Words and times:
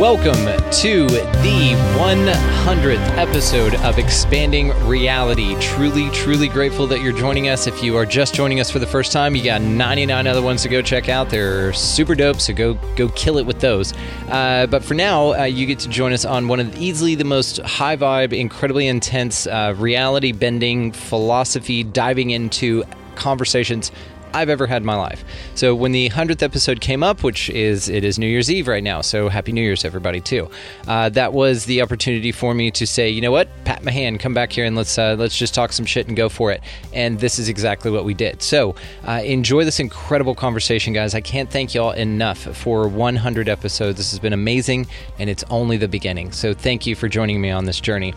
Welcome 0.00 0.46
to 0.46 1.06
the 1.06 1.76
100th 1.98 3.16
episode 3.18 3.74
of 3.74 3.98
Expanding 3.98 4.70
Reality. 4.86 5.54
Truly, 5.60 6.08
truly 6.10 6.48
grateful 6.48 6.86
that 6.86 7.02
you're 7.02 7.12
joining 7.12 7.48
us. 7.48 7.66
If 7.66 7.84
you 7.84 7.96
are 7.98 8.06
just 8.06 8.34
joining 8.34 8.58
us 8.58 8.70
for 8.70 8.78
the 8.78 8.86
first 8.86 9.12
time, 9.12 9.36
you 9.36 9.44
got 9.44 9.60
99 9.60 10.26
other 10.26 10.40
ones 10.40 10.62
to 10.62 10.70
go 10.70 10.80
check 10.80 11.10
out. 11.10 11.28
They're 11.28 11.74
super 11.74 12.14
dope, 12.14 12.40
so 12.40 12.54
go 12.54 12.74
go 12.96 13.10
kill 13.10 13.36
it 13.36 13.44
with 13.44 13.60
those. 13.60 13.92
Uh, 14.28 14.66
but 14.66 14.82
for 14.82 14.94
now, 14.94 15.34
uh, 15.34 15.44
you 15.44 15.66
get 15.66 15.78
to 15.80 15.90
join 15.90 16.14
us 16.14 16.24
on 16.24 16.48
one 16.48 16.58
of 16.58 16.72
the, 16.72 16.82
easily 16.82 17.14
the 17.14 17.24
most 17.24 17.58
high 17.58 17.96
vibe, 17.96 18.32
incredibly 18.32 18.88
intense, 18.88 19.46
uh, 19.46 19.74
reality 19.76 20.32
bending 20.32 20.90
philosophy 20.92 21.84
diving 21.84 22.30
into 22.30 22.82
conversations 23.14 23.92
I've 24.34 24.48
ever 24.48 24.66
had 24.66 24.82
in 24.82 24.86
my 24.86 24.96
life. 24.96 25.24
So 25.54 25.74
when 25.74 25.92
the 25.92 26.08
hundredth 26.08 26.42
episode 26.42 26.80
came 26.80 27.02
up, 27.02 27.22
which 27.22 27.50
is 27.50 27.88
it 27.88 28.04
is 28.04 28.18
New 28.18 28.26
Year's 28.26 28.50
Eve 28.50 28.68
right 28.68 28.82
now, 28.82 29.00
so 29.00 29.28
Happy 29.28 29.52
New 29.52 29.62
Year's 29.62 29.84
everybody 29.84 30.20
too. 30.20 30.48
Uh, 30.86 31.08
that 31.10 31.32
was 31.32 31.64
the 31.66 31.82
opportunity 31.82 32.32
for 32.32 32.54
me 32.54 32.70
to 32.72 32.86
say, 32.86 33.08
you 33.08 33.20
know 33.20 33.30
what, 33.30 33.48
Pat 33.64 33.82
Mahan, 33.82 34.18
come 34.18 34.34
back 34.34 34.52
here 34.52 34.64
and 34.64 34.76
let's 34.76 34.98
uh, 34.98 35.16
let's 35.18 35.36
just 35.36 35.54
talk 35.54 35.72
some 35.72 35.86
shit 35.86 36.08
and 36.08 36.16
go 36.16 36.28
for 36.28 36.50
it. 36.52 36.62
And 36.92 37.18
this 37.18 37.38
is 37.38 37.48
exactly 37.48 37.90
what 37.90 38.04
we 38.04 38.14
did. 38.14 38.42
So 38.42 38.74
uh, 39.06 39.22
enjoy 39.24 39.64
this 39.64 39.80
incredible 39.80 40.34
conversation, 40.34 40.92
guys. 40.92 41.14
I 41.14 41.20
can't 41.20 41.50
thank 41.50 41.74
y'all 41.74 41.92
enough 41.92 42.38
for 42.38 42.88
100 42.88 43.48
episodes. 43.48 43.98
This 43.98 44.10
has 44.10 44.18
been 44.18 44.32
amazing, 44.32 44.86
and 45.18 45.28
it's 45.28 45.44
only 45.50 45.76
the 45.76 45.88
beginning. 45.88 46.32
So 46.32 46.54
thank 46.54 46.86
you 46.86 46.94
for 46.94 47.08
joining 47.08 47.40
me 47.40 47.50
on 47.50 47.64
this 47.64 47.80
journey. 47.80 48.14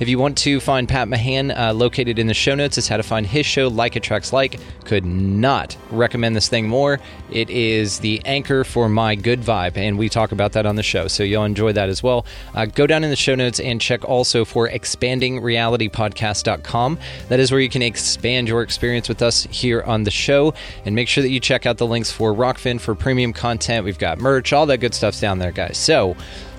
If 0.00 0.08
you 0.08 0.16
want 0.16 0.38
to 0.38 0.60
find 0.60 0.88
Pat 0.88 1.08
Mahan, 1.08 1.50
uh, 1.50 1.72
located 1.74 2.20
in 2.20 2.28
the 2.28 2.34
show 2.34 2.54
notes 2.54 2.78
is 2.78 2.86
how 2.86 2.98
to 2.98 3.02
find 3.02 3.26
his 3.26 3.44
show, 3.44 3.66
Like 3.66 3.96
Attracts 3.96 4.32
Like. 4.32 4.60
Could 4.84 5.04
not 5.04 5.76
recommend 5.90 6.36
this 6.36 6.48
thing 6.48 6.68
more. 6.68 7.00
It 7.32 7.50
is 7.50 7.98
the 7.98 8.22
anchor 8.24 8.62
for 8.62 8.88
my 8.88 9.16
good 9.16 9.40
vibe, 9.40 9.76
and 9.76 9.98
we 9.98 10.08
talk 10.08 10.30
about 10.30 10.52
that 10.52 10.66
on 10.66 10.76
the 10.76 10.84
show, 10.84 11.08
so 11.08 11.24
you'll 11.24 11.44
enjoy 11.44 11.72
that 11.72 11.88
as 11.88 12.00
well. 12.00 12.24
Uh, 12.54 12.66
go 12.66 12.86
down 12.86 13.02
in 13.02 13.10
the 13.10 13.16
show 13.16 13.34
notes 13.34 13.58
and 13.58 13.80
check 13.80 14.08
also 14.08 14.44
for 14.44 14.68
expandingrealitypodcast.com. 14.68 16.98
That 17.28 17.40
is 17.40 17.50
where 17.50 17.60
you 17.60 17.68
can 17.68 17.82
expand 17.82 18.46
your 18.46 18.62
experience 18.62 19.08
with 19.08 19.20
us 19.20 19.48
here 19.50 19.82
on 19.82 20.04
the 20.04 20.12
show, 20.12 20.54
and 20.84 20.94
make 20.94 21.08
sure 21.08 21.22
that 21.22 21.30
you 21.30 21.40
check 21.40 21.66
out 21.66 21.78
the 21.78 21.86
links 21.86 22.12
for 22.12 22.32
Rokfin 22.32 22.80
for 22.80 22.94
premium 22.94 23.32
content. 23.32 23.84
We've 23.84 23.98
got 23.98 24.18
merch, 24.18 24.52
all 24.52 24.66
that 24.66 24.78
good 24.78 24.94
stuff's 24.94 25.20
down 25.20 25.40
there, 25.40 25.50
guys. 25.50 25.76
So, 25.76 26.16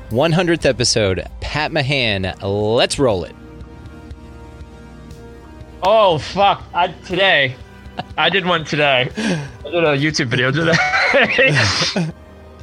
100th 0.10 0.66
episode, 0.66 1.26
Pat 1.40 1.72
Mahan. 1.72 2.34
Let's 2.42 2.98
roll 2.98 3.24
it. 3.26 3.36
Oh 5.84 6.18
fuck! 6.18 6.64
I 6.74 6.88
today, 6.88 7.56
I 8.18 8.30
did 8.30 8.46
one 8.46 8.66
today. 8.66 9.10
I 9.16 9.70
did 9.70 9.84
a 9.84 9.96
YouTube 9.98 10.28
video 10.28 10.52
today. 10.52 10.74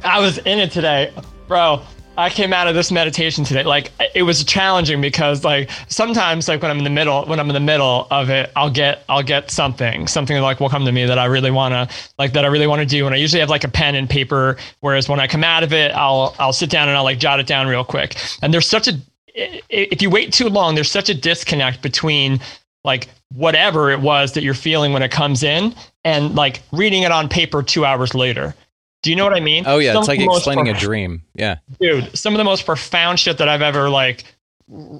I 0.03 0.19
was 0.19 0.37
in 0.39 0.59
it 0.59 0.71
today, 0.71 1.11
bro. 1.47 1.81
I 2.17 2.31
came 2.31 2.51
out 2.51 2.67
of 2.67 2.73
this 2.73 2.91
meditation 2.91 3.43
today. 3.43 3.63
Like 3.63 3.91
it 4.15 4.23
was 4.23 4.43
challenging 4.43 5.01
because 5.01 5.43
like 5.43 5.69
sometimes 5.87 6.47
like 6.47 6.63
when 6.63 6.71
I'm 6.71 6.79
in 6.79 6.83
the 6.83 6.89
middle 6.89 7.25
when 7.25 7.39
I'm 7.39 7.47
in 7.49 7.53
the 7.53 7.59
middle 7.59 8.07
of 8.09 8.31
it, 8.31 8.51
I'll 8.55 8.71
get 8.71 9.03
I'll 9.07 9.23
get 9.23 9.51
something 9.51 10.07
something 10.07 10.41
like 10.41 10.59
will 10.59 10.69
come 10.69 10.83
to 10.85 10.91
me 10.91 11.05
that 11.05 11.19
I 11.19 11.25
really 11.25 11.51
want 11.51 11.73
to 11.73 11.95
like 12.17 12.33
that 12.33 12.43
I 12.43 12.47
really 12.47 12.67
want 12.67 12.79
to 12.79 12.87
do, 12.87 13.05
and 13.05 13.13
I 13.13 13.19
usually 13.19 13.39
have 13.39 13.49
like 13.49 13.63
a 13.63 13.69
pen 13.69 13.93
and 13.93 14.09
paper. 14.09 14.57
Whereas 14.79 15.07
when 15.07 15.19
I 15.19 15.27
come 15.27 15.43
out 15.43 15.63
of 15.63 15.73
it, 15.73 15.91
I'll 15.91 16.35
I'll 16.39 16.53
sit 16.53 16.71
down 16.71 16.89
and 16.89 16.97
I'll 16.97 17.03
like 17.03 17.19
jot 17.19 17.39
it 17.39 17.45
down 17.45 17.67
real 17.67 17.83
quick. 17.83 18.17
And 18.41 18.51
there's 18.51 18.67
such 18.67 18.87
a 18.87 18.93
if 19.35 20.01
you 20.01 20.09
wait 20.09 20.33
too 20.33 20.49
long, 20.49 20.73
there's 20.73 20.89
such 20.89 21.09
a 21.09 21.13
disconnect 21.13 21.83
between 21.83 22.39
like 22.83 23.09
whatever 23.33 23.91
it 23.91 23.99
was 23.99 24.33
that 24.33 24.41
you're 24.41 24.55
feeling 24.55 24.93
when 24.93 25.03
it 25.03 25.11
comes 25.11 25.43
in 25.43 25.75
and 26.03 26.33
like 26.35 26.61
reading 26.71 27.03
it 27.03 27.11
on 27.11 27.29
paper 27.29 27.61
two 27.61 27.85
hours 27.85 28.15
later. 28.15 28.55
Do 29.03 29.09
you 29.11 29.15
know 29.15 29.23
what 29.23 29.33
I 29.33 29.39
mean? 29.39 29.63
Oh 29.67 29.77
yeah, 29.77 29.93
Some 29.93 30.01
it's 30.01 30.07
like 30.09 30.19
explaining 30.19 30.69
a 30.69 30.73
dream. 30.77 31.21
Yeah. 31.35 31.57
dude 31.79 32.15
some 32.17 32.33
of 32.33 32.37
the 32.37 32.43
most 32.43 32.65
profound 32.65 33.19
shit 33.19 33.37
that 33.37 33.47
i've 33.47 33.61
ever 33.61 33.89
like 33.89 34.23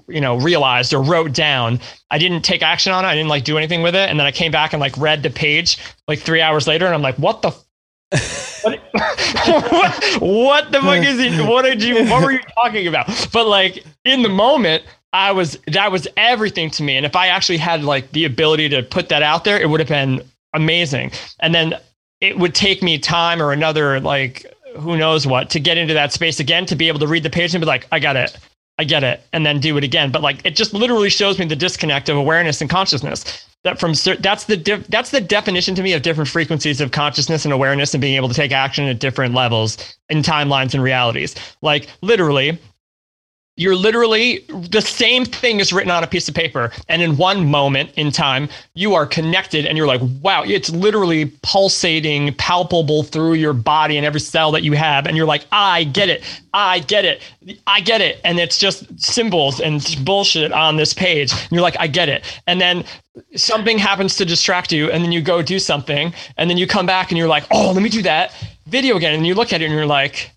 you 0.08 0.22
know 0.22 0.38
realized 0.38 0.94
or 0.94 1.02
wrote 1.02 1.34
down. 1.34 1.80
I 2.09 2.18
didn't 2.18 2.44
take 2.44 2.62
action 2.62 2.94
on 2.94 3.03
it. 3.03 3.07
I 3.09 3.16
didn't 3.16 3.28
like 3.30 3.44
do 3.44 3.57
anything 3.57 3.81
with 3.81 3.96
it. 3.96 4.09
And 4.09 4.19
then 4.19 4.25
i 4.25 4.31
came 4.31 4.52
back 4.52 4.74
and 4.74 4.80
like 4.80 4.97
read 4.97 5.24
the 5.24 5.30
page 5.30 5.78
like 6.07 6.19
three 6.19 6.41
hours 6.41 6.68
later 6.68 6.86
and 6.86 6.96
i'm 6.96 7.02
like 7.02 7.16
what 7.18 7.41
the 7.41 7.50
f- 7.50 8.63
what, 8.63 8.80
what, 9.72 10.22
what 10.22 10.72
the 10.72 10.80
fuck 10.80 11.03
is 11.03 11.19
it? 11.19 11.46
What 11.46 11.63
did 11.63 11.84
you 11.84 12.06
what 12.06 12.24
were 12.24 12.31
you 12.31 12.40
talking 12.56 12.88
about? 12.88 13.07
But 13.34 13.47
like 13.47 13.84
in 14.06 14.22
the 14.24 14.30
moment 14.30 14.84
i 15.12 15.31
was 15.31 15.59
that 15.68 15.91
was 15.91 16.07
everything 16.16 16.69
to 16.72 16.84
me. 16.84 16.96
And 16.96 17.06
if 17.06 17.16
i 17.16 17.28
actually 17.28 17.57
had 17.57 17.84
like 17.84 18.12
the 18.12 18.24
ability 18.25 18.69
to 18.69 18.84
put 18.84 19.09
that 19.09 19.24
out 19.24 19.44
there 19.44 19.59
it 19.59 19.69
would 19.69 19.81
have 19.81 19.90
been 19.90 20.22
amazing. 20.53 21.12
And 21.41 21.53
then 21.53 21.74
it 22.22 22.38
would 22.38 22.56
take 22.56 22.82
me 22.82 22.98
time 22.98 23.42
or 23.42 23.52
another 23.52 24.00
like 24.00 24.46
who 24.78 24.98
knows 24.98 25.26
what 25.26 25.50
to 25.50 25.60
get 25.60 25.78
into 25.78 25.94
that 25.94 26.14
space 26.14 26.40
again 26.40 26.66
to 26.66 26.76
be 26.76 26.88
able 26.88 27.00
to 27.00 27.08
read 27.08 27.24
the 27.24 27.30
page 27.30 27.54
and 27.56 27.62
be 27.62 27.66
like 27.66 27.88
i 27.92 28.00
got 28.00 28.16
it. 28.16 28.38
I 28.80 28.84
get 28.84 29.04
it 29.04 29.24
and 29.34 29.46
then 29.46 29.60
do 29.60 29.78
it 29.78 29.84
again. 29.84 30.12
But 30.12 30.22
like 30.22 30.46
it 30.46 30.56
just 30.56 30.74
literally 30.74 31.10
shows 31.10 31.40
me 31.40 31.46
the 31.46 31.56
disconnect 31.56 32.10
of 32.10 32.18
awareness 32.18 32.62
and 32.62 32.70
consciousness. 32.70 33.46
That 33.64 33.80
from 33.80 33.94
that's 34.20 34.44
the 34.46 34.86
that's 34.90 35.10
the 35.10 35.20
definition 35.20 35.74
to 35.76 35.84
me 35.84 35.94
of 35.94 36.04
different 36.04 36.30
frequencies 36.30 36.80
of 36.80 36.92
consciousness 36.92 37.44
and 37.44 37.54
awareness 37.54 37.94
and 37.94 38.02
being 38.02 38.16
able 38.16 38.28
to 38.30 38.36
take 38.36 38.52
action 38.52 38.86
at 38.86 39.00
different 39.00 39.34
levels 39.34 39.98
in 40.10 40.20
timelines 40.20 40.74
and 40.74 40.84
realities. 40.84 41.36
Like 41.62 41.90
literally 42.02 42.60
you're 43.57 43.75
literally 43.75 44.45
the 44.69 44.81
same 44.81 45.25
thing 45.25 45.59
is 45.59 45.73
written 45.73 45.91
on 45.91 46.03
a 46.03 46.07
piece 46.07 46.29
of 46.29 46.35
paper. 46.35 46.72
And 46.88 47.01
in 47.01 47.18
one 47.18 47.50
moment 47.50 47.90
in 47.95 48.12
time 48.12 48.47
you 48.75 48.94
are 48.94 49.06
connected 49.06 49.66
and 49.66 49.78
you're 49.78 49.88
like 49.88 50.01
wow 50.22 50.44
it's 50.45 50.69
literally 50.69 51.25
pulsating 51.41 52.34
palpable 52.35 53.03
through 53.03 53.34
your 53.34 53.53
body 53.53 53.97
and 53.97 54.06
every 54.06 54.19
cell 54.19 54.51
that 54.51 54.63
you 54.63 54.73
have. 54.73 55.07
And 55.07 55.18
you're 55.18 55.25
like 55.25 55.45
i 55.51 55.84
get 55.84 56.07
it. 56.07 56.23
I 56.53 56.79
get 56.79 57.03
it. 57.03 57.22
I 57.66 57.81
get 57.81 58.00
it. 58.00 58.22
And 58.23 58.40
it's 58.40 58.59
just 58.59 58.85
symbols 59.00 59.59
and 59.59 59.84
bullshit 60.06 60.51
on 60.51 60.78
this 60.78 60.94
page. 60.94 61.31
And 61.34 61.51
you're 61.51 61.62
like 61.62 61.78
i 61.79 61.88
get 61.88 62.07
it. 62.07 62.24
And 62.45 62.62
then 62.62 62.85
something 63.35 63.79
happens 63.79 64.16
to 64.18 64.25
distract 64.25 64.72
you 64.72 64.91
and 64.91 65.03
then 65.03 65.12
you 65.12 65.22
go 65.22 65.41
do 65.41 65.57
something 65.57 66.13
and 66.38 66.47
then 66.47 66.57
you 66.57 66.68
come 66.68 66.85
back 66.85 67.09
and 67.09 67.18
you're 67.18 67.28
like 67.28 67.45
oh 67.50 67.72
let 67.72 67.81
me 67.81 67.89
do 67.89 68.03
that 68.03 68.34
video 68.68 68.97
again. 68.97 69.16
And 69.16 69.25
you 69.25 69.34
look 69.34 69.51
at 69.51 69.62
it 69.62 69.66
and 69.66 69.74
you're 69.74 69.88
like 69.88 70.31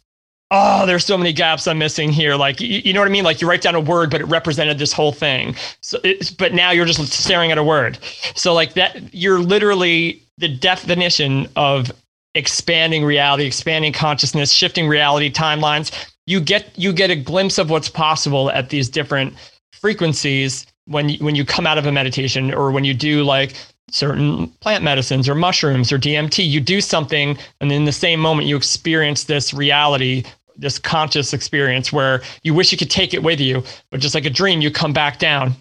oh, 0.50 0.84
there's 0.86 1.04
so 1.04 1.16
many 1.16 1.32
gaps 1.32 1.66
I'm 1.66 1.78
missing 1.78 2.10
here. 2.10 2.34
Like, 2.34 2.60
you, 2.60 2.80
you 2.84 2.92
know 2.92 3.00
what 3.00 3.08
I 3.08 3.12
mean? 3.12 3.24
Like 3.24 3.40
you 3.40 3.48
write 3.48 3.62
down 3.62 3.74
a 3.74 3.80
word, 3.80 4.10
but 4.10 4.20
it 4.20 4.24
represented 4.24 4.78
this 4.78 4.92
whole 4.92 5.12
thing. 5.12 5.54
So, 5.80 6.00
but 6.38 6.52
now 6.54 6.70
you're 6.70 6.86
just 6.86 7.04
staring 7.12 7.52
at 7.52 7.58
a 7.58 7.64
word. 7.64 7.98
So 8.34 8.52
like 8.52 8.74
that, 8.74 9.14
you're 9.14 9.38
literally 9.38 10.22
the 10.38 10.48
definition 10.48 11.48
of 11.56 11.92
expanding 12.34 13.04
reality, 13.04 13.44
expanding 13.44 13.92
consciousness, 13.92 14.52
shifting 14.52 14.88
reality 14.88 15.30
timelines. 15.30 15.92
You 16.26 16.40
get 16.40 16.70
you 16.78 16.92
get 16.92 17.10
a 17.10 17.16
glimpse 17.16 17.58
of 17.58 17.70
what's 17.70 17.88
possible 17.88 18.50
at 18.50 18.70
these 18.70 18.88
different 18.88 19.34
frequencies 19.72 20.66
when 20.86 21.08
you, 21.08 21.24
when 21.24 21.34
you 21.34 21.44
come 21.44 21.66
out 21.66 21.78
of 21.78 21.86
a 21.86 21.92
meditation 21.92 22.52
or 22.52 22.70
when 22.70 22.84
you 22.84 22.94
do 22.94 23.24
like 23.24 23.54
certain 23.90 24.48
plant 24.60 24.84
medicines 24.84 25.28
or 25.28 25.34
mushrooms 25.34 25.92
or 25.92 25.98
DMT. 25.98 26.48
You 26.48 26.60
do 26.60 26.80
something, 26.80 27.36
and 27.60 27.72
in 27.72 27.84
the 27.84 27.92
same 27.92 28.20
moment, 28.20 28.48
you 28.48 28.56
experience 28.56 29.24
this 29.24 29.52
reality, 29.52 30.24
this 30.60 30.78
conscious 30.78 31.32
experience 31.32 31.92
where 31.92 32.22
you 32.42 32.54
wish 32.54 32.70
you 32.70 32.78
could 32.78 32.90
take 32.90 33.14
it 33.14 33.22
with 33.22 33.40
you, 33.40 33.62
but 33.90 34.00
just 34.00 34.14
like 34.14 34.26
a 34.26 34.30
dream, 34.30 34.60
you 34.60 34.70
come 34.70 34.92
back 34.92 35.18
down 35.18 35.54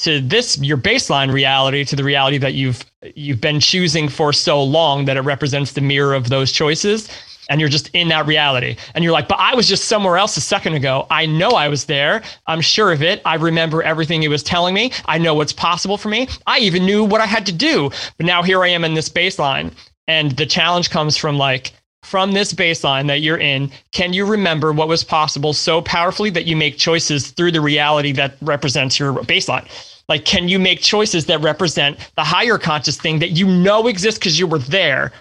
to 0.00 0.20
this 0.20 0.58
your 0.58 0.78
baseline 0.78 1.32
reality 1.32 1.84
to 1.84 1.94
the 1.94 2.02
reality 2.02 2.38
that 2.38 2.54
you've 2.54 2.84
you've 3.14 3.40
been 3.40 3.60
choosing 3.60 4.08
for 4.08 4.32
so 4.32 4.62
long 4.62 5.04
that 5.04 5.16
it 5.16 5.20
represents 5.20 5.72
the 5.72 5.80
mirror 5.80 6.14
of 6.14 6.28
those 6.28 6.50
choices. 6.52 7.08
And 7.48 7.58
you're 7.58 7.68
just 7.68 7.90
in 7.94 8.06
that 8.08 8.26
reality. 8.26 8.76
And 8.94 9.02
you're 9.02 9.12
like 9.12 9.28
but 9.28 9.38
i 9.38 9.54
was 9.54 9.68
just 9.68 9.84
somewhere 9.84 10.16
else 10.16 10.36
a 10.36 10.40
second 10.40 10.74
ago. 10.74 11.06
I 11.10 11.26
know 11.26 11.50
i 11.50 11.68
was 11.68 11.84
there. 11.84 12.22
I'm 12.46 12.60
sure 12.60 12.92
of 12.92 13.02
it. 13.02 13.20
I 13.24 13.34
remember 13.34 13.82
everything 13.82 14.22
it 14.22 14.28
was 14.28 14.42
telling 14.42 14.74
me. 14.74 14.90
I 15.06 15.18
know 15.18 15.34
what's 15.34 15.52
possible 15.52 15.98
for 15.98 16.08
me. 16.08 16.28
I 16.46 16.58
even 16.60 16.86
knew 16.86 17.04
what 17.04 17.20
i 17.20 17.26
had 17.26 17.44
to 17.46 17.52
do. 17.52 17.90
But 18.16 18.26
now 18.26 18.42
here 18.42 18.62
i 18.62 18.68
am 18.68 18.84
in 18.84 18.94
this 18.94 19.08
baseline. 19.08 19.72
And 20.08 20.32
the 20.32 20.46
challenge 20.46 20.90
comes 20.90 21.16
from 21.16 21.36
like, 21.36 21.72
from 22.02 22.32
this 22.32 22.52
baseline 22.52 23.06
that 23.08 23.20
you're 23.20 23.38
in, 23.38 23.70
can 23.92 24.12
you 24.12 24.24
remember 24.24 24.72
what 24.72 24.88
was 24.88 25.04
possible 25.04 25.52
so 25.52 25.82
powerfully 25.82 26.30
that 26.30 26.46
you 26.46 26.56
make 26.56 26.78
choices 26.78 27.30
through 27.30 27.52
the 27.52 27.60
reality 27.60 28.12
that 28.12 28.36
represents 28.40 28.98
your 28.98 29.14
baseline? 29.14 29.68
Like, 30.08 30.24
can 30.24 30.48
you 30.48 30.58
make 30.58 30.80
choices 30.80 31.26
that 31.26 31.40
represent 31.40 32.10
the 32.16 32.24
higher 32.24 32.58
conscious 32.58 32.96
thing 32.96 33.20
that 33.20 33.30
you 33.30 33.46
know 33.46 33.86
exists 33.86 34.18
because 34.18 34.38
you 34.38 34.46
were 34.46 34.58
there? 34.58 35.12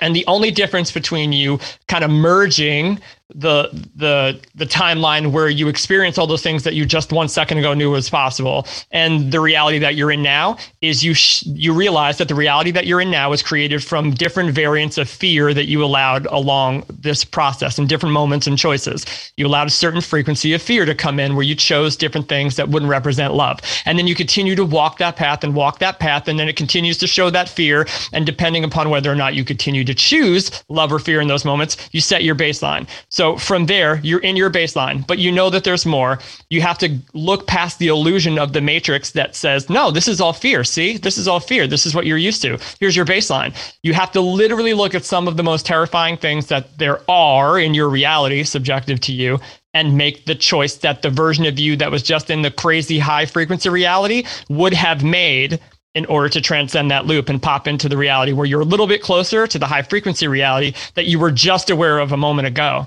And 0.00 0.14
the 0.14 0.26
only 0.26 0.50
difference 0.50 0.92
between 0.92 1.32
you 1.32 1.58
kind 1.88 2.04
of 2.04 2.10
merging 2.10 3.00
the 3.34 3.68
the 3.96 4.40
the 4.54 4.64
timeline 4.64 5.32
where 5.32 5.48
you 5.48 5.66
experience 5.66 6.16
all 6.16 6.28
those 6.28 6.42
things 6.42 6.62
that 6.62 6.74
you 6.74 6.86
just 6.86 7.12
one 7.12 7.28
second 7.28 7.58
ago 7.58 7.74
knew 7.74 7.90
was 7.90 8.08
possible. 8.08 8.66
And 8.92 9.32
the 9.32 9.40
reality 9.40 9.78
that 9.80 9.96
you're 9.96 10.12
in 10.12 10.22
now 10.22 10.58
is 10.80 11.04
you 11.04 11.12
sh- 11.12 11.44
you 11.46 11.72
realize 11.72 12.18
that 12.18 12.28
the 12.28 12.36
reality 12.36 12.70
that 12.70 12.86
you're 12.86 13.00
in 13.00 13.10
now 13.10 13.32
is 13.32 13.42
created 13.42 13.82
from 13.82 14.12
different 14.12 14.52
variants 14.52 14.96
of 14.96 15.08
fear 15.08 15.52
that 15.54 15.66
you 15.66 15.82
allowed 15.84 16.26
along 16.26 16.84
this 16.88 17.24
process 17.24 17.78
and 17.78 17.88
different 17.88 18.12
moments 18.12 18.46
and 18.46 18.56
choices. 18.56 19.04
You 19.36 19.46
allowed 19.48 19.66
a 19.66 19.70
certain 19.70 20.00
frequency 20.00 20.52
of 20.52 20.62
fear 20.62 20.84
to 20.84 20.94
come 20.94 21.18
in 21.18 21.34
where 21.34 21.44
you 21.44 21.56
chose 21.56 21.96
different 21.96 22.28
things 22.28 22.54
that 22.56 22.68
wouldn't 22.68 22.90
represent 22.90 23.34
love. 23.34 23.58
And 23.86 23.98
then 23.98 24.06
you 24.06 24.14
continue 24.14 24.54
to 24.54 24.64
walk 24.64 24.98
that 24.98 25.16
path 25.16 25.42
and 25.42 25.54
walk 25.54 25.80
that 25.80 25.98
path 25.98 26.28
and 26.28 26.38
then 26.38 26.48
it 26.48 26.54
continues 26.54 26.96
to 26.98 27.08
show 27.08 27.30
that 27.30 27.48
fear. 27.48 27.86
And 28.12 28.24
depending 28.24 28.62
upon 28.62 28.88
whether 28.88 29.10
or 29.10 29.16
not 29.16 29.34
you 29.34 29.44
continue 29.44 29.82
to 29.84 29.94
choose 29.94 30.64
love 30.68 30.92
or 30.92 31.00
fear 31.00 31.20
in 31.20 31.26
those 31.26 31.44
moments 31.44 31.76
you 31.90 32.00
set 32.00 32.22
your 32.22 32.34
baseline 32.34 32.86
so 33.16 33.38
from 33.38 33.64
there, 33.64 33.98
you're 34.02 34.20
in 34.20 34.36
your 34.36 34.50
baseline, 34.50 35.06
but 35.06 35.16
you 35.16 35.32
know 35.32 35.48
that 35.48 35.64
there's 35.64 35.86
more. 35.86 36.18
You 36.50 36.60
have 36.60 36.76
to 36.76 36.98
look 37.14 37.46
past 37.46 37.78
the 37.78 37.88
illusion 37.88 38.38
of 38.38 38.52
the 38.52 38.60
matrix 38.60 39.12
that 39.12 39.34
says, 39.34 39.70
no, 39.70 39.90
this 39.90 40.06
is 40.06 40.20
all 40.20 40.34
fear. 40.34 40.64
See, 40.64 40.98
this 40.98 41.16
is 41.16 41.26
all 41.26 41.40
fear. 41.40 41.66
This 41.66 41.86
is 41.86 41.94
what 41.94 42.04
you're 42.04 42.18
used 42.18 42.42
to. 42.42 42.58
Here's 42.78 42.94
your 42.94 43.06
baseline. 43.06 43.56
You 43.82 43.94
have 43.94 44.12
to 44.12 44.20
literally 44.20 44.74
look 44.74 44.94
at 44.94 45.06
some 45.06 45.28
of 45.28 45.38
the 45.38 45.42
most 45.42 45.64
terrifying 45.64 46.18
things 46.18 46.48
that 46.48 46.76
there 46.76 47.00
are 47.08 47.58
in 47.58 47.72
your 47.72 47.88
reality, 47.88 48.44
subjective 48.44 49.00
to 49.00 49.14
you, 49.14 49.40
and 49.72 49.96
make 49.96 50.26
the 50.26 50.34
choice 50.34 50.76
that 50.76 51.00
the 51.00 51.08
version 51.08 51.46
of 51.46 51.58
you 51.58 51.74
that 51.76 51.90
was 51.90 52.02
just 52.02 52.28
in 52.28 52.42
the 52.42 52.50
crazy 52.50 52.98
high 52.98 53.24
frequency 53.24 53.70
reality 53.70 54.24
would 54.50 54.74
have 54.74 55.02
made 55.02 55.58
in 55.94 56.04
order 56.04 56.28
to 56.28 56.42
transcend 56.42 56.90
that 56.90 57.06
loop 57.06 57.30
and 57.30 57.42
pop 57.42 57.66
into 57.66 57.88
the 57.88 57.96
reality 57.96 58.34
where 58.34 58.44
you're 58.44 58.60
a 58.60 58.64
little 58.64 58.86
bit 58.86 59.00
closer 59.00 59.46
to 59.46 59.58
the 59.58 59.66
high 59.66 59.80
frequency 59.80 60.28
reality 60.28 60.74
that 60.96 61.06
you 61.06 61.18
were 61.18 61.30
just 61.30 61.70
aware 61.70 61.98
of 61.98 62.12
a 62.12 62.16
moment 62.18 62.46
ago. 62.46 62.86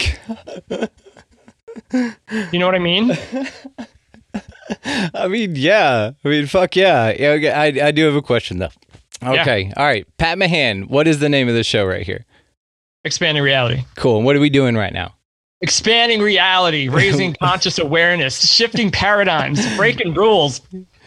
you 1.92 2.58
know 2.58 2.66
what 2.66 2.74
I 2.74 2.78
mean? 2.78 3.16
I 5.14 5.28
mean, 5.28 5.56
yeah. 5.56 6.12
I 6.24 6.28
mean, 6.28 6.46
fuck 6.46 6.76
yeah. 6.76 7.14
yeah 7.18 7.28
okay, 7.30 7.50
I, 7.50 7.88
I 7.88 7.90
do 7.90 8.04
have 8.04 8.14
a 8.14 8.22
question, 8.22 8.58
though. 8.58 8.70
Okay. 9.22 9.72
All 9.76 9.84
right. 9.84 10.06
Pat 10.18 10.38
Mahan, 10.38 10.82
what 10.88 11.08
is 11.08 11.20
the 11.20 11.28
name 11.28 11.48
of 11.48 11.54
the 11.54 11.64
show 11.64 11.84
right 11.84 12.04
here? 12.04 12.24
Expanding 13.04 13.42
reality. 13.42 13.84
Cool. 13.96 14.16
And 14.16 14.26
what 14.26 14.36
are 14.36 14.40
we 14.40 14.50
doing 14.50 14.76
right 14.76 14.92
now? 14.92 15.14
Expanding 15.60 16.20
reality, 16.20 16.88
raising 16.88 17.34
conscious 17.42 17.78
awareness, 17.78 18.52
shifting 18.52 18.90
paradigms, 18.90 19.76
breaking 19.76 20.14
rules, 20.14 20.60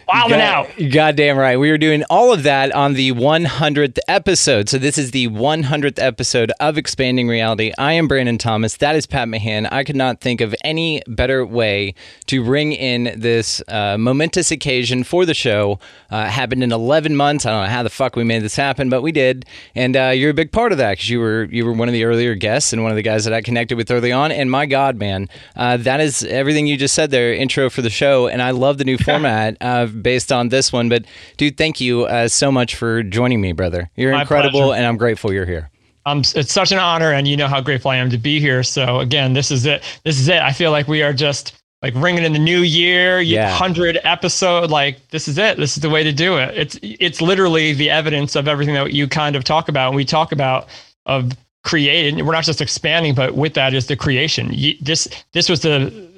wilding 0.08 0.40
out. 0.40 0.70
Goddamn 0.90 1.36
right. 1.36 1.56
We 1.58 1.70
were 1.70 1.78
doing 1.78 2.02
all 2.08 2.32
of 2.32 2.42
that 2.44 2.72
on 2.72 2.94
the 2.94 3.12
100th 3.12 3.98
episode. 4.08 4.68
So 4.68 4.78
this 4.78 4.96
is 4.96 5.10
the 5.10 5.28
100th 5.28 6.02
episode 6.02 6.50
of 6.60 6.78
Expanding 6.78 7.28
Reality. 7.28 7.72
I 7.76 7.92
am 7.92 8.08
Brandon 8.08 8.38
Thomas. 8.38 8.76
That 8.78 8.96
is 8.96 9.06
Pat 9.06 9.28
Mahan. 9.28 9.66
I 9.66 9.84
could 9.84 9.96
not 9.96 10.20
think 10.20 10.40
of 10.40 10.54
any 10.64 11.02
better 11.06 11.44
way 11.44 11.94
to 12.26 12.42
bring 12.42 12.72
in 12.72 13.12
this 13.20 13.62
uh, 13.68 13.98
momentous 13.98 14.50
occasion 14.50 15.04
for 15.04 15.26
the 15.26 15.34
show. 15.34 15.78
Uh, 16.10 16.26
happened 16.26 16.62
in 16.62 16.72
11 16.72 17.14
months. 17.14 17.44
I 17.44 17.50
don't 17.50 17.64
know 17.64 17.70
how 17.70 17.82
the 17.82 17.90
fuck 17.90 18.16
we 18.16 18.24
made 18.24 18.42
this 18.42 18.56
happen, 18.56 18.88
but 18.88 19.02
we 19.02 19.12
did. 19.12 19.44
And 19.74 19.96
uh, 19.96 20.08
you're 20.08 20.30
a 20.30 20.34
big 20.34 20.52
part 20.52 20.72
of 20.72 20.78
that 20.78 20.92
because 20.92 21.10
you 21.10 21.20
were 21.20 21.44
you 21.44 21.66
were 21.66 21.72
one 21.72 21.88
of 21.88 21.92
the 21.92 22.04
earlier 22.04 22.34
guests 22.34 22.72
and 22.72 22.82
one 22.82 22.90
of 22.90 22.96
the 22.96 23.02
guys 23.02 23.24
that 23.24 23.34
I 23.34 23.42
connected 23.42 23.76
with 23.76 23.90
early 23.90 24.12
on. 24.12 24.32
And 24.32 24.50
my 24.50 24.64
God, 24.66 24.96
man, 24.96 25.28
uh, 25.54 25.76
that 25.78 26.00
is 26.00 26.22
everything 26.24 26.66
you 26.66 26.76
just 26.76 26.94
said 26.94 27.10
there. 27.10 27.34
Intro 27.34 27.68
for 27.68 27.82
the 27.82 27.90
show, 27.90 28.26
and 28.26 28.40
I 28.40 28.52
love 28.52 28.78
the 28.78 28.84
new 28.84 28.98
format 29.08 29.56
based 30.02 30.32
on 30.32 30.48
this 30.48 30.72
one. 30.72 30.88
But 30.88 31.04
dude, 31.36 31.56
thank 31.56 31.80
you 31.80 32.04
uh, 32.04 32.28
so 32.28 32.50
much 32.52 32.74
for 32.76 33.02
joining 33.02 33.40
me, 33.40 33.52
brother. 33.52 33.90
You're 33.96 34.12
My 34.12 34.22
incredible, 34.22 34.60
pleasure. 34.60 34.76
and 34.78 34.86
I'm 34.86 34.96
grateful 34.96 35.32
you're 35.32 35.46
here. 35.46 35.70
Um, 36.06 36.20
it's 36.34 36.52
such 36.52 36.72
an 36.72 36.78
honor, 36.78 37.12
and 37.12 37.28
you 37.28 37.36
know 37.36 37.48
how 37.48 37.60
grateful 37.60 37.90
I 37.90 37.96
am 37.96 38.08
to 38.10 38.18
be 38.18 38.40
here. 38.40 38.62
So 38.62 39.00
again, 39.00 39.34
this 39.34 39.50
is 39.50 39.66
it. 39.66 39.82
This 40.04 40.18
is 40.18 40.28
it. 40.28 40.40
I 40.40 40.52
feel 40.52 40.70
like 40.70 40.88
we 40.88 41.02
are 41.02 41.12
just 41.12 41.52
like 41.82 41.94
ringing 41.94 42.24
in 42.24 42.32
the 42.32 42.38
new 42.38 42.60
year, 42.60 43.20
Yeah. 43.20 43.50
hundred 43.50 44.00
episode. 44.04 44.70
Like 44.70 45.06
this 45.10 45.28
is 45.28 45.36
it. 45.38 45.58
This 45.58 45.76
is 45.76 45.82
the 45.82 45.90
way 45.90 46.02
to 46.02 46.12
do 46.12 46.38
it. 46.38 46.56
It's 46.56 46.78
it's 46.82 47.20
literally 47.20 47.74
the 47.74 47.90
evidence 47.90 48.36
of 48.36 48.48
everything 48.48 48.74
that 48.74 48.92
you 48.92 49.06
kind 49.06 49.36
of 49.36 49.44
talk 49.44 49.68
about. 49.68 49.88
And 49.88 49.96
we 49.96 50.04
talk 50.04 50.32
about 50.32 50.68
of 51.06 51.32
creating. 51.64 52.24
We're 52.24 52.32
not 52.32 52.44
just 52.44 52.60
expanding, 52.62 53.14
but 53.14 53.34
with 53.34 53.52
that 53.54 53.74
is 53.74 53.86
the 53.86 53.96
creation. 53.96 54.48
You, 54.52 54.74
this 54.80 55.08
this 55.32 55.48
was 55.50 55.60
the 55.60 56.08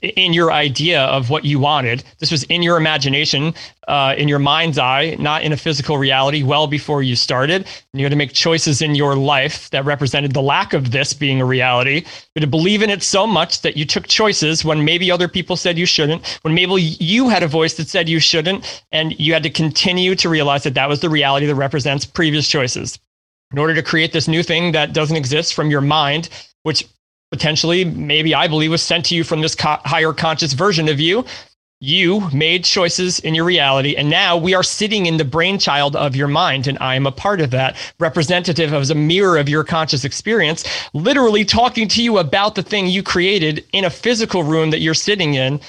in 0.00 0.32
your 0.32 0.52
idea 0.52 1.02
of 1.06 1.28
what 1.28 1.44
you 1.44 1.58
wanted. 1.58 2.04
This 2.18 2.30
was 2.30 2.44
in 2.44 2.62
your 2.62 2.76
imagination, 2.76 3.52
uh, 3.88 4.14
in 4.16 4.28
your 4.28 4.38
mind's 4.38 4.78
eye, 4.78 5.16
not 5.18 5.42
in 5.42 5.52
a 5.52 5.56
physical 5.56 5.98
reality, 5.98 6.44
well 6.44 6.68
before 6.68 7.02
you 7.02 7.16
started. 7.16 7.66
And 7.92 8.00
you 8.00 8.04
had 8.04 8.10
to 8.10 8.16
make 8.16 8.32
choices 8.32 8.80
in 8.80 8.94
your 8.94 9.16
life 9.16 9.70
that 9.70 9.84
represented 9.84 10.34
the 10.34 10.42
lack 10.42 10.72
of 10.72 10.92
this 10.92 11.12
being 11.12 11.40
a 11.40 11.44
reality. 11.44 11.96
You 11.96 12.30
had 12.36 12.42
to 12.42 12.46
believe 12.46 12.82
in 12.82 12.90
it 12.90 13.02
so 13.02 13.26
much 13.26 13.62
that 13.62 13.76
you 13.76 13.84
took 13.84 14.06
choices 14.06 14.64
when 14.64 14.84
maybe 14.84 15.10
other 15.10 15.26
people 15.26 15.56
said 15.56 15.76
you 15.76 15.86
shouldn't, 15.86 16.38
when 16.42 16.54
maybe 16.54 16.80
you 16.80 17.28
had 17.28 17.42
a 17.42 17.48
voice 17.48 17.74
that 17.74 17.88
said 17.88 18.08
you 18.08 18.20
shouldn't, 18.20 18.84
and 18.92 19.18
you 19.18 19.32
had 19.32 19.42
to 19.42 19.50
continue 19.50 20.14
to 20.14 20.28
realize 20.28 20.62
that 20.62 20.74
that 20.74 20.88
was 20.88 21.00
the 21.00 21.10
reality 21.10 21.46
that 21.46 21.56
represents 21.56 22.04
previous 22.04 22.46
choices. 22.46 23.00
In 23.50 23.58
order 23.58 23.74
to 23.74 23.82
create 23.82 24.12
this 24.12 24.28
new 24.28 24.42
thing 24.42 24.72
that 24.72 24.92
doesn't 24.92 25.16
exist 25.16 25.54
from 25.54 25.70
your 25.70 25.80
mind, 25.80 26.28
which 26.62 26.84
potentially 27.30 27.84
maybe 27.84 28.34
I 28.34 28.48
believe 28.48 28.70
was 28.70 28.82
sent 28.82 29.06
to 29.06 29.14
you 29.14 29.24
from 29.24 29.40
this 29.40 29.54
co- 29.54 29.78
higher 29.84 30.12
conscious 30.12 30.52
version 30.52 30.88
of 30.88 31.00
you. 31.00 31.24
You 31.80 32.28
made 32.32 32.64
choices 32.64 33.20
in 33.20 33.36
your 33.36 33.44
reality, 33.44 33.94
and 33.94 34.10
now 34.10 34.36
we 34.36 34.52
are 34.52 34.64
sitting 34.64 35.06
in 35.06 35.16
the 35.16 35.24
brainchild 35.24 35.94
of 35.94 36.16
your 36.16 36.26
mind, 36.26 36.66
and 36.66 36.76
I 36.80 36.96
am 36.96 37.06
a 37.06 37.12
part 37.12 37.40
of 37.40 37.52
that, 37.52 37.76
representative 38.00 38.74
as 38.74 38.90
a 38.90 38.96
mirror 38.96 39.38
of 39.38 39.48
your 39.48 39.62
conscious 39.62 40.04
experience, 40.04 40.64
literally 40.92 41.44
talking 41.44 41.86
to 41.88 42.02
you 42.02 42.18
about 42.18 42.56
the 42.56 42.64
thing 42.64 42.88
you 42.88 43.04
created 43.04 43.64
in 43.72 43.84
a 43.84 43.90
physical 43.90 44.42
room 44.42 44.70
that 44.70 44.80
you're 44.80 44.92
sitting 44.92 45.34
in. 45.34 45.60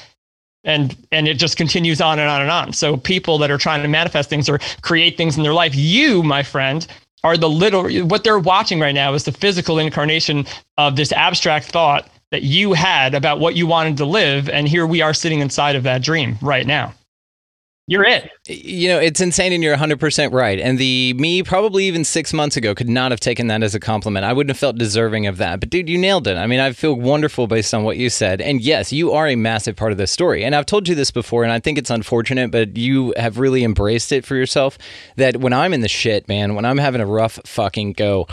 And 0.64 0.98
and 1.12 1.28
it 1.28 1.36
just 1.36 1.58
continues 1.58 2.02
on 2.02 2.20
and 2.20 2.28
on 2.28 2.42
and 2.42 2.52
on. 2.52 2.74
So 2.74 2.98
people 2.98 3.38
that 3.38 3.52
are 3.52 3.58
trying 3.58 3.82
to 3.82 3.88
manifest 3.88 4.30
things 4.30 4.50
or 4.50 4.60
create 4.82 5.16
things 5.16 5.38
in 5.38 5.44
their 5.44 5.54
life, 5.54 5.74
you, 5.74 6.22
my 6.22 6.44
friend, 6.44 6.86
are 7.24 7.38
the 7.38 7.50
little 7.50 7.90
what 8.06 8.24
they're 8.24 8.40
watching 8.40 8.80
right 8.80 8.96
now 8.96 9.14
is 9.14 9.24
the 9.24 9.32
physical 9.32 9.80
incarnation 9.80 10.46
of 10.78 10.96
this 10.96 11.12
abstract 11.12 11.66
thought 11.66 12.10
that 12.32 12.44
you 12.44 12.74
had 12.74 13.14
about 13.14 13.40
what 13.40 13.56
you 13.56 13.68
wanted 13.68 13.98
to 13.98 14.06
live 14.06 14.50
and 14.50 14.68
here 14.68 14.86
we 14.86 15.02
are 15.02 15.14
sitting 15.14 15.40
inside 15.40 15.76
of 15.76 15.84
that 15.84 16.02
dream 16.02 16.38
right 16.42 16.68
now 16.68 16.94
you're 17.90 18.06
it 18.06 18.30
You 18.48 18.90
know, 18.90 19.00
it's 19.00 19.20
insane, 19.20 19.52
and 19.52 19.64
you're 19.64 19.76
100% 19.76 20.32
right. 20.32 20.60
And 20.60 20.78
the 20.78 21.16
me, 21.16 21.42
probably 21.42 21.86
even 21.86 22.06
six 22.06 22.34
months 22.34 22.56
ago, 22.56 22.76
could 22.76 22.88
not 22.88 23.12
have 23.12 23.20
taken 23.20 23.48
that 23.48 23.64
as 23.64 23.74
a 23.74 23.80
compliment. 23.80 24.26
I 24.26 24.34
wouldn't 24.34 24.52
have 24.52 24.60
felt 24.60 24.78
deserving 24.78 25.26
of 25.26 25.38
that. 25.38 25.60
But 25.60 25.72
dude, 25.72 25.90
you 25.90 25.98
nailed 25.98 26.28
it. 26.28 26.38
I 26.38 26.46
mean, 26.46 26.60
I 26.60 26.72
feel 26.74 26.94
wonderful 26.94 27.48
based 27.48 27.74
on 27.74 27.84
what 27.84 27.98
you 27.98 28.12
said. 28.12 28.42
And 28.42 28.62
yes, 28.62 28.94
you 28.94 29.12
are 29.14 29.28
a 29.28 29.36
massive 29.36 29.76
part 29.76 29.92
of 29.92 29.98
this 29.98 30.12
story. 30.12 30.44
And 30.44 30.56
I've 30.56 30.68
told 30.68 30.88
you 30.88 30.94
this 30.94 31.10
before, 31.10 31.44
and 31.44 31.52
I 31.52 31.60
think 31.60 31.80
it's 31.80 31.90
unfortunate, 31.90 32.52
but 32.52 32.78
you 32.78 33.14
have 33.18 33.40
really 33.40 33.64
embraced 33.64 34.12
it 34.12 34.24
for 34.24 34.36
yourself. 34.36 34.78
That 35.16 35.38
when 35.38 35.54
I'm 35.54 35.74
in 35.74 35.82
the 35.82 35.88
shit, 35.88 36.28
man, 36.28 36.54
when 36.54 36.66
I'm 36.66 36.78
having 36.78 37.02
a 37.02 37.08
rough 37.08 37.40
fucking 37.46 37.94
go, 37.94 38.28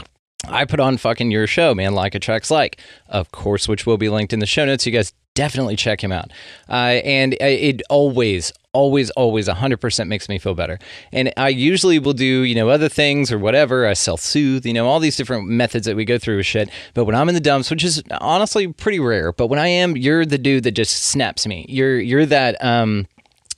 I 0.48 0.64
put 0.64 0.80
on 0.80 0.96
fucking 0.98 1.30
your 1.30 1.46
show, 1.46 1.74
man, 1.74 1.94
like 1.94 2.14
attracts 2.14 2.50
like, 2.50 2.78
of 3.08 3.32
course, 3.32 3.68
which 3.68 3.86
will 3.86 3.96
be 3.96 4.08
linked 4.08 4.32
in 4.32 4.38
the 4.38 4.46
show 4.46 4.64
notes. 4.64 4.86
You 4.86 4.92
guys 4.92 5.12
definitely 5.34 5.76
check 5.76 6.02
him 6.02 6.12
out. 6.12 6.32
Uh, 6.68 7.00
and 7.04 7.34
uh, 7.34 7.46
it 7.46 7.82
always, 7.88 8.52
always, 8.76 9.08
always 9.12 9.48
100% 9.48 10.06
makes 10.06 10.28
me 10.28 10.38
feel 10.38 10.54
better. 10.54 10.78
And 11.10 11.32
I 11.38 11.48
usually 11.48 11.98
will 11.98 12.12
do, 12.12 12.42
you 12.42 12.54
know, 12.54 12.68
other 12.68 12.90
things 12.90 13.32
or 13.32 13.38
whatever. 13.38 13.86
I 13.86 13.94
self 13.94 14.20
soothe, 14.20 14.66
you 14.66 14.74
know, 14.74 14.86
all 14.86 15.00
these 15.00 15.16
different 15.16 15.48
methods 15.48 15.86
that 15.86 15.96
we 15.96 16.04
go 16.04 16.18
through 16.18 16.36
with 16.36 16.46
shit. 16.46 16.68
But 16.92 17.06
when 17.06 17.14
I'm 17.14 17.30
in 17.30 17.34
the 17.34 17.40
dumps, 17.40 17.70
which 17.70 17.82
is 17.82 18.02
honestly 18.20 18.68
pretty 18.68 19.00
rare, 19.00 19.32
but 19.32 19.46
when 19.46 19.58
I 19.58 19.68
am, 19.68 19.96
you're 19.96 20.26
the 20.26 20.36
dude 20.36 20.64
that 20.64 20.72
just 20.72 21.04
snaps 21.04 21.46
me. 21.46 21.64
You're, 21.70 21.98
you're 21.98 22.26
that, 22.26 22.62
um, 22.62 23.06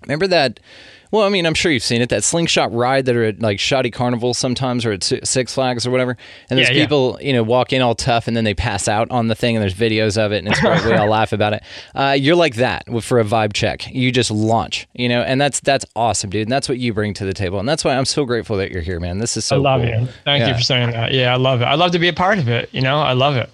remember 0.03 0.29
that. 0.29 0.61
Well, 1.11 1.23
I 1.23 1.29
mean, 1.31 1.47
I'm 1.47 1.55
sure 1.55 1.73
you've 1.73 1.83
seen 1.83 2.03
it. 2.03 2.09
That 2.11 2.23
slingshot 2.25 2.73
ride 2.73 3.07
that 3.07 3.17
are 3.17 3.25
at 3.25 3.41
like 3.41 3.59
shoddy 3.61 3.91
carnivals 3.91 4.38
sometimes, 4.38 4.85
or 4.85 4.93
at 4.93 5.03
Six 5.03 5.55
Flags 5.55 5.87
or 5.87 5.91
whatever. 5.91 6.17
And 6.50 6.59
there's 6.59 6.69
Yeah, 6.69 6.75
yeah. 6.77 6.83
people, 6.85 7.19
you 7.21 7.33
know, 7.33 7.43
walk 7.43 7.73
in 7.73 7.81
all 7.83 7.95
tough, 7.95 8.29
and 8.29 8.37
then 8.37 8.45
they 8.45 8.55
pass 8.55 8.88
out 8.88 9.11
on 9.11 9.29
the 9.29 9.35
thing, 9.35 9.57
and 9.57 9.62
there's 9.62 9.75
videos 9.75 10.19
of 10.19 10.33
it, 10.33 10.38
and 10.38 10.49
it's 10.49 10.61
great. 10.61 10.85
we 10.85 10.93
all 10.95 11.09
laugh 11.11 11.33
about 11.33 11.53
it. 11.55 11.62
Uh, 11.95 12.17
you're 12.19 12.37
like 12.37 12.57
that 12.57 12.85
for 13.03 13.21
a 13.21 13.25
vibe 13.25 13.53
check. 13.53 13.88
You 13.93 14.12
just 14.12 14.31
launch, 14.31 14.87
you 14.95 15.09
know, 15.09 15.23
and 15.23 15.41
that's 15.41 15.61
that's 15.61 15.85
awesome, 15.97 16.31
dude. 16.31 16.43
And 16.43 16.53
that's 16.53 16.69
what 16.69 16.79
you 16.79 16.93
bring 16.93 17.15
to 17.15 17.25
the 17.25 17.35
table, 17.35 17.59
and 17.59 17.69
that's 17.69 17.85
why 17.85 17.97
I'm 17.97 18.05
so 18.05 18.25
grateful 18.25 18.57
that 18.59 18.71
you're 18.71 18.83
here, 18.83 19.00
man. 19.00 19.19
This 19.19 19.37
is 19.37 19.45
so. 19.45 19.57
i 19.57 19.59
love 19.59 19.81
cool. 19.83 19.91
you 19.91 20.09
thank 20.25 20.41
Yeah. 20.41 20.49
you 20.49 20.55
for 20.55 20.62
saying 20.62 20.91
that 20.91 21.12
yeah 21.12 21.33
i 21.33 21.37
love 21.37 21.61
it 21.62 21.65
i 21.65 21.75
love 21.75 21.93
to 21.93 21.99
be 21.99 22.09
a 22.09 22.12
part 22.12 22.38
of 22.38 22.49
it 22.49 22.69
you 22.73 22.81
know 22.81 23.00
i 23.00 23.12
love 23.12 23.37
it 23.37 23.50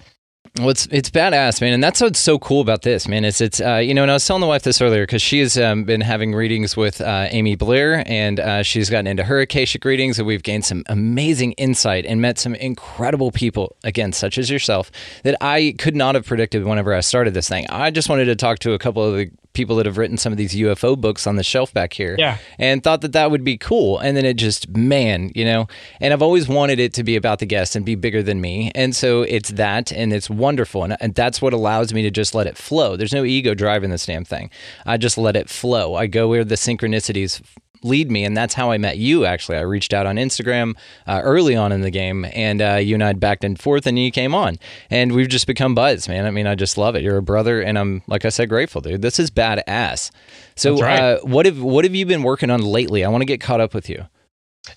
Well, 0.57 0.69
it's 0.69 0.87
it's 0.89 1.09
badass, 1.09 1.59
man, 1.59 1.73
and 1.73 1.83
that's 1.83 1.99
what's 1.99 2.17
so 2.17 2.39
cool 2.39 2.61
about 2.61 2.81
this, 2.81 3.09
man. 3.09 3.25
Is 3.25 3.41
it's 3.41 3.59
uh, 3.59 3.75
you 3.75 3.93
know, 3.93 4.03
and 4.03 4.11
I 4.11 4.13
was 4.13 4.25
telling 4.25 4.39
the 4.39 4.47
wife 4.47 4.63
this 4.63 4.81
earlier 4.81 5.03
because 5.03 5.21
she 5.21 5.41
has 5.41 5.57
um, 5.57 5.83
been 5.83 5.99
having 5.99 6.33
readings 6.33 6.77
with 6.77 7.01
uh, 7.01 7.27
Amy 7.29 7.55
Blair, 7.55 8.03
and 8.05 8.39
uh, 8.39 8.63
she's 8.63 8.89
gotten 8.89 9.05
into 9.05 9.25
her 9.25 9.41
Akashic 9.41 9.83
readings, 9.83 10.17
and 10.17 10.25
we've 10.25 10.43
gained 10.43 10.63
some 10.63 10.83
amazing 10.87 11.51
insight 11.53 12.05
and 12.05 12.21
met 12.21 12.39
some 12.39 12.55
incredible 12.55 13.31
people, 13.31 13.75
again, 13.83 14.13
such 14.13 14.37
as 14.37 14.49
yourself, 14.49 14.91
that 15.23 15.35
I 15.41 15.75
could 15.77 15.95
not 15.95 16.15
have 16.15 16.25
predicted 16.25 16.63
whenever 16.63 16.93
I 16.93 17.01
started 17.01 17.33
this 17.33 17.49
thing. 17.49 17.65
I 17.69 17.91
just 17.91 18.07
wanted 18.07 18.25
to 18.25 18.35
talk 18.37 18.59
to 18.59 18.71
a 18.71 18.79
couple 18.79 19.03
of 19.03 19.13
the 19.13 19.31
people 19.55 19.75
that 19.77 19.85
have 19.85 19.97
written 19.97 20.17
some 20.17 20.31
of 20.31 20.37
these 20.37 20.53
UFO 20.53 20.99
books 20.99 21.25
on 21.25 21.35
the 21.35 21.43
shelf 21.43 21.73
back 21.73 21.93
here. 21.93 22.15
Yeah. 22.19 22.37
And 22.59 22.83
thought 22.83 23.01
that 23.01 23.13
that 23.13 23.31
would 23.31 23.43
be 23.43 23.57
cool. 23.57 23.97
And 23.97 24.15
then 24.15 24.25
it 24.25 24.35
just, 24.35 24.69
man, 24.69 25.31
you 25.33 25.45
know, 25.45 25.67
and 25.99 26.13
I've 26.13 26.21
always 26.21 26.47
wanted 26.47 26.79
it 26.79 26.93
to 26.93 27.03
be 27.03 27.15
about 27.15 27.39
the 27.39 27.45
guest 27.45 27.75
and 27.75 27.85
be 27.85 27.95
bigger 27.95 28.21
than 28.21 28.41
me. 28.41 28.71
And 28.75 28.95
so 28.95 29.23
it's 29.23 29.49
that 29.51 29.91
and 29.91 30.13
it's 30.13 30.29
wonderful. 30.29 30.83
And, 30.83 30.97
and 30.99 31.15
that's 31.15 31.41
what 31.41 31.53
allows 31.53 31.93
me 31.93 32.03
to 32.03 32.11
just 32.11 32.35
let 32.35 32.45
it 32.45 32.57
flow. 32.57 32.95
There's 32.95 33.13
no 33.13 33.23
ego 33.23 33.53
driving 33.55 33.89
this 33.89 34.05
damn 34.05 34.25
thing. 34.25 34.51
I 34.85 34.97
just 34.97 35.17
let 35.17 35.35
it 35.35 35.49
flow. 35.49 35.95
I 35.95 36.07
go 36.07 36.27
where 36.27 36.43
the 36.43 36.55
synchronicities 36.55 37.41
lead 37.85 38.09
me 38.11 38.23
and 38.23 38.35
that's 38.35 38.53
how 38.53 38.71
i 38.71 38.77
met 38.77 38.97
you 38.97 39.25
actually. 39.25 39.57
I 39.57 39.61
reached 39.61 39.93
out 39.93 40.05
on 40.05 40.15
instagram 40.15 40.75
uh, 41.07 41.21
early 41.23 41.55
on 41.55 41.71
in 41.71 41.81
the 41.81 41.91
game 41.91 42.25
and 42.33 42.61
uh, 42.61 42.75
you 42.75 42.95
and 42.95 43.03
i 43.03 43.13
backed 43.13 43.43
and 43.43 43.59
forth 43.59 43.87
and 43.87 43.97
you 43.97 44.11
came 44.11 44.33
on. 44.35 44.57
And 44.89 45.13
we've 45.13 45.29
just 45.29 45.47
become 45.47 45.75
buds 45.75 46.07
man. 46.07 46.25
I 46.25 46.31
mean 46.31 46.47
i 46.47 46.55
just 46.55 46.77
love 46.77 46.95
it. 46.95 47.03
You're 47.03 47.17
a 47.17 47.23
brother 47.23 47.61
and 47.61 47.77
i'm 47.77 48.01
like 48.07 48.25
i 48.25 48.29
said 48.29 48.49
grateful 48.49 48.81
dude. 48.81 49.01
This 49.01 49.19
is 49.19 49.31
badass. 49.31 50.11
So 50.55 50.77
right. 50.77 50.99
uh, 50.99 51.19
what 51.21 51.45
have 51.45 51.61
what 51.61 51.85
have 51.85 51.95
you 51.95 52.05
been 52.05 52.23
working 52.23 52.49
on 52.49 52.61
lately? 52.61 53.03
I 53.03 53.09
want 53.09 53.21
to 53.21 53.25
get 53.25 53.41
caught 53.41 53.61
up 53.61 53.73
with 53.73 53.89
you. 53.89 54.05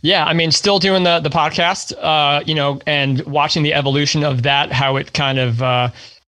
Yeah, 0.03 0.25
I 0.25 0.35
mean, 0.35 0.51
still 0.51 0.79
doing 0.79 1.05
the 1.05 1.21
the 1.21 1.31
podcast, 1.31 1.93
uh, 2.01 2.43
you 2.45 2.55
know, 2.55 2.81
and 2.87 3.21
watching 3.23 3.63
the 3.63 3.75
evolution 3.75 4.25
of 4.25 4.43
that, 4.43 4.71
how 4.71 4.97
it 4.97 5.13
kind 5.13 5.39
of 5.39 5.63
uh, 5.63 5.91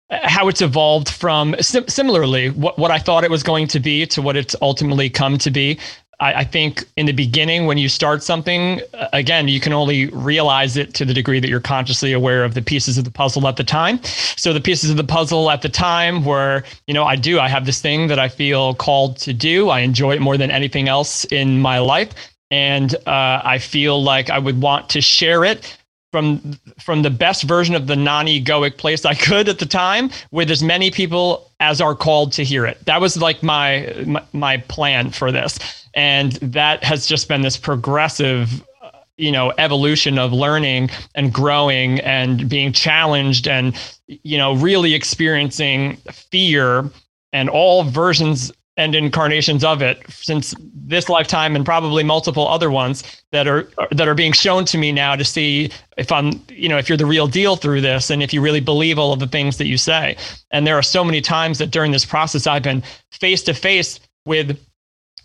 how 0.09 0.47
it's 0.47 0.61
evolved 0.61 1.09
from 1.09 1.55
sim- 1.59 1.87
similarly 1.87 2.49
what 2.49 2.77
what 2.77 2.91
I 2.91 2.99
thought 2.99 3.23
it 3.23 3.31
was 3.31 3.43
going 3.43 3.67
to 3.67 3.79
be 3.79 4.05
to 4.07 4.21
what 4.21 4.35
it's 4.35 4.55
ultimately 4.61 5.09
come 5.09 5.37
to 5.39 5.51
be. 5.51 5.79
I, 6.19 6.33
I 6.33 6.43
think 6.43 6.85
in 6.97 7.05
the 7.05 7.11
beginning, 7.11 7.65
when 7.65 7.77
you 7.77 7.89
start 7.89 8.23
something, 8.23 8.81
again, 9.13 9.47
you 9.47 9.59
can 9.59 9.73
only 9.73 10.07
realize 10.07 10.77
it 10.77 10.93
to 10.95 11.05
the 11.05 11.13
degree 11.13 11.39
that 11.39 11.49
you're 11.49 11.59
consciously 11.59 12.13
aware 12.13 12.43
of 12.43 12.53
the 12.53 12.61
pieces 12.61 12.97
of 12.97 13.05
the 13.05 13.11
puzzle 13.11 13.47
at 13.47 13.55
the 13.55 13.63
time. 13.63 14.03
So 14.03 14.53
the 14.53 14.61
pieces 14.61 14.89
of 14.89 14.97
the 14.97 15.03
puzzle 15.03 15.49
at 15.49 15.61
the 15.61 15.69
time 15.69 16.25
were, 16.25 16.63
you 16.87 16.93
know, 16.93 17.03
I 17.03 17.15
do, 17.15 17.39
I 17.39 17.47
have 17.47 17.65
this 17.65 17.81
thing 17.81 18.07
that 18.07 18.19
I 18.19 18.29
feel 18.29 18.73
called 18.75 19.17
to 19.17 19.33
do. 19.33 19.69
I 19.69 19.79
enjoy 19.79 20.15
it 20.15 20.21
more 20.21 20.37
than 20.37 20.51
anything 20.51 20.87
else 20.87 21.25
in 21.25 21.59
my 21.61 21.79
life 21.79 22.13
and 22.51 22.95
uh, 23.07 23.41
I 23.43 23.59
feel 23.59 24.01
like 24.01 24.29
I 24.29 24.39
would 24.39 24.61
want 24.61 24.89
to 24.89 25.01
share 25.01 25.43
it 25.43 25.77
from 26.11 26.57
from 26.79 27.03
the 27.03 27.09
best 27.09 27.43
version 27.43 27.75
of 27.75 27.87
the 27.87 27.95
non-egoic 27.95 28.77
place 28.77 29.05
I 29.05 29.13
could 29.13 29.47
at 29.47 29.59
the 29.59 29.65
time 29.65 30.09
with 30.31 30.49
as 30.49 30.63
many 30.63 30.89
people 30.89 31.48
as 31.59 31.81
are 31.81 31.95
called 31.95 32.31
to 32.33 32.43
hear 32.43 32.65
it. 32.65 32.83
That 32.85 33.01
was 33.01 33.17
like 33.17 33.43
my 33.43 34.03
my, 34.05 34.23
my 34.33 34.57
plan 34.57 35.11
for 35.11 35.31
this, 35.31 35.59
and 35.93 36.33
that 36.33 36.83
has 36.83 37.07
just 37.07 37.27
been 37.27 37.41
this 37.41 37.57
progressive. 37.57 38.63
uh, 38.81 38.91
You 39.17 39.33
know, 39.33 39.51
evolution 39.57 40.17
of 40.17 40.31
learning 40.31 40.89
and 41.13 41.33
growing 41.33 41.99
and 41.99 42.47
being 42.47 42.71
challenged 42.73 43.49
and, 43.49 43.75
you 44.07 44.37
know, 44.37 44.55
really 44.55 44.93
experiencing 44.93 45.97
fear 46.31 46.89
and 47.33 47.49
all 47.49 47.83
versions 47.83 48.51
and 48.79 48.95
incarnations 48.95 49.65
of 49.65 49.81
it 49.81 50.01
since 50.09 50.55
this 50.73 51.09
lifetime 51.09 51.53
and 51.53 51.65
probably 51.65 52.01
multiple 52.01 52.47
other 52.47 52.71
ones 52.71 53.03
that 53.33 53.45
are 53.45 53.69
that 53.91 54.07
are 54.07 54.15
being 54.15 54.31
shown 54.31 54.63
to 54.63 54.77
me 54.77 54.89
now 54.93 55.17
to 55.17 55.25
see 55.25 55.69
if 55.97 56.13
I'm 56.13 56.41
you 56.47 56.69
know 56.69 56.77
if 56.77 56.87
you're 56.87 56.97
the 56.97 57.05
real 57.05 57.27
deal 57.27 57.57
through 57.57 57.81
this 57.81 58.09
and 58.09 58.23
if 58.23 58.33
you 58.33 58.39
really 58.41 58.61
believe 58.61 58.97
all 58.97 59.11
of 59.11 59.19
the 59.19 59.27
things 59.27 59.57
that 59.57 59.67
you 59.67 59.77
say. 59.77 60.15
And 60.51 60.65
there 60.65 60.77
are 60.77 60.81
so 60.81 61.03
many 61.03 61.19
times 61.19 61.57
that 61.57 61.71
during 61.71 61.91
this 61.91 62.05
process 62.05 62.47
I've 62.47 62.63
been 62.63 62.81
face 63.11 63.43
to 63.43 63.53
face 63.53 63.99
with 64.25 64.57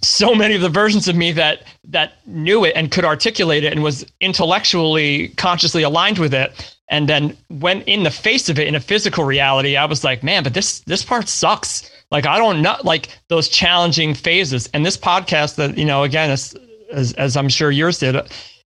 so 0.07 0.35
many 0.35 0.55
of 0.55 0.61
the 0.61 0.69
versions 0.69 1.09
of 1.09 1.17
me 1.17 1.33
that 1.33 1.63
that 1.85 2.15
knew 2.27 2.65
it 2.65 2.73
and 2.77 2.91
could 2.91 3.05
articulate 3.05 3.65
it 3.65 3.73
and 3.73 3.83
was 3.83 4.05
intellectually 4.21 5.29
consciously 5.37 5.83
aligned 5.83 6.19
with 6.19 6.35
it 6.35 6.77
and 6.91 7.09
then 7.09 7.37
when 7.49 7.81
in 7.83 8.03
the 8.03 8.11
face 8.11 8.49
of 8.49 8.59
it 8.59 8.67
in 8.67 8.75
a 8.75 8.81
physical 8.81 9.25
reality 9.25 9.77
i 9.77 9.85
was 9.85 10.05
like 10.05 10.23
man 10.23 10.43
but 10.43 10.55
this 10.55 10.81
this 10.81 11.05
part 11.05 11.29
sucks. 11.29 11.91
Like 12.11 12.27
i 12.27 12.39
don't 12.39 12.63
know 12.63 12.77
like 12.85 13.09
those 13.29 13.49
challenging 13.49 14.15
phases. 14.15 14.69
And 14.73 14.87
this 14.87 14.97
podcast 14.97 15.57
that 15.57 15.77
you 15.77 15.85
know 15.85 16.03
again 16.05 16.31
as 16.31 16.55
as, 16.93 17.13
as 17.15 17.37
i'm 17.37 17.49
sure 17.49 17.71
yours 17.71 17.99
did 17.99 18.15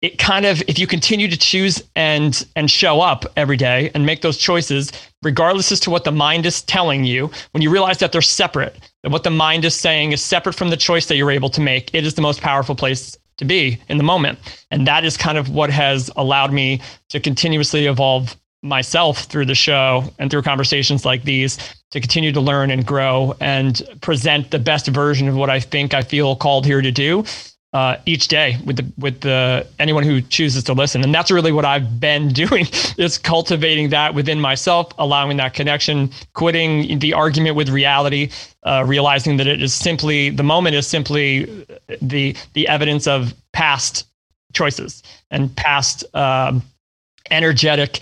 it 0.03 0.19
kind 0.19 0.45
of 0.45 0.63
if 0.69 0.79
you 0.79 0.87
continue 0.87 1.29
to 1.29 1.37
choose 1.37 1.83
and 1.97 2.47
and 2.57 2.71
show 2.71 3.01
up 3.01 3.25
every 3.37 3.57
day 3.57 3.91
and 3.95 4.05
make 4.05 4.21
those 4.21 4.37
choices 4.37 4.93
regardless 5.23 5.73
as 5.73 5.81
to 5.81 5.91
what 5.91 6.05
the 6.05 6.13
mind 6.13 6.45
is 6.45 6.63
telling 6.63 7.05
you 7.05 7.31
when 7.53 7.63
you 7.63 7.71
realize 7.71 7.99
that 7.99 8.13
they're 8.13 8.21
separate 8.21 8.91
that 9.03 9.11
what 9.11 9.25
the 9.25 9.31
mind 9.31 9.65
is 9.65 9.75
saying 9.75 10.13
is 10.13 10.23
separate 10.23 10.55
from 10.55 10.71
the 10.71 10.77
choice 10.77 11.07
that 11.07 11.17
you're 11.17 11.31
able 11.31 11.49
to 11.49 11.61
make 11.61 11.95
it 11.95 12.05
is 12.05 12.15
the 12.15 12.23
most 12.23 12.41
powerful 12.41 12.75
place 12.75 13.17
to 13.43 13.45
be 13.45 13.81
in 13.89 13.99
the 13.99 14.05
moment. 14.05 14.39
And 14.71 14.87
that 14.87 15.05
is 15.05 15.17
kind 15.17 15.39
of 15.39 15.51
what 15.51 15.71
has 15.71 16.11
allowed 16.17 16.53
me 16.53 16.81
to 17.11 17.21
continuously 17.21 17.87
evolve 17.87 18.37
myself 18.63 19.25
through 19.25 19.47
the 19.47 19.55
show 19.55 20.05
and 20.19 20.31
through 20.31 20.43
conversations 20.43 21.05
like 21.05 21.25
these 21.25 21.59
to 21.91 22.01
continue 22.01 22.31
to 22.31 22.41
learn 22.41 22.71
and 22.71 22.87
grow 22.87 23.35
and 23.41 23.83
present 24.01 24.53
the 24.53 24.59
best 24.59 24.87
version 24.87 25.27
of 25.27 25.35
what 25.35 25.51
I 25.51 25.59
think 25.59 25.95
I 25.95 26.03
feel 26.03 26.37
called 26.37 26.65
here 26.65 26.81
to 26.81 26.93
do 26.93 27.25
uh, 27.73 27.97
each 28.05 28.29
day 28.29 28.59
with 28.67 28.77
the 28.77 28.93
with 28.99 29.21
the 29.23 29.67
anyone 29.79 30.05
who 30.05 30.21
chooses 30.21 30.63
to 30.65 30.73
listen. 30.73 31.03
And 31.03 31.15
that's 31.15 31.31
really 31.31 31.53
what 31.53 31.65
I've 31.65 31.99
been 31.99 32.29
doing 32.33 32.67
is 32.99 33.19
cultivating 33.19 33.89
that 33.91 34.15
within 34.15 34.41
myself 34.41 34.93
allowing 34.99 35.37
that 35.39 35.55
connection 35.55 36.11
quitting 36.35 36.99
the 36.99 37.15
argument 37.15 37.57
with 37.57 37.69
reality 37.69 38.31
uh, 38.65 38.85
realizing 38.87 39.39
that 39.39 39.47
it 39.47 39.63
is 39.63 39.75
simply 39.75 40.31
the 40.31 40.43
moment 40.43 40.77
is 40.77 40.87
simply 40.87 41.67
the 42.01 42.37
the 42.53 42.69
evidence 42.69 43.07
of 43.07 43.35
past 43.53 44.07
choices 44.53 45.03
and 45.31 45.55
past 45.57 46.05
um, 46.15 46.63
energetic 47.31 48.01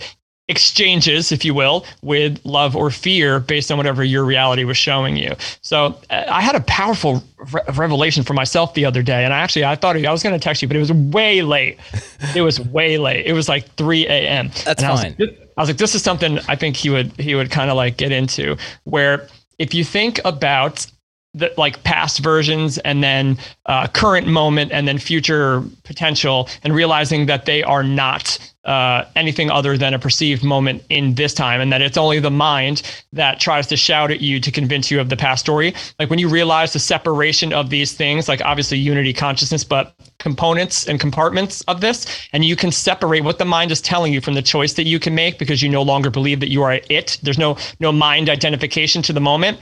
exchanges, 0.51 1.31
if 1.31 1.43
you 1.43 1.53
will, 1.53 1.85
with 2.01 2.39
love 2.43 2.75
or 2.75 2.91
fear 2.91 3.39
based 3.39 3.71
on 3.71 3.77
whatever 3.77 4.03
your 4.03 4.23
reality 4.23 4.63
was 4.63 4.77
showing 4.77 5.17
you. 5.17 5.33
So 5.61 5.97
uh, 6.09 6.25
I 6.29 6.41
had 6.41 6.55
a 6.55 6.59
powerful 6.61 7.23
re- 7.51 7.61
revelation 7.73 8.23
for 8.23 8.33
myself 8.33 8.75
the 8.75 8.85
other 8.85 9.01
day. 9.01 9.23
And 9.23 9.33
I 9.33 9.39
actually, 9.39 9.65
I 9.65 9.75
thought 9.75 9.95
I 9.97 10.11
was 10.11 10.21
going 10.21 10.33
to 10.33 10.39
text 10.39 10.61
you, 10.61 10.67
but 10.67 10.77
it 10.77 10.81
was 10.81 10.91
way 10.91 11.41
late. 11.41 11.79
it 12.35 12.41
was 12.41 12.59
way 12.59 12.97
late. 12.97 13.25
It 13.25 13.33
was 13.33 13.49
like 13.49 13.67
3 13.75 14.05
a.m. 14.07 14.49
That's 14.65 14.81
and 14.81 14.85
I 14.85 14.91
was 14.91 15.01
fine. 15.01 15.15
like, 15.17 15.51
I 15.57 15.61
was 15.61 15.69
like, 15.69 15.77
this 15.77 15.95
is 15.95 16.03
something 16.03 16.39
I 16.47 16.55
think 16.55 16.75
he 16.75 16.89
would, 16.89 17.11
he 17.19 17.33
would 17.33 17.49
kind 17.49 17.71
of 17.71 17.77
like 17.77 17.97
get 17.97 18.11
into 18.11 18.57
where 18.83 19.27
if 19.57 19.73
you 19.73 19.83
think 19.83 20.19
about 20.25 20.85
the 21.33 21.53
like 21.57 21.83
past 21.83 22.19
versions 22.19 22.77
and 22.79 23.03
then 23.03 23.37
uh, 23.65 23.87
current 23.87 24.27
moment 24.27 24.71
and 24.71 24.87
then 24.87 24.97
future 24.97 25.63
potential 25.83 26.49
and 26.63 26.75
realizing 26.75 27.25
that 27.25 27.45
they 27.45 27.63
are 27.63 27.83
not 27.83 28.37
uh, 28.65 29.05
anything 29.15 29.49
other 29.49 29.77
than 29.77 29.93
a 29.93 29.99
perceived 29.99 30.43
moment 30.43 30.83
in 30.89 31.15
this 31.15 31.33
time 31.33 31.61
and 31.61 31.71
that 31.71 31.81
it's 31.81 31.97
only 31.97 32.19
the 32.19 32.29
mind 32.29 32.83
that 33.13 33.39
tries 33.39 33.65
to 33.65 33.77
shout 33.77 34.11
at 34.11 34.19
you 34.19 34.39
to 34.39 34.51
convince 34.51 34.91
you 34.91 34.99
of 34.99 35.09
the 35.09 35.15
past 35.15 35.41
story. 35.41 35.73
Like 35.97 36.09
when 36.09 36.19
you 36.19 36.27
realize 36.27 36.73
the 36.73 36.79
separation 36.79 37.53
of 37.53 37.69
these 37.69 37.93
things 37.93 38.27
like 38.27 38.41
obviously 38.41 38.77
unity 38.77 39.13
consciousness 39.13 39.63
but 39.63 39.95
components 40.19 40.85
and 40.87 40.99
compartments 40.99 41.61
of 41.61 41.81
this 41.81 42.27
and 42.33 42.43
you 42.43 42.57
can 42.57 42.71
separate 42.71 43.23
what 43.23 43.39
the 43.39 43.45
mind 43.45 43.71
is 43.71 43.81
telling 43.81 44.13
you 44.13 44.19
from 44.19 44.33
the 44.33 44.41
choice 44.41 44.73
that 44.73 44.85
you 44.85 44.99
can 44.99 45.15
make 45.15 45.39
because 45.39 45.63
you 45.63 45.69
no 45.69 45.81
longer 45.81 46.09
believe 46.09 46.41
that 46.41 46.49
you 46.49 46.61
are 46.61 46.79
it. 46.89 47.17
There's 47.23 47.39
no 47.39 47.57
no 47.79 47.93
mind 47.93 48.29
identification 48.29 49.01
to 49.03 49.13
the 49.13 49.21
moment 49.21 49.59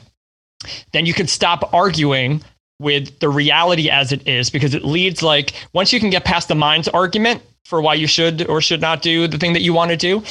then 0.92 1.06
you 1.06 1.14
can 1.14 1.28
stop 1.28 1.74
arguing 1.74 2.42
with 2.80 3.20
the 3.20 3.30
reality 3.30 3.90
as 3.90 4.12
it 4.12 4.26
is 4.28 4.50
because 4.50 4.74
it 4.74 4.86
leads 4.86 5.22
like 5.22 5.54
once 5.74 5.92
you 5.92 6.00
can 6.00 6.10
get 6.10 6.24
past 6.24 6.48
the 6.48 6.56
mind's 6.56 6.88
argument 6.88 7.42
for 7.66 7.82
why 7.82 7.94
you 7.94 8.08
should 8.08 8.48
or 8.48 8.62
should 8.62 8.82
not 8.82 9.02
do 9.02 9.28
the 9.28 9.38
thing 9.38 9.54
that 9.54 9.62
you 9.62 9.74
want 9.74 9.92
to 9.92 9.98
do 9.98 10.24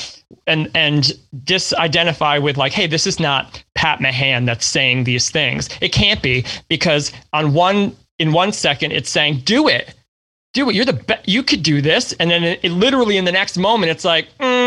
and 0.46 0.70
and 0.74 1.12
disidentify 1.44 2.42
with 2.42 2.56
like 2.56 2.72
hey 2.72 2.86
this 2.86 3.06
is 3.06 3.20
not 3.20 3.62
pat 3.74 4.00
mahan 4.00 4.44
that's 4.44 4.66
saying 4.66 5.04
these 5.04 5.30
things. 5.30 5.68
It 5.80 5.92
can't 5.92 6.22
be 6.22 6.44
because 6.68 7.12
on 7.32 7.54
one 7.54 7.94
in 8.18 8.32
one 8.32 8.52
second 8.52 8.92
it's 8.92 9.10
saying 9.10 9.42
do 9.44 9.68
it. 9.68 9.94
Do 10.54 10.68
it. 10.68 10.74
You're 10.74 10.86
the 10.86 10.94
best 10.94 11.28
you 11.28 11.42
could 11.42 11.62
do 11.62 11.80
this. 11.80 12.12
And 12.14 12.30
then 12.30 12.42
it, 12.42 12.60
it 12.62 12.72
literally 12.72 13.18
in 13.18 13.24
the 13.24 13.32
next 13.32 13.56
moment 13.56 13.90
it's 13.90 14.04
like 14.04 14.26
mm, 14.38 14.57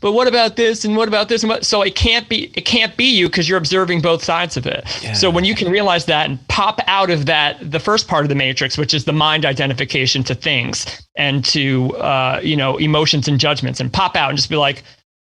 but 0.00 0.12
what 0.12 0.28
about 0.28 0.56
this 0.56 0.84
and 0.84 0.96
what 0.96 1.08
about 1.08 1.28
this 1.28 1.42
and 1.42 1.50
what 1.50 1.64
so 1.64 1.82
it 1.82 1.94
can't 1.94 2.28
be 2.28 2.50
it 2.54 2.64
can't 2.64 2.96
be 2.96 3.04
you 3.04 3.28
because 3.28 3.48
you're 3.48 3.58
observing 3.58 4.00
both 4.00 4.22
sides 4.22 4.56
of 4.56 4.66
it 4.66 4.86
so 5.14 5.30
when 5.30 5.44
you 5.44 5.54
can 5.54 5.70
realize 5.70 6.04
that 6.06 6.28
and 6.28 6.46
pop 6.48 6.80
out 6.86 7.10
of 7.10 7.26
that 7.26 7.58
the 7.70 7.80
first 7.80 8.08
part 8.08 8.24
of 8.24 8.28
the 8.28 8.34
matrix 8.34 8.78
which 8.78 8.94
is 8.94 9.04
the 9.04 9.12
mind 9.12 9.44
identification 9.44 10.22
to 10.22 10.34
things 10.34 11.06
and 11.16 11.44
to 11.44 11.94
uh, 11.96 12.40
you 12.42 12.56
know 12.56 12.76
emotions 12.78 13.28
and 13.28 13.40
judgments 13.40 13.80
and 13.80 13.92
pop 13.92 14.16
out 14.16 14.30
and 14.30 14.38
just 14.38 14.50
be 14.50 14.56
like 14.56 14.82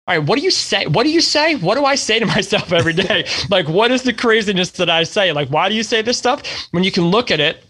all 0.07 0.17
right, 0.17 0.25
what 0.25 0.38
do 0.38 0.41
you 0.41 0.51
say? 0.51 0.86
What 0.86 1.03
do 1.03 1.10
you 1.10 1.19
say? 1.19 1.55
What 1.55 1.75
do 1.75 1.84
I 1.84 1.96
say 1.96 2.17
to 2.19 2.25
myself 2.38 2.72
every 2.72 2.93
day? 2.93 3.27
like, 3.50 3.67
what 3.67 3.91
is 3.91 4.03
the 4.03 4.13
craziness 4.13 4.72
that 4.72 4.89
I 4.89 5.03
say? 5.03 5.34
Like, 5.34 5.50
why 5.50 5.67
do 5.67 5.75
you 5.75 5.84
say 5.84 6.01
this 6.01 6.17
stuff? 6.17 6.43
When 6.72 6.86
you 6.86 6.93
can 6.93 7.07
look 7.07 7.29
at 7.29 7.41
it 7.41 7.67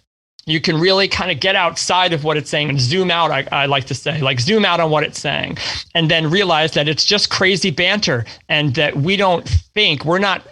you 0.48 0.62
can 0.62 0.80
really 0.80 1.08
kind 1.08 1.30
of 1.30 1.39
get 1.39 1.56
outside 1.56 2.13
of 2.13 2.24
what 2.24 2.38
it's 2.38 2.50
saying 2.50 2.70
and 2.70 2.80
zoom 2.80 3.12
out 3.12 3.30
I, 3.32 3.48
I, 3.51 3.66
like 3.66 3.86
to 3.86 3.94
say 3.94 4.22
like 4.22 4.39
zoom 4.39 4.66
out 4.66 4.80
on 4.80 4.89
what 4.89 5.04
it's 5.04 5.20
saying 5.20 5.58
and 5.94 6.10
then 6.10 6.30
realize 6.30 6.72
that 6.72 6.88
it's 6.88 7.06
just 7.06 7.30
crazy 7.30 7.70
banter 7.70 8.25
and 8.50 8.74
that 8.75 8.96
we 8.96 9.18
don't 9.18 9.48
think 9.48 10.06
we're 10.06 10.20
not 10.20 10.48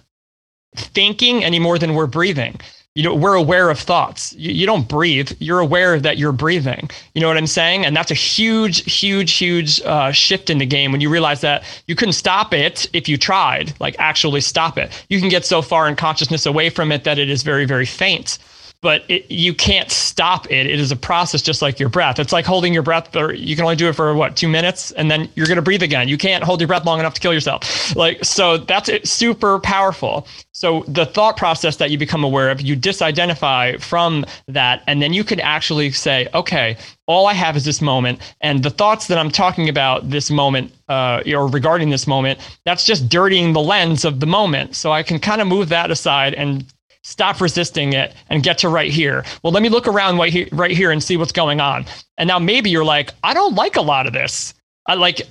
thinking 0.75 1.44
any 1.44 1.60
more 1.60 1.80
than 1.80 1.94
we're 1.94 2.08
breathing. 2.08 2.60
You 2.94 3.04
know 3.04 3.16
we're 3.16 3.36
aware 3.36 3.70
of 3.70 3.78
thoughts. 3.80 4.34
You, 4.34 4.52
you 4.54 4.66
don't 4.66 4.88
breathe 4.88 5.32
you're 5.40 5.60
aware 5.60 6.00
that 6.00 6.18
you're 6.18 6.32
breathing. 6.32 6.90
You 7.14 7.22
know 7.22 7.28
what 7.28 7.36
i'm 7.36 7.48
saying? 7.48 7.86
And 7.86 7.96
that's 7.96 8.12
a 8.12 8.16
huge 8.16 8.90
huge 8.90 9.34
huge 9.34 9.82
uh, 9.82 10.12
shift 10.14 10.50
in 10.50 10.60
the 10.60 10.66
game 10.66 10.94
when 10.94 11.02
you 11.02 11.10
realize 11.10 11.42
that 11.42 11.64
you 11.88 11.96
couldn't 11.96 12.14
stop 12.14 12.54
it 12.54 12.88
if 12.94 13.10
you 13.10 13.18
tried 13.18 13.74
like 13.82 13.96
actually 14.00 14.40
stop 14.42 14.78
it. 14.78 15.06
You 15.10 15.20
can 15.20 15.28
get 15.28 15.46
so 15.46 15.62
far 15.62 15.90
in 15.90 15.96
consciousness 15.98 16.46
away 16.46 16.70
from 16.70 16.92
it 16.92 17.04
that 17.04 17.18
it 17.18 17.30
is 17.30 17.44
very 17.44 17.66
very 17.66 17.86
faint 17.86 18.38
but 18.82 19.03
it, 19.08 19.29
you 19.32 19.53
can't 19.53 19.89
stop 19.91 20.46
it. 20.51 20.67
It 20.67 20.79
is 20.79 20.91
a 20.91 20.96
process 20.96 21.41
just 21.41 21.62
like 21.62 21.79
your 21.79 21.89
breath. 21.89 22.20
It's 22.20 22.32
like 22.32 22.46
holding 22.46 22.74
your 22.74 22.84
breath, 22.84 23.15
or 23.15 23.34
you 23.34 23.55
can 23.55 23.63
only 23.63 23.75
do 23.75 23.89
it 23.89 23.94
for 23.94 24.13
what, 24.13 24.36
two 24.36 24.48
minutes, 24.48 24.91
and 24.91 25.10
then 25.10 25.29
you're 25.36 25.48
going 25.48 25.55
to 25.55 25.62
breathe 25.62 25.84
again. 25.84 26.08
You 26.08 26.17
can't 26.17 26.44
hold 26.44 26.62
your 26.62 26.67
breath 26.67 26.86
long 26.86 27.00
enough 27.00 27.13
to 27.15 27.22
kill 27.22 27.34
yourself. 27.34 27.96
Like, 27.96 28.24
so 28.24 28.58
that's 28.58 28.89
it, 28.89 29.08
super 29.08 29.60
powerful. 29.60 30.27
So 30.51 30.84
the 30.88 31.05
thought 31.05 31.36
process 31.36 31.77
that 31.77 31.91
you 31.91 31.98
become 31.98 32.24
aware 32.24 32.50
of, 32.50 32.62
you 32.62 32.77
disidentify 32.77 33.82
from 33.82 34.25
that, 34.48 34.84
and 34.88 35.01
then 35.01 35.13
you 35.13 35.24
can 35.24 35.39
actually 35.39 35.91
say, 35.91 36.27
okay, 36.34 36.77
all 37.08 37.27
I 37.27 37.34
have 37.34 37.55
is 37.55 37.65
this 37.65 37.82
moment, 37.82 38.20
and 38.41 38.63
the 38.63 38.70
thoughts 38.70 39.08
that 39.08 39.17
I'm 39.17 39.29
talking 39.29 39.70
about 39.70 40.10
this 40.10 40.32
moment, 40.32 40.72
uh, 40.89 41.22
or 41.27 41.48
regarding 41.48 41.89
this 41.89 42.08
moment, 42.08 42.39
that's 42.65 42.86
just 42.86 43.10
dirtying 43.10 43.53
the 43.53 43.62
lens 43.62 44.05
of 44.05 44.20
the 44.20 44.25
moment. 44.25 44.75
So 44.75 44.91
I 44.91 45.03
can 45.03 45.20
kind 45.20 45.41
of 45.41 45.48
move 45.48 45.70
that 45.70 45.91
aside 45.91 46.34
and 46.34 46.65
stop 47.05 47.39
resisting 47.39 47.93
it 47.93 48.15
and 48.31 48.41
get 48.41 48.57
to 48.57 48.67
right 48.67 48.91
here. 48.91 49.24
Well, 49.43 49.53
let 49.53 49.62
me 49.62 49.69
look 49.69 49.88
around 49.88 50.17
right 50.17 50.33
here, 50.33 50.47
right 50.51 50.71
here 50.71 50.89
and 50.89 51.03
see 51.03 51.17
what's 51.17 51.31
going 51.31 51.62
on. 51.62 51.85
And 52.17 52.27
now 52.27 52.39
maybe 52.39 52.71
you're 52.71 52.83
like, 52.83 53.12
I 53.24 53.35
don't 53.35 53.53
like 53.53 53.75
a 53.75 53.81
lot 53.81 54.07
of 54.07 54.13
this. 54.13 54.55
I 54.88 54.95
like, 54.95 55.21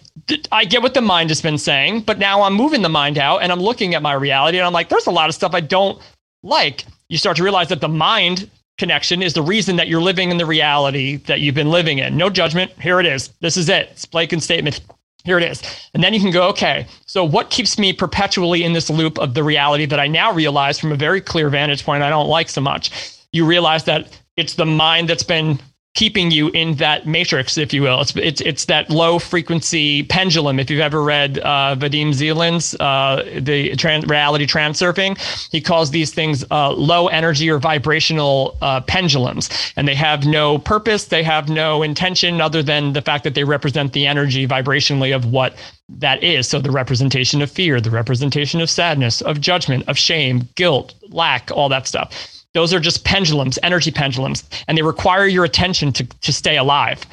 I 0.53 0.65
get 0.67 0.83
what 0.83 0.95
the 0.95 1.01
mind 1.01 1.31
has 1.31 1.43
been 1.43 1.59
saying, 1.59 2.03
but 2.03 2.21
now 2.21 2.43
I'm 2.43 2.55
moving 2.55 2.83
the 2.83 2.89
mind 2.89 3.19
out 3.19 3.39
and 3.39 3.51
I'm 3.51 3.59
looking 3.59 3.95
at 3.95 4.03
my 4.03 4.13
reality 4.13 4.59
and 4.59 4.67
I'm 4.67 4.73
like, 4.73 4.89
there's 4.89 5.09
a 5.09 5.11
lot 5.11 5.29
of 5.29 5.35
stuff 5.35 5.53
I 5.53 5.61
don't 5.61 6.01
like. 6.45 6.85
You 7.09 7.19
start 7.19 7.37
to 7.39 7.43
realize 7.43 7.69
that 7.71 7.81
the 7.81 7.89
mind 7.89 8.49
connection 8.79 9.21
is 9.21 9.35
the 9.35 9.43
reason 9.43 9.75
that 9.75 9.89
you're 9.89 10.01
living 10.01 10.31
in 10.31 10.39
the 10.39 10.47
reality 10.47 11.17
that 11.27 11.41
you've 11.41 11.57
been 11.57 11.71
living 11.71 11.99
in. 11.99 12.17
No 12.17 12.31
judgment. 12.31 12.71
Here 12.81 13.01
it 13.01 13.07
is. 13.07 13.31
This 13.41 13.57
is 13.57 13.69
it. 13.69 13.89
It's 13.91 14.07
Blaken's 14.07 14.45
statement. 14.45 14.81
Here 15.25 15.39
it 15.39 15.45
is. 15.45 15.63
And 15.95 16.05
then 16.05 16.13
you 16.13 16.21
can 16.21 16.31
go, 16.31 16.49
okay, 16.49 16.87
so 17.07 17.25
what 17.25 17.49
keeps 17.49 17.79
me 17.79 17.95
perpetually 17.95 18.63
in 18.63 18.75
this 18.75 18.91
loop 18.91 19.19
of 19.19 19.33
the 19.33 19.43
reality 19.43 19.87
that 19.87 19.99
I 19.99 20.07
now 20.07 20.33
realize 20.33 20.79
from 20.79 20.93
a 20.93 20.97
very 20.97 21.21
clear 21.21 21.49
vantage 21.49 21.85
point 21.85 22.03
I 22.03 22.11
don't 22.11 22.29
like 22.29 22.51
so 22.51 22.61
much? 22.61 22.91
You 23.33 23.47
realize 23.47 23.85
that 23.85 24.21
it's 24.37 24.55
the 24.55 24.67
mind 24.67 25.09
that's 25.09 25.23
been 25.23 25.59
keeping 25.95 26.33
you 26.33 26.49
in 26.49 26.75
that 26.75 27.07
matrix, 27.07 27.57
if 27.57 27.73
you 27.73 27.81
will. 27.83 28.01
It's 28.01 28.17
it's 28.17 28.41
it's 28.41 28.65
that 28.67 28.91
low 28.91 29.19
frequency 29.19 30.03
pendulum. 30.03 30.59
If 30.59 30.69
you've 30.69 30.81
ever 30.81 31.03
read 31.03 31.39
uh, 31.39 31.77
Vadim 31.79 32.13
Zeland's 32.13 32.75
uh, 32.81 33.23
the 33.41 33.75
reality 34.07 34.47
transurfing, 34.47 35.17
he 35.51 35.61
calls 35.61 35.91
these 35.91 36.13
things 36.13 36.45
uh, 36.51 36.73
low 36.73 37.07
energy 37.09 37.49
or 37.49 37.59
vibrational 37.59 38.59
uh, 38.61 38.81
pendulums, 38.83 39.49
and 39.77 39.87
they 39.87 39.95
have 39.95 40.27
no 40.27 40.59
purpose. 40.59 41.07
They 41.07 41.23
have 41.23 41.49
no 41.49 41.83
intention 41.83 42.41
other 42.41 42.63
than 42.63 42.93
the 42.93 43.03
fact 43.03 43.23
that 43.25 43.35
they 43.35 43.45
represent 43.45 43.93
the 43.93 44.07
energy 44.07 44.47
vibrationally 44.49 45.15
of 45.15 45.27
what 45.27 45.55
that 45.89 46.25
is. 46.25 46.49
So 46.49 46.61
the 46.61 46.73
representation 46.73 47.41
of 47.41 47.51
fear, 47.51 47.81
the 47.81 47.91
representation 47.91 48.61
of 48.61 48.69
sadness, 48.69 49.21
of 49.21 49.41
judgment, 49.41 49.89
of 49.89 49.97
shame, 49.97 50.49
guilt, 50.57 50.95
lack, 51.11 51.51
all 51.53 51.69
that 51.69 51.87
stuff. 51.87 52.34
Those 52.55 52.73
are 52.73 52.81
just 52.81 53.05
pendulums, 53.05 53.59
energy 53.63 53.91
pendulums, 53.91 54.49
and 54.69 54.79
they 54.79 54.83
require 54.83 55.27
your 55.27 55.45
attention 55.45 55.93
to, 55.93 56.05
to 56.05 56.33
stay 56.33 56.57
alive. 56.57 57.05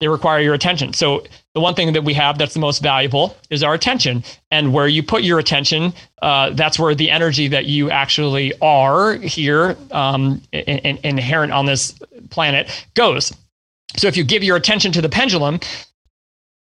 They 0.00 0.08
require 0.08 0.40
your 0.40 0.54
attention. 0.54 0.92
So 0.92 1.24
the 1.54 1.60
one 1.60 1.74
thing 1.74 1.92
that 1.92 2.04
we 2.04 2.14
have 2.14 2.38
that's 2.38 2.54
the 2.54 2.60
most 2.60 2.82
valuable 2.82 3.36
is 3.50 3.62
our 3.62 3.74
attention. 3.74 4.22
And 4.50 4.72
where 4.72 4.86
you 4.86 5.02
put 5.02 5.22
your 5.22 5.38
attention, 5.38 5.92
uh, 6.22 6.50
that's 6.50 6.78
where 6.78 6.94
the 6.94 7.10
energy 7.10 7.48
that 7.48 7.66
you 7.66 7.90
actually 7.90 8.52
are 8.60 9.14
here, 9.14 9.76
um, 9.90 10.40
in, 10.52 10.78
in, 10.78 10.98
inherent 11.02 11.52
on 11.52 11.66
this 11.66 11.98
planet, 12.30 12.86
goes. 12.94 13.32
So 13.96 14.06
if 14.06 14.16
you 14.16 14.22
give 14.22 14.44
your 14.44 14.56
attention 14.56 14.92
to 14.92 15.00
the 15.00 15.08
pendulum, 15.08 15.58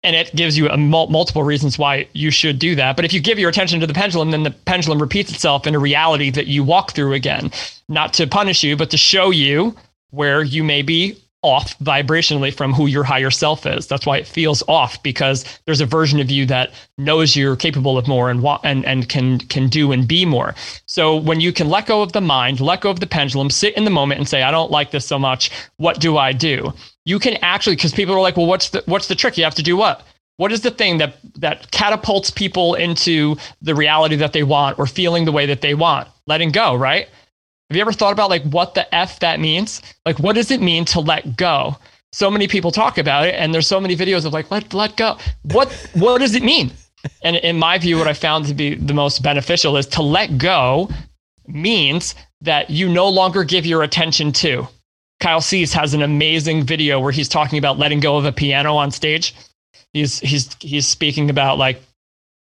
and 0.04 0.16
it 0.16 0.36
gives 0.36 0.58
you 0.58 0.68
mul- 0.70 1.08
multiple 1.08 1.44
reasons 1.44 1.78
why 1.78 2.08
you 2.14 2.32
should 2.32 2.60
do 2.60 2.76
that. 2.76 2.96
But 2.96 3.06
if 3.06 3.14
you 3.14 3.20
give 3.20 3.38
your 3.38 3.50
attention 3.50 3.80
to 3.82 3.88
the 3.88 3.94
pendulum, 3.94 4.32
then 4.32 4.44
the 4.44 4.52
pendulum 4.52 5.00
repeats 5.00 5.32
itself 5.32 5.68
in 5.68 5.76
a 5.76 5.80
reality 5.80 6.30
that 6.32 6.48
you 6.48 6.64
walk 6.64 6.94
through 6.94 7.14
again, 7.14 7.52
not 7.88 8.14
to 8.16 8.28
punish 8.28 8.64
you, 8.64 8.76
but 8.76 8.90
to 8.92 8.98
show 8.98 9.30
you 9.30 9.76
where 10.10 10.44
you 10.44 10.64
may 10.64 10.82
be 10.82 11.18
off 11.44 11.78
vibrationally 11.80 12.54
from 12.54 12.72
who 12.72 12.86
your 12.86 13.04
higher 13.04 13.32
self 13.32 13.66
is. 13.66 13.88
That's 13.88 14.06
why 14.06 14.18
it 14.18 14.28
feels 14.28 14.62
off 14.68 15.02
because 15.02 15.44
there's 15.66 15.82
a 15.82 15.88
version 15.88 16.20
of 16.20 16.30
you 16.30 16.46
that 16.48 16.72
knows 16.98 17.36
you're 17.36 17.56
capable 17.56 17.98
of 17.98 18.08
more 18.08 18.30
and 18.30 18.46
and 18.64 18.86
and 18.86 19.10
can 19.10 19.40
can 19.40 19.68
do 19.68 19.92
and 19.92 20.08
be 20.08 20.26
more. 20.26 20.54
So 20.86 21.16
when 21.16 21.42
you 21.42 21.52
can 21.52 21.68
let 21.70 21.88
go 21.88 22.04
of 22.04 22.12
the 22.12 22.22
mind, 22.22 22.60
let 22.60 22.82
go 22.82 22.92
of 22.92 23.00
the 23.00 23.08
pendulum, 23.08 23.50
sit 23.50 23.76
in 23.76 23.86
the 23.86 23.92
moment 23.92 24.20
and 24.20 24.30
say 24.30 24.44
I 24.44 24.52
don't 24.52 24.72
like 24.72 24.92
this 24.92 25.06
so 25.06 25.18
much, 25.18 25.50
what 25.78 26.00
do 26.00 26.18
I 26.18 26.32
do? 26.32 26.74
You 27.06 27.20
can 27.20 27.38
actually 27.42 27.76
cuz 27.76 27.94
people 27.94 28.16
are 28.16 28.22
like, 28.22 28.38
"Well, 28.38 28.46
what's 28.46 28.70
the 28.70 28.84
what's 28.86 29.08
the 29.08 29.16
trick? 29.16 29.38
You 29.38 29.44
have 29.44 29.56
to 29.56 29.64
do 29.64 29.78
what?" 29.78 30.06
What 30.38 30.52
is 30.52 30.62
the 30.62 30.72
thing 30.72 30.98
that 30.98 31.18
that 31.36 31.70
catapults 31.72 32.32
people 32.32 32.74
into 32.74 33.38
the 33.62 33.76
reality 33.76 34.16
that 34.16 34.34
they 34.34 34.44
want 34.44 34.80
or 34.80 34.88
feeling 34.88 35.26
the 35.26 35.32
way 35.32 35.46
that 35.46 35.62
they 35.62 35.76
want? 35.76 36.08
Letting 36.26 36.52
go, 36.52 36.76
right? 36.76 37.08
Have 37.70 37.76
you 37.78 37.82
ever 37.82 37.94
thought 37.94 38.12
about 38.12 38.30
like 38.30 38.44
what 38.44 38.74
the 38.74 38.94
F 38.94 39.20
that 39.20 39.40
means? 39.40 39.82
Like, 40.06 40.20
what 40.20 40.36
does 40.36 40.52
it 40.52 40.62
mean 40.62 40.84
to 40.86 41.00
let 41.00 41.38
go? 41.38 41.78
So 42.12 42.30
many 42.30 42.48
people 42.48 42.72
talk 42.72 42.98
about 42.98 43.26
it, 43.26 43.36
and 43.36 43.54
there's 43.54 43.68
so 43.68 43.80
many 43.80 43.96
videos 43.96 44.26
of 44.26 44.34
like, 44.34 44.52
let, 44.52 44.74
let 44.74 44.98
go. 44.98 45.18
What, 45.44 45.72
what 45.94 46.18
does 46.18 46.36
it 46.36 46.44
mean? 46.44 46.72
And 47.24 47.38
in 47.38 47.58
my 47.58 47.78
view, 47.78 47.98
what 47.98 48.08
I 48.08 48.14
found 48.14 48.46
to 48.48 48.54
be 48.54 48.76
the 48.76 48.94
most 48.94 49.24
beneficial 49.24 49.78
is 49.78 49.88
to 49.88 50.02
let 50.02 50.38
go 50.38 50.90
means 51.48 52.14
that 52.42 52.70
you 52.70 52.90
no 52.90 53.08
longer 53.08 53.46
give 53.46 53.66
your 53.66 53.84
attention 53.84 54.34
to. 54.34 54.68
Kyle 55.22 55.40
Cease 55.40 55.72
has 55.74 55.94
an 55.94 56.02
amazing 56.02 56.64
video 56.64 57.00
where 57.00 57.12
he's 57.12 57.30
talking 57.30 57.60
about 57.60 57.78
letting 57.78 58.00
go 58.00 58.18
of 58.18 58.26
a 58.26 58.32
piano 58.32 58.76
on 58.76 58.92
stage. 58.92 59.34
He's 59.94 60.20
he's 60.20 60.54
he's 60.60 60.88
speaking 60.88 61.30
about 61.30 61.58
like 61.58 61.82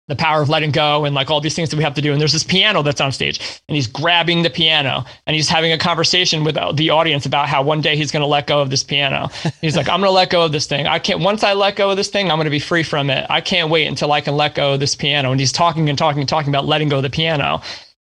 the 0.08 0.15
power 0.15 0.41
of 0.41 0.50
letting 0.50 0.72
go 0.72 1.06
and 1.06 1.15
like 1.15 1.30
all 1.30 1.39
these 1.39 1.56
things 1.56 1.70
that 1.70 1.78
we 1.78 1.84
have 1.84 1.94
to 1.94 2.02
do. 2.02 2.12
And 2.12 2.20
there's 2.20 2.34
this 2.34 2.44
piano 2.44 2.82
that's 2.82 3.00
on 3.00 3.12
stage 3.12 3.39
and 3.70 3.76
he's 3.76 3.88
grabbing 3.88 4.41
the 4.41 4.50
piano 4.50 5.06
and 5.26 5.36
he's 5.36 5.48
having 5.48 5.72
a 5.72 5.78
conversation 5.78 6.44
with 6.44 6.56
the 6.76 6.89
audience 6.89 7.26
about 7.26 7.48
how 7.48 7.62
one 7.62 7.80
day 7.82 7.96
he's 7.96 8.12
going 8.12 8.22
to 8.22 8.28
let 8.28 8.48
go 8.48 8.62
of 8.62 8.70
this 8.70 8.84
piano. 8.84 9.30
He's 9.62 9.78
like, 9.78 9.88
I'm 9.88 10.02
going 10.02 10.10
to 10.10 10.12
let 10.12 10.30
go 10.30 10.41
of 10.44 10.52
this 10.52 10.65
thing. 10.65 10.86
I 10.86 11.00
can't, 11.00 11.22
once 11.22 11.44
I 11.44 11.54
let 11.54 11.78
go 11.78 11.91
of 11.91 11.98
this 11.98 12.10
thing, 12.10 12.30
I'm 12.30 12.38
going 12.38 12.46
to 12.46 12.52
be 12.52 12.60
free 12.60 12.84
from 12.84 13.10
it. 13.10 13.26
I 13.30 13.39
can't 13.39 13.70
wait 13.70 13.88
until 13.88 14.12
I 14.12 14.20
can 14.20 14.36
let 14.36 14.56
go 14.56 14.74
of 14.74 14.82
this 14.82 14.96
piano. 14.96 15.32
And 15.32 15.39
he's 15.39 15.54
talking 15.54 15.88
and 15.88 15.98
talking 15.98 16.20
and 16.20 16.28
talking 16.28 16.50
about 16.50 16.65
letting 16.65 16.89
go 16.89 16.98
of 16.98 17.04
the 17.04 17.10
piano. 17.10 17.62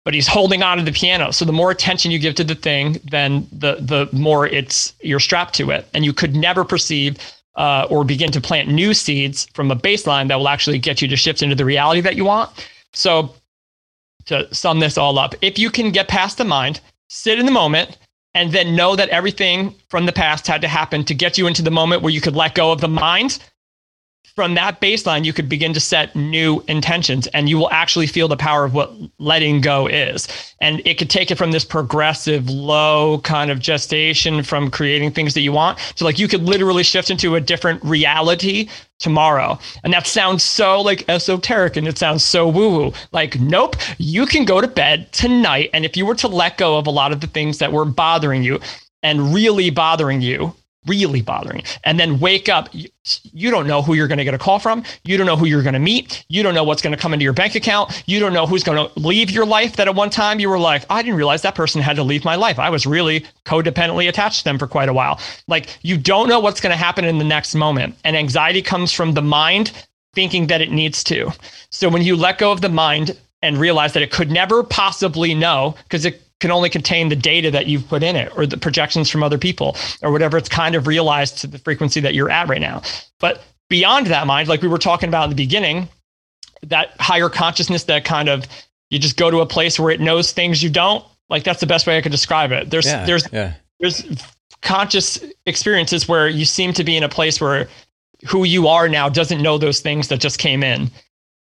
But 0.06 0.14
he's 0.14 0.28
holding 0.28 0.62
on 0.62 0.78
to 0.78 0.84
the 0.84 0.92
piano. 0.92 1.32
So 1.32 1.46
the 1.46 1.52
more 1.52 1.72
attention 1.72 2.12
you 2.12 2.20
give 2.20 2.36
to 2.36 2.44
the 2.44 2.56
thing, 2.56 3.00
then 3.04 3.48
the 3.52 3.78
the 3.80 4.08
more 4.16 4.48
it's 4.48 4.94
you're 5.02 5.20
strapped 5.20 5.56
to 5.56 5.72
it. 5.72 5.88
And 5.94 6.06
you 6.06 6.14
could 6.14 6.36
never 6.36 6.64
perceive 6.64 7.18
uh, 7.56 7.88
or 7.90 8.04
begin 8.04 8.32
to 8.32 8.42
plant 8.42 8.70
new 8.70 8.94
seeds 8.94 9.48
from 9.54 9.72
a 9.72 9.76
baseline 9.76 10.28
that 10.28 10.36
will 10.36 10.50
actually 10.50 10.80
get 10.80 11.02
you 11.02 11.08
to 11.08 11.16
shift 11.16 11.42
into 11.42 11.56
the 11.56 11.66
reality 11.66 12.02
that 12.02 12.16
you 12.16 12.26
want. 12.26 12.52
So, 12.94 13.34
to 14.26 14.54
sum 14.54 14.80
this 14.80 14.98
all 14.98 15.20
up, 15.20 15.36
if 15.42 15.60
you 15.60 15.70
can 15.70 15.92
get 15.92 16.08
past 16.08 16.38
the 16.38 16.46
mind, 16.46 16.82
sit 17.10 17.40
in 17.40 17.46
the 17.46 17.52
moment, 17.52 17.98
and 18.34 18.52
then 18.52 18.76
know 18.76 18.96
that 18.96 19.10
everything 19.10 19.74
from 19.90 20.06
the 20.06 20.12
past 20.12 20.46
had 20.48 20.62
to 20.62 20.68
happen 20.68 21.04
to 21.06 21.14
get 21.14 21.38
you 21.38 21.48
into 21.48 21.62
the 21.62 21.72
moment 21.72 22.02
where 22.02 22.12
you 22.12 22.22
could 22.22 22.36
let 22.36 22.56
go 22.56 22.72
of 22.72 22.82
the 22.82 22.88
mind 22.88 23.40
from 24.36 24.54
that 24.56 24.82
baseline, 24.82 25.24
you 25.24 25.32
could 25.32 25.48
begin 25.48 25.74
to 25.74 25.80
set 25.80 26.14
new 26.14 26.62
intentions 26.68 27.26
and 27.28 27.48
you 27.48 27.58
will 27.58 27.72
actually 27.72 28.06
feel 28.06 28.28
the 28.28 28.36
power 28.36 28.66
of 28.66 28.74
what 28.74 28.94
letting 29.18 29.62
go 29.62 29.88
is. 29.88 30.28
And 30.60 30.82
it 30.86 30.98
could 30.98 31.10
take 31.10 31.32
it 31.32 31.38
from 31.38 31.52
this 31.52 31.64
progressive, 31.64 32.50
low 32.50 33.20
kind 33.20 33.50
of 33.50 33.60
gestation 33.60 34.44
from 34.44 34.70
creating 34.70 35.12
things 35.12 35.34
that 35.36 35.42
you 35.42 35.54
want 35.54 35.78
to 35.96 36.04
like 36.04 36.20
you 36.20 36.28
could 36.28 36.44
literally 36.44 36.84
shift 36.84 37.10
into 37.10 37.36
a 37.36 37.42
different 37.42 37.82
reality 37.84 38.68
tomorrow. 39.00 39.58
And 39.84 39.94
that 39.94 40.06
sounds 40.06 40.44
so 40.44 40.82
like 40.82 41.08
esoteric 41.10 41.78
and 41.78 41.88
it 41.88 41.98
sounds 41.98 42.24
so 42.24 42.48
woo 42.48 42.78
woo. 42.78 42.94
Like, 43.14 43.40
nope, 43.40 43.78
you 43.98 44.26
can 44.26 44.44
go 44.44 44.60
to 44.60 44.68
bed 44.68 45.12
tonight. 45.14 45.70
And 45.74 45.86
if 45.86 45.96
you 45.96 46.06
were 46.06 46.16
to 46.16 46.28
let 46.28 46.58
go 46.58 46.78
of 46.78 46.88
a 46.88 46.92
lot 46.92 47.14
of 47.14 47.22
the 47.22 47.28
things 47.28 47.60
that 47.60 47.72
were 47.72 47.86
bothering 47.86 48.44
you 48.44 48.60
and 49.02 49.34
really 49.34 49.70
bothering 49.70 50.22
you, 50.22 50.54
really 50.88 51.22
bothering 51.22 51.64
and 51.84 52.00
then 52.00 52.20
wake 52.20 52.50
up 52.50 52.70
you, 53.34 53.52
don't 53.52 53.68
know 53.68 53.82
who 53.82 53.94
you're 53.94 54.08
going 54.08 54.18
to 54.18 54.24
get 54.24 54.34
a 54.34 54.38
call 54.40 54.58
from. 54.58 54.84
You 55.04 55.18
don't 55.18 55.28
know 55.28 55.36
who 55.36 55.46
you're 55.46 55.62
going 55.62 55.74
to 55.74 55.80
meet. 55.80 56.26
You 56.28 56.42
don't 56.42 56.56
know 56.56 56.64
what's 56.64 56.82
going 56.82 56.96
to 56.96 57.00
come 57.00 57.14
into 57.14 57.24
your 57.24 57.34
bank 57.34 57.54
account. 57.54 58.04
You 58.08 58.20
don't 58.20 58.34
know 58.34 58.48
who's 58.48 58.64
going 58.64 58.90
to 58.90 59.00
leave 59.00 59.30
your 59.30 59.46
life 59.46 59.76
that 59.76 59.88
at 59.88 59.96
one 59.96 60.10
time 60.10 60.40
you 60.40 60.50
were 60.50 60.60
like 60.60 60.86
i 60.90 61.02
didn't 61.02 61.18
realize 61.18 61.44
that 61.44 61.56
person 61.56 61.82
had 61.82 61.96
to 61.98 62.04
leave 62.04 62.26
my 62.26 62.36
life. 62.36 62.58
I 62.58 62.70
was 62.70 62.86
really 62.86 63.26
codependently 63.46 64.10
attached 64.10 64.40
to 64.40 64.44
them 64.46 64.58
for 64.58 64.68
quite 64.68 64.90
a 64.90 64.94
while. 64.94 65.20
Like 65.48 65.78
you 65.84 65.98
don't 65.98 66.28
know 66.28 66.40
what's 66.40 66.60
going 66.60 66.72
to 66.72 66.78
happen 66.78 67.06
in 67.06 67.20
the 67.20 67.24
next 67.24 67.54
moment. 67.56 67.96
And 68.04 68.16
anxiety 68.18 68.62
comes 68.62 68.92
from 68.92 69.14
the 69.14 69.22
mind 69.22 69.72
thinking 70.14 70.48
that 70.48 70.62
it 70.62 70.72
needs 70.72 71.04
to. 71.04 71.32
So 71.70 71.90
when 71.90 72.02
you 72.02 72.16
let 72.16 72.40
go 72.40 72.52
of 72.52 72.62
the 72.62 72.70
mind 72.70 73.18
and 73.42 73.58
realize 73.58 73.94
that 73.94 74.02
it 74.02 74.12
could 74.12 74.32
never 74.32 74.64
possibly 74.64 75.36
know 75.36 75.76
because 75.84 76.06
it 76.06 76.22
can 76.40 76.52
only 76.52 76.70
contain 76.70 77.10
the 77.10 77.16
data 77.16 77.50
that 77.52 77.68
you've 77.68 77.88
put 77.88 78.04
in 78.04 78.16
it 78.16 78.32
or 78.36 78.46
the 78.46 78.58
projections 78.58 79.10
from 79.10 79.24
other 79.24 79.38
people 79.38 79.76
or 80.02 80.12
whatever 80.12 80.38
it's 80.38 80.50
kind 80.50 80.76
of 80.76 80.86
realized 80.86 81.38
to 81.40 81.48
the 81.48 81.58
frequency 81.58 82.00
that 82.02 82.14
you're 82.14 82.30
at 82.30 82.48
right 82.50 82.62
now. 82.62 82.82
But 83.20 83.44
beyond 83.70 84.08
that 84.08 84.28
mind, 84.28 84.50
like 84.50 84.62
we 84.62 84.68
were 84.68 84.78
talking 84.78 85.08
about 85.08 85.26
in 85.26 85.30
the 85.30 85.36
beginning, 85.36 85.88
that 86.64 86.92
higher 87.00 87.30
consciousness 87.30 87.84
that 87.86 88.06
kind 88.06 88.30
of 88.30 88.46
you 88.90 89.00
just 89.00 89.18
go 89.18 89.32
to 89.32 89.40
a 89.40 89.46
place 89.46 89.80
where 89.80 89.92
it 89.92 90.00
knows 90.00 90.32
things 90.32 90.62
you 90.64 90.70
don't 90.70 91.04
like 91.30 91.44
that's 91.44 91.60
the 91.60 91.68
best 91.68 91.88
way 91.88 91.98
i 91.98 92.02
could 92.02 92.12
describe 92.12 92.52
it 92.52 92.70
there's 92.70 92.86
Yeah, 92.86 93.06
there's 93.06 93.28
yeah. 93.32 93.54
there's 93.80 94.04
conscious 94.62 95.24
experiences 95.46 96.08
where 96.08 96.28
you 96.28 96.46
seem 96.46 96.74
to 96.74 96.84
be 96.84 96.98
in 96.98 97.04
a 97.04 97.10
place 97.10 97.40
where 97.40 97.68
who 98.28 98.44
you 98.44 98.68
are 98.68 98.90
now 98.90 99.10
doesn't 99.10 99.42
know 99.42 99.58
those 99.58 99.80
things 99.80 100.08
that 100.08 100.20
just 100.20 100.40
came 100.40 100.64
in 100.64 100.90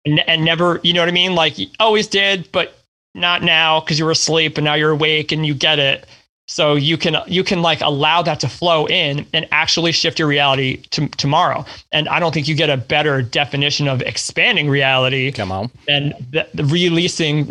and, 0.05 0.21
and 0.29 0.45
never 0.45 0.81
you 0.83 0.93
know 0.93 1.01
what 1.01 1.09
i 1.09 1.13
mean 1.13 1.35
like 1.35 1.57
always 1.81 2.07
did 2.07 2.51
but 2.53 2.78
not 3.19 3.43
now 3.43 3.81
because 3.81 3.99
you 3.99 4.05
were 4.05 4.11
asleep 4.11 4.59
and 4.59 4.65
now 4.65 4.75
you're 4.75 4.91
awake 4.91 5.33
and 5.33 5.47
you 5.47 5.55
get 5.55 5.79
it 5.79 6.07
so 6.47 6.75
you 6.75 6.97
can 6.97 7.17
you 7.27 7.45
can 7.45 7.61
like 7.63 7.81
allow 7.81 8.23
that 8.23 8.41
to 8.41 8.49
flow 8.49 8.87
in 8.87 9.27
and 9.35 9.47
actually 9.53 9.93
shift 9.93 10.19
your 10.19 10.29
reality 10.29 10.79
to 10.91 11.09
tomorrow 11.11 11.65
and 11.93 12.09
i 12.09 12.19
don't 12.19 12.33
think 12.33 12.49
you 12.49 12.55
get 12.55 12.71
a 12.71 12.77
better 12.77 13.21
definition 13.23 13.87
of 13.89 14.01
expanding 14.03 14.69
reality 14.69 15.31
Come 15.33 15.53
on. 15.53 15.71
and 15.89 16.15
the, 16.31 16.49
the 16.55 16.65
releasing 16.65 17.47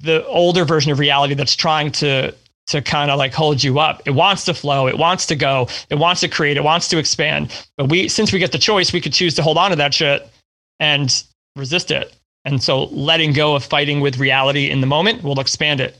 the 0.00 0.24
older 0.26 0.64
version 0.64 0.92
of 0.92 0.98
reality 0.98 1.34
that's 1.34 1.56
trying 1.56 1.90
to 1.92 2.34
to 2.66 2.82
kind 2.82 3.10
of 3.10 3.18
like 3.18 3.32
hold 3.32 3.62
you 3.62 3.78
up. 3.78 4.02
It 4.06 4.10
wants 4.10 4.44
to 4.46 4.54
flow, 4.54 4.88
it 4.88 4.98
wants 4.98 5.26
to 5.26 5.36
go, 5.36 5.68
it 5.88 5.96
wants 5.96 6.20
to 6.22 6.28
create, 6.28 6.56
it 6.56 6.64
wants 6.64 6.88
to 6.88 6.98
expand. 6.98 7.66
But 7.76 7.88
we 7.88 8.08
since 8.08 8.32
we 8.32 8.38
get 8.38 8.52
the 8.52 8.58
choice, 8.58 8.92
we 8.92 9.00
could 9.00 9.12
choose 9.12 9.34
to 9.36 9.42
hold 9.42 9.56
on 9.56 9.70
to 9.70 9.76
that 9.76 9.94
shit 9.94 10.28
and 10.80 11.22
resist 11.54 11.90
it. 11.90 12.14
And 12.46 12.62
so 12.62 12.84
letting 12.84 13.32
go 13.32 13.56
of 13.56 13.64
fighting 13.64 14.00
with 14.00 14.18
reality 14.18 14.70
in 14.70 14.80
the 14.80 14.86
moment 14.86 15.22
will 15.22 15.40
expand 15.40 15.80
it 15.80 15.98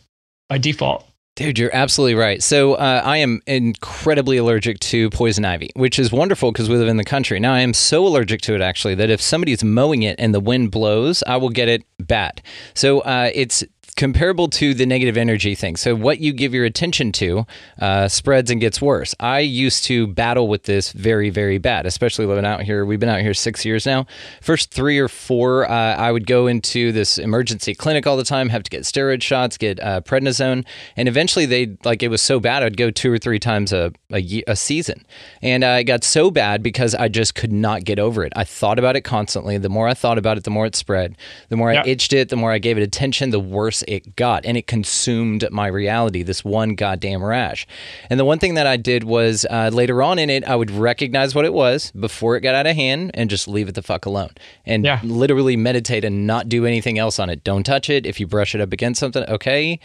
by 0.48 0.58
default. 0.58 1.04
Dude, 1.34 1.58
you're 1.58 1.74
absolutely 1.74 2.14
right. 2.14 2.42
So 2.42 2.74
uh, 2.74 3.02
I 3.04 3.18
am 3.18 3.42
incredibly 3.46 4.38
allergic 4.38 4.80
to 4.80 5.10
poison 5.10 5.44
ivy, 5.44 5.70
which 5.76 5.98
is 5.98 6.10
wonderful 6.10 6.50
because 6.50 6.70
we 6.70 6.76
live 6.76 6.88
in 6.88 6.96
the 6.96 7.04
country. 7.04 7.38
Now 7.38 7.52
I 7.52 7.60
am 7.60 7.74
so 7.74 8.06
allergic 8.06 8.40
to 8.42 8.54
it 8.54 8.62
actually 8.62 8.94
that 8.94 9.10
if 9.10 9.20
somebody's 9.20 9.62
mowing 9.62 10.02
it 10.02 10.18
and 10.18 10.32
the 10.32 10.40
wind 10.40 10.70
blows, 10.70 11.22
I 11.26 11.36
will 11.36 11.50
get 11.50 11.68
it 11.68 11.82
bad. 11.98 12.40
So 12.72 13.00
uh, 13.00 13.30
it's 13.34 13.62
comparable 13.96 14.48
to 14.48 14.74
the 14.74 14.84
negative 14.84 15.16
energy 15.16 15.54
thing. 15.54 15.74
So 15.76 15.94
what 15.94 16.20
you 16.20 16.32
give 16.32 16.52
your 16.52 16.66
attention 16.66 17.12
to 17.12 17.46
uh, 17.80 18.08
spreads 18.08 18.50
and 18.50 18.60
gets 18.60 18.80
worse. 18.80 19.14
I 19.20 19.40
used 19.40 19.84
to 19.84 20.06
battle 20.06 20.48
with 20.48 20.64
this 20.64 20.92
very, 20.92 21.30
very 21.30 21.56
bad, 21.58 21.86
especially 21.86 22.26
living 22.26 22.44
out 22.44 22.62
here. 22.62 22.84
We've 22.84 23.00
been 23.00 23.08
out 23.08 23.22
here 23.22 23.32
six 23.34 23.64
years 23.64 23.86
now. 23.86 24.06
First 24.42 24.70
three 24.70 24.98
or 24.98 25.08
four, 25.08 25.68
uh, 25.68 25.96
I 25.96 26.12
would 26.12 26.26
go 26.26 26.46
into 26.46 26.92
this 26.92 27.16
emergency 27.16 27.74
clinic 27.74 28.06
all 28.06 28.18
the 28.18 28.24
time, 28.24 28.50
have 28.50 28.62
to 28.64 28.70
get 28.70 28.82
steroid 28.82 29.22
shots, 29.22 29.56
get 29.56 29.80
uh, 29.80 30.02
prednisone, 30.02 30.66
and 30.96 31.08
eventually 31.08 31.46
they 31.46 31.76
like 31.84 32.02
it 32.02 32.08
was 32.08 32.20
so 32.20 32.38
bad 32.38 32.62
I'd 32.62 32.76
go 32.76 32.90
two 32.90 33.10
or 33.10 33.18
three 33.18 33.38
times 33.38 33.72
a 33.72 33.92
a, 34.12 34.42
a 34.46 34.56
season, 34.56 35.04
and 35.42 35.64
uh, 35.64 35.78
it 35.80 35.84
got 35.84 36.04
so 36.04 36.30
bad 36.30 36.62
because 36.62 36.94
I 36.94 37.08
just 37.08 37.34
could 37.34 37.52
not 37.52 37.84
get 37.84 37.98
over 37.98 38.24
it. 38.24 38.32
I 38.36 38.44
thought 38.44 38.78
about 38.78 38.94
it 38.94 39.00
constantly. 39.02 39.58
The 39.58 39.68
more 39.68 39.88
I 39.88 39.94
thought 39.94 40.18
about 40.18 40.36
it, 40.36 40.44
the 40.44 40.50
more 40.50 40.66
it 40.66 40.76
spread. 40.76 41.16
The 41.48 41.56
more 41.56 41.72
Yeah. 41.72 41.82
I 41.82 41.88
itched 41.88 42.12
it, 42.12 42.28
the 42.28 42.36
more 42.36 42.52
I 42.52 42.58
gave 42.58 42.76
it 42.76 42.82
attention, 42.82 43.30
the 43.30 43.40
worse 43.40 43.82
it 43.86 44.16
got, 44.16 44.44
and 44.44 44.56
it 44.56 44.66
consumed 44.66 45.46
my 45.50 45.66
reality. 45.66 46.22
This 46.22 46.44
one 46.44 46.74
goddamn 46.74 47.22
rash. 47.24 47.66
And 48.10 48.18
the 48.20 48.24
one 48.24 48.38
thing 48.38 48.54
that 48.54 48.66
I 48.66 48.76
did 48.76 49.04
was 49.04 49.46
uh, 49.50 49.70
later 49.72 50.02
on 50.02 50.18
in 50.18 50.30
it, 50.30 50.44
I 50.44 50.56
would 50.56 50.70
recognize 50.70 51.34
what 51.34 51.44
it 51.44 51.52
was 51.52 51.90
before 51.92 52.36
it 52.36 52.40
got 52.40 52.54
out 52.54 52.66
of 52.66 52.76
hand 52.76 53.10
and 53.14 53.28
just 53.30 53.48
leave 53.48 53.68
it 53.68 53.74
the 53.74 53.82
fuck 53.82 54.06
alone, 54.06 54.30
and 54.64 54.84
Yeah. 54.84 55.00
literally 55.02 55.56
meditate 55.56 56.04
and 56.04 56.26
not 56.26 56.48
do 56.48 56.66
anything 56.66 56.98
else 56.98 57.18
on 57.18 57.30
it. 57.30 57.44
Don't 57.44 57.64
touch 57.64 57.88
it. 57.90 58.06
If 58.06 58.20
you 58.20 58.26
brush 58.26 58.54
it 58.54 58.60
up 58.60 58.72
against 58.72 59.00
something, 59.00 59.24
okay. 59.24 59.78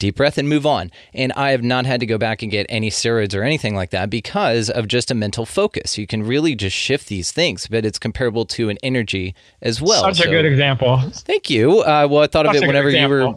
Deep 0.00 0.16
breath 0.16 0.38
and 0.38 0.48
move 0.48 0.66
on. 0.66 0.90
And 1.12 1.32
I 1.34 1.50
have 1.52 1.62
not 1.62 1.86
had 1.86 2.00
to 2.00 2.06
go 2.06 2.18
back 2.18 2.42
and 2.42 2.50
get 2.50 2.66
any 2.68 2.90
steroids 2.90 3.34
or 3.34 3.42
anything 3.42 3.76
like 3.76 3.90
that 3.90 4.10
because 4.10 4.68
of 4.68 4.88
just 4.88 5.10
a 5.10 5.14
mental 5.14 5.46
focus. 5.46 5.96
You 5.96 6.06
can 6.06 6.22
really 6.24 6.54
just 6.56 6.74
shift 6.76 7.06
these 7.08 7.30
things, 7.30 7.68
but 7.68 7.86
it's 7.86 7.98
comparable 7.98 8.44
to 8.46 8.68
an 8.70 8.78
energy 8.82 9.34
as 9.62 9.80
well. 9.80 10.02
Such 10.02 10.26
a 10.26 10.28
good 10.28 10.44
example. 10.44 11.00
Thank 11.10 11.48
you. 11.48 11.80
Uh, 11.80 12.08
well, 12.10 12.22
I 12.22 12.26
thought 12.26 12.46
of 12.46 12.54
it 12.54 12.66
whenever 12.66 12.90
you 12.90 13.08
were. 13.08 13.34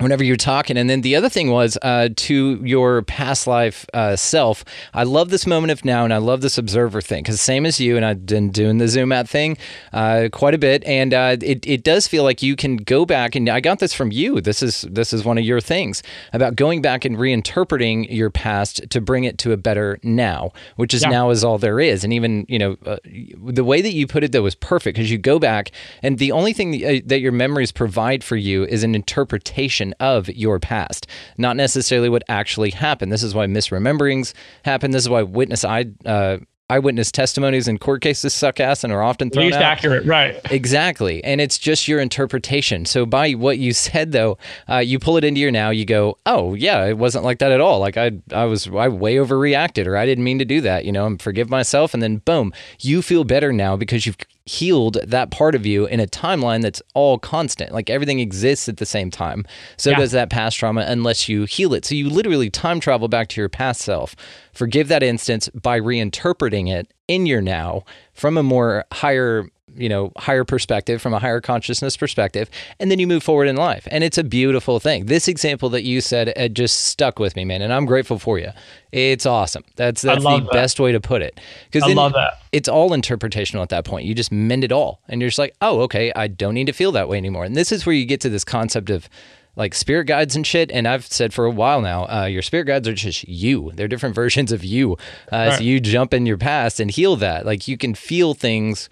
Whenever 0.00 0.24
you're 0.24 0.36
talking. 0.36 0.76
And 0.76 0.88
then 0.88 1.02
the 1.02 1.14
other 1.16 1.28
thing 1.28 1.50
was 1.50 1.78
uh, 1.82 2.08
to 2.16 2.60
your 2.64 3.02
past 3.02 3.46
life 3.46 3.86
uh, 3.94 4.16
self. 4.16 4.64
I 4.94 5.04
love 5.04 5.30
this 5.30 5.46
moment 5.46 5.70
of 5.70 5.84
now, 5.84 6.04
and 6.04 6.12
I 6.12 6.18
love 6.18 6.40
this 6.40 6.58
observer 6.58 7.00
thing 7.00 7.22
because 7.22 7.40
same 7.40 7.66
as 7.66 7.78
you, 7.80 7.96
and 7.96 8.04
I've 8.04 8.26
been 8.26 8.50
doing 8.50 8.78
the 8.78 8.88
Zoom 8.88 9.12
out 9.12 9.28
thing 9.28 9.56
uh, 9.92 10.28
quite 10.32 10.54
a 10.54 10.58
bit, 10.58 10.82
and 10.84 11.14
uh, 11.14 11.36
it 11.40 11.66
it 11.66 11.82
does 11.84 12.06
feel 12.08 12.24
like 12.24 12.42
you 12.42 12.56
can 12.56 12.76
go 12.76 13.04
back. 13.04 13.34
And 13.34 13.48
I 13.48 13.60
got 13.60 13.78
this 13.78 13.92
from 13.94 14.10
you. 14.10 14.40
This 14.40 14.62
is 14.62 14.82
this 14.90 15.12
is 15.12 15.24
one 15.24 15.38
of 15.38 15.44
your 15.44 15.60
things 15.60 16.02
about 16.32 16.56
going 16.56 16.82
back 16.82 17.04
and 17.04 17.16
reinterpreting 17.16 18.06
your 18.10 18.30
past 18.30 18.88
to 18.90 19.00
bring 19.00 19.24
it 19.24 19.38
to 19.38 19.52
a 19.52 19.56
better 19.56 19.98
now, 20.02 20.52
which 20.76 20.94
is 20.94 21.02
Yeah. 21.02 21.10
now 21.10 21.30
is 21.30 21.44
all 21.44 21.58
there 21.58 21.80
is. 21.80 22.04
And 22.04 22.12
even 22.12 22.46
you 22.48 22.58
know 22.58 22.76
uh, 22.86 22.96
the 23.36 23.64
way 23.64 23.80
that 23.82 23.92
you 23.92 24.06
put 24.06 24.24
it 24.24 24.32
though 24.32 24.42
was 24.42 24.54
perfect 24.54 24.96
because 24.96 25.10
you 25.10 25.18
go 25.18 25.38
back, 25.38 25.70
and 26.02 26.18
the 26.18 26.32
only 26.32 26.52
thing 26.52 26.70
that, 26.72 26.84
uh, 26.84 27.00
that 27.06 27.20
your 27.20 27.32
memories 27.32 27.72
provide 27.72 28.24
for 28.24 28.36
you 28.36 28.64
is 28.64 28.82
an 28.82 28.94
interpretation 28.94 29.89
of 30.00 30.28
your 30.28 30.58
past, 30.60 31.06
not 31.38 31.56
necessarily 31.56 32.08
what 32.08 32.22
actually 32.28 32.70
happened. 32.70 33.10
This 33.10 33.22
is 33.22 33.34
why 33.34 33.46
misrememberings 33.46 34.32
happen. 34.64 34.90
This 34.90 35.02
is 35.02 35.08
why 35.08 35.22
witness 35.22 35.64
eye. 35.64 35.86
Uh, 36.04 36.38
Eyewitness 36.70 37.10
testimonies 37.10 37.66
in 37.66 37.78
court 37.78 38.00
cases 38.00 38.32
suck 38.32 38.60
ass 38.60 38.84
and 38.84 38.92
are 38.92 39.02
often 39.02 39.28
thrown 39.28 39.46
Least 39.46 39.56
out. 39.56 39.64
accurate, 39.64 40.04
right. 40.04 40.40
Exactly. 40.52 41.22
And 41.24 41.40
it's 41.40 41.58
just 41.58 41.88
your 41.88 41.98
interpretation. 41.98 42.84
So, 42.84 43.04
by 43.04 43.32
what 43.32 43.58
you 43.58 43.72
said, 43.72 44.12
though, 44.12 44.38
uh, 44.68 44.76
you 44.76 45.00
pull 45.00 45.16
it 45.16 45.24
into 45.24 45.40
your 45.40 45.50
now, 45.50 45.70
you 45.70 45.84
go, 45.84 46.16
oh, 46.26 46.54
yeah, 46.54 46.86
it 46.86 46.96
wasn't 46.96 47.24
like 47.24 47.40
that 47.40 47.50
at 47.50 47.60
all. 47.60 47.80
Like, 47.80 47.96
I, 47.96 48.12
I 48.32 48.44
was, 48.44 48.68
I 48.68 48.86
way 48.86 49.16
overreacted, 49.16 49.88
or 49.88 49.96
I 49.96 50.06
didn't 50.06 50.22
mean 50.22 50.38
to 50.38 50.44
do 50.44 50.60
that, 50.60 50.84
you 50.84 50.92
know, 50.92 51.06
and 51.06 51.20
forgive 51.20 51.50
myself. 51.50 51.92
And 51.92 52.00
then, 52.00 52.18
boom, 52.18 52.52
you 52.78 53.02
feel 53.02 53.24
better 53.24 53.52
now 53.52 53.76
because 53.76 54.06
you've 54.06 54.18
healed 54.50 54.98
that 55.06 55.30
part 55.30 55.54
of 55.54 55.64
you 55.64 55.86
in 55.86 56.00
a 56.00 56.06
timeline 56.08 56.60
that's 56.60 56.82
all 56.94 57.18
constant. 57.18 57.70
Like, 57.72 57.88
everything 57.88 58.18
exists 58.18 58.68
at 58.68 58.78
the 58.78 58.86
same 58.86 59.08
time. 59.10 59.46
So 59.76 59.90
Yeah. 59.90 59.98
does 59.98 60.10
that 60.10 60.28
past 60.28 60.58
trauma 60.58 60.84
unless 60.88 61.28
you 61.28 61.44
heal 61.44 61.72
it. 61.72 61.84
So, 61.84 61.94
you 61.94 62.10
literally 62.10 62.50
time 62.50 62.80
travel 62.80 63.06
back 63.06 63.28
to 63.28 63.40
your 63.40 63.48
past 63.48 63.80
self, 63.82 64.16
forgive 64.52 64.88
that 64.88 65.04
instance 65.04 65.48
by 65.50 65.78
reinterpreting 65.78 66.68
it 66.68 66.92
in 67.06 67.26
your 67.26 67.40
now 67.40 67.84
from 68.12 68.36
a 68.36 68.42
more 68.42 68.84
higher 68.92 69.46
you 69.76 69.88
know 69.88 70.12
higher 70.16 70.44
perspective 70.44 71.00
from 71.00 71.14
a 71.14 71.18
higher 71.18 71.40
consciousness 71.40 71.96
perspective 71.96 72.50
and 72.78 72.90
then 72.90 72.98
you 72.98 73.06
move 73.06 73.22
forward 73.22 73.46
in 73.48 73.56
life 73.56 73.86
and 73.90 74.02
it's 74.04 74.18
a 74.18 74.24
beautiful 74.24 74.80
thing 74.80 75.06
this 75.06 75.28
example 75.28 75.68
that 75.68 75.82
you 75.82 76.00
said 76.00 76.28
it 76.28 76.52
just 76.54 76.86
stuck 76.86 77.18
with 77.18 77.36
me 77.36 77.44
man 77.44 77.62
and 77.62 77.72
i'm 77.72 77.86
grateful 77.86 78.18
for 78.18 78.38
you 78.38 78.50
it's 78.92 79.26
awesome 79.26 79.62
that's 79.76 80.02
that's 80.02 80.22
the 80.22 80.40
that. 80.40 80.50
best 80.52 80.80
way 80.80 80.92
to 80.92 81.00
put 81.00 81.22
it 81.22 81.38
because 81.70 81.88
I 81.88 81.92
love 81.92 82.12
that. 82.14 82.34
it's 82.52 82.68
all 82.68 82.90
interpretational 82.90 83.62
at 83.62 83.68
that 83.70 83.84
point 83.84 84.04
you 84.06 84.14
just 84.14 84.32
mend 84.32 84.64
it 84.64 84.72
all 84.72 85.00
and 85.08 85.20
you're 85.20 85.30
just 85.30 85.38
like 85.38 85.54
oh 85.60 85.80
okay 85.82 86.12
i 86.16 86.26
don't 86.26 86.54
need 86.54 86.66
to 86.66 86.72
feel 86.72 86.92
that 86.92 87.08
way 87.08 87.16
anymore 87.16 87.44
and 87.44 87.56
this 87.56 87.70
is 87.72 87.86
where 87.86 87.94
you 87.94 88.04
get 88.06 88.20
to 88.22 88.28
this 88.28 88.44
concept 88.44 88.90
of 88.90 89.08
like 89.56 89.74
spirit 89.74 90.04
guides 90.04 90.36
and 90.36 90.46
shit. 90.46 90.70
And 90.70 90.86
I've 90.86 91.04
said 91.04 91.34
for 91.34 91.44
a 91.44 91.50
while 91.50 91.80
now, 91.82 92.04
uh, 92.08 92.24
your 92.26 92.40
spirit 92.40 92.66
guides 92.66 92.86
are 92.86 92.94
just 92.94 93.26
you. 93.28 93.72
They're 93.74 93.88
different 93.88 94.14
versions 94.24 94.52
of 94.52 94.64
you. 94.64 94.96
Uh, 95.30 95.56
So 95.56 95.62
you 95.64 95.80
jump 95.80 96.14
in 96.14 96.24
your 96.24 96.38
past 96.38 96.78
and 96.78 96.88
heal 96.88 97.16
that. 97.16 97.44
Like 97.44 97.66
you 97.66 97.76
can 97.76 97.94
feel 97.94 98.32
things. 98.32 98.88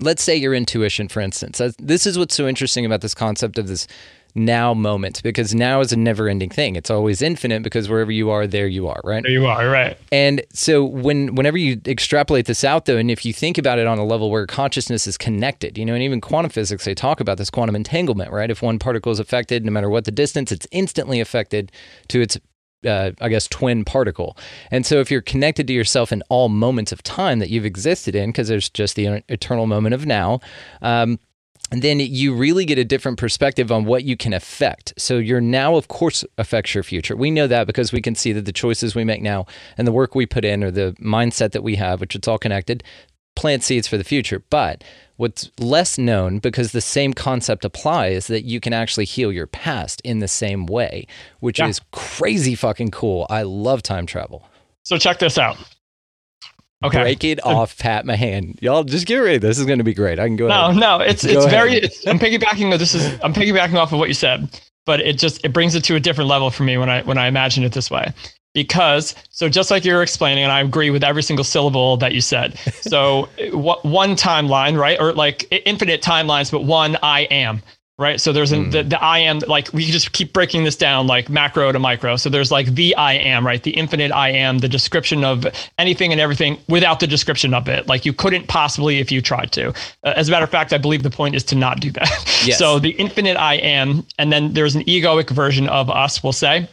Let's 0.00 0.22
say 0.22 0.36
your 0.36 0.54
intuition, 0.54 1.08
for 1.08 1.20
instance. 1.20 1.60
Uh, 1.60 1.72
This 1.78 2.06
is 2.06 2.18
what's 2.18 2.34
so 2.34 2.48
interesting 2.48 2.86
about 2.86 3.00
this 3.00 3.14
concept 3.14 3.58
of 3.58 3.68
this 3.68 3.86
now 4.34 4.72
moment 4.72 5.22
because 5.22 5.54
now 5.54 5.80
is 5.80 5.92
a 5.92 5.96
never 5.96 6.28
ending 6.28 6.48
thing. 6.48 6.76
It's 6.76 6.90
always 6.90 7.20
infinite 7.20 7.62
because 7.62 7.88
wherever 7.88 8.10
you 8.10 8.30
are, 8.30 8.46
there 8.46 8.66
you 8.66 8.88
are, 8.88 9.00
right? 9.04 9.22
There 9.22 9.32
you 9.32 9.46
are, 9.46 9.68
right. 9.68 9.98
And 10.10 10.42
so 10.52 10.84
when 10.84 11.34
whenever 11.34 11.58
you 11.58 11.80
extrapolate 11.86 12.46
this 12.46 12.64
out 12.64 12.86
though, 12.86 12.96
and 12.96 13.10
if 13.10 13.24
you 13.24 13.32
think 13.32 13.58
about 13.58 13.78
it 13.78 13.86
on 13.86 13.98
a 13.98 14.04
level 14.04 14.30
where 14.30 14.46
consciousness 14.46 15.06
is 15.06 15.18
connected, 15.18 15.76
you 15.76 15.84
know, 15.84 15.94
and 15.94 16.02
even 16.02 16.20
quantum 16.20 16.50
physics, 16.50 16.84
they 16.84 16.94
talk 16.94 17.20
about 17.20 17.38
this 17.38 17.50
quantum 17.50 17.76
entanglement, 17.76 18.32
right? 18.32 18.50
If 18.50 18.62
one 18.62 18.78
particle 18.78 19.12
is 19.12 19.18
affected, 19.18 19.64
no 19.64 19.70
matter 19.70 19.90
what 19.90 20.04
the 20.04 20.10
distance, 20.10 20.50
it's 20.50 20.66
instantly 20.70 21.20
affected 21.20 21.70
to 22.08 22.20
its 22.20 22.38
uh, 22.86 23.12
I 23.20 23.28
guess 23.28 23.48
twin 23.48 23.84
particle. 23.84 24.36
And 24.70 24.84
so 24.84 25.00
if 25.00 25.10
you're 25.10 25.20
connected 25.20 25.66
to 25.66 25.72
yourself 25.72 26.12
in 26.12 26.22
all 26.28 26.48
moments 26.48 26.92
of 26.92 27.02
time 27.02 27.38
that 27.38 27.50
you've 27.50 27.66
existed 27.66 28.14
in, 28.14 28.30
because 28.30 28.48
there's 28.48 28.70
just 28.70 28.96
the 28.96 29.22
eternal 29.28 29.66
moment 29.66 29.94
of 29.94 30.06
now, 30.06 30.40
um, 30.80 31.18
then 31.70 32.00
you 32.00 32.34
really 32.34 32.64
get 32.64 32.78
a 32.78 32.84
different 32.84 33.18
perspective 33.18 33.72
on 33.72 33.84
what 33.84 34.04
you 34.04 34.16
can 34.16 34.34
affect. 34.34 34.92
So 34.98 35.16
your 35.16 35.40
now, 35.40 35.76
of 35.76 35.88
course, 35.88 36.24
affects 36.36 36.74
your 36.74 36.84
future. 36.84 37.16
We 37.16 37.30
know 37.30 37.46
that 37.46 37.66
because 37.66 37.92
we 37.92 38.02
can 38.02 38.14
see 38.14 38.32
that 38.32 38.44
the 38.44 38.52
choices 38.52 38.94
we 38.94 39.04
make 39.04 39.22
now 39.22 39.46
and 39.78 39.86
the 39.86 39.92
work 39.92 40.14
we 40.14 40.26
put 40.26 40.44
in 40.44 40.62
or 40.62 40.70
the 40.70 40.94
mindset 41.00 41.52
that 41.52 41.62
we 41.62 41.76
have, 41.76 42.00
which 42.00 42.14
it's 42.14 42.28
all 42.28 42.38
connected, 42.38 42.84
plant 43.36 43.62
seeds 43.62 43.88
for 43.88 43.96
the 43.96 44.04
future. 44.04 44.42
But 44.50 44.84
what's 45.22 45.50
less 45.58 45.96
known, 45.98 46.38
because 46.40 46.72
the 46.72 46.80
same 46.80 47.14
concept 47.14 47.64
applies, 47.64 48.26
that 48.26 48.42
you 48.42 48.58
can 48.60 48.72
actually 48.72 49.04
heal 49.04 49.32
your 49.32 49.46
past 49.46 50.00
in 50.02 50.18
the 50.18 50.26
same 50.28 50.66
way, 50.66 51.06
which 51.40 51.58
Yeah. 51.60 51.68
is 51.68 51.80
crazy 51.92 52.54
fucking 52.56 52.90
cool. 52.90 53.26
I 53.30 53.42
love 53.42 53.82
time 53.82 54.04
travel. 54.04 54.48
So 54.84 54.98
check 54.98 55.18
this 55.20 55.38
out. 55.38 55.56
Okay. 56.84 57.00
Break 57.02 57.22
it 57.22 57.44
off, 57.46 57.78
Pat 57.78 58.04
Mahan. 58.04 58.56
Y'all 58.60 58.82
just 58.82 59.06
get 59.06 59.18
ready. 59.18 59.38
This 59.38 59.58
is 59.60 59.66
going 59.66 59.78
to 59.78 59.84
be 59.84 59.94
great. 59.94 60.18
I 60.18 60.26
can 60.26 60.34
go 60.34 60.48
No, 60.48 60.66
ahead. 60.70 60.76
no, 60.80 60.98
it's 60.98 61.22
it's 61.22 61.44
ahead. 61.44 61.50
very. 61.50 61.74
It's, 61.74 62.04
I'm 62.08 62.18
piggybacking. 62.18 62.76
This 62.76 62.92
is 62.94 63.06
I'm 63.22 63.32
piggybacking 63.32 63.76
off 63.76 63.92
of 63.92 64.00
what 64.00 64.08
you 64.08 64.14
said. 64.14 64.48
but 64.84 64.98
it 64.98 65.16
just 65.16 65.44
it 65.44 65.52
brings 65.52 65.76
it 65.76 65.84
to 65.84 65.94
a 65.94 66.00
different 66.00 66.28
level 66.28 66.50
for 66.50 66.64
me 66.64 66.76
when 66.78 66.90
I 66.90 67.02
when 67.02 67.16
I 67.18 67.28
imagine 67.28 67.62
it 67.62 67.70
this 67.72 67.88
way. 67.88 68.12
Because 68.54 69.14
so 69.30 69.48
just 69.48 69.70
like 69.70 69.84
you're 69.84 70.02
explaining, 70.02 70.44
and 70.44 70.52
I 70.52 70.60
agree 70.60 70.90
with 70.90 71.02
every 71.02 71.22
single 71.22 71.44
syllable 71.44 71.96
that 71.98 72.12
you 72.12 72.20
said. 72.20 72.58
So 72.82 73.28
what 73.52 73.82
one 73.84 74.16
timeline, 74.16 74.78
right, 74.78 75.00
or 75.00 75.14
like 75.14 75.46
infinite 75.64 76.02
timelines, 76.02 76.50
but 76.50 76.64
one 76.64 76.98
I 77.02 77.20
am, 77.30 77.62
right? 77.98 78.20
So 78.20 78.32
there's 78.32 78.52
an, 78.52 78.70
the 78.70 78.82
the 78.82 79.02
I 79.02 79.18
am 79.20 79.38
like 79.46 79.72
we 79.72 79.84
just 79.84 80.12
keep 80.12 80.32
breaking 80.34 80.64
this 80.64 80.76
down 80.76 81.06
like 81.06 81.30
macro 81.30 81.72
to 81.72 81.78
micro. 81.78 82.16
So 82.16 82.28
there's 82.28 82.50
like 82.50 82.74
the 82.74 82.94
I 82.96 83.14
am, 83.14 83.46
right? 83.46 83.62
The 83.62 83.70
infinite 83.70 84.12
I 84.12 84.30
am, 84.30 84.58
the 84.58 84.68
description 84.68 85.24
of 85.24 85.46
anything 85.78 86.12
and 86.12 86.20
everything 86.20 86.58
without 86.68 87.00
the 87.00 87.06
description 87.06 87.54
of 87.54 87.68
it. 87.68 87.86
Like 87.86 88.04
you 88.04 88.12
couldn't 88.12 88.48
possibly 88.48 88.98
if 88.98 89.10
you 89.10 89.22
tried 89.22 89.52
to. 89.52 89.70
Uh, 90.04 90.12
as 90.16 90.28
a 90.28 90.32
matter 90.32 90.44
of 90.44 90.50
fact, 90.50 90.72
I 90.72 90.78
believe 90.78 91.02
the 91.02 91.10
point 91.10 91.34
is 91.34 91.44
to 91.44 91.54
not 91.54 91.80
do 91.80 91.90
that. 91.92 92.08
Yes. 92.44 92.58
So 92.58 92.80
the 92.80 92.90
infinite 92.90 93.36
I 93.36 93.54
am, 93.54 94.04
and 94.18 94.32
then 94.32 94.52
there's 94.52 94.74
an 94.74 94.82
egoic 94.82 95.30
version 95.30 95.68
of 95.68 95.88
us, 95.88 96.24
we'll 96.24 96.32
say. 96.32 96.68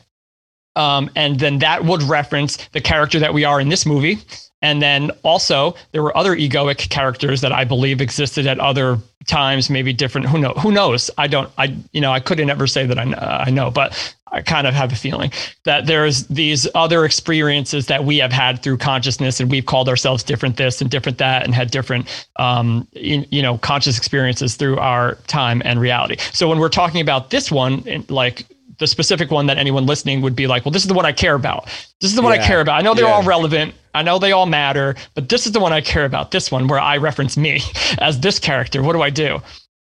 Um, 0.80 1.10
and 1.15 1.39
then 1.39 1.60
that 1.60 1.84
would 1.84 2.02
reference 2.04 2.58
the 2.72 2.80
character 2.80 3.20
that 3.20 3.34
we 3.34 3.44
are 3.44 3.60
in 3.60 3.68
this 3.68 3.86
movie. 3.86 4.18
And 4.62 4.82
then 4.82 5.12
also 5.24 5.76
there 5.92 6.04
were 6.04 6.15
other 6.18 6.36
egoic 6.36 6.89
characters 6.89 7.42
that 7.42 7.52
I 7.52 7.63
believe 7.65 8.02
existed 8.02 8.48
at 8.48 8.60
other 8.60 8.98
times, 9.28 9.70
maybe 9.70 9.94
different. 9.94 10.28
Who 10.28 10.39
know? 10.39 10.54
Who 10.54 10.72
knows? 10.72 11.10
I 11.18 11.28
don't. 11.28 11.50
I 11.58 11.76
you 11.92 12.02
know 12.02 12.12
I 12.12 12.20
couldn't 12.20 12.50
ever 12.50 12.68
say 12.68 12.86
that 12.86 12.98
I 12.98 13.04
uh, 13.04 13.44
I 13.48 13.52
know, 13.52 13.72
but 13.72 14.15
I 14.32 14.42
kind 14.42 14.68
of 14.68 14.74
have 14.74 14.92
a 14.92 14.96
feeling 14.96 15.32
that 15.63 15.86
there's 15.86 16.28
these 16.28 16.68
other 16.76 17.06
experiences 17.06 17.88
that 17.88 18.04
we 18.04 18.18
have 18.18 18.34
had 18.34 18.62
through 18.62 18.78
consciousness, 18.78 19.39
and 19.39 19.50
we've 19.50 19.65
called 19.65 19.88
ourselves 19.88 20.24
different 20.24 20.58
this 20.58 20.82
and 20.82 20.89
different 20.89 21.18
that, 21.20 21.44
and 21.44 21.54
had 21.56 21.72
different 21.72 22.08
um 22.36 22.88
you, 22.94 23.26
you 23.32 23.42
know 23.42 23.58
conscious 23.60 23.98
experiences 23.98 24.56
through 24.56 24.78
our 24.78 25.15
time 25.28 25.62
and 25.63 25.80
reality. 25.80 26.18
So 26.34 26.50
when 26.50 26.60
we're 26.60 26.70
talking 26.70 27.02
about 27.02 27.30
this 27.30 27.50
one, 27.52 27.84
like 28.10 28.46
the 28.80 28.88
specific 28.88 29.30
one 29.32 29.46
that 29.48 29.58
anyone 29.58 29.86
listening 29.86 30.22
would 30.22 30.36
be 30.36 30.48
like, 30.48 30.65
well, 30.65 30.72
this 30.72 30.82
is 30.82 30.88
the 30.88 30.94
one 30.94 31.06
I 31.06 31.12
care 31.12 31.36
about. 31.36 31.65
This 32.02 32.10
is 32.10 32.15
the 32.15 32.22
one 32.22 32.32
I 32.32 32.38
care 32.38 32.62
about. 32.62 32.80
I 32.80 32.82
know 32.82 32.94
they're 32.94 33.06
Yeah. 33.06 33.13
all 33.13 33.24
relevant. 33.24 33.74
I 33.94 34.02
know 34.02 34.20
they 34.20 34.32
all 34.32 34.46
matter, 34.46 34.96
but 35.15 35.30
this 35.30 35.46
is 35.46 35.52
the 35.52 35.60
one 35.60 35.74
I 35.74 35.82
care 35.82 36.06
about. 36.06 36.32
This 36.32 36.52
one 36.52 36.68
where 36.68 36.80
I 36.80 36.98
reference 36.98 37.38
me 37.38 37.62
as 38.00 38.20
this 38.20 38.39
character. 38.39 38.82
What 38.82 38.94
do 38.94 39.02
I 39.02 39.10
do? 39.10 39.42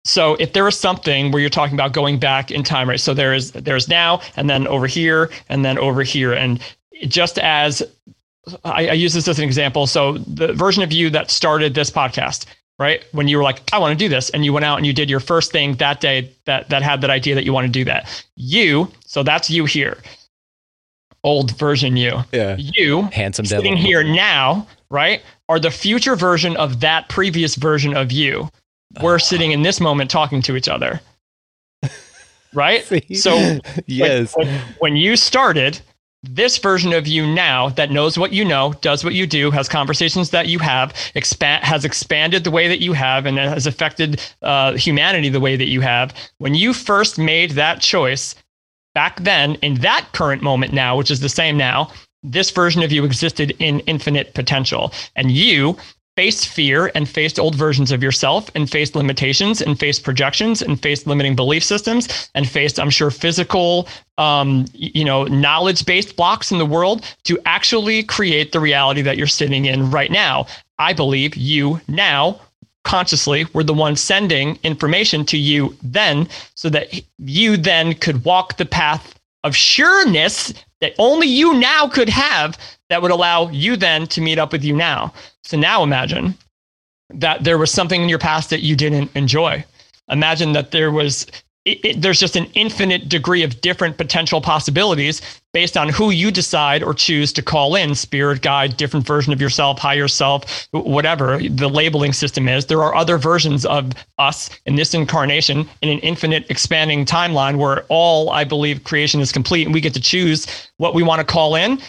So 0.06 0.36
if 0.36 0.54
there 0.54 0.68
is 0.68 0.80
something 0.80 1.32
where 1.32 1.42
you're 1.42 1.50
talking 1.50 1.76
about 1.76 1.92
going 1.92 2.18
back 2.18 2.50
in 2.50 2.64
time, 2.64 2.88
right? 2.88 3.00
So 3.00 3.14
there 3.14 3.34
is 3.34 3.52
there's 3.52 3.90
now 3.90 4.22
and 4.38 4.50
then 4.50 4.66
over 4.68 4.88
here 4.88 5.30
and 5.50 5.66
then 5.66 5.78
over 5.78 6.02
here. 6.04 6.32
And 6.34 6.62
just 7.08 7.38
as 7.40 7.84
I, 8.64 8.88
I 8.90 8.94
use 8.94 9.14
this 9.14 9.28
as 9.28 9.38
an 9.40 9.44
example. 9.46 9.86
So 9.88 10.20
the 10.20 10.54
version 10.54 10.82
of 10.84 10.94
you 10.94 11.10
that 11.10 11.30
started 11.30 11.74
this 11.74 11.92
podcast, 11.92 12.46
right? 12.80 13.04
When 13.12 13.28
you 13.28 13.38
were 13.38 13.44
like, 13.44 13.62
I 13.74 13.80
want 13.80 13.98
to 13.98 14.06
do 14.06 14.10
this, 14.10 14.30
and 14.30 14.46
you 14.46 14.54
went 14.54 14.66
out 14.66 14.78
and 14.78 14.86
you 14.86 14.94
did 14.94 15.10
your 15.10 15.20
first 15.20 15.52
thing 15.52 15.76
that 15.76 16.00
day 16.02 16.32
that 16.46 16.70
that 16.70 16.82
had 16.82 17.02
that 17.02 17.10
idea 17.10 17.36
that 17.36 17.44
you 17.44 17.54
want 17.54 17.66
to 17.66 17.72
do 17.72 17.84
that. 17.86 18.24
You, 18.36 18.92
so 19.06 19.24
that's 19.24 19.50
you 19.50 19.66
here. 19.66 19.98
Old 21.24 21.58
version 21.58 21.98
you. 21.98 22.24
Yeah. 22.32 22.56
You 22.58 23.04
Handsome 23.04 23.46
sitting 23.46 23.76
devil. 23.76 23.86
here 23.86 24.04
now, 24.04 24.68
right? 24.90 25.22
Are 25.50 25.60
the 25.60 25.72
future 25.72 26.16
version 26.16 26.56
of 26.58 26.80
that 26.82 27.10
previous 27.10 27.56
version 27.56 27.96
of 27.96 28.12
you. 28.12 28.50
We're 29.02 29.16
ah. 29.16 29.20
sitting 29.20 29.52
in 29.52 29.62
this 29.62 29.82
moment 29.82 30.10
talking 30.10 30.42
to 30.44 30.56
each 30.56 30.68
other. 30.68 31.02
Right? 32.54 32.86
See? 32.86 33.14
So 33.14 33.36
when- 33.36 33.62
yes. 33.86 34.34
when, 34.36 34.62
when 34.80 34.96
you 34.96 35.16
started, 35.18 35.80
this 36.24 36.58
version 36.58 36.94
of 36.94 37.08
you 37.08 37.26
now 37.26 37.70
that 37.70 37.92
knows 37.92 38.18
what 38.18 38.34
you 38.34 38.44
know, 38.44 38.74
does 38.82 39.04
what 39.04 39.14
you 39.14 39.28
do, 39.28 39.52
has 39.52 39.70
conversations 39.70 40.32
that 40.32 40.48
you 40.48 40.60
have, 40.60 40.94
expand 41.16 41.64
has 41.64 41.86
expanded 41.86 42.44
the 42.44 42.52
way 42.52 42.68
that 42.68 42.82
you 42.82 42.94
have, 42.94 43.26
and 43.26 43.38
has 43.38 43.68
affected 43.68 44.22
uh, 44.42 44.74
humanity 44.74 45.30
the 45.30 45.40
way 45.40 45.56
that 45.56 45.68
you 45.68 45.82
have. 45.82 46.14
When 46.40 46.56
you 46.56 46.74
first 46.74 47.20
made 47.20 47.52
that 47.52 47.82
choice 47.82 48.36
back 48.96 49.20
then, 49.22 49.56
in 49.56 49.76
that 49.76 50.10
current 50.14 50.42
moment 50.42 50.74
now, 50.74 50.98
which 50.98 51.12
is 51.12 51.20
the 51.20 51.30
same 51.30 51.56
now, 51.56 51.92
this 52.24 52.50
version 52.50 52.82
of 52.82 52.92
you 52.92 53.06
existed 53.06 53.56
in 53.60 53.80
infinite 53.82 54.34
potential, 54.34 54.92
and 55.16 55.32
you 55.32 55.78
faced 56.18 56.50
fear 56.50 56.92
and 56.96 57.08
faced 57.08 57.40
old 57.40 57.56
versions 57.56 57.92
of 57.92 58.04
yourself 58.04 58.50
and 58.56 58.70
faced 58.70 58.96
limitations 58.96 59.62
and 59.62 59.80
faced 59.80 60.04
projections 60.04 60.62
and 60.62 60.82
faced 60.82 61.08
limiting 61.08 61.36
belief 61.36 61.64
systems 61.64 62.30
and 62.34 62.50
faced 62.50 62.80
i'm 62.80 62.90
sure 62.90 63.12
physical 63.12 63.88
um, 64.18 64.66
you 64.74 65.06
know 65.06 65.24
knowledge 65.26 65.86
based 65.86 66.16
blocks 66.16 66.52
in 66.52 66.58
the 66.58 66.66
world 66.66 67.06
to 67.24 67.40
actually 67.46 68.04
create 68.04 68.52
the 68.52 68.60
reality 68.60 69.02
that 69.02 69.18
you're 69.18 69.28
sitting 69.28 69.66
in 69.66 69.90
right 69.92 70.12
now. 70.12 70.48
I 70.80 70.94
believe 70.94 71.36
you 71.36 71.82
now 71.88 72.40
consciously 72.84 73.46
were 73.54 73.64
the 73.64 73.74
ones 73.74 74.00
sending 74.00 74.58
information 74.64 75.26
to 75.26 75.38
you 75.38 75.76
then 75.84 76.28
so 76.56 76.70
that 76.70 77.02
you 77.18 77.58
then 77.58 77.94
could 77.94 78.24
walk 78.24 78.58
the 78.58 78.66
path 78.66 79.17
of 79.44 79.56
sureness 79.56 80.54
that 80.82 80.94
only 81.00 81.28
you 81.28 81.54
now 81.56 81.88
could 81.88 82.10
have 82.10 82.58
that 82.90 83.02
would 83.02 83.12
allow 83.12 83.50
you 83.50 83.76
then 83.76 84.08
to 84.08 84.22
meet 84.22 84.38
up 84.38 84.52
with 84.52 84.64
you 84.64 84.76
now. 84.76 85.14
So 85.44 85.58
now 85.58 85.84
imagine 85.84 86.36
that 87.10 87.44
there 87.44 87.58
was 87.58 87.72
something 87.72 88.02
in 88.02 88.10
your 88.10 88.20
past 88.20 88.50
that 88.50 88.62
you 88.62 88.76
didn't 88.76 89.12
enjoy. 89.16 89.64
Imagine 90.10 90.54
that 90.54 90.72
there 90.72 90.92
was 90.92 91.26
it, 91.68 91.84
it, 91.84 92.02
there's 92.02 92.20
just 92.20 92.38
an 92.38 92.46
infinite 92.54 93.10
degree 93.10 93.44
of 93.44 93.60
different 93.60 93.98
potential 93.98 94.40
possibilities 94.40 95.22
based 95.52 95.76
on 95.76 95.90
who 95.90 96.12
you 96.12 96.32
decide 96.32 96.82
or 96.82 96.94
choose 96.94 97.34
to 97.34 97.42
call 97.42 97.76
in 97.76 97.94
spirit 97.94 98.42
guide 98.42 98.78
different 98.78 99.06
version 99.06 99.34
of 99.34 99.42
yourself 99.42 99.78
higher 99.78 100.08
self 100.08 100.68
whatever 100.72 101.40
the 101.40 101.68
labeling 101.68 102.14
system 102.14 102.48
is. 102.48 102.68
There 102.68 102.84
are 102.84 102.96
other 102.96 103.18
versions 103.18 103.66
of 103.66 103.92
us 104.18 104.50
in 104.66 104.76
this 104.76 104.94
incarnation 104.94 105.68
in 105.82 105.90
an 105.90 106.00
infinite 106.00 106.50
expanding 106.50 107.06
timeline 107.06 107.58
where 107.58 107.84
all 107.90 108.30
i 108.30 108.44
believe 108.44 108.84
creation 108.84 109.20
is 109.20 109.32
complete 109.32 109.66
and 109.66 109.74
we 109.74 109.82
get 109.82 109.94
to 109.94 110.02
choose 110.02 110.48
what 110.78 110.94
we 110.94 111.04
want 111.04 111.20
to 111.20 111.26
call 111.26 111.56
in 111.56 111.80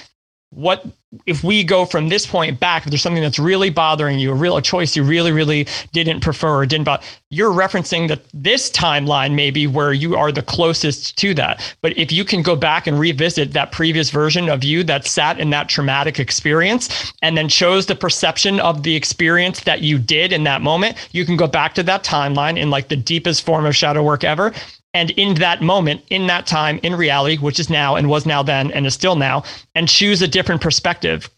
what 0.50 0.87
if 1.26 1.44
we 1.44 1.62
go 1.62 1.84
from 1.84 2.08
this 2.08 2.26
point 2.26 2.58
back 2.58 2.84
if 2.84 2.90
there's 2.90 3.02
something 3.02 3.22
that's 3.22 3.38
really 3.38 3.70
bothering 3.70 4.18
you 4.18 4.30
a 4.30 4.34
real 4.34 4.56
a 4.56 4.62
choice 4.62 4.96
you 4.96 5.02
really 5.02 5.32
really 5.32 5.66
didn't 5.92 6.20
prefer 6.20 6.61
or 6.61 6.66
didn't 6.66 6.84
but 6.84 7.02
you're 7.30 7.52
referencing 7.52 8.08
that 8.08 8.22
this 8.32 8.70
timeline 8.70 9.34
maybe 9.34 9.66
where 9.66 9.92
you 9.92 10.16
are 10.16 10.32
the 10.32 10.42
closest 10.42 11.18
to 11.18 11.34
that. 11.34 11.76
But 11.82 11.96
if 11.98 12.11
you 12.11 12.24
can 12.24 12.42
go 12.42 12.56
back 12.56 12.87
and 12.87 12.98
revisit 12.98 13.52
that 13.52 13.70
previous 13.70 14.11
version 14.11 14.48
of 14.48 14.64
you 14.64 14.82
that 14.84 15.06
sat 15.06 15.38
in 15.38 15.50
that 15.50 15.68
traumatic 15.68 16.18
experience 16.18 17.12
and 17.20 17.37
then 17.37 17.48
chose 17.48 17.84
the 17.84 17.94
perception 17.94 18.61
of 18.61 18.82
the 18.82 18.96
experience 18.96 19.61
that 19.64 19.82
you 19.82 19.98
did 19.98 20.32
in 20.32 20.44
that 20.44 20.62
moment 20.62 20.96
you 21.12 21.24
can 21.26 21.37
go 21.37 21.46
back 21.46 21.74
to 21.74 21.82
that 21.82 22.02
timeline 22.02 22.58
in 22.58 22.70
like 22.70 22.88
the 22.88 22.96
deepest 22.96 23.44
form 23.44 23.66
of 23.66 23.76
shadow 23.76 24.02
work 24.02 24.24
ever 24.24 24.52
and 24.98 25.11
in 25.11 25.34
that 25.34 25.62
moment, 25.62 26.02
in 26.11 26.26
that 26.26 26.44
time, 26.44 26.80
in 26.82 26.92
reality, 26.96 27.37
which 27.37 27.61
is 27.61 27.70
now 27.70 27.94
and 27.94 28.08
was 28.08 28.26
now 28.26 28.42
then 28.42 28.72
and 28.72 28.84
is 28.84 28.94
still 28.94 29.14
now, 29.14 29.44
and 29.76 29.88
choose 29.88 30.20
a 30.22 30.26
different 30.26 30.61
perspective 30.61 31.30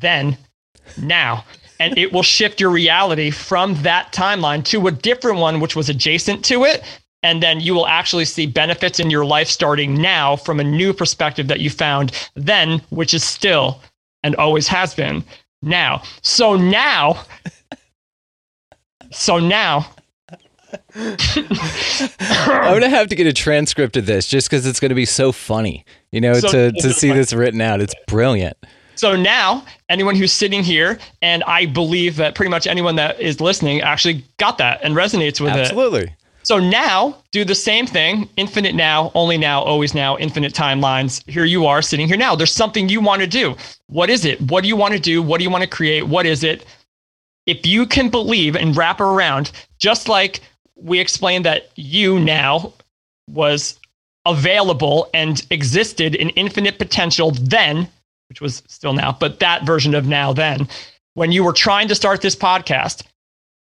then, 0.00 0.38
now. 0.96 1.44
And 1.78 1.98
it 1.98 2.10
will 2.10 2.22
shift 2.22 2.58
your 2.58 2.70
reality 2.70 3.30
from 3.30 3.74
that 3.82 4.12
timeline 4.12 4.64
to 4.64 4.86
a 4.86 4.92
different 4.92 5.36
one, 5.36 5.60
which 5.60 5.76
was 5.76 5.90
adjacent 5.90 6.42
to 6.46 6.64
it. 6.64 6.82
And 7.22 7.42
then 7.42 7.60
you 7.60 7.74
will 7.74 7.86
actually 7.86 8.24
see 8.24 8.46
benefits 8.46 8.98
in 8.98 9.10
your 9.10 9.26
life 9.26 9.48
starting 9.48 10.00
now 10.00 10.36
from 10.36 10.58
a 10.58 10.64
new 10.64 10.94
perspective 10.94 11.48
that 11.48 11.60
you 11.60 11.68
found 11.68 12.30
then, 12.34 12.80
which 12.88 13.12
is 13.12 13.22
still 13.22 13.82
and 14.22 14.34
always 14.36 14.66
has 14.68 14.94
been 14.94 15.22
now. 15.60 16.02
So 16.22 16.56
now, 16.56 17.24
so 19.10 19.38
now, 19.38 19.86
I'm 20.94 22.74
gonna 22.74 22.88
have 22.88 23.08
to 23.08 23.14
get 23.16 23.26
a 23.26 23.32
transcript 23.32 23.96
of 23.96 24.06
this 24.06 24.26
just 24.26 24.48
because 24.48 24.66
it's 24.66 24.80
gonna 24.80 24.94
be 24.94 25.04
so 25.06 25.32
funny, 25.32 25.84
you 26.12 26.20
know, 26.20 26.34
So- 26.34 26.48
to 26.48 26.72
to 26.72 26.92
see 26.92 27.12
this 27.12 27.32
written 27.32 27.60
out. 27.60 27.80
It's 27.80 27.94
brilliant. 28.06 28.56
So 28.96 29.16
now, 29.16 29.64
anyone 29.88 30.14
who's 30.14 30.32
sitting 30.32 30.62
here, 30.62 30.98
and 31.22 31.42
I 31.44 31.64
believe 31.64 32.16
that 32.16 32.34
pretty 32.34 32.50
much 32.50 32.66
anyone 32.66 32.96
that 32.96 33.18
is 33.18 33.40
listening 33.40 33.80
actually 33.80 34.24
got 34.36 34.58
that 34.58 34.80
and 34.82 34.94
resonates 34.94 35.40
with 35.40 35.54
it. 35.54 35.58
Absolutely. 35.60 36.14
So 36.42 36.58
now, 36.58 37.16
do 37.32 37.44
the 37.44 37.54
same 37.54 37.86
thing 37.86 38.28
infinite 38.36 38.74
now, 38.74 39.10
only 39.14 39.38
now, 39.38 39.62
always 39.62 39.94
now, 39.94 40.18
infinite 40.18 40.52
timelines. 40.52 41.26
Here 41.30 41.44
you 41.46 41.66
are 41.66 41.80
sitting 41.80 42.08
here 42.08 42.16
now. 42.16 42.34
There's 42.34 42.52
something 42.52 42.88
you 42.88 43.00
want 43.00 43.20
to 43.22 43.26
do. 43.26 43.56
What 43.86 44.10
is 44.10 44.24
it? 44.24 44.40
What 44.50 44.62
do 44.62 44.68
you 44.68 44.76
want 44.76 44.92
to 44.94 45.00
do? 45.00 45.22
What 45.22 45.38
do 45.38 45.44
you 45.44 45.50
want 45.50 45.62
to 45.62 45.68
create? 45.70 46.06
What 46.06 46.26
is 46.26 46.44
it? 46.44 46.66
If 47.46 47.66
you 47.66 47.86
can 47.86 48.10
believe 48.10 48.54
and 48.56 48.76
wrap 48.76 49.00
around, 49.00 49.52
just 49.78 50.08
like 50.08 50.40
we 50.82 50.98
explained 50.98 51.44
that 51.44 51.70
you 51.76 52.18
now 52.18 52.72
was 53.28 53.78
available 54.26 55.08
and 55.14 55.46
existed 55.50 56.14
in 56.14 56.30
infinite 56.30 56.78
potential 56.78 57.30
then, 57.32 57.88
which 58.28 58.40
was 58.40 58.62
still 58.66 58.92
now, 58.92 59.16
but 59.18 59.40
that 59.40 59.64
version 59.64 59.94
of 59.94 60.06
now 60.06 60.32
then, 60.32 60.68
when 61.14 61.32
you 61.32 61.42
were 61.42 61.52
trying 61.52 61.88
to 61.88 61.94
start 61.94 62.20
this 62.20 62.36
podcast, 62.36 63.02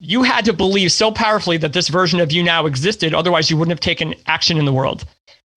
you 0.01 0.23
had 0.23 0.45
to 0.45 0.53
believe 0.53 0.93
so 0.93 1.11
powerfully 1.11 1.57
that 1.59 1.73
this 1.73 1.89
version 1.89 2.21
of 2.21 2.33
you 2.33 2.43
now 2.43 2.67
existed. 2.67 3.15
Otherwise, 3.15 3.51
you 3.51 3.57
wouldn't 3.57 3.73
have 3.73 3.81
taken 3.81 4.15
action 4.27 4.59
in 4.59 4.65
the 4.65 4.73
world. 4.73 5.05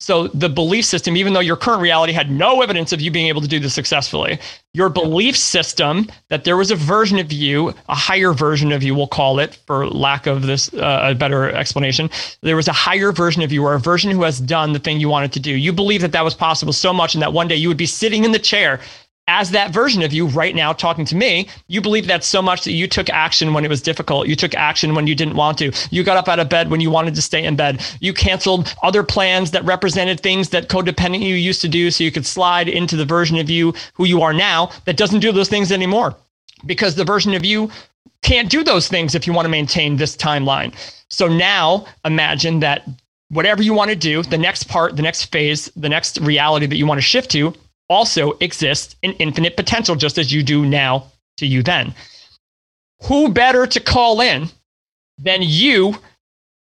So 0.02 0.30
the 0.30 0.50
belief 0.50 0.86
system, 0.86 1.16
even 1.16 1.34
though 1.34 1.42
your 1.42 1.56
current 1.56 1.80
reality 1.80 2.12
had 2.12 2.32
no 2.32 2.64
evidence 2.64 2.92
of 2.92 3.02
you 3.02 3.12
being 3.12 3.28
able 3.28 3.40
to 3.40 3.48
do 3.48 3.60
this 3.60 3.76
successfully, 3.76 4.40
your 4.74 4.90
belief 4.90 5.38
system 5.38 6.08
that 6.30 6.44
there 6.44 6.58
was 6.58 6.72
a 6.72 6.76
version 6.76 7.20
of 7.20 7.32
you, 7.32 7.76
a 7.88 7.94
higher 7.94 8.34
version 8.34 8.72
of 8.72 8.82
you, 8.82 8.96
we'll 8.96 9.06
call 9.06 9.38
it 9.38 9.60
for 9.68 9.88
lack 9.88 10.26
of 10.26 10.42
this 10.42 10.74
uh, 10.74 11.12
a 11.12 11.14
better 11.14 11.52
explanation, 11.52 12.10
there 12.42 12.56
was 12.56 12.68
a 12.68 12.74
higher 12.74 13.12
version 13.12 13.44
of 13.44 13.52
you 13.52 13.64
or 13.64 13.76
a 13.76 13.80
version 13.80 14.10
who 14.10 14.24
has 14.24 14.42
done 14.42 14.74
the 14.74 14.80
thing 14.80 15.00
you 15.00 15.08
wanted 15.08 15.34
to 15.34 15.40
do. 15.40 15.52
You 15.52 15.72
believe 15.72 16.02
that 16.02 16.14
that 16.14 16.24
was 16.24 16.34
possible 16.34 16.74
so 16.74 16.92
much, 16.92 17.14
and 17.14 17.22
that 17.22 17.32
one 17.32 17.48
day 17.48 17.56
you 17.56 17.68
would 17.68 17.78
be 17.78 17.86
sitting 17.86 18.24
in 18.24 18.32
the 18.32 18.40
chair 18.40 18.80
as 19.32 19.52
that 19.52 19.72
version 19.72 20.04
of 20.04 20.12
you 20.12 20.28
right 20.28 20.54
now 20.54 20.74
talking 20.74 21.06
to 21.06 21.16
me, 21.16 21.48
you 21.70 21.80
believe 21.80 22.06
that 22.08 22.22
so 22.22 22.42
much 22.42 22.66
that 22.66 22.74
you 22.74 22.86
took 22.86 23.10
action 23.10 23.54
when 23.54 23.64
it 23.64 23.70
was 23.70 23.82
difficult. 23.82 24.28
You 24.28 24.36
took 24.36 24.54
action 24.56 24.94
when 24.94 25.08
you 25.08 25.16
didn't 25.16 25.38
want 25.38 25.58
to. 25.60 25.72
You 25.90 26.04
got 26.04 26.18
up 26.18 26.28
out 26.28 26.40
of 26.40 26.50
bed 26.50 26.70
when 26.70 26.82
you 26.82 26.92
wanted 26.92 27.16
to 27.16 27.22
stay 27.22 27.42
in 27.42 27.56
bed. 27.56 27.82
You 28.02 28.14
canceled 28.14 28.76
other 28.84 29.04
plans 29.04 29.52
that 29.52 29.64
represented 29.64 30.20
things 30.20 30.50
that 30.50 30.68
codependent 30.68 31.22
you 31.22 31.36
used 31.36 31.62
to 31.62 31.70
do 31.70 31.90
so 31.92 32.04
you 32.04 32.12
could 32.12 32.26
slide 32.26 32.68
into 32.68 32.98
the 32.98 33.06
version 33.06 33.38
of 33.38 33.50
you 33.50 33.74
who 33.94 34.04
you 34.04 34.22
are 34.22 34.34
now 34.34 34.70
that 34.84 34.98
doesn't 34.98 35.22
do 35.22 35.32
those 35.32 35.48
things 35.48 35.72
anymore. 35.72 36.14
Because 36.66 36.96
the 36.96 37.06
version 37.06 37.34
of 37.34 37.46
you 37.46 37.72
can't 38.24 38.50
do 38.50 38.66
those 38.66 38.90
things 38.90 39.16
if 39.16 39.26
you 39.26 39.32
want 39.32 39.46
to 39.46 39.50
maintain 39.50 39.96
this 39.96 40.18
timeline. 40.18 40.76
So 41.08 41.30
now 41.30 41.86
imagine 42.04 42.60
that 42.60 42.86
whatever 43.30 43.64
you 43.64 43.74
want 43.74 43.92
to 43.92 43.96
do, 43.96 44.24
the 44.24 44.38
next 44.38 44.68
part, 44.68 44.98
the 44.98 45.02
next 45.02 45.32
phase, 45.32 45.72
the 45.78 45.88
next 45.88 46.20
reality 46.20 46.66
that 46.66 46.76
you 46.76 46.86
want 46.86 46.98
to 46.98 47.02
shift 47.02 47.32
to 47.32 47.54
also 47.92 48.32
exists 48.40 48.96
in 49.02 49.12
infinite 49.14 49.58
potential, 49.58 49.96
just 49.96 50.18
as 50.18 50.32
you 50.32 50.42
do 50.42 50.66
now 50.66 51.06
to 51.38 51.46
you 51.46 51.62
then. 51.62 51.94
Who 53.04 53.30
better 53.30 53.68
to 53.68 53.80
call 53.80 54.22
in 54.22 54.48
than 55.18 55.42
you 55.42 55.96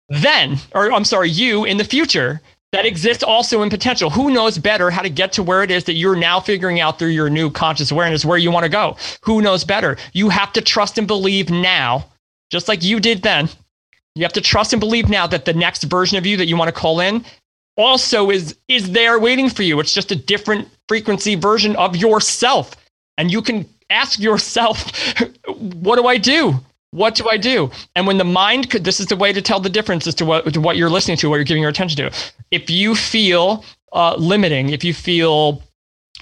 then, 0.08 0.58
or 0.74 0.92
I'm 0.92 1.04
sorry, 1.04 1.30
you 1.30 1.64
in 1.64 1.76
the 1.76 1.84
future 1.84 2.40
that 2.72 2.84
exists 2.84 3.22
also 3.22 3.62
in 3.62 3.70
potential? 3.70 4.10
Who 4.10 4.30
knows 4.30 4.58
better 4.58 4.90
how 4.90 5.02
to 5.02 5.10
get 5.10 5.32
to 5.34 5.42
where 5.42 5.62
it 5.62 5.70
is 5.70 5.84
that 5.84 5.94
you're 5.94 6.16
now 6.16 6.40
figuring 6.40 6.80
out 6.80 6.98
through 6.98 7.08
your 7.08 7.30
new 7.30 7.48
conscious 7.48 7.92
awareness 7.92 8.24
where 8.24 8.38
you 8.38 8.50
want 8.50 8.64
to 8.64 8.70
go? 8.70 8.96
Who 9.22 9.40
knows 9.40 9.62
better? 9.62 9.96
You 10.12 10.30
have 10.30 10.52
to 10.54 10.60
trust 10.60 10.98
and 10.98 11.06
believe 11.06 11.48
now, 11.48 12.06
just 12.50 12.66
like 12.66 12.82
you 12.82 12.98
did 12.98 13.22
then. 13.22 13.48
You 14.16 14.24
have 14.24 14.32
to 14.32 14.40
trust 14.40 14.72
and 14.72 14.80
believe 14.80 15.08
now 15.08 15.28
that 15.28 15.44
the 15.44 15.54
next 15.54 15.84
version 15.84 16.18
of 16.18 16.26
you 16.26 16.36
that 16.38 16.46
you 16.46 16.56
want 16.56 16.74
to 16.74 16.80
call 16.80 16.98
in 16.98 17.24
also 17.80 18.30
is 18.30 18.56
is 18.68 18.92
there 18.92 19.18
waiting 19.18 19.48
for 19.48 19.62
you. 19.62 19.80
It's 19.80 19.94
just 19.94 20.12
a 20.12 20.16
different 20.16 20.68
frequency 20.88 21.34
version 21.34 21.74
of 21.76 21.96
yourself. 21.96 22.76
And 23.16 23.30
you 23.30 23.42
can 23.42 23.66
ask 23.90 24.18
yourself, 24.20 24.92
what 25.46 25.96
do 25.96 26.06
I 26.06 26.16
do? 26.18 26.54
What 26.92 27.14
do 27.14 27.28
I 27.28 27.36
do? 27.36 27.70
And 27.94 28.06
when 28.06 28.18
the 28.18 28.24
mind 28.24 28.70
could, 28.70 28.84
this 28.84 28.98
is 28.98 29.06
the 29.06 29.16
way 29.16 29.32
to 29.32 29.40
tell 29.40 29.60
the 29.60 29.68
difference 29.68 30.06
as 30.06 30.14
to 30.16 30.24
what, 30.24 30.52
to 30.52 30.60
what 30.60 30.76
you're 30.76 30.90
listening 30.90 31.16
to, 31.18 31.30
what 31.30 31.36
you're 31.36 31.44
giving 31.44 31.62
your 31.62 31.70
attention 31.70 31.96
to. 31.98 32.32
If 32.50 32.68
you 32.68 32.94
feel 32.94 33.64
uh, 33.92 34.16
limiting, 34.16 34.70
if 34.70 34.82
you 34.82 34.92
feel 34.92 35.62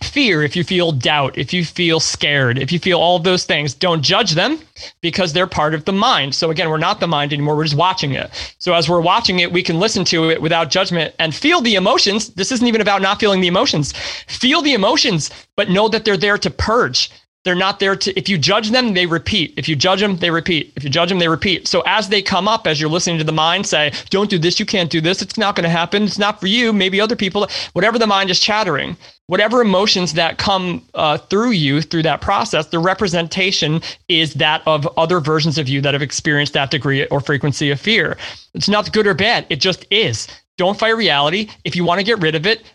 fear, 0.02 0.42
if 0.42 0.56
you 0.56 0.64
feel 0.64 0.92
doubt, 0.92 1.36
if 1.36 1.52
you 1.52 1.64
feel 1.64 2.00
scared, 2.00 2.58
if 2.58 2.72
you 2.72 2.78
feel 2.78 2.98
all 2.98 3.16
of 3.16 3.24
those 3.24 3.44
things, 3.44 3.74
don't 3.74 4.02
judge 4.02 4.32
them 4.32 4.58
because 5.00 5.32
they're 5.32 5.46
part 5.46 5.74
of 5.74 5.84
the 5.84 5.92
mind. 5.92 6.34
So 6.34 6.50
again, 6.50 6.70
we're 6.70 6.78
not 6.78 7.00
the 7.00 7.06
mind 7.06 7.32
anymore, 7.32 7.56
we're 7.56 7.64
just 7.64 7.76
watching 7.76 8.12
it. 8.12 8.30
So 8.58 8.74
as 8.74 8.88
we're 8.88 9.00
watching 9.00 9.40
it, 9.40 9.52
we 9.52 9.62
can 9.62 9.78
listen 9.78 10.04
to 10.06 10.30
it 10.30 10.40
without 10.40 10.70
judgment 10.70 11.14
and 11.18 11.34
feel 11.34 11.60
the 11.60 11.74
emotions. 11.74 12.30
This 12.30 12.52
isn't 12.52 12.66
even 12.66 12.80
about 12.80 13.02
not 13.02 13.20
feeling 13.20 13.40
the 13.40 13.48
emotions. 13.48 13.92
Feel 14.26 14.62
the 14.62 14.74
emotions, 14.74 15.30
but 15.56 15.70
know 15.70 15.88
that 15.88 16.04
they're 16.04 16.16
there 16.16 16.38
to 16.38 16.50
purge. 16.50 17.10
They're 17.48 17.54
not 17.54 17.80
there 17.80 17.96
to, 17.96 18.18
if 18.18 18.28
you 18.28 18.36
judge 18.36 18.72
them, 18.72 18.92
they 18.92 19.06
repeat. 19.06 19.54
If 19.56 19.70
you 19.70 19.74
judge 19.74 20.00
them, 20.00 20.18
they 20.18 20.30
repeat. 20.30 20.70
If 20.76 20.84
you 20.84 20.90
judge 20.90 21.08
them, 21.08 21.18
they 21.18 21.28
repeat. 21.28 21.66
So 21.66 21.82
as 21.86 22.10
they 22.10 22.20
come 22.20 22.46
up, 22.46 22.66
as 22.66 22.78
you're 22.78 22.90
listening 22.90 23.16
to 23.20 23.24
the 23.24 23.32
mind 23.32 23.66
say, 23.66 23.90
don't 24.10 24.28
do 24.28 24.38
this, 24.38 24.60
you 24.60 24.66
can't 24.66 24.90
do 24.90 25.00
this, 25.00 25.22
it's 25.22 25.38
not 25.38 25.56
going 25.56 25.64
to 25.64 25.70
happen, 25.70 26.02
it's 26.02 26.18
not 26.18 26.40
for 26.40 26.46
you, 26.46 26.74
maybe 26.74 27.00
other 27.00 27.16
people, 27.16 27.48
whatever 27.72 27.98
the 27.98 28.06
mind 28.06 28.28
is 28.28 28.38
chattering, 28.38 28.98
whatever 29.28 29.62
emotions 29.62 30.12
that 30.12 30.36
come 30.36 30.84
uh, 30.92 31.16
through 31.16 31.52
you 31.52 31.80
through 31.80 32.02
that 32.02 32.20
process, 32.20 32.66
the 32.66 32.78
representation 32.78 33.80
is 34.08 34.34
that 34.34 34.60
of 34.66 34.86
other 34.98 35.18
versions 35.18 35.56
of 35.56 35.70
you 35.70 35.80
that 35.80 35.94
have 35.94 36.02
experienced 36.02 36.52
that 36.52 36.70
degree 36.70 37.06
or 37.06 37.18
frequency 37.18 37.70
of 37.70 37.80
fear. 37.80 38.18
It's 38.52 38.68
not 38.68 38.92
good 38.92 39.06
or 39.06 39.14
bad, 39.14 39.46
it 39.48 39.56
just 39.56 39.86
is. 39.90 40.28
Don't 40.58 40.78
fight 40.78 40.90
reality. 40.90 41.48
If 41.64 41.74
you 41.74 41.84
want 41.84 42.00
to 42.00 42.04
get 42.04 42.20
rid 42.20 42.34
of 42.34 42.46
it, 42.46 42.70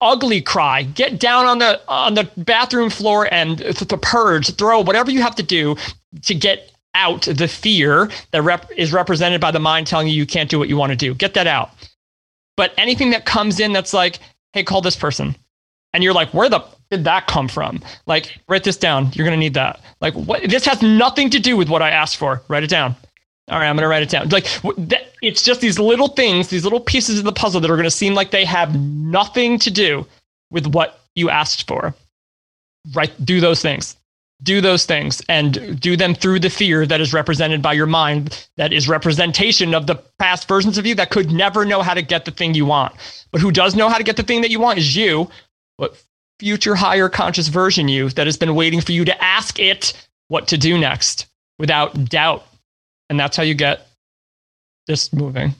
ugly 0.00 0.40
cry, 0.40 0.82
get 0.82 1.20
down 1.20 1.46
on 1.46 1.58
the 1.58 1.80
on 1.86 2.14
the 2.14 2.28
bathroom 2.38 2.90
floor 2.90 3.32
and 3.32 3.58
the 3.58 3.98
purge, 4.00 4.54
throw 4.56 4.80
whatever 4.80 5.10
you 5.10 5.22
have 5.22 5.36
to 5.36 5.42
do 5.42 5.76
to 6.22 6.34
get 6.34 6.72
out 6.94 7.22
the 7.22 7.46
fear 7.46 8.10
that 8.30 8.42
rep- 8.42 8.70
is 8.76 8.92
represented 8.92 9.40
by 9.40 9.50
the 9.50 9.60
mind 9.60 9.86
telling 9.86 10.08
you 10.08 10.14
you 10.14 10.26
can't 10.26 10.48
do 10.50 10.58
what 10.58 10.68
you 10.68 10.78
want 10.78 10.90
to 10.90 10.96
do. 10.96 11.14
Get 11.14 11.34
that 11.34 11.46
out. 11.46 11.70
But 12.56 12.72
anything 12.78 13.10
that 13.10 13.26
comes 13.26 13.60
in 13.60 13.74
that's 13.74 13.92
like, 13.92 14.18
hey, 14.54 14.64
call 14.64 14.80
this 14.80 14.96
person. 14.96 15.36
And 15.92 16.02
you're 16.02 16.14
like, 16.14 16.32
where 16.32 16.48
the 16.48 16.64
did 16.90 17.04
that 17.04 17.26
come 17.26 17.48
from? 17.48 17.82
Like, 18.06 18.38
write 18.48 18.64
this 18.64 18.76
down. 18.76 19.10
You're 19.12 19.26
gonna 19.26 19.36
need 19.36 19.54
that. 19.54 19.80
Like, 20.00 20.14
what? 20.14 20.48
This 20.48 20.64
has 20.64 20.80
nothing 20.80 21.28
to 21.30 21.38
do 21.38 21.56
with 21.56 21.68
what 21.68 21.82
I 21.82 21.90
asked 21.90 22.16
for. 22.16 22.42
Write 22.48 22.62
it 22.62 22.70
down. 22.70 22.96
All 23.48 23.58
right, 23.58 23.68
I'm 23.68 23.76
gonna 23.76 23.88
write 23.88 24.02
it 24.02 24.08
down. 24.08 24.28
Like, 24.30 24.46
it's 25.22 25.42
just 25.42 25.60
these 25.60 25.78
little 25.78 26.08
things, 26.08 26.48
these 26.48 26.64
little 26.64 26.80
pieces 26.80 27.18
of 27.18 27.24
the 27.24 27.32
puzzle 27.32 27.60
that 27.60 27.70
are 27.70 27.76
gonna 27.76 27.90
seem 27.90 28.14
like 28.14 28.30
they 28.32 28.44
have 28.44 28.74
nothing 28.80 29.58
to 29.60 29.70
do 29.70 30.06
with 30.50 30.66
what 30.66 31.00
you 31.14 31.30
asked 31.30 31.68
for. 31.68 31.94
Right? 32.92 33.12
Do 33.24 33.40
those 33.40 33.62
things. 33.62 33.96
Do 34.42 34.60
those 34.60 34.84
things 34.84 35.22
and 35.28 35.80
do 35.80 35.96
them 35.96 36.14
through 36.14 36.40
the 36.40 36.50
fear 36.50 36.84
that 36.86 37.00
is 37.00 37.14
represented 37.14 37.62
by 37.62 37.72
your 37.72 37.86
mind, 37.86 38.46
that 38.56 38.72
is 38.72 38.88
representation 38.88 39.74
of 39.74 39.86
the 39.86 39.94
past 40.18 40.46
versions 40.46 40.76
of 40.76 40.84
you 40.84 40.94
that 40.96 41.10
could 41.10 41.32
never 41.32 41.64
know 41.64 41.82
how 41.82 41.94
to 41.94 42.02
get 42.02 42.26
the 42.26 42.30
thing 42.30 42.52
you 42.54 42.66
want. 42.66 42.94
But 43.32 43.40
who 43.40 43.50
does 43.50 43.74
know 43.74 43.88
how 43.88 43.96
to 43.96 44.04
get 44.04 44.16
the 44.16 44.22
thing 44.22 44.42
that 44.42 44.50
you 44.50 44.60
want 44.60 44.78
is 44.78 44.94
you, 44.94 45.30
but 45.78 45.96
future 46.38 46.74
higher 46.74 47.08
conscious 47.08 47.48
version 47.48 47.88
you 47.88 48.10
that 48.10 48.26
has 48.26 48.36
been 48.36 48.54
waiting 48.54 48.82
for 48.82 48.92
you 48.92 49.06
to 49.06 49.24
ask 49.24 49.58
it 49.58 49.94
what 50.28 50.48
to 50.48 50.58
do 50.58 50.76
next 50.76 51.26
without 51.58 52.10
doubt. 52.10 52.46
And 53.08 53.18
that's 53.18 53.36
how 53.36 53.42
you 53.42 53.54
get 53.54 53.86
this 54.86 55.12
moving. 55.12 55.54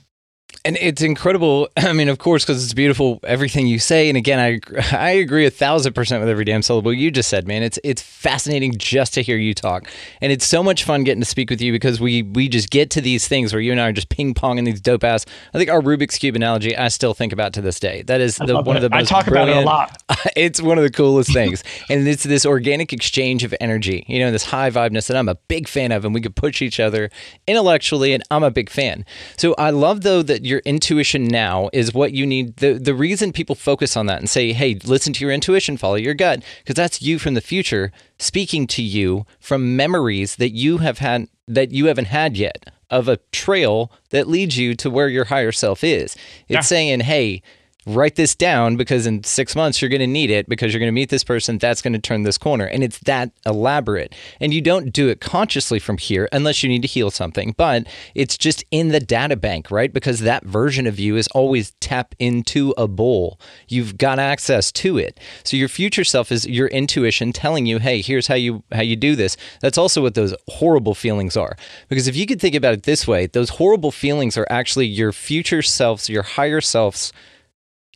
And 0.66 0.76
it's 0.80 1.00
incredible. 1.00 1.68
I 1.76 1.92
mean, 1.92 2.08
of 2.08 2.18
course, 2.18 2.44
because 2.44 2.64
it's 2.64 2.74
beautiful, 2.74 3.20
everything 3.22 3.66
you 3.66 3.78
say. 3.78 4.08
And 4.08 4.18
again, 4.18 4.40
I 4.40 4.60
I 4.96 5.10
agree 5.10 5.46
a 5.46 5.50
thousand 5.50 5.92
percent 5.92 6.20
with 6.20 6.28
every 6.28 6.44
damn 6.44 6.62
syllable 6.62 6.92
you 6.92 7.10
just 7.10 7.28
said, 7.28 7.46
man. 7.46 7.62
It's 7.62 7.78
it's 7.84 8.02
fascinating 8.02 8.74
just 8.76 9.14
to 9.14 9.22
hear 9.22 9.36
you 9.36 9.54
talk, 9.54 9.88
and 10.20 10.32
it's 10.32 10.46
so 10.46 10.62
much 10.62 10.84
fun 10.84 11.04
getting 11.04 11.20
to 11.20 11.26
speak 11.26 11.50
with 11.50 11.60
you 11.60 11.72
because 11.72 12.00
we 12.00 12.22
we 12.22 12.48
just 12.48 12.70
get 12.70 12.90
to 12.90 13.00
these 13.00 13.28
things 13.28 13.52
where 13.52 13.60
you 13.60 13.72
and 13.72 13.80
I 13.80 13.88
are 13.88 13.92
just 13.92 14.08
ping 14.08 14.34
ponging 14.34 14.64
these 14.64 14.80
dope 14.80 15.04
ass. 15.04 15.24
I 15.54 15.58
think 15.58 15.70
our 15.70 15.80
Rubik's 15.80 16.18
cube 16.18 16.36
analogy 16.36 16.76
I 16.76 16.88
still 16.88 17.14
think 17.14 17.32
about 17.32 17.52
to 17.54 17.62
this 17.62 17.78
day. 17.78 18.02
That 18.02 18.20
is 18.20 18.36
the, 18.36 18.60
one 18.60 18.76
it. 18.76 18.82
of 18.82 18.90
the 18.90 18.90
most. 18.90 19.12
I 19.12 19.16
talk 19.16 19.28
about 19.28 19.48
it 19.48 19.56
a 19.56 19.60
lot. 19.60 20.02
It's 20.34 20.60
one 20.60 20.76
of 20.76 20.84
the 20.84 20.90
coolest 20.90 21.32
things, 21.32 21.62
and 21.90 22.06
it's 22.06 22.24
this 22.24 22.44
organic 22.44 22.92
exchange 22.92 23.44
of 23.44 23.54
energy. 23.60 24.04
You 24.08 24.18
know, 24.18 24.30
this 24.30 24.44
high 24.44 24.70
vibeness 24.70 25.06
that 25.06 25.16
I'm 25.16 25.28
a 25.28 25.36
big 25.48 25.68
fan 25.68 25.92
of, 25.92 26.04
and 26.04 26.12
we 26.12 26.20
could 26.20 26.36
push 26.36 26.60
each 26.60 26.80
other 26.80 27.10
intellectually, 27.46 28.12
and 28.12 28.22
I'm 28.30 28.42
a 28.42 28.50
big 28.50 28.68
fan. 28.68 29.04
So 29.36 29.54
I 29.56 29.70
love 29.70 30.02
though 30.02 30.22
that 30.22 30.44
your 30.56 30.62
intuition 30.64 31.24
now 31.28 31.68
is 31.74 31.92
what 31.92 32.12
you 32.12 32.24
need. 32.26 32.56
The 32.56 32.72
the 32.74 32.94
reason 32.94 33.30
people 33.32 33.54
focus 33.54 33.94
on 33.96 34.06
that 34.06 34.20
and 34.20 34.30
say, 34.30 34.52
"Hey, 34.54 34.78
listen 34.84 35.12
to 35.12 35.20
your 35.24 35.32
intuition, 35.32 35.76
follow 35.76 35.96
your 35.96 36.14
gut," 36.14 36.42
because 36.62 36.74
that's 36.74 37.02
you 37.02 37.18
from 37.18 37.34
the 37.34 37.40
future 37.42 37.92
speaking 38.18 38.66
to 38.68 38.82
you 38.82 39.26
from 39.38 39.76
memories 39.76 40.36
that 40.36 40.50
you 40.50 40.78
have 40.78 40.98
had 40.98 41.28
that 41.46 41.72
you 41.72 41.86
haven't 41.86 42.06
had 42.06 42.36
yet 42.38 42.70
of 42.90 43.06
a 43.08 43.18
trail 43.32 43.90
that 44.10 44.28
leads 44.28 44.56
you 44.56 44.74
to 44.76 44.88
where 44.88 45.08
your 45.10 45.26
higher 45.26 45.52
self 45.52 45.84
is. 45.84 46.14
It's 46.48 46.50
Yeah. 46.50 46.60
saying, 46.60 47.00
"Hey, 47.00 47.42
write 47.86 48.16
this 48.16 48.34
down 48.34 48.76
because 48.76 49.06
in 49.06 49.22
six 49.22 49.54
months 49.54 49.80
you're 49.80 49.88
going 49.88 50.00
to 50.00 50.06
need 50.06 50.30
it 50.30 50.48
because 50.48 50.72
you're 50.72 50.80
going 50.80 50.88
to 50.88 50.92
meet 50.92 51.08
this 51.08 51.24
person 51.24 51.56
that's 51.58 51.80
going 51.80 51.92
to 51.92 51.98
turn 51.98 52.24
this 52.24 52.36
corner. 52.36 52.64
And 52.64 52.82
it's 52.82 52.98
that 53.00 53.30
elaborate. 53.44 54.14
And 54.40 54.52
you 54.52 54.60
don't 54.60 54.92
do 54.92 55.08
it 55.08 55.20
consciously 55.20 55.78
from 55.78 55.98
here 55.98 56.28
unless 56.32 56.62
you 56.62 56.68
need 56.68 56.82
to 56.82 56.88
heal 56.88 57.10
something. 57.10 57.54
But 57.56 57.86
it's 58.14 58.36
just 58.36 58.64
in 58.70 58.88
the 58.88 59.00
data 59.00 59.36
bank 59.36 59.70
right? 59.70 59.92
Because 59.92 60.20
that 60.20 60.44
version 60.44 60.86
of 60.86 60.98
you 60.98 61.16
is 61.16 61.28
always 61.28 61.72
tap 61.80 62.14
into 62.18 62.74
a 62.76 62.88
bowl. 62.88 63.40
You've 63.68 63.96
got 63.98 64.18
access 64.18 64.72
to 64.72 64.98
it. 64.98 65.18
So 65.44 65.56
your 65.56 65.68
future 65.68 66.04
self 66.04 66.32
is 66.32 66.46
your 66.46 66.68
intuition 66.68 67.32
telling 67.32 67.66
you 67.66 67.78
hey 67.78 68.02
here's 68.02 68.26
how 68.26 68.34
you 68.34 68.64
how 68.72 68.82
you 68.82 68.96
do 68.96 69.14
this. 69.14 69.36
That's 69.60 69.78
also 69.78 70.02
what 70.02 70.14
those 70.14 70.34
horrible 70.48 70.94
feelings 70.94 71.36
are. 71.36 71.56
Because 71.88 72.08
if 72.08 72.16
you 72.16 72.26
could 72.26 72.40
think 72.40 72.54
about 72.54 72.74
it 72.74 72.82
this 72.82 73.06
way 73.06 73.26
those 73.26 73.50
horrible 73.50 73.92
feelings 73.92 74.36
are 74.36 74.46
actually 74.50 74.86
your 74.86 75.12
future 75.12 75.62
selves 75.62 76.08
your 76.08 76.22
higher 76.22 76.60
selves 76.60 77.12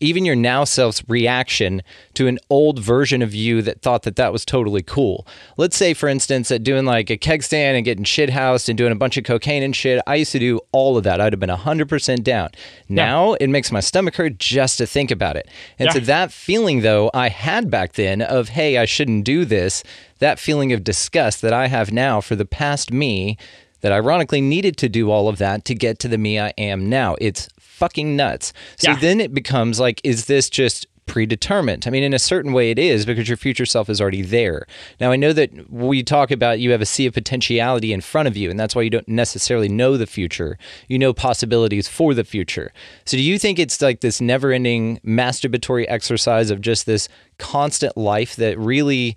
even 0.01 0.25
your 0.25 0.35
now 0.37 0.65
self's 0.65 1.03
reaction 1.09 1.83
to 2.15 2.27
an 2.27 2.39
old 2.49 2.79
version 2.79 3.23
of 3.23 3.35
you 3.35 3.63
that 3.63 3.83
thought 3.83 4.03
that 4.03 4.17
that 4.17 4.33
was 4.33 4.45
totally 4.45 4.83
cool. 4.83 5.27
Let's 5.57 5.77
say, 5.77 5.95
for 5.95 6.09
instance, 6.09 6.49
that 6.49 6.65
doing 6.65 6.85
like 6.87 7.11
a 7.11 7.17
keg 7.17 7.43
stand 7.43 7.77
and 7.77 7.85
getting 7.85 8.05
shit 8.05 8.31
housed 8.31 8.69
and 8.69 8.77
doing 8.77 8.93
a 8.93 8.97
bunch 8.97 9.17
of 9.17 9.25
cocaine 9.25 9.63
and 9.63 9.77
shit. 9.77 10.03
I 10.07 10.17
used 10.17 10.33
to 10.33 10.39
do 10.39 10.61
all 10.73 10.97
of 10.97 11.05
that. 11.05 11.21
I'd 11.21 11.33
have 11.33 11.41
been 11.41 11.51
100% 11.51 12.25
down. 12.25 12.51
Now 12.89 13.35
it 13.35 13.49
makes 13.49 13.71
my 13.71 13.81
stomach 13.81 14.17
hurt 14.17 14.39
just 14.39 14.79
to 14.79 14.87
think 14.87 15.11
about 15.11 15.37
it. 15.37 15.49
And 15.79 15.87
Yeah. 15.89 15.93
so 15.93 16.01
that 16.01 16.33
feeling, 16.33 16.81
though, 16.81 17.11
I 17.13 17.29
had 17.29 17.71
back 17.71 17.93
then 17.93 18.23
of, 18.23 18.51
hey, 18.51 18.79
I 18.79 18.87
shouldn't 18.87 19.25
do 19.25 19.45
this, 19.45 19.83
that 20.19 20.39
feeling 20.39 20.73
of 20.73 20.83
disgust 20.83 21.43
that 21.43 21.53
I 21.53 21.69
have 21.69 21.93
now 21.93 22.21
for 22.21 22.37
the 22.37 22.45
past 22.45 22.93
me 22.93 23.37
that 23.81 23.93
ironically 23.93 24.41
needed 24.41 24.77
to 24.77 24.89
do 24.89 25.11
all 25.11 25.29
of 25.29 25.39
that 25.39 25.65
to 25.65 25.75
get 25.75 25.99
to 26.01 26.09
the 26.09 26.19
me 26.19 26.39
I 26.39 26.53
am 26.59 26.89
now. 26.91 27.17
It's 27.21 27.49
fucking 27.81 28.15
nuts. 28.15 28.53
So 28.77 28.93
Yeah. 28.93 28.99
then 29.01 29.21
it 29.21 29.35
becomes 29.35 29.81
like, 29.81 30.01
is 30.05 30.27
this 30.27 30.49
just 30.49 30.87
predetermined? 31.07 31.89
I 31.89 31.91
mean, 31.91 32.05
in 32.05 32.15
a 32.15 32.19
certain 32.21 32.53
way, 32.53 32.71
it 32.71 32.79
is 32.79 33.05
because 33.05 33.27
your 33.29 33.37
future 33.37 33.67
self 33.67 33.89
is 33.91 34.01
already 34.01 34.23
there. 34.23 34.65
Now, 35.01 35.11
I 35.11 35.17
know 35.17 35.33
that 35.33 35.51
we 35.69 36.05
talk 36.05 36.31
about 36.31 36.61
you 36.61 36.71
have 36.71 36.81
a 36.81 36.87
sea 36.87 37.07
of 37.07 37.15
potentiality 37.15 37.93
in 37.93 38.01
front 38.01 38.29
of 38.29 38.37
you, 38.37 38.49
and 38.49 38.61
that's 38.61 38.77
why 38.77 38.83
you 38.83 38.91
don't 38.91 39.09
necessarily 39.09 39.69
know 39.69 39.97
the 39.97 40.07
future. 40.07 40.57
You 40.89 41.01
know 41.01 41.13
possibilities 41.13 41.89
for 41.89 42.15
the 42.15 42.23
future. 42.23 42.73
So, 43.07 43.17
do 43.17 43.25
you 43.25 43.41
think 43.41 43.59
it's 43.59 43.81
like 43.83 44.03
this 44.03 44.21
never 44.21 44.53
ending 44.53 45.01
masturbatory 45.05 45.85
exercise 45.89 46.49
of 46.51 46.61
just 46.61 46.87
this 46.87 47.09
constant 47.39 47.97
life 47.97 48.37
that 48.37 48.57
really 48.57 49.17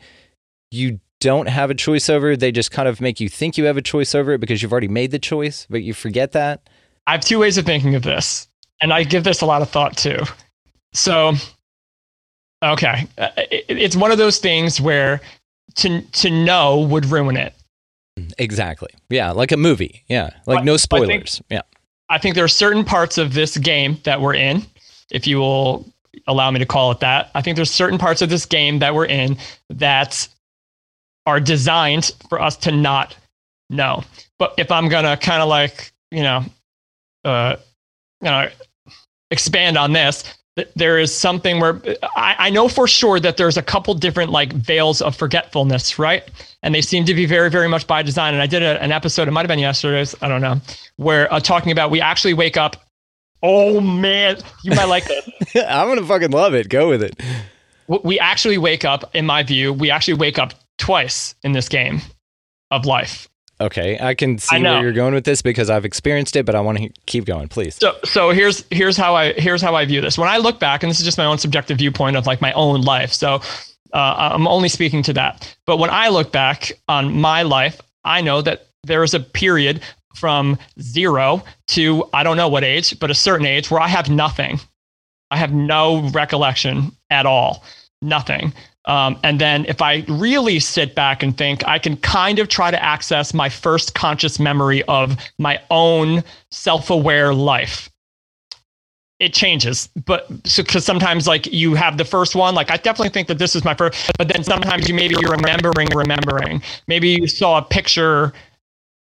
you 0.71 0.99
don't 1.19 1.47
have 1.47 1.69
a 1.69 1.75
choice 1.75 2.09
over? 2.09 2.35
They 2.35 2.51
just 2.51 2.71
kind 2.71 2.87
of 2.87 3.01
make 3.01 3.19
you 3.19 3.29
think 3.29 3.55
you 3.55 3.65
have 3.65 3.77
a 3.77 3.81
choice 3.83 4.15
over 4.15 4.33
it 4.33 4.39
because 4.41 4.63
you've 4.63 4.71
already 4.71 4.87
made 4.87 5.11
the 5.11 5.19
choice, 5.19 5.67
but 5.69 5.83
you 5.83 5.93
forget 5.93 6.31
that? 6.31 6.67
I 7.05 7.11
have 7.11 7.21
two 7.21 7.37
ways 7.37 7.57
of 7.59 7.65
thinking 7.65 7.93
of 7.95 8.01
this, 8.01 8.47
and 8.81 8.91
I 8.93 9.03
give 9.03 9.23
this 9.23 9.41
a 9.41 9.45
lot 9.45 9.61
of 9.61 9.69
thought 9.69 9.95
too. 9.97 10.19
So, 10.93 11.33
okay, 12.63 13.07
uh, 13.17 13.29
it's 13.37 13.95
one 13.95 14.11
of 14.11 14.17
those 14.17 14.39
things 14.39 14.79
where 14.79 15.21
to 15.75 16.01
to 16.01 16.29
know 16.29 16.79
would 16.81 17.05
ruin 17.05 17.37
it. 17.37 17.53
Exactly. 18.37 18.89
Yeah, 19.09 19.31
like 19.31 19.51
a 19.51 19.57
movie. 19.57 20.03
Yeah, 20.07 20.29
like 20.45 20.59
But- 20.59 20.65
no 20.65 20.73
I 20.73 20.77
think- 20.77 20.81
spoilers. 20.81 21.41
yeah. 21.49 21.61
I 22.09 22.17
think 22.19 22.35
there 22.35 22.43
are 22.43 22.49
certain 22.49 22.83
parts 22.83 23.17
of 23.17 23.33
this 23.33 23.57
game 23.57 23.99
that 24.03 24.21
we're 24.21 24.35
in, 24.35 24.63
if 25.09 25.25
you 25.25 25.37
will 25.39 25.91
allow 26.27 26.51
me 26.51 26.59
to 26.59 26.65
call 26.65 26.91
it 26.91 26.99
that. 26.99 27.31
I 27.33 27.41
think 27.41 27.55
there's 27.55 27.71
certain 27.71 27.97
parts 27.97 28.21
of 28.21 28.29
this 28.29 28.45
game 28.45 28.79
that 28.79 28.93
we're 28.93 29.05
in 29.07 29.37
that 29.71 30.27
are 31.25 31.39
designed 31.39 32.11
for 32.29 32.39
us 32.39 32.55
to 32.57 32.71
not 32.71 33.15
know. 33.71 34.03
But 34.37 34.53
if 34.57 34.69
I'm 34.71 34.89
gonna 34.89 35.17
kind 35.17 35.41
of 35.41 35.47
like, 35.49 35.91
you 36.11 36.21
know, 36.21 36.45
uh, 37.25 37.55
you 38.23 38.29
know, 38.29 38.49
expand 39.31 39.77
on 39.77 39.93
this, 39.93 40.23
th- 40.55 40.69
there 40.75 40.97
is 40.97 41.13
something 41.13 41.59
where 41.59 41.81
I, 42.15 42.35
I 42.39 42.49
know 42.49 42.67
for 42.67 42.87
sure 42.87 43.19
that 43.19 43.37
there's 43.37 43.57
a 43.57 43.61
couple 43.61 43.93
different 43.93 44.31
like 44.31 44.53
veils 44.53 45.01
of 45.01 45.15
forgetfulness, 45.15 45.99
right? 45.99 46.23
And 46.61 46.73
they 46.73 46.81
seem 46.81 47.05
to 47.05 47.13
be 47.13 47.25
very, 47.25 47.49
very 47.49 47.67
much 47.67 47.85
by 47.87 48.01
design. 48.01 48.33
And 48.33 48.41
I 48.41 48.47
did 48.47 48.63
a, 48.63 48.81
an 48.81 48.91
episode, 48.91 49.27
it 49.27 49.31
might 49.31 49.41
have 49.41 49.49
been 49.49 49.59
yesterday's, 49.59 50.15
I 50.21 50.27
don't 50.27 50.41
know, 50.41 50.61
where 50.97 51.31
uh, 51.33 51.39
talking 51.39 51.71
about 51.71 51.91
we 51.91 52.01
actually 52.01 52.33
wake 52.33 52.57
up. 52.57 52.77
Oh 53.41 53.81
man, 53.81 54.37
you 54.63 54.71
might 54.71 54.85
like 54.85 55.05
this. 55.05 55.29
I'm 55.67 55.89
gonna 55.89 56.05
fucking 56.05 56.31
love 56.31 56.53
it. 56.53 56.69
Go 56.69 56.87
with 56.87 57.03
it. 57.03 57.21
We 58.05 58.17
actually 58.17 58.57
wake 58.57 58.85
up, 58.85 59.13
in 59.13 59.25
my 59.25 59.43
view, 59.43 59.73
we 59.73 59.91
actually 59.91 60.13
wake 60.13 60.39
up 60.39 60.53
twice 60.77 61.35
in 61.43 61.51
this 61.51 61.67
game 61.67 61.99
of 62.71 62.85
life. 62.85 63.27
Okay, 63.63 63.97
I 63.97 64.13
can 64.13 64.37
see 64.39 64.57
I 64.57 64.59
where 64.59 64.81
you're 64.81 64.91
going 64.91 65.13
with 65.13 65.23
this 65.23 65.41
because 65.41 65.69
I've 65.69 65.85
experienced 65.85 66.35
it, 66.35 66.45
but 66.45 66.53
I 66.53 66.59
want 66.59 66.79
to 66.79 66.89
keep 67.05 67.23
going, 67.23 67.47
please. 67.47 67.75
So 67.75 67.95
so 68.03 68.31
here's 68.31 68.65
here's 68.71 68.97
how 68.97 69.15
I 69.15 69.31
here's 69.33 69.61
how 69.61 69.73
I 69.73 69.85
view 69.85 70.01
this. 70.01 70.17
When 70.17 70.27
I 70.27 70.35
look 70.35 70.59
back, 70.59 70.83
and 70.83 70.89
this 70.89 70.99
is 70.99 71.05
just 71.05 71.17
my 71.17 71.23
own 71.23 71.37
subjective 71.37 71.77
viewpoint 71.77 72.17
of 72.17 72.27
like 72.27 72.41
my 72.41 72.51
own 72.53 72.81
life. 72.81 73.13
So 73.13 73.35
uh, 73.93 74.31
I'm 74.33 74.47
only 74.47 74.67
speaking 74.67 75.01
to 75.03 75.13
that. 75.13 75.55
But 75.65 75.77
when 75.77 75.89
I 75.89 76.09
look 76.09 76.33
back 76.33 76.73
on 76.89 77.13
my 77.13 77.43
life, 77.43 77.79
I 78.03 78.19
know 78.19 78.41
that 78.41 78.67
there 78.83 79.01
is 79.01 79.13
a 79.13 79.21
period 79.21 79.81
from 80.13 80.57
zero 80.81 81.41
to 81.67 82.03
I 82.13 82.23
don't 82.23 82.35
know 82.35 82.49
what 82.49 82.65
age, 82.65 82.99
but 82.99 83.09
a 83.09 83.15
certain 83.15 83.45
age 83.45 83.71
where 83.71 83.79
I 83.79 83.87
have 83.87 84.09
nothing. 84.09 84.59
I 85.31 85.37
have 85.37 85.53
no 85.53 86.09
recollection 86.09 86.91
at 87.09 87.25
all, 87.25 87.63
nothing. 88.01 88.53
Um, 88.85 89.17
and 89.23 89.39
then 89.39 89.65
if 89.65 89.81
I 89.81 90.03
really 90.09 90.59
sit 90.59 90.93
back 90.93 91.23
and 91.23 91.37
think, 91.37 91.65
I 91.67 91.79
can 91.79 91.95
kind 91.97 92.39
of 92.39 92.49
try 92.49 92.69
to 92.69 92.83
access 92.83 93.33
my 93.33 93.49
first 93.49 93.95
conscious 93.95 94.39
memory 94.39 94.83
of 94.83 95.17
my 95.37 95.61
own 95.71 96.23
self 96.51 96.89
aware 96.89 97.33
life. 97.33 97.89
It 99.19 99.33
changes, 99.33 99.87
but 100.05 100.27
so 100.43 100.63
because 100.63 100.83
sometimes 100.83 101.27
like 101.27 101.45
you 101.53 101.75
have 101.75 101.97
the 101.97 102.03
first 102.03 102.35
one, 102.35 102.55
like 102.55 102.69
I 102.71 102.75
definitely 102.75 103.09
think 103.09 103.29
that 103.29 103.37
this 103.37 103.55
is 103.55 103.63
my 103.63 103.73
first, 103.73 104.11
but 104.17 104.27
then 104.27 104.43
sometimes 104.43 104.89
you 104.89 104.93
maybe 104.93 105.15
you're 105.21 105.31
remembering, 105.31 105.87
remembering. 105.95 106.61
Maybe 106.87 107.09
you 107.09 107.27
saw 107.27 107.59
a 107.59 107.61
picture 107.61 108.33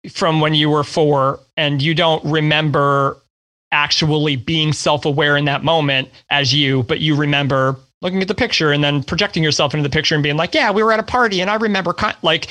from 0.09 0.39
when 0.39 0.53
you 0.53 0.69
were 0.69 0.83
four 0.85 1.39
and 1.57 1.81
you 1.81 1.93
don't 1.93 2.23
remember 2.23 3.17
actually 3.71 4.37
being 4.37 4.71
self-aware 4.71 5.35
in 5.35 5.43
that 5.45 5.61
moment 5.63 6.09
as 6.29 6.53
you 6.53 6.83
but 6.83 7.01
you 7.01 7.15
remember 7.15 7.75
looking 8.01 8.21
at 8.21 8.27
the 8.27 8.35
picture 8.35 8.71
and 8.71 8.83
then 8.83 9.03
projecting 9.03 9.43
yourself 9.43 9.73
into 9.73 9.83
the 9.83 9.93
picture 9.93 10.15
and 10.15 10.23
being 10.23 10.37
like 10.37 10.53
yeah 10.53 10.71
we 10.71 10.83
were 10.83 10.91
at 10.91 10.99
a 10.99 11.03
party 11.03 11.41
and 11.41 11.49
i 11.49 11.55
remember 11.55 11.95
like 12.21 12.47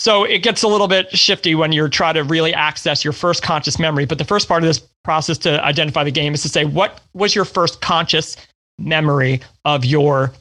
so 0.00 0.24
it 0.24 0.38
gets 0.38 0.62
a 0.62 0.66
little 0.66 0.88
bit 0.88 1.14
shifty 1.14 1.54
when 1.54 1.72
you're 1.72 1.90
trying 1.90 2.14
to 2.14 2.24
really 2.24 2.54
access 2.54 3.04
your 3.04 3.12
first 3.12 3.42
conscious 3.42 3.78
memory. 3.78 4.06
But 4.06 4.16
the 4.16 4.24
first 4.24 4.48
part 4.48 4.62
of 4.62 4.66
this 4.66 4.78
process 5.04 5.36
to 5.38 5.62
identify 5.62 6.04
the 6.04 6.10
game 6.10 6.32
is 6.32 6.40
to 6.40 6.48
say 6.48 6.64
what 6.64 7.02
was 7.12 7.34
your 7.34 7.44
first 7.44 7.82
conscious 7.82 8.34
memory 8.78 9.42
of 9.66 9.84
your 9.84 10.32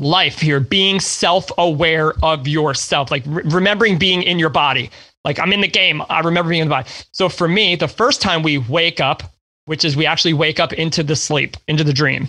life 0.00 0.40
here? 0.40 0.58
Being 0.58 0.98
self-aware 0.98 2.14
of 2.24 2.48
yourself 2.48 3.12
like 3.12 3.22
re- 3.26 3.44
remembering 3.44 3.98
being 3.98 4.24
in 4.24 4.40
your 4.40 4.50
body. 4.50 4.90
Like 5.24 5.38
i'm 5.38 5.52
in 5.52 5.60
the 5.60 5.68
game. 5.68 6.02
I 6.10 6.18
remember 6.18 6.48
being 6.48 6.62
in 6.62 6.68
the 6.68 6.74
body. 6.74 6.88
So 7.12 7.28
for 7.28 7.46
me 7.46 7.76
the 7.76 7.86
first 7.86 8.20
time 8.20 8.42
we 8.42 8.58
wake 8.58 8.98
up 8.98 9.22
which 9.66 9.84
is 9.84 9.96
we 9.96 10.06
actually 10.06 10.34
wake 10.34 10.58
up 10.58 10.72
into 10.72 11.04
the 11.04 11.14
sleep 11.14 11.56
into 11.68 11.84
the 11.84 11.92
dream 11.92 12.28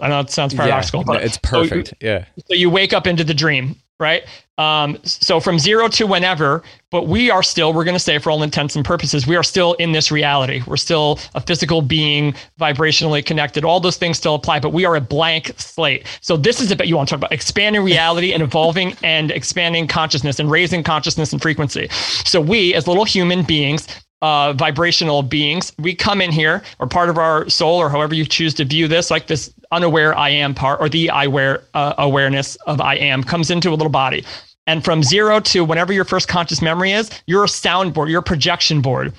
i 0.00 0.08
know 0.08 0.20
it 0.20 0.30
sounds 0.30 0.54
paradoxical 0.54 1.00
yeah, 1.00 1.04
but 1.06 1.12
no, 1.14 1.18
it's 1.20 1.38
so 1.44 1.62
you- 1.62 1.68
perfect. 1.68 1.94
yeah. 2.00 2.24
so 2.46 2.54
you 2.54 2.70
wake 2.70 2.92
up 2.92 3.06
into 3.06 3.24
the 3.24 3.34
dream 3.34 3.76
right 4.00 4.24
um, 4.58 4.98
so 5.02 5.40
from 5.40 5.58
zero 5.58 5.88
to 5.88 6.06
whenever 6.06 6.62
but 6.90 7.06
we 7.06 7.30
are 7.30 7.42
still 7.42 7.72
we're 7.72 7.84
going 7.84 7.94
to 7.94 8.00
say 8.00 8.18
for 8.18 8.30
all 8.30 8.42
intents 8.42 8.74
and 8.76 8.84
purposes 8.84 9.26
we 9.26 9.36
are 9.36 9.42
still 9.42 9.74
in 9.74 9.92
this 9.92 10.10
reality 10.10 10.62
we're 10.66 10.76
still 10.76 11.18
a 11.34 11.40
physical 11.40 11.82
being 11.82 12.34
vibrationally 12.60 13.24
connected 13.24 13.64
all 13.64 13.80
those 13.80 13.96
things 13.96 14.18
still 14.18 14.34
apply 14.34 14.58
but 14.60 14.72
we 14.72 14.84
are 14.84 14.96
a 14.96 15.00
blank 15.00 15.52
slate 15.56 16.06
so 16.20 16.36
this 16.36 16.60
is 16.60 16.70
about 16.70 16.88
you 16.88 16.96
want 16.96 17.08
to 17.08 17.12
talk 17.14 17.18
about 17.20 17.32
expanding 17.32 17.82
reality 17.82 18.32
and 18.32 18.42
evolving 18.42 18.96
and 19.02 19.30
expanding 19.30 19.86
consciousness 19.86 20.38
and 20.38 20.50
raising 20.50 20.82
consciousness 20.82 21.32
and 21.32 21.40
frequency 21.40 21.86
so 21.90 22.40
we 22.40 22.74
as 22.74 22.86
little 22.88 23.04
human 23.04 23.42
beings 23.42 23.86
uh, 24.22 24.52
vibrational 24.54 25.22
beings. 25.22 25.72
We 25.78 25.94
come 25.94 26.20
in 26.20 26.32
here, 26.32 26.62
or 26.78 26.86
part 26.86 27.10
of 27.10 27.18
our 27.18 27.48
soul, 27.50 27.78
or 27.78 27.90
however 27.90 28.14
you 28.14 28.24
choose 28.24 28.54
to 28.54 28.64
view 28.64 28.88
this, 28.88 29.10
like 29.10 29.26
this 29.26 29.52
unaware 29.72 30.16
I 30.16 30.30
am 30.30 30.54
part, 30.54 30.80
or 30.80 30.88
the 30.88 31.10
I 31.10 31.24
aware 31.24 31.64
uh, 31.74 31.94
awareness 31.98 32.56
of 32.66 32.80
I 32.80 32.94
am, 32.94 33.22
comes 33.22 33.50
into 33.50 33.70
a 33.70 33.74
little 33.74 33.90
body. 33.90 34.24
And 34.66 34.84
from 34.84 35.02
zero 35.02 35.40
to 35.40 35.64
whenever 35.64 35.92
your 35.92 36.04
first 36.04 36.28
conscious 36.28 36.62
memory 36.62 36.92
is, 36.92 37.10
you're 37.26 37.44
a 37.44 37.48
soundboard, 37.48 38.08
you're 38.08 38.20
a 38.20 38.22
projection 38.22 38.80
board 38.80 39.12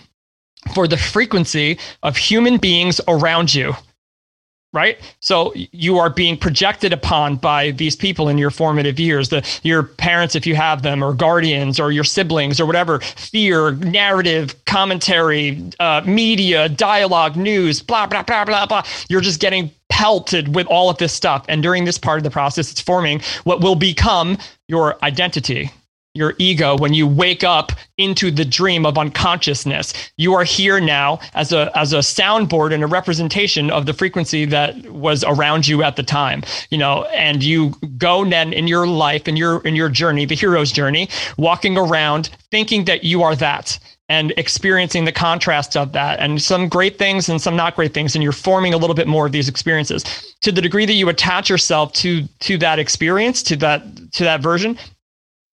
for 0.73 0.87
the 0.87 0.97
frequency 0.97 1.77
of 2.01 2.15
human 2.15 2.57
beings 2.57 3.01
around 3.07 3.53
you. 3.53 3.73
Right. 4.73 4.99
So 5.19 5.53
you 5.55 5.99
are 5.99 6.09
being 6.09 6.35
projected 6.35 6.93
upon 6.93 7.35
by 7.35 7.71
these 7.71 7.95
people 7.95 8.27
in 8.27 8.39
your 8.39 8.49
formative 8.49 8.99
years, 8.99 9.29
the 9.29 9.47
your 9.61 9.83
parents, 9.83 10.33
if 10.35 10.47
you 10.47 10.55
have 10.55 10.81
them, 10.81 11.03
or 11.03 11.13
guardians, 11.13 11.79
or 11.79 11.91
your 11.91 12.03
siblings, 12.03 12.59
or 12.59 12.65
whatever, 12.65 12.99
fear, 12.99 13.73
narrative, 13.73 14.55
commentary, 14.65 15.63
uh, 15.79 16.01
media, 16.05 16.69
dialogue, 16.69 17.35
news, 17.35 17.83
blah, 17.83 18.07
blah, 18.07 18.23
blah, 18.23 18.45
blah, 18.45 18.65
blah. 18.65 18.81
You're 19.09 19.21
just 19.21 19.39
getting 19.39 19.69
pelted 19.89 20.55
with 20.55 20.65
all 20.65 20.89
of 20.89 20.97
this 20.97 21.13
stuff. 21.13 21.45
And 21.47 21.61
during 21.61 21.85
this 21.85 21.99
part 21.99 22.17
of 22.17 22.23
the 22.23 22.31
process, 22.31 22.71
it's 22.71 22.81
forming 22.81 23.21
what 23.43 23.61
will 23.61 23.75
become 23.75 24.39
your 24.67 24.97
identity 25.05 25.69
your 26.13 26.35
ego 26.37 26.77
when 26.77 26.93
you 26.93 27.07
wake 27.07 27.43
up 27.43 27.71
into 27.97 28.29
the 28.29 28.45
dream 28.45 28.85
of 28.85 28.97
unconsciousness. 28.97 29.93
You 30.17 30.35
are 30.35 30.43
here 30.43 30.79
now 30.79 31.19
as 31.33 31.51
a 31.51 31.71
as 31.75 31.91
a 31.91 31.99
soundboard 31.99 32.73
and 32.73 32.83
a 32.83 32.87
representation 32.87 33.71
of 33.71 33.87
the 33.87 33.93
frequency 33.93 34.45
that 34.45 34.89
was 34.91 35.23
around 35.23 35.67
you 35.67 35.83
at 35.83 35.95
the 35.95 36.03
time 36.03 36.43
you 36.69 36.77
know 36.77 37.03
and 37.05 37.43
you 37.43 37.73
go 37.97 38.25
then 38.25 38.53
in 38.53 38.67
your 38.67 38.85
life 38.85 39.27
in 39.27 39.35
your 39.35 39.61
in 39.61 39.75
your 39.75 39.89
journey 39.89 40.25
the 40.25 40.35
hero's 40.35 40.71
journey 40.71 41.09
walking 41.37 41.77
around 41.77 42.29
thinking 42.51 42.85
that 42.85 43.03
you 43.03 43.23
are 43.23 43.35
that 43.35 43.79
and 44.09 44.33
experiencing 44.37 45.05
the 45.05 45.11
contrast 45.11 45.77
of 45.77 45.93
that 45.93 46.19
and 46.19 46.41
some 46.41 46.67
great 46.67 46.97
things 46.97 47.29
and 47.29 47.41
some 47.41 47.55
not 47.55 47.75
great 47.75 47.93
things 47.93 48.15
and 48.15 48.21
you're 48.21 48.31
forming 48.31 48.73
a 48.73 48.77
little 48.77 48.95
bit 48.95 49.07
more 49.07 49.25
of 49.25 49.31
these 49.31 49.47
experiences. 49.47 50.03
To 50.41 50.51
the 50.51 50.61
degree 50.61 50.85
that 50.85 50.93
you 50.93 51.07
attach 51.09 51.49
yourself 51.49 51.93
to 51.93 52.27
to 52.41 52.57
that 52.57 52.79
experience 52.79 53.41
to 53.43 53.55
that 53.57 54.11
to 54.11 54.23
that 54.23 54.41
version 54.41 54.77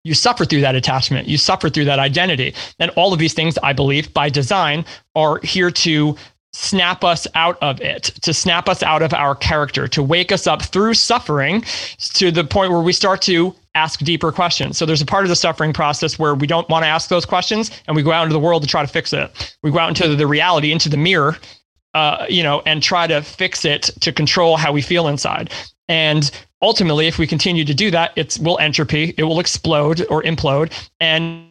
you 0.05 0.15
suffer 0.15 0.45
through 0.45 0.63
that 0.63 0.75
attachment. 0.75 1.29
You 1.29 1.37
suffer 1.39 1.69
through 1.69 1.85
that 1.87 1.99
identity. 1.99 2.55
And 2.79 2.91
all 2.93 3.13
of 3.13 3.19
these 3.19 3.35
things 3.35 3.59
i 3.63 3.73
believe 3.73 4.13
by 4.15 4.29
design 4.29 4.85
are 5.15 5.41
here 5.43 5.71
to 5.71 6.17
snap 6.53 7.05
us 7.05 7.29
out 7.35 7.57
of 7.63 7.81
it 7.81 8.05
to 8.23 8.35
snap 8.35 8.69
us 8.69 8.83
out 8.83 9.03
of 9.03 9.15
our 9.15 9.37
character 9.37 9.87
to 9.87 10.03
wake 10.03 10.33
us 10.33 10.49
up 10.49 10.63
through 10.63 10.93
suffering 10.95 11.63
to 11.99 12.33
the 12.33 12.43
point 12.43 12.73
where 12.73 12.81
we 12.81 12.93
start 12.93 13.23
to 13.23 13.55
ask 13.77 14.01
deeper 14.01 14.33
questions. 14.33 14.77
So 14.77 14.85
there's 14.85 15.01
a 15.01 15.07
part 15.07 15.25
of 15.25 15.29
the 15.29 15.37
suffering 15.37 15.73
process 15.73 16.19
where 16.19 16.35
we 16.35 16.49
don't 16.49 16.69
want 16.69 16.83
to 16.83 16.89
ask 16.89 17.09
those 17.09 17.25
questions 17.25 17.71
and 17.87 17.95
we 17.95 18.03
go 18.03 18.11
out 18.11 18.25
into 18.25 18.33
the 18.33 18.41
world 18.41 18.63
to 18.63 18.69
try 18.69 18.83
to 18.83 18.89
fix 18.89 19.13
it. 19.13 19.57
We 19.63 19.71
go 19.71 19.79
out 19.79 19.89
into 19.91 20.17
the 20.17 20.27
reality 20.27 20.73
into 20.73 20.89
the 20.89 20.97
mirror 20.97 21.37
uh, 21.95 22.27
you 22.29 22.43
know, 22.43 22.63
and 22.67 22.83
try 22.83 23.07
to 23.07 23.23
fix 23.23 23.65
it 23.65 23.91
to 24.01 24.13
control 24.13 24.57
how 24.57 24.73
we 24.73 24.83
feel 24.83 25.09
inside. 25.09 25.53
And 25.89 26.31
ultimately, 26.63 27.07
if 27.07 27.19
we 27.19 27.27
continue 27.27 27.65
to 27.65 27.75
do 27.75 27.91
that, 27.91 28.13
it's 28.17 28.39
will 28.39 28.59
entropy, 28.59 29.15
it 29.17 29.25
will 29.25 29.41
explode 29.41 30.07
or 30.11 30.23
implode, 30.23 30.73
and 31.01 31.47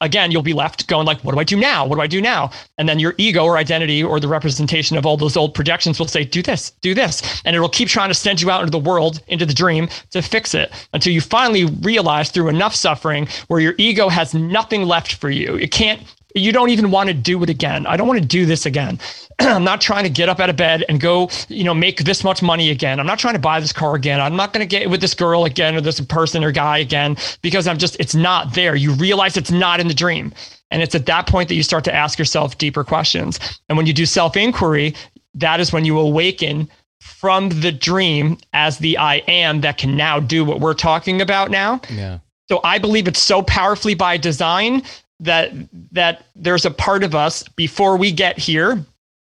again, 0.00 0.30
you'll 0.30 0.42
be 0.42 0.52
left 0.52 0.88
going 0.88 1.06
like, 1.06 1.20
what 1.20 1.32
do 1.32 1.38
I 1.38 1.44
do 1.44 1.56
now? 1.56 1.86
What 1.86 1.96
do 1.96 2.02
I 2.02 2.06
do 2.06 2.20
now? 2.20 2.50
And 2.78 2.88
then 2.88 2.98
your 2.98 3.14
ego 3.18 3.44
or 3.44 3.56
identity 3.56 4.02
or 4.02 4.18
the 4.18 4.28
representation 4.28 4.96
of 4.96 5.06
all 5.06 5.16
those 5.16 5.36
old 5.36 5.54
projections 5.54 5.98
will 5.98 6.08
say, 6.08 6.24
do 6.24 6.42
this, 6.42 6.72
do 6.80 6.94
this. 6.94 7.40
And 7.44 7.54
it 7.54 7.60
will 7.60 7.68
keep 7.68 7.88
trying 7.88 8.08
to 8.08 8.14
send 8.14 8.40
you 8.40 8.50
out 8.50 8.62
into 8.62 8.72
the 8.72 8.78
world, 8.78 9.22
into 9.28 9.46
the 9.46 9.54
dream 9.54 9.88
to 10.10 10.22
fix 10.22 10.54
it 10.54 10.72
until 10.92 11.12
you 11.12 11.20
finally 11.20 11.66
realize 11.66 12.30
through 12.30 12.48
enough 12.48 12.74
suffering 12.74 13.28
where 13.46 13.60
your 13.60 13.74
ego 13.78 14.08
has 14.08 14.34
nothing 14.34 14.82
left 14.82 15.14
for 15.14 15.30
you. 15.30 15.54
It 15.54 15.70
can't, 15.70 16.02
you 16.34 16.52
don't 16.52 16.70
even 16.70 16.90
want 16.90 17.08
to 17.08 17.14
do 17.14 17.42
it 17.42 17.50
again. 17.50 17.86
I 17.86 17.96
don't 17.96 18.06
want 18.06 18.20
to 18.20 18.26
do 18.26 18.46
this 18.46 18.66
again. 18.66 18.98
I'm 19.40 19.64
not 19.64 19.80
trying 19.80 20.04
to 20.04 20.10
get 20.10 20.28
up 20.28 20.40
out 20.40 20.50
of 20.50 20.56
bed 20.56 20.84
and 20.88 21.00
go, 21.00 21.30
you 21.48 21.64
know, 21.64 21.74
make 21.74 22.04
this 22.04 22.22
much 22.24 22.42
money 22.42 22.70
again. 22.70 23.00
I'm 23.00 23.06
not 23.06 23.18
trying 23.18 23.34
to 23.34 23.40
buy 23.40 23.60
this 23.60 23.72
car 23.72 23.94
again. 23.94 24.20
I'm 24.20 24.36
not 24.36 24.52
going 24.52 24.66
to 24.66 24.68
get 24.68 24.88
with 24.90 25.00
this 25.00 25.14
girl 25.14 25.44
again 25.44 25.74
or 25.74 25.80
this 25.80 26.00
person 26.00 26.44
or 26.44 26.52
guy 26.52 26.78
again 26.78 27.16
because 27.42 27.66
I'm 27.66 27.78
just, 27.78 27.98
it's 27.98 28.14
not 28.14 28.54
there. 28.54 28.76
You 28.76 28.92
realize 28.92 29.36
it's 29.36 29.50
not 29.50 29.80
in 29.80 29.88
the 29.88 29.94
dream. 29.94 30.32
And 30.70 30.82
it's 30.82 30.94
at 30.94 31.06
that 31.06 31.26
point 31.26 31.48
that 31.48 31.56
you 31.56 31.62
start 31.62 31.84
to 31.84 31.94
ask 31.94 32.18
yourself 32.18 32.58
deeper 32.58 32.84
questions. 32.84 33.40
And 33.68 33.76
when 33.76 33.86
you 33.86 33.92
do 33.92 34.06
self 34.06 34.36
inquiry, 34.36 34.94
that 35.34 35.60
is 35.60 35.72
when 35.72 35.84
you 35.84 35.98
awaken 35.98 36.68
from 37.00 37.48
the 37.48 37.72
dream 37.72 38.38
as 38.52 38.78
the 38.78 38.96
I 38.98 39.16
am 39.26 39.62
that 39.62 39.78
can 39.78 39.96
now 39.96 40.20
do 40.20 40.44
what 40.44 40.60
we're 40.60 40.74
talking 40.74 41.20
about 41.20 41.50
now. 41.50 41.80
Yeah. 41.90 42.18
So 42.48 42.60
I 42.64 42.78
believe 42.78 43.08
it's 43.08 43.20
so 43.20 43.42
powerfully 43.42 43.94
by 43.94 44.16
design 44.16 44.82
that 45.20 45.52
that 45.92 46.24
there's 46.34 46.64
a 46.64 46.70
part 46.70 47.04
of 47.04 47.14
us 47.14 47.42
before 47.56 47.96
we 47.96 48.10
get 48.10 48.38
here 48.38 48.84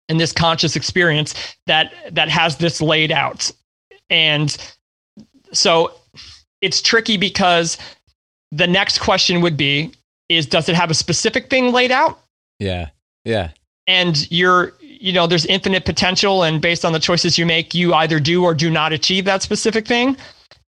in 0.09 0.17
this 0.17 0.33
conscious 0.33 0.77
experience 0.77 1.35
that 1.67 1.93
that 2.11 2.29
has 2.29 2.57
this 2.57 2.81
laid 2.81 3.13
out. 3.13 3.51
And 4.11 4.57
so 5.53 5.95
it's 6.61 6.83
tricky 6.83 7.17
because 7.17 7.79
the 8.51 8.67
next 8.67 8.99
question 8.99 9.41
would 9.41 9.57
be 9.57 9.93
is 10.29 10.47
does 10.47 10.69
it 10.69 10.75
have 10.75 10.91
a 10.91 10.95
specific 10.95 11.51
thing 11.51 11.73
laid 11.73 11.91
out? 11.91 12.21
Yeah. 12.59 12.89
Yeah. 13.25 13.51
And 13.87 14.31
you're 14.31 14.73
you 14.81 15.13
know 15.13 15.27
there's 15.27 15.45
infinite 15.47 15.85
potential 15.85 16.43
and 16.43 16.63
based 16.63 16.85
on 16.85 16.93
the 16.93 16.99
choices 16.99 17.37
you 17.37 17.45
make 17.45 17.75
you 17.75 17.93
either 17.95 18.19
do 18.19 18.43
or 18.45 18.55
do 18.55 18.71
not 18.71 18.93
achieve 18.93 19.27
that 19.27 19.43
specific 19.43 19.87
thing. 19.87 20.17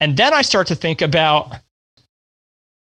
And 0.02 0.18
then 0.18 0.34
I 0.34 0.42
start 0.42 0.68
to 0.68 0.76
think 0.76 1.02
about 1.02 1.56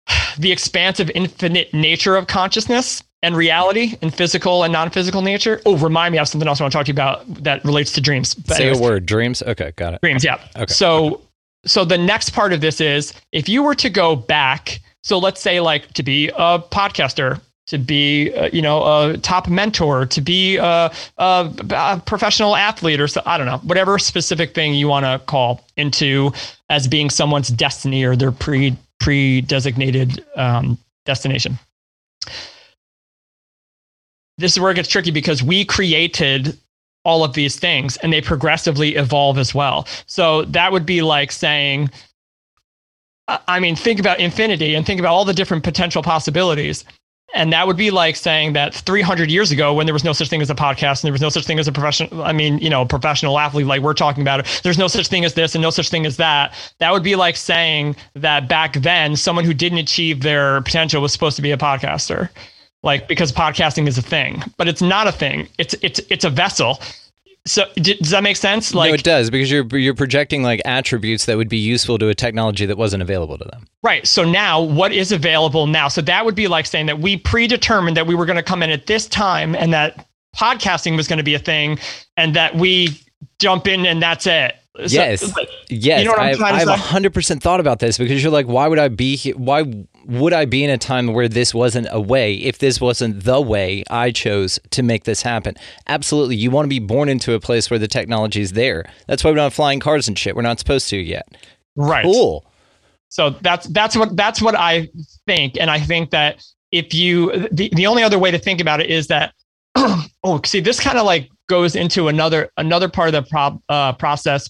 the 0.38 0.52
expansive 0.52 1.12
infinite 1.16 1.74
nature 1.74 2.16
of 2.16 2.28
consciousness 2.28 3.04
and 3.24 3.36
reality 3.36 3.96
and 4.02 4.14
physical 4.14 4.64
and 4.64 4.72
non-physical 4.72 5.22
nature. 5.22 5.62
Oh, 5.66 5.78
remind 5.78 6.12
me, 6.12 6.20
I 6.20 6.22
have 6.22 6.30
something 6.30 6.48
else 6.48 6.62
I 6.62 6.64
want 6.64 6.74
to 6.74 6.78
talk 6.78 6.86
to 6.86 6.92
you 6.92 6.94
about 6.94 7.44
that 7.44 7.66
relates 7.66 7.92
to 7.94 8.02
dreams. 8.02 8.36
But 8.36 8.58
Say 8.58 8.64
anyways, 8.64 8.80
a 8.80 8.84
word. 8.84 9.06
Dreams. 9.06 9.42
Okay, 9.42 9.74
got 9.76 9.96
it. 9.96 10.02
Dreams, 10.02 10.24
yeah. 10.24 10.40
Okay. 10.56 10.72
So, 10.72 11.22
so 11.66 11.84
the 11.86 11.98
next 11.98 12.32
part 12.32 12.54
of 12.54 12.62
this 12.62 12.80
is 12.80 13.14
if 13.32 13.50
you 13.50 13.64
were 13.64 13.76
to 13.76 13.90
go 13.90 14.16
back. 14.16 14.80
So 15.04 15.20
let's 15.20 15.40
say 15.40 15.60
like 15.60 15.94
to 15.94 16.02
be 16.02 16.30
a 16.30 16.60
podcaster, 16.60 17.40
to 17.68 17.78
be 17.78 18.34
uh, 18.34 18.50
you 18.52 18.62
know 18.62 18.84
a 18.84 19.18
top 19.18 19.48
mentor, 19.48 20.06
to 20.08 20.22
be 20.22 20.58
a, 20.58 20.92
a, 21.18 21.52
a 21.70 22.02
professional 22.06 22.56
athlete, 22.56 23.00
or 23.00 23.08
so 23.08 23.22
I 23.26 23.38
don't 23.38 23.48
know 23.48 23.58
whatever 23.60 24.00
specific 24.00 24.54
thing 24.54 24.74
you 24.74 24.88
want 24.88 25.06
to 25.06 25.24
call 25.26 25.64
into 25.78 26.32
as 26.70 26.88
being 26.88 27.10
someone's 27.10 27.50
destiny 27.50 28.04
or 28.04 28.16
their 28.16 28.32
pre 28.32 28.76
pre 29.00 29.42
designated 29.42 30.26
um, 30.36 30.78
destination 31.06 31.58
this 34.38 34.52
is 34.52 34.60
where 34.60 34.72
it 34.72 34.76
gets 34.76 34.90
tricky 34.90 35.12
because 35.12 35.42
we 35.42 35.66
created 35.66 36.58
all 37.04 37.24
of 37.24 37.34
these 37.34 37.58
things 37.58 37.98
and 37.98 38.12
they 38.12 38.22
progressively 38.22 38.96
evolve 38.96 39.38
as 39.38 39.54
well. 39.54 39.88
So 40.08 40.44
that 40.46 40.72
would 40.72 40.86
be 40.86 41.02
like 41.02 41.32
saying, 41.32 41.90
I 43.28 43.60
mean, 43.60 43.76
think 43.76 44.00
about 44.00 44.20
infinity 44.20 44.76
and 44.76 44.86
think 44.86 45.00
about 45.00 45.14
all 45.14 45.26
the 45.26 45.34
different 45.34 45.64
potential 45.64 46.04
possibilities. 46.04 46.84
And 47.34 47.52
that 47.52 47.68
would 47.68 47.76
be 47.76 47.92
like 47.92 48.16
saying 48.16 48.54
that 48.54 48.74
300 48.74 49.30
years 49.30 49.52
ago, 49.52 49.74
when 49.74 49.86
there 49.86 49.94
was 49.94 50.04
no 50.04 50.14
such 50.14 50.30
thing 50.30 50.42
as 50.42 50.50
a 50.50 50.56
podcast 50.56 51.02
and 51.02 51.08
there 51.08 51.12
was 51.12 51.22
no 51.22 51.30
such 51.30 51.46
thing 51.46 51.60
as 51.60 51.68
a 51.68 51.72
professional, 51.72 52.24
I 52.24 52.32
mean, 52.32 52.60
you 52.60 52.70
know, 52.70 52.86
professional 52.86 53.38
athlete 53.40 53.66
like 53.66 53.82
we're 53.82 53.94
talking 53.94 54.22
about 54.22 54.40
it, 54.40 54.62
there's 54.64 54.78
no 54.78 54.88
such 54.88 55.08
thing 55.08 55.26
as 55.26 55.34
this 55.34 55.54
and 55.56 55.62
no 55.62 55.70
such 55.70 55.90
thing 55.90 56.06
as 56.06 56.18
that. 56.18 56.54
That 56.80 56.94
would 56.94 57.04
be 57.04 57.16
like 57.16 57.36
saying 57.36 57.96
that 58.14 58.48
back 58.48 58.74
then, 58.76 59.16
someone 59.16 59.44
who 59.44 59.54
didn't 59.54 59.80
achieve 59.80 60.22
their 60.22 60.62
potential 60.62 61.02
was 61.02 61.12
supposed 61.12 61.36
to 61.36 61.42
be 61.42 61.52
a 61.52 61.58
podcaster 61.58 62.30
like 62.86 63.08
because 63.08 63.32
podcasting 63.32 63.88
is 63.88 63.98
a 63.98 64.02
thing. 64.02 64.42
But 64.58 64.70
it's 64.70 64.82
not 64.82 65.08
a 65.08 65.12
thing. 65.12 65.50
It's 65.58 65.74
it's 65.82 66.00
it's 66.10 66.24
a 66.24 66.30
vessel 66.30 66.80
so 67.48 67.64
d- 67.76 67.96
does 68.02 68.10
that 68.10 68.24
make 68.24 68.36
sense 68.36 68.74
like 68.74 68.90
no, 68.90 68.94
it 68.96 69.04
does 69.04 69.30
because 69.30 69.52
you're 69.52 69.66
you're 69.78 69.94
projecting 69.94 70.42
like 70.44 70.62
attributes 70.66 71.26
that 71.26 71.38
would 71.38 71.50
be 71.50 71.58
useful 71.58 71.98
to 72.00 72.08
a 72.10 72.16
technology 72.16 72.66
that 72.66 72.78
wasn't 72.78 73.02
available 73.02 73.38
to 73.38 73.44
them. 73.46 73.66
right 73.84 74.08
so 74.08 74.24
now 74.24 74.62
what 74.62 74.92
is 74.92 75.12
available 75.12 75.68
now 75.68 75.88
so 75.88 76.02
that 76.02 76.26
would 76.26 76.36
be 76.36 76.48
like 76.48 76.66
saying 76.66 76.86
that 76.88 77.00
we 77.00 77.18
predetermined 77.18 77.96
that 77.96 78.08
we 78.08 78.16
were 78.16 78.26
going 78.26 78.36
to 78.38 78.44
come 78.44 78.64
in 78.64 78.70
at 78.70 78.88
this 78.88 79.08
time 79.08 79.56
and 79.56 79.72
that 79.74 80.08
podcasting 80.36 80.96
was 80.98 81.08
going 81.08 81.18
to 81.18 81.24
be 81.24 81.36
a 81.36 81.40
thing 81.40 81.78
and 82.18 82.36
that 82.36 82.56
we 82.56 83.00
jump 83.40 83.68
in 83.68 83.86
and 83.86 84.02
that's 84.02 84.26
it 84.28 84.56
So- 84.78 84.84
Yes. 84.88 85.34
Yes, 85.70 86.00
You 86.00 86.06
know 86.06 86.12
what 86.12 86.20
I'm 86.20 86.30
I've, 86.32 86.38
trying 86.38 86.66
to 86.66 86.72
I've 86.72 86.80
say? 86.80 86.86
hundred 86.86 87.14
percent 87.14 87.42
thought 87.42 87.60
about 87.60 87.80
this 87.80 87.98
because 87.98 88.22
you're 88.22 88.32
like, 88.32 88.46
why 88.48 88.68
would 88.68 88.78
I 88.80 88.88
be 88.90 89.16
here? 89.16 89.36
Why 89.36 89.64
would 90.06 90.34
I 90.34 90.46
be 90.46 90.64
in 90.64 90.70
a 90.70 90.78
time 90.78 91.14
where 91.14 91.28
this 91.28 91.54
wasn't 91.54 91.88
a 91.92 92.00
way? 92.00 92.36
If 92.36 92.60
this 92.60 92.80
wasn't 92.80 93.24
the 93.24 93.42
way 93.42 93.84
I 93.90 94.12
chose 94.12 94.60
to 94.72 94.84
make 94.84 95.04
this 95.04 95.22
happen, 95.22 95.56
absolutely. 95.88 96.36
You 96.36 96.52
want 96.52 96.66
to 96.66 96.70
be 96.70 96.80
born 96.80 97.10
into 97.10 97.34
a 97.34 97.40
place 97.40 97.70
where 97.70 97.80
the 97.80 97.88
technology 97.88 98.42
is 98.42 98.54
there. 98.54 98.86
That's 99.08 99.24
why 99.24 99.32
we 99.32 99.36
don't 99.36 99.44
have 99.44 99.54
flying 99.54 99.80
cars 99.80 100.08
and 100.08 100.18
shit. 100.18 100.36
We're 100.36 100.42
not 100.42 100.60
supposed 100.60 100.90
to 100.90 100.98
yet. 100.98 101.28
right 101.76 102.04
Cool. 102.04 102.46
So 103.10 103.32
that's 103.42 103.68
that's 103.68 103.96
what 103.96 104.16
that's 104.18 104.42
what 104.42 104.56
I 104.56 104.90
think, 105.26 105.58
and 105.60 105.72
I 105.72 105.80
think 105.80 106.12
that 106.12 106.44
if 106.72 106.94
you 106.94 107.48
the, 107.52 107.70
the 107.74 107.88
only 107.88 108.04
other 108.04 108.20
way 108.20 108.32
to 108.32 108.38
think 108.38 108.60
about 108.60 108.82
it 108.82 108.90
is 108.90 109.08
that 109.08 109.34
oh 109.76 110.42
see 110.44 110.60
this 110.60 110.80
kind 110.80 110.98
of 110.98 111.06
like 111.06 111.30
goes 111.48 111.76
into 111.76 112.08
another 112.08 112.50
another 112.58 112.90
part 112.90 113.08
of 113.08 113.14
the 113.14 113.30
prob, 113.30 113.62
uh, 113.70 113.94
process. 113.94 114.50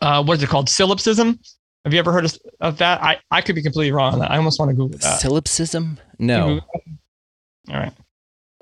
Uh, 0.00 0.22
what 0.22 0.38
is 0.38 0.42
it 0.42 0.48
called? 0.48 0.68
Solipsism. 0.68 1.38
Have 1.84 1.92
you 1.92 1.98
ever 1.98 2.12
heard 2.12 2.24
of, 2.24 2.38
of 2.60 2.78
that? 2.78 3.02
I, 3.02 3.18
I 3.30 3.42
could 3.42 3.54
be 3.54 3.62
completely 3.62 3.92
wrong 3.92 4.14
on 4.14 4.18
that. 4.20 4.30
I 4.30 4.38
almost 4.38 4.58
want 4.58 4.70
to 4.70 4.74
Google 4.74 4.98
that. 4.98 5.20
Solipsism? 5.20 5.98
No. 6.18 6.60
All 7.68 7.76
right. 7.76 7.92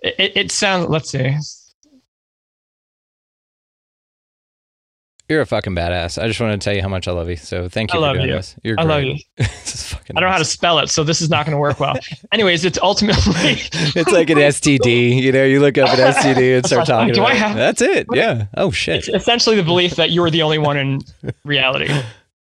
It, 0.03 0.15
it, 0.19 0.37
it 0.37 0.53
sounds. 0.53 0.89
Let's 0.89 1.11
see. 1.11 1.37
You're 5.29 5.41
a 5.41 5.47
fucking 5.47 5.75
badass. 5.75 6.23
I 6.23 6.27
just 6.27 6.41
wanted 6.41 6.61
to 6.61 6.65
tell 6.65 6.75
you 6.75 6.83
how 6.83 6.89
much 6.89 7.09
I 7.09 7.13
love 7.13 7.31
you. 7.31 7.37
So 7.37 7.69
thank 7.69 7.95
you 7.95 7.99
I 7.99 8.03
for 8.03 8.07
love 8.07 8.17
doing 8.17 8.29
you. 8.29 8.35
this. 8.35 8.57
You're 8.65 8.79
I 8.79 8.83
love 8.83 9.05
you. 9.05 9.17
this 9.37 9.75
is 9.75 9.87
fucking 9.87 10.17
I 10.17 10.21
don't 10.21 10.29
know 10.29 10.33
how 10.33 10.39
to 10.39 10.45
spell 10.45 10.79
it, 10.81 10.89
so 10.89 11.05
this 11.05 11.23
is 11.23 11.31
not 11.31 11.47
going 11.47 11.55
to 11.55 11.59
work 11.59 11.81
well. 11.81 11.95
Anyways, 12.33 12.65
it's 12.65 12.79
ultimately. 12.83 13.23
It's 13.95 14.11
like 14.11 14.31
an 14.31 14.39
STD. 14.39 15.23
You 15.23 15.33
know, 15.33 15.45
you 15.45 15.61
look 15.61 15.79
up 15.79 15.91
an 15.91 16.13
STD 16.13 16.57
and 16.57 16.67
start 16.67 16.87
talking 16.87 17.15
Do 17.15 17.23
I 17.23 17.35
about 17.35 17.53
it. 17.53 17.55
That's 17.55 17.81
it. 17.83 18.07
Yeah. 18.13 18.47
Oh 18.57 18.71
shit. 18.71 18.97
it's 18.97 19.09
essentially 19.09 19.57
the 19.57 19.63
belief 19.63 19.97
that 19.97 20.11
you 20.11 20.23
are 20.25 20.31
the 20.31 20.43
only 20.43 20.59
one 20.59 20.77
in 20.77 21.01
reality. 21.45 21.89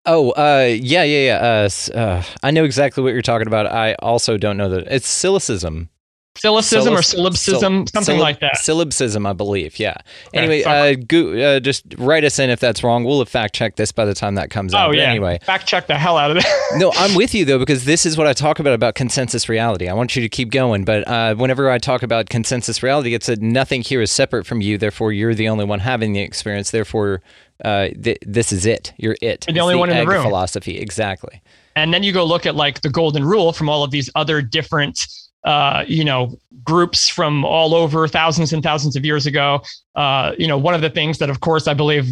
Oh, 0.06 0.32
uh, 0.32 0.66
yeah, 0.68 1.04
yeah, 1.04 1.26
yeah. 1.26 1.68
Uh, 1.94 1.98
uh, 1.98 2.24
I 2.42 2.52
know 2.52 2.64
exactly 2.64 3.04
what 3.04 3.14
you're 3.14 3.22
talking 3.22 3.48
about. 3.48 3.68
I 3.68 3.94
also 3.96 4.38
don't 4.38 4.58
know 4.58 4.70
that 4.70 4.88
it's 4.88 5.08
silicism. 5.08 5.90
Silicism 6.38 6.94
or 6.94 7.02
solipsism, 7.02 7.86
something 7.88 8.18
like 8.18 8.40
that. 8.40 8.56
Silibsism, 8.56 9.28
I 9.28 9.34
believe. 9.34 9.78
Yeah. 9.78 9.96
Anyway, 10.34 10.64
uh, 10.64 10.96
go, 11.06 11.34
uh, 11.34 11.60
just 11.60 11.84
write 11.98 12.24
us 12.24 12.40
in 12.40 12.50
if 12.50 12.62
that's 12.62 12.86
wrong. 12.86 13.04
We'll 13.04 13.20
have 13.20 13.28
fact 13.28 13.54
checked 13.54 13.76
this 13.76 13.92
by 13.92 14.06
the 14.06 14.14
time 14.14 14.36
that 14.36 14.50
comes 14.50 14.74
out. 14.74 14.88
Oh 14.88 14.90
But 14.92 14.98
yeah. 14.98 15.10
Anyway, 15.10 15.40
fact 15.44 15.68
check 15.68 15.88
the 15.88 15.98
hell 15.98 16.18
out 16.18 16.32
of 16.32 16.38
it. 16.38 16.46
no, 16.78 16.94
I'm 16.96 17.16
with 17.16 17.36
you 17.36 17.44
though 17.44 17.60
because 17.60 17.84
this 17.84 18.06
is 18.06 18.18
what 18.18 18.28
I 18.28 18.34
talk 18.34 18.60
about 18.60 18.74
about 18.74 18.96
consensus 18.96 19.50
reality. 19.50 19.90
I 19.90 19.94
want 19.94 20.16
you 20.16 20.22
to 20.22 20.30
keep 20.30 20.52
going, 20.52 20.86
but 20.86 21.06
uh, 21.06 21.36
whenever 21.36 21.70
I 21.70 21.80
talk 21.80 22.02
about 22.02 22.30
consensus 22.30 22.82
reality, 22.82 23.14
it's 23.14 23.28
that 23.28 23.42
nothing 23.42 23.82
here 23.82 24.02
is 24.02 24.10
separate 24.10 24.46
from 24.48 24.62
you. 24.62 24.78
Therefore, 24.78 25.12
you're 25.12 25.36
the 25.36 25.50
only 25.50 25.66
one 25.66 25.82
having 25.82 26.14
the 26.14 26.22
experience. 26.22 26.72
Therefore, 26.72 27.22
uh, 27.64 27.90
th- 28.02 28.20
this 28.26 28.52
is 28.52 28.66
it. 28.66 28.94
You're 28.98 29.18
it. 29.22 29.46
You're 29.48 29.54
the 29.54 29.60
It's 29.60 29.60
only 29.60 29.76
one 29.76 29.90
in 29.90 29.98
the 29.98 30.08
room. 30.08 30.24
Philosophy, 30.24 30.78
exactly. 30.78 31.42
and 31.76 31.94
then 31.94 32.04
you 32.04 32.12
go 32.12 32.24
look 32.24 32.46
at 32.46 32.56
like 32.56 32.82
the 32.82 32.90
golden 32.90 33.24
rule 33.24 33.54
from 33.54 33.70
all 33.70 33.84
of 33.84 33.92
these 33.92 34.10
other 34.16 34.42
different 34.42 35.08
uh, 35.44 35.84
you 35.88 36.04
know 36.04 36.38
groups 36.64 37.10
from 37.10 37.44
all 37.46 37.74
over 37.74 38.08
thousands 38.08 38.54
and 38.54 38.62
thousands 38.62 38.96
of 38.96 39.04
years 39.04 39.26
ago 39.26 39.62
uh, 39.96 40.34
you 40.38 40.48
know 40.48 40.58
one 40.58 40.76
of 40.76 40.82
the 40.82 40.90
things 40.90 41.18
that 41.18 41.30
of 41.32 41.40
course 41.40 41.68
i 41.68 41.74
believe 41.74 42.06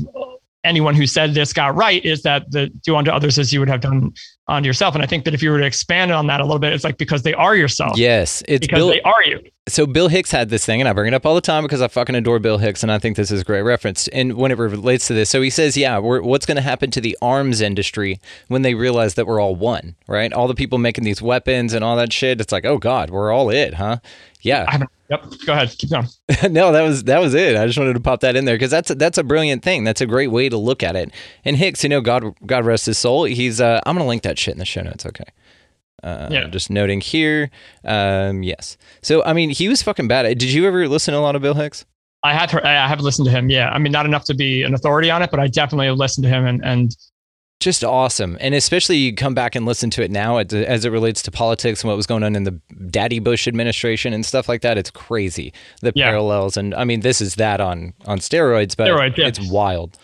anyone 0.63 0.95
who 0.95 1.05
said 1.05 1.33
this 1.35 1.53
got 1.53 1.75
right 1.75 2.03
is 2.03 2.23
that 2.23 2.49
the 2.51 2.67
do 2.83 2.95
unto 2.95 3.11
others 3.11 3.37
as 3.37 3.53
you 3.53 3.59
would 3.59 3.69
have 3.69 3.81
done 3.81 4.11
unto 4.49 4.67
yourself 4.67 4.93
and 4.95 5.03
i 5.03 5.07
think 5.07 5.23
that 5.25 5.33
if 5.33 5.41
you 5.41 5.51
were 5.51 5.59
to 5.59 5.65
expand 5.65 6.11
on 6.11 6.27
that 6.27 6.39
a 6.41 6.43
little 6.43 6.59
bit 6.59 6.73
it's 6.73 6.83
like 6.83 6.97
because 6.97 7.23
they 7.23 7.33
are 7.33 7.55
yourself 7.55 7.97
Yes, 7.97 8.43
it's 8.47 8.65
because 8.67 8.79
Bill. 8.79 8.87
they 8.89 9.01
are 9.01 9.23
you 9.25 9.39
so 9.67 9.85
Bill 9.85 10.07
Hicks 10.07 10.31
had 10.31 10.49
this 10.49 10.65
thing, 10.65 10.81
and 10.81 10.89
I 10.89 10.93
bring 10.93 11.09
it 11.09 11.13
up 11.13 11.27
all 11.27 11.35
the 11.35 11.41
time 11.41 11.61
because 11.63 11.79
I 11.79 11.87
fucking 11.87 12.15
adore 12.15 12.39
Bill 12.39 12.57
Hicks, 12.57 12.81
and 12.81 12.91
I 12.91 12.97
think 12.97 13.15
this 13.17 13.29
is 13.29 13.41
a 13.41 13.43
great 13.43 13.61
reference. 13.61 14.07
And 14.07 14.33
when 14.33 14.51
it 14.51 14.57
relates 14.57 15.05
to 15.07 15.13
this, 15.13 15.29
so 15.29 15.43
he 15.43 15.51
says, 15.51 15.77
"Yeah, 15.77 15.99
we're, 15.99 16.23
what's 16.23 16.47
going 16.47 16.55
to 16.55 16.63
happen 16.63 16.89
to 16.89 16.99
the 17.01 17.15
arms 17.21 17.61
industry 17.61 18.19
when 18.47 18.63
they 18.63 18.73
realize 18.73 19.13
that 19.13 19.27
we're 19.27 19.39
all 19.39 19.55
one, 19.55 19.95
right? 20.07 20.33
All 20.33 20.47
the 20.47 20.55
people 20.55 20.79
making 20.79 21.03
these 21.03 21.21
weapons 21.21 21.73
and 21.75 21.83
all 21.83 21.95
that 21.97 22.11
shit. 22.11 22.41
It's 22.41 22.51
like, 22.51 22.65
oh 22.65 22.79
god, 22.79 23.11
we're 23.11 23.31
all 23.31 23.51
it, 23.51 23.75
huh? 23.75 23.97
Yeah. 24.41 24.65
I 24.67 24.71
haven't, 24.71 24.89
yep 25.09 25.23
go 25.45 25.53
ahead 25.53 25.69
keep 25.77 25.89
going 25.89 26.07
no, 26.51 26.71
that 26.71 26.81
was 26.81 27.03
that 27.05 27.19
was 27.19 27.33
it. 27.33 27.55
I 27.57 27.65
just 27.65 27.77
wanted 27.79 27.93
to 27.93 27.99
pop 27.99 28.19
that 28.21 28.35
in 28.35 28.45
there 28.45 28.55
because 28.55 28.71
that's 28.71 28.91
a, 28.91 28.95
that's 28.95 29.17
a 29.17 29.23
brilliant 29.23 29.63
thing. 29.63 29.83
That's 29.83 30.01
a 30.01 30.05
great 30.05 30.31
way 30.31 30.47
to 30.47 30.57
look 30.57 30.83
at 30.83 30.95
it. 30.95 31.11
And 31.43 31.57
Hicks, 31.57 31.83
you 31.83 31.89
know, 31.89 32.01
God 32.01 32.35
God 32.45 32.65
rest 32.65 32.85
his 32.85 32.97
soul. 32.97 33.23
He's 33.23 33.59
uh, 33.59 33.81
I'm 33.85 33.95
gonna 33.95 34.07
link 34.07 34.21
that 34.23 34.37
shit 34.37 34.53
in 34.53 34.59
the 34.59 34.65
show 34.65 34.81
notes. 34.81 35.05
Okay. 35.05 35.25
Uh, 36.03 36.29
Yeah. 36.31 36.47
Just 36.47 36.69
noting 36.69 37.01
here. 37.01 37.49
Um, 37.83 38.43
yes. 38.43 38.77
So 39.01 39.23
I 39.23 39.33
mean, 39.33 39.49
he 39.49 39.67
was 39.67 39.81
fucking 39.81 40.07
bad. 40.07 40.23
Did 40.37 40.51
you 40.51 40.67
ever 40.67 40.87
listen 40.87 41.13
to 41.13 41.19
a 41.19 41.21
lot 41.21 41.35
of 41.35 41.41
Bill 41.41 41.55
Hicks? 41.55 41.85
I 42.23 42.33
have 42.33 42.51
heard, 42.51 42.63
I 42.63 42.87
have 42.87 43.01
listened 43.01 43.25
to 43.25 43.31
him. 43.31 43.49
Yeah, 43.49 43.69
I 43.69 43.79
mean, 43.79 43.91
not 43.91 44.05
enough 44.05 44.25
to 44.25 44.33
be 44.33 44.63
an 44.63 44.73
authority 44.73 45.09
on 45.09 45.21
it, 45.21 45.31
but 45.31 45.39
I 45.39 45.47
definitely 45.47 45.87
have 45.87 45.97
listened 45.97 46.23
to 46.25 46.29
him. 46.29 46.45
And 46.45 46.63
and 46.63 46.95
Just 47.59 47.83
awesome, 47.83 48.37
and 48.39 48.55
especially 48.55 48.95
you 48.95 49.13
come 49.13 49.33
back 49.33 49.53
and 49.53 49.65
listen 49.65 49.89
to 49.89 50.01
it 50.01 50.09
now 50.11 50.37
as, 50.37 50.53
as 50.53 50.85
it 50.85 50.91
relates 50.91 51.21
to 51.23 51.31
politics 51.31 51.81
and 51.83 51.89
what 51.89 51.97
was 51.97 52.05
going 52.05 52.23
on 52.23 52.33
in 52.37 52.45
the 52.45 52.51
Daddy 52.89 53.19
Bush 53.19 53.49
administration 53.49 54.13
and 54.13 54.25
stuff 54.25 54.47
like 54.47 54.61
that. 54.61 54.77
It's 54.77 54.89
crazy 54.89 55.51
the 55.81 55.91
Yeah. 55.93 56.05
parallels, 56.09 56.55
and 56.55 56.73
I 56.73 56.85
mean, 56.85 57.01
this 57.01 57.19
is 57.19 57.35
that 57.35 57.59
on 57.59 57.93
on 58.05 58.19
steroids, 58.19 58.77
but 58.77 58.87
Steroids, 58.87 59.17
yeah. 59.17 59.27
it's 59.27 59.41
wild. 59.51 59.97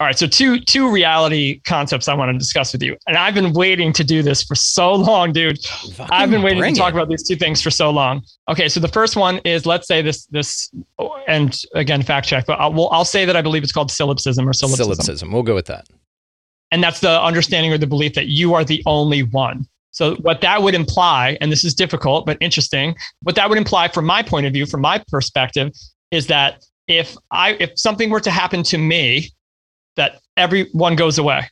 all 0.00 0.06
right, 0.06 0.18
so 0.18 0.26
two 0.26 0.60
two 0.60 0.92
reality 0.92 1.60
concepts 1.64 2.08
I 2.08 2.14
want 2.14 2.30
to 2.30 2.38
discuss 2.38 2.74
with 2.74 2.82
you, 2.82 2.94
and 3.06 3.16
I've 3.16 3.32
been 3.32 3.54
waiting 3.54 3.90
to 3.94 4.04
do 4.04 4.22
this 4.22 4.42
for 4.42 4.54
so 4.54 4.94
long, 4.94 5.32
dude. 5.32 5.58
I've 6.10 6.30
been 6.30 6.42
waiting 6.42 6.62
to 6.62 6.78
talk 6.78 6.92
it. 6.92 6.96
about 6.96 7.08
these 7.08 7.26
two 7.26 7.36
things 7.36 7.62
for 7.62 7.70
so 7.70 7.88
long. 7.88 8.20
Okay, 8.50 8.68
so 8.68 8.80
the 8.80 8.88
first 8.88 9.16
one 9.16 9.38
is 9.46 9.64
let's 9.64 9.88
say 9.88 10.02
this 10.02 10.26
this, 10.26 10.70
and 11.26 11.58
again 11.74 12.02
fact 12.02 12.26
check, 12.28 12.44
but 12.44 12.60
I'll, 12.60 12.74
well, 12.74 12.90
I'll 12.92 13.06
say 13.06 13.24
that 13.24 13.34
I 13.34 13.40
believe 13.40 13.62
it's 13.62 13.72
called 13.72 13.90
solipsism 13.90 14.46
or 14.46 14.52
solipsism. 14.52 14.94
Solipsism. 14.94 15.32
We'll 15.32 15.42
go 15.42 15.54
with 15.54 15.66
that. 15.68 15.86
And 16.70 16.82
that's 16.82 17.00
the 17.00 17.22
understanding 17.22 17.72
or 17.72 17.78
the 17.78 17.86
belief 17.86 18.14
that 18.14 18.28
you 18.28 18.54
are 18.54 18.64
the 18.64 18.82
only 18.86 19.22
one. 19.22 19.66
So 19.90 20.16
what 20.16 20.40
that 20.42 20.62
would 20.62 20.74
imply, 20.74 21.38
and 21.40 21.50
this 21.50 21.64
is 21.64 21.74
difficult 21.74 22.26
but 22.26 22.36
interesting, 22.40 22.94
what 23.22 23.34
that 23.36 23.48
would 23.48 23.58
imply 23.58 23.88
from 23.88 24.04
my 24.04 24.22
point 24.22 24.46
of 24.46 24.52
view, 24.52 24.66
from 24.66 24.80
my 24.80 25.02
perspective, 25.08 25.72
is 26.10 26.26
that 26.28 26.64
if 26.86 27.16
I 27.30 27.52
if 27.60 27.72
something 27.76 28.10
were 28.10 28.20
to 28.20 28.30
happen 28.30 28.62
to 28.64 28.78
me, 28.78 29.30
that 29.96 30.20
everyone 30.36 30.96
goes 30.96 31.18
away. 31.18 31.48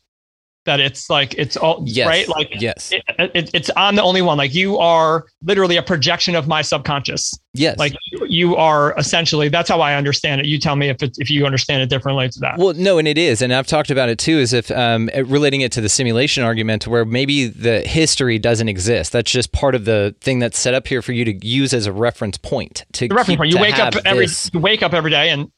That 0.67 0.81
it's 0.81 1.09
like 1.09 1.35
it's 1.35 1.57
all 1.57 1.83
Yes. 1.87 2.07
right, 2.07 2.29
like 2.29 2.49
yes. 2.61 2.93
it, 2.93 3.03
it, 3.35 3.51
it's 3.55 3.71
I'm 3.77 3.97
the 3.97 4.03
only 4.03 4.21
one. 4.21 4.37
Like 4.37 4.55
you 4.55 4.79
are 4.79 5.25
literally 5.43 5.77
a 5.77 5.83
projection 5.83 6.35
of 6.35 6.47
my 6.47 6.61
subconscious. 6.63 7.33
yes. 7.55 7.79
Like 7.79 7.95
you 8.29 8.57
are 8.57 8.95
essentially. 8.99 9.49
That's 9.49 9.69
how 9.69 9.81
I 9.81 9.95
understand 9.95 10.41
it. 10.41 10.47
You 10.47 10.59
tell 10.59 10.77
me 10.77 10.89
if 10.89 11.03
it, 11.03 11.17
if 11.19 11.31
you 11.31 11.47
understand 11.47 11.83
it 11.83 11.89
differently 11.89 12.29
to 12.29 12.41
that. 12.41 12.59
Well, 12.59 12.75
no, 12.75 12.99
and 12.99 13.09
it 13.09 13.17
is, 13.17 13.41
and 13.43 13.53
I've 13.53 13.67
talked 13.67 13.91
about 13.91 14.09
it 14.09 14.19
too. 14.19 14.39
Is 14.39 14.53
if 14.53 14.71
um, 14.73 15.09
relating 15.25 15.63
it 15.63 15.73
to 15.73 15.81
the 15.81 15.89
simulation 15.89 16.43
argument, 16.45 16.87
where 16.87 17.05
maybe 17.05 17.47
the 17.47 17.81
history 17.83 18.39
doesn't 18.39 18.69
exist. 18.69 19.13
That's 19.13 19.31
just 19.31 19.53
part 19.53 19.75
of 19.75 19.85
the 19.85 20.15
thing 20.21 20.39
that's 20.41 20.59
set 20.59 20.75
up 20.75 20.87
here 20.87 21.01
for 21.01 21.13
you 21.13 21.25
to 21.25 21.47
use 21.47 21.73
as 21.73 21.87
a 21.87 21.93
reference 21.93 22.37
point. 22.39 22.85
To 22.95 23.09
the 23.09 23.15
reference 23.15 23.39
point. 23.39 23.53
You 23.53 23.61
wake 23.61 23.79
up 23.79 23.95
every 24.05 24.27
this- 24.27 24.51
you 24.53 24.61
wake 24.61 24.83
up 24.83 24.93
every 24.93 25.11
day 25.11 25.31
and 25.31 25.51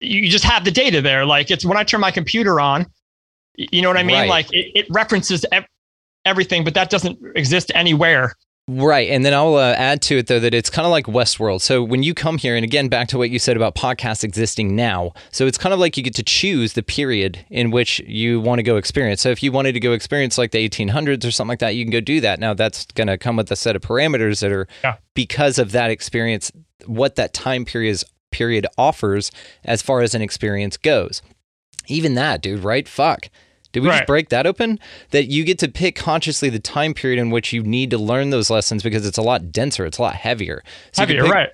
you 0.00 0.28
just 0.28 0.44
have 0.44 0.64
the 0.64 0.70
data 0.70 1.00
there. 1.02 1.24
Like 1.26 1.50
it's 1.50 1.64
when 1.64 1.76
I 1.76 1.84
turn 1.84 2.00
my 2.00 2.10
computer 2.10 2.60
on, 2.60 2.86
you 3.72 3.82
know 3.82 3.88
what 3.88 3.96
I 3.98 4.02
mean? 4.02 4.16
Right. 4.16 4.28
Like 4.28 4.52
it, 4.52 4.72
it 4.74 4.86
references 4.90 5.44
ev- 5.52 5.66
everything, 6.24 6.64
but 6.64 6.74
that 6.74 6.90
doesn't 6.90 7.18
exist 7.36 7.70
anywhere. 7.74 8.34
Right. 8.68 9.10
And 9.10 9.24
then 9.24 9.34
I'll 9.34 9.56
uh, 9.56 9.72
add 9.72 10.00
to 10.02 10.18
it, 10.18 10.28
though, 10.28 10.38
that 10.38 10.54
it's 10.54 10.70
kind 10.70 10.86
of 10.86 10.92
like 10.92 11.06
Westworld. 11.06 11.60
So 11.60 11.82
when 11.82 12.04
you 12.04 12.14
come 12.14 12.38
here, 12.38 12.54
and 12.54 12.62
again, 12.62 12.88
back 12.88 13.08
to 13.08 13.18
what 13.18 13.28
you 13.30 13.40
said 13.40 13.56
about 13.56 13.74
podcasts 13.74 14.22
existing 14.22 14.76
now. 14.76 15.12
So 15.32 15.46
it's 15.46 15.58
kind 15.58 15.72
of 15.72 15.80
like 15.80 15.96
you 15.96 16.04
get 16.04 16.14
to 16.16 16.22
choose 16.22 16.74
the 16.74 16.82
period 16.84 17.44
in 17.50 17.72
which 17.72 17.98
you 18.06 18.38
want 18.40 18.60
to 18.60 18.62
go 18.62 18.76
experience. 18.76 19.22
So 19.22 19.30
if 19.30 19.42
you 19.42 19.50
wanted 19.50 19.72
to 19.72 19.80
go 19.80 19.90
experience 19.92 20.38
like 20.38 20.52
the 20.52 20.68
1800s 20.68 21.26
or 21.26 21.32
something 21.32 21.48
like 21.48 21.58
that, 21.58 21.74
you 21.74 21.84
can 21.84 21.90
go 21.90 22.00
do 22.00 22.20
that. 22.20 22.38
Now, 22.38 22.54
that's 22.54 22.86
going 22.86 23.08
to 23.08 23.18
come 23.18 23.34
with 23.34 23.50
a 23.50 23.56
set 23.56 23.74
of 23.74 23.82
parameters 23.82 24.40
that 24.40 24.52
are 24.52 24.68
Yeah. 24.84 24.96
because 25.14 25.58
of 25.58 25.72
that 25.72 25.90
experience, 25.90 26.52
what 26.86 27.16
that 27.16 27.32
time 27.34 27.64
period, 27.64 27.90
is, 27.90 28.04
period 28.30 28.68
offers 28.78 29.32
as 29.64 29.82
far 29.82 30.00
as 30.00 30.14
an 30.14 30.22
experience 30.22 30.76
goes. 30.76 31.22
Even 31.88 32.14
that, 32.14 32.40
dude, 32.40 32.62
right? 32.62 32.86
Fuck. 32.86 33.30
Did 33.72 33.82
we 33.82 33.88
just 33.88 34.06
break 34.06 34.30
that 34.30 34.46
open? 34.46 34.78
That 35.10 35.26
you 35.26 35.44
get 35.44 35.58
to 35.60 35.68
pick 35.68 35.96
consciously 35.96 36.48
the 36.50 36.58
time 36.58 36.94
period 36.94 37.20
in 37.20 37.30
which 37.30 37.52
you 37.52 37.62
need 37.62 37.90
to 37.90 37.98
learn 37.98 38.30
those 38.30 38.50
lessons 38.50 38.82
because 38.82 39.06
it's 39.06 39.18
a 39.18 39.22
lot 39.22 39.52
denser, 39.52 39.86
it's 39.86 39.98
a 39.98 40.02
lot 40.02 40.16
heavier. 40.16 40.62
So 40.92 41.02
Heavier, 41.02 41.22
pick- 41.24 41.32
right? 41.32 41.50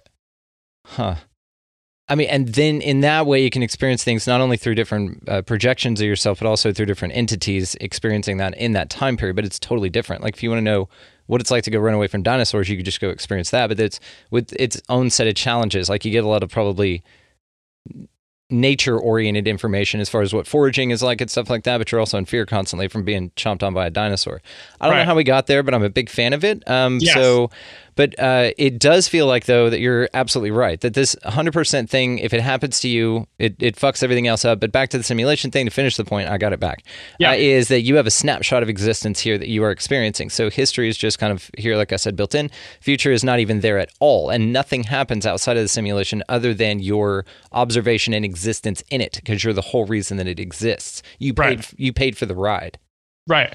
Huh. 0.84 1.16
I 2.08 2.14
mean, 2.14 2.28
and 2.28 2.48
then 2.48 2.80
in 2.80 3.00
that 3.00 3.26
way, 3.26 3.42
you 3.42 3.50
can 3.50 3.64
experience 3.64 4.04
things 4.04 4.28
not 4.28 4.40
only 4.40 4.56
through 4.56 4.76
different 4.76 5.28
uh, 5.28 5.42
projections 5.42 6.00
of 6.00 6.06
yourself, 6.06 6.38
but 6.38 6.46
also 6.46 6.72
through 6.72 6.86
different 6.86 7.16
entities 7.16 7.74
experiencing 7.80 8.36
that 8.36 8.56
in 8.56 8.72
that 8.72 8.90
time 8.90 9.16
period. 9.16 9.34
But 9.34 9.44
it's 9.44 9.58
totally 9.58 9.90
different. 9.90 10.22
Like 10.22 10.34
if 10.34 10.42
you 10.42 10.50
want 10.50 10.58
to 10.58 10.64
know 10.64 10.88
what 11.26 11.40
it's 11.40 11.50
like 11.50 11.64
to 11.64 11.70
go 11.70 11.80
run 11.80 11.94
away 11.94 12.06
from 12.06 12.22
dinosaurs, 12.22 12.68
you 12.68 12.76
could 12.76 12.84
just 12.86 13.00
go 13.00 13.10
experience 13.10 13.50
that. 13.50 13.66
But 13.66 13.80
it's 13.80 13.98
with 14.30 14.52
its 14.52 14.80
own 14.88 15.10
set 15.10 15.26
of 15.26 15.34
challenges. 15.34 15.88
Like 15.88 16.04
you 16.04 16.12
get 16.12 16.22
a 16.22 16.28
lot 16.28 16.44
of 16.44 16.48
probably 16.50 17.02
nature 18.48 18.98
oriented 18.98 19.48
information 19.48 20.00
as 20.00 20.08
far 20.08 20.22
as 20.22 20.32
what 20.32 20.46
foraging 20.46 20.90
is 20.90 21.02
like 21.02 21.20
and 21.20 21.30
stuff 21.30 21.50
like 21.50 21.64
that, 21.64 21.78
but 21.78 21.90
you're 21.90 21.98
also 21.98 22.16
in 22.16 22.24
fear 22.24 22.46
constantly 22.46 22.86
from 22.86 23.02
being 23.02 23.30
chomped 23.30 23.62
on 23.62 23.74
by 23.74 23.86
a 23.86 23.90
dinosaur. 23.90 24.40
I 24.80 24.86
don't 24.86 24.96
know 24.96 25.04
how 25.04 25.16
we 25.16 25.24
got 25.24 25.46
there, 25.48 25.62
but 25.62 25.74
I'm 25.74 25.82
a 25.82 25.90
big 25.90 26.08
fan 26.08 26.32
of 26.32 26.44
it. 26.44 26.68
Um, 26.68 26.98
Yes. 27.00 27.14
So, 27.14 27.50
but 27.96 28.18
uh, 28.18 28.50
it 28.56 28.78
does 28.78 29.08
feel 29.08 29.26
like, 29.26 29.46
though, 29.46 29.68
that 29.70 29.80
you're 29.80 30.08
absolutely 30.14 30.52
right. 30.52 30.80
That 30.80 30.94
this 30.94 31.16
100% 31.24 31.88
thing, 31.88 32.18
if 32.18 32.32
it 32.32 32.40
happens 32.40 32.78
to 32.80 32.88
you, 32.88 33.26
it, 33.38 33.56
it 33.58 33.74
fucks 33.76 34.02
everything 34.02 34.26
else 34.26 34.44
up. 34.44 34.60
But 34.60 34.70
back 34.70 34.90
to 34.90 34.98
the 34.98 35.02
simulation 35.04 35.50
thing 35.50 35.64
to 35.66 35.70
finish 35.70 35.96
the 35.96 36.04
point, 36.04 36.28
I 36.28 36.38
got 36.38 36.52
it 36.52 36.60
back. 36.60 36.84
Yeah. 37.18 37.30
Uh, 37.30 37.34
is 37.34 37.68
that 37.68 37.80
you 37.80 37.96
have 37.96 38.06
a 38.06 38.10
snapshot 38.10 38.62
of 38.62 38.68
existence 38.68 39.18
here 39.20 39.38
that 39.38 39.48
you 39.48 39.64
are 39.64 39.70
experiencing. 39.70 40.30
So 40.30 40.50
history 40.50 40.88
is 40.88 40.96
just 40.96 41.18
kind 41.18 41.32
of 41.32 41.50
here, 41.58 41.76
like 41.76 41.92
I 41.92 41.96
said, 41.96 42.14
built 42.16 42.34
in. 42.34 42.50
Future 42.80 43.10
is 43.12 43.24
not 43.24 43.40
even 43.40 43.60
there 43.60 43.78
at 43.78 43.90
all. 43.98 44.30
And 44.30 44.52
nothing 44.52 44.84
happens 44.84 45.26
outside 45.26 45.56
of 45.56 45.64
the 45.64 45.68
simulation 45.68 46.22
other 46.28 46.52
than 46.54 46.78
your 46.80 47.24
observation 47.52 48.12
and 48.14 48.24
existence 48.24 48.82
in 48.90 49.00
it 49.00 49.14
because 49.14 49.42
you're 49.42 49.52
the 49.54 49.62
whole 49.62 49.86
reason 49.86 50.18
that 50.18 50.28
it 50.28 50.38
exists. 50.38 51.02
You 51.18 51.32
paid, 51.34 51.58
Right. 51.60 51.72
you 51.76 51.92
paid 51.92 52.16
for 52.16 52.26
the 52.26 52.34
ride. 52.34 52.78
Right. 53.26 53.54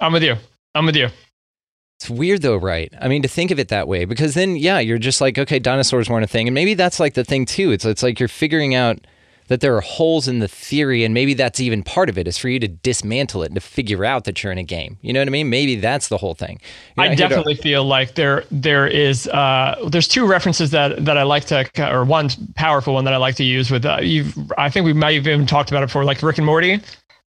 I'm 0.00 0.12
with 0.12 0.22
you. 0.22 0.36
I'm 0.74 0.86
with 0.86 0.96
you. 0.96 1.08
It's 2.04 2.10
weird 2.10 2.42
though, 2.42 2.58
right? 2.58 2.92
I 3.00 3.08
mean, 3.08 3.22
to 3.22 3.28
think 3.28 3.50
of 3.50 3.58
it 3.58 3.68
that 3.68 3.88
way, 3.88 4.04
because 4.04 4.34
then, 4.34 4.56
yeah, 4.56 4.78
you're 4.78 4.98
just 4.98 5.22
like, 5.22 5.38
okay, 5.38 5.58
dinosaurs 5.58 6.10
weren't 6.10 6.22
a 6.22 6.28
thing, 6.28 6.46
and 6.46 6.54
maybe 6.54 6.74
that's 6.74 7.00
like 7.00 7.14
the 7.14 7.24
thing 7.24 7.46
too. 7.46 7.70
It's 7.70 7.86
it's 7.86 8.02
like 8.02 8.20
you're 8.20 8.28
figuring 8.28 8.74
out 8.74 8.98
that 9.48 9.62
there 9.62 9.74
are 9.74 9.80
holes 9.80 10.28
in 10.28 10.38
the 10.38 10.46
theory, 10.46 11.02
and 11.02 11.14
maybe 11.14 11.32
that's 11.32 11.60
even 11.60 11.82
part 11.82 12.10
of 12.10 12.18
it 12.18 12.28
is 12.28 12.36
for 12.36 12.50
you 12.50 12.60
to 12.60 12.68
dismantle 12.68 13.42
it 13.42 13.46
and 13.46 13.54
to 13.54 13.60
figure 13.62 14.04
out 14.04 14.24
that 14.24 14.42
you're 14.42 14.52
in 14.52 14.58
a 14.58 14.62
game. 14.62 14.98
You 15.00 15.14
know 15.14 15.20
what 15.20 15.28
I 15.28 15.30
mean? 15.30 15.48
Maybe 15.48 15.76
that's 15.76 16.08
the 16.08 16.18
whole 16.18 16.34
thing. 16.34 16.60
You're 16.98 17.06
I 17.06 17.08
to- 17.08 17.16
definitely 17.16 17.54
feel 17.54 17.84
like 17.84 18.16
there 18.16 18.44
there 18.50 18.86
is 18.86 19.26
uh, 19.28 19.88
there's 19.88 20.06
two 20.06 20.26
references 20.26 20.72
that 20.72 21.06
that 21.06 21.16
I 21.16 21.22
like 21.22 21.46
to 21.46 21.66
or 21.90 22.04
one 22.04 22.28
powerful 22.54 22.92
one 22.92 23.04
that 23.04 23.14
I 23.14 23.16
like 23.16 23.36
to 23.36 23.44
use 23.44 23.70
with 23.70 23.86
uh, 23.86 24.00
you. 24.02 24.26
I 24.58 24.68
think 24.68 24.84
we 24.84 24.92
might 24.92 25.14
have 25.14 25.26
even 25.26 25.46
talked 25.46 25.70
about 25.70 25.82
it 25.82 25.86
before, 25.86 26.04
like 26.04 26.22
Rick 26.22 26.36
and 26.36 26.44
Morty. 26.44 26.82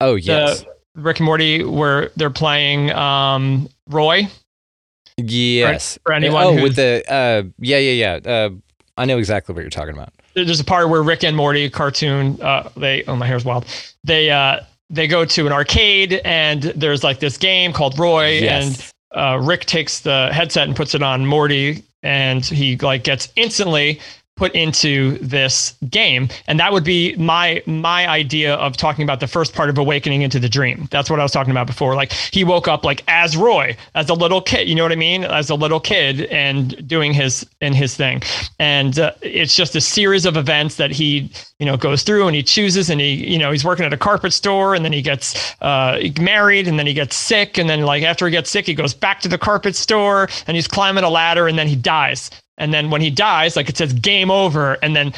oh 0.01 0.15
yes, 0.15 0.65
The 0.95 1.01
Rick 1.03 1.19
and 1.19 1.25
Morty 1.27 1.63
where 1.63 2.09
they're 2.15 2.31
playing 2.31 2.89
um, 2.93 3.69
Roy. 3.87 4.27
Yes. 5.17 5.97
for 6.03 6.13
anyone 6.13 6.43
oh, 6.43 6.61
with 6.61 6.75
the 6.75 7.03
uh, 7.07 7.43
yeah, 7.59 7.77
yeah, 7.77 8.19
yeah. 8.23 8.31
Uh, 8.31 8.49
I 8.97 9.05
know 9.05 9.17
exactly 9.17 9.53
what 9.53 9.61
you're 9.61 9.69
talking 9.69 9.93
about. 9.93 10.13
There's 10.35 10.59
a 10.59 10.63
part 10.63 10.89
where 10.89 11.03
Rick 11.03 11.23
and 11.23 11.37
Morty 11.37 11.69
cartoon. 11.69 12.41
Uh, 12.41 12.69
they 12.75 13.03
oh 13.05 13.15
my 13.15 13.27
hair's 13.27 13.45
wild. 13.45 13.65
They 14.03 14.29
uh, 14.29 14.61
they 14.89 15.07
go 15.07 15.25
to 15.25 15.47
an 15.47 15.51
arcade 15.51 16.21
and 16.23 16.63
there's 16.63 17.03
like 17.03 17.19
this 17.19 17.37
game 17.37 17.73
called 17.73 17.97
Roy 17.97 18.39
Yes. 18.39 18.93
and 19.13 19.19
uh, 19.19 19.39
Rick 19.39 19.65
takes 19.65 20.01
the 20.01 20.29
headset 20.31 20.67
and 20.67 20.75
puts 20.75 20.93
it 20.93 21.01
on 21.01 21.25
Morty 21.25 21.83
and 22.03 22.45
he 22.45 22.77
like 22.77 23.03
gets 23.03 23.31
instantly 23.35 23.99
put 24.35 24.53
into 24.55 25.17
this 25.19 25.75
game. 25.89 26.27
And 26.47 26.59
that 26.59 26.73
would 26.73 26.83
be 26.83 27.15
my 27.17 27.61
my 27.67 28.07
idea 28.07 28.55
of 28.55 28.75
talking 28.75 29.03
about 29.03 29.19
the 29.19 29.27
first 29.27 29.53
part 29.53 29.69
of 29.69 29.77
awakening 29.77 30.23
into 30.23 30.39
the 30.39 30.49
dream. 30.49 30.87
That's 30.89 31.09
what 31.09 31.19
i 31.19 31.23
was 31.23 31.31
talking 31.31 31.51
about 31.51 31.67
before. 31.67 31.95
Like 31.95 32.11
he 32.11 32.43
woke 32.43 32.67
up 32.67 32.83
like 32.83 33.03
as 33.07 33.37
roy 33.37 33.77
as 33.93 34.09
a 34.09 34.13
little 34.13 34.41
kid 34.41 34.67
you 34.67 34.75
know 34.75 34.83
what 34.83 34.91
i 34.91 34.95
mean? 34.95 35.23
As 35.23 35.49
a 35.49 35.55
little 35.55 35.79
kid 35.79 36.21
and 36.25 36.87
doing 36.87 37.13
his 37.13 37.45
and 37.61 37.75
his 37.75 37.95
thing. 37.95 38.23
And 38.57 38.97
uh, 38.97 39.11
it's 39.21 39.55
just 39.55 39.75
a 39.75 39.81
series 39.81 40.25
of 40.25 40.35
events 40.35 40.77
that 40.77 40.91
he 40.91 41.29
you 41.59 41.65
know 41.65 41.77
goes 41.77 42.01
through 42.01 42.25
and 42.27 42.35
he 42.35 42.41
chooses 42.41 42.89
and 42.89 42.99
he 42.99 43.13
you 43.31 43.37
know 43.37 43.51
he's 43.51 43.63
working 43.63 43.85
at 43.85 43.93
a 43.93 43.97
carpet 43.97 44.33
store 44.33 44.73
and 44.73 44.83
then 44.83 44.93
he 44.93 45.03
gets 45.03 45.53
uh, 45.61 46.01
married 46.19 46.67
and 46.67 46.79
then 46.79 46.87
he 46.87 46.93
gets 46.93 47.15
sick. 47.15 47.59
And 47.59 47.69
then 47.69 47.81
like 47.81 48.01
after 48.01 48.25
he 48.25 48.31
gets 48.31 48.49
sick 48.49 48.65
he 48.65 48.73
goes 48.73 48.95
back 48.95 49.21
to 49.21 49.27
the 49.27 49.37
carpet 49.37 49.75
store 49.75 50.27
and 50.47 50.55
he's 50.55 50.67
climbing 50.67 51.03
a 51.03 51.09
ladder 51.09 51.47
and 51.47 51.57
then 51.57 51.67
he 51.67 51.75
dies 51.75 52.31
and 52.57 52.73
then 52.73 52.89
when 52.89 53.01
he 53.01 53.09
dies 53.09 53.55
like 53.55 53.69
it 53.69 53.77
says 53.77 53.93
game 53.93 54.31
over 54.31 54.73
and 54.81 54.95
then 54.95 55.13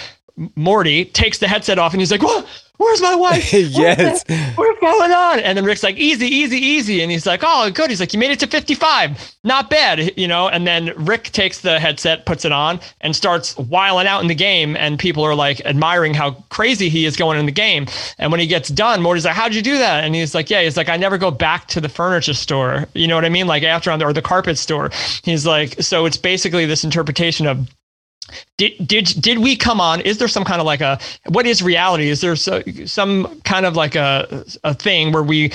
Morty 0.55 1.05
takes 1.05 1.37
the 1.37 1.47
headset 1.47 1.79
off 1.79 1.93
and 1.93 2.01
he's 2.01 2.11
like, 2.11 2.21
"What? 2.21 2.45
Where's 2.77 3.01
my 3.01 3.15
wife? 3.15 3.53
Yes. 3.53 4.23
What's 4.55 4.79
going 4.79 5.11
on?" 5.11 5.39
And 5.39 5.57
then 5.57 5.65
Rick's 5.65 5.83
like, 5.83 5.97
"Easy, 5.97 6.27
easy, 6.27 6.57
easy." 6.57 7.01
And 7.01 7.11
he's 7.11 7.25
like, 7.25 7.41
"Oh, 7.43 7.69
good." 7.71 7.89
He's 7.89 7.99
like, 7.99 8.13
"You 8.13 8.19
made 8.19 8.31
it 8.31 8.39
to 8.41 8.47
55. 8.47 9.35
Not 9.43 9.69
bad, 9.69 10.17
you 10.17 10.27
know." 10.27 10.47
And 10.47 10.65
then 10.67 10.93
Rick 10.97 11.25
takes 11.31 11.61
the 11.61 11.79
headset, 11.79 12.25
puts 12.25 12.45
it 12.45 12.51
on, 12.51 12.79
and 13.01 13.15
starts 13.15 13.57
wiling 13.57 14.07
out 14.07 14.21
in 14.21 14.27
the 14.27 14.35
game. 14.35 14.75
And 14.77 14.99
people 14.99 15.23
are 15.23 15.35
like 15.35 15.61
admiring 15.65 16.13
how 16.13 16.31
crazy 16.49 16.89
he 16.89 17.05
is 17.05 17.15
going 17.15 17.39
in 17.39 17.45
the 17.45 17.51
game. 17.51 17.87
And 18.17 18.31
when 18.31 18.39
he 18.39 18.47
gets 18.47 18.69
done, 18.69 19.01
Morty's 19.01 19.25
like, 19.25 19.35
"How'd 19.35 19.53
you 19.55 19.61
do 19.61 19.77
that?" 19.77 20.03
And 20.03 20.15
he's 20.15 20.35
like, 20.35 20.49
"Yeah." 20.49 20.61
He's 20.63 20.77
like, 20.77 20.89
"I 20.89 20.97
never 20.97 21.17
go 21.17 21.31
back 21.31 21.67
to 21.69 21.81
the 21.81 21.89
furniture 21.89 22.33
store. 22.33 22.87
You 22.93 23.07
know 23.07 23.15
what 23.15 23.25
I 23.25 23.29
mean? 23.29 23.47
Like 23.47 23.63
after 23.63 23.91
on 23.91 23.99
the, 23.99 24.05
or 24.05 24.13
the 24.13 24.21
carpet 24.21 24.57
store." 24.57 24.91
He's 25.23 25.45
like, 25.45 25.81
so 25.81 26.05
it's 26.05 26.17
basically 26.17 26.65
this 26.65 26.83
interpretation 26.83 27.47
of 27.47 27.67
did 28.57 28.73
did 28.87 29.05
did 29.19 29.39
we 29.39 29.55
come 29.55 29.79
on 29.79 30.01
is 30.01 30.17
there 30.17 30.27
some 30.27 30.43
kind 30.43 30.59
of 30.59 30.65
like 30.65 30.81
a 30.81 30.99
what 31.27 31.45
is 31.45 31.61
reality? 31.61 32.09
Is 32.09 32.21
there 32.21 32.35
so, 32.35 32.61
some 32.85 33.41
kind 33.41 33.65
of 33.65 33.75
like 33.75 33.95
a 33.95 34.45
a 34.63 34.73
thing 34.73 35.11
where 35.11 35.23
we 35.23 35.51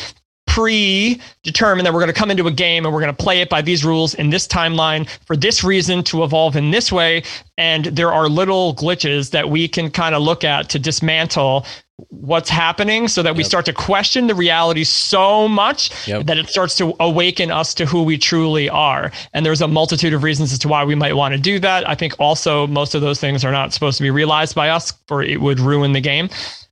predetermined 0.50 1.86
that 1.86 1.92
we're 1.92 2.00
going 2.00 2.12
to 2.12 2.18
come 2.18 2.30
into 2.30 2.46
a 2.46 2.50
game 2.50 2.84
and 2.84 2.92
we're 2.92 3.00
going 3.00 3.14
to 3.14 3.22
play 3.22 3.40
it 3.40 3.48
by 3.48 3.62
these 3.62 3.84
rules 3.84 4.14
in 4.14 4.30
this 4.30 4.46
timeline 4.46 5.08
for 5.26 5.36
this 5.36 5.62
reason 5.62 6.02
to 6.04 6.24
evolve 6.24 6.56
in 6.56 6.70
this 6.70 6.90
way. 6.90 7.22
And 7.56 7.86
there 7.86 8.12
are 8.12 8.28
little 8.28 8.74
glitches 8.74 9.30
that 9.30 9.48
we 9.48 9.68
can 9.68 9.90
kind 9.90 10.14
of 10.14 10.22
look 10.22 10.42
at 10.44 10.68
to 10.70 10.78
dismantle 10.78 11.66
what's 12.08 12.48
happening 12.48 13.08
so 13.08 13.22
that 13.22 13.36
we 13.36 13.44
start 13.44 13.66
to 13.66 13.72
question 13.74 14.26
the 14.26 14.34
reality 14.34 14.84
so 14.84 15.46
much 15.46 15.90
Yep. 16.08 16.26
that 16.26 16.38
it 16.38 16.48
starts 16.48 16.74
to 16.78 16.94
awaken 16.98 17.50
us 17.50 17.74
to 17.74 17.84
who 17.86 18.02
we 18.02 18.16
truly 18.16 18.68
are. 18.70 19.12
And 19.34 19.44
there's 19.44 19.60
a 19.60 19.68
multitude 19.68 20.14
of 20.14 20.22
reasons 20.22 20.52
as 20.52 20.58
to 20.60 20.68
why 20.68 20.82
we 20.84 20.94
might 20.94 21.14
want 21.14 21.34
to 21.34 21.40
do 21.40 21.58
that. 21.60 21.88
I 21.88 21.94
think 21.94 22.14
also 22.18 22.66
most 22.66 22.94
of 22.94 23.02
those 23.02 23.20
things 23.20 23.44
are 23.44 23.52
not 23.52 23.72
supposed 23.74 23.98
to 23.98 24.02
be 24.02 24.10
realized 24.10 24.54
by 24.54 24.70
us 24.70 24.92
for 25.06 25.22
it 25.22 25.40
would 25.42 25.60
ruin 25.60 25.92
the 25.92 26.00
game. 26.00 26.30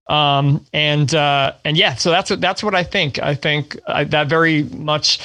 Um, 0.09 0.65
and 0.73 1.15
uh, 1.15 1.53
and 1.65 1.77
yeah, 1.77 1.95
so 1.95 2.11
that's 2.11 2.31
what 2.31 2.41
that's 2.41 2.63
what 2.63 2.75
I 2.75 2.83
think. 2.83 3.19
I 3.19 3.35
think 3.35 3.79
I, 3.87 4.05
that 4.05 4.29
very 4.29 4.65
much 4.65 5.21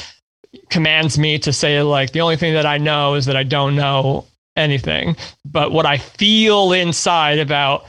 commands 0.70 1.18
me 1.18 1.40
to 1.40 1.54
say 1.54 1.82
like 1.82 2.12
the 2.12 2.22
only 2.22 2.36
thing 2.36 2.54
that 2.54 2.66
I 2.66 2.78
know 2.78 3.16
is 3.16 3.26
that 3.26 3.36
I 3.36 3.44
don't 3.44 3.76
know 3.76 4.26
anything. 4.56 5.16
But 5.46 5.72
what 5.72 5.86
I 5.86 5.98
feel 5.98 6.74
inside 6.74 7.40
about 7.40 7.86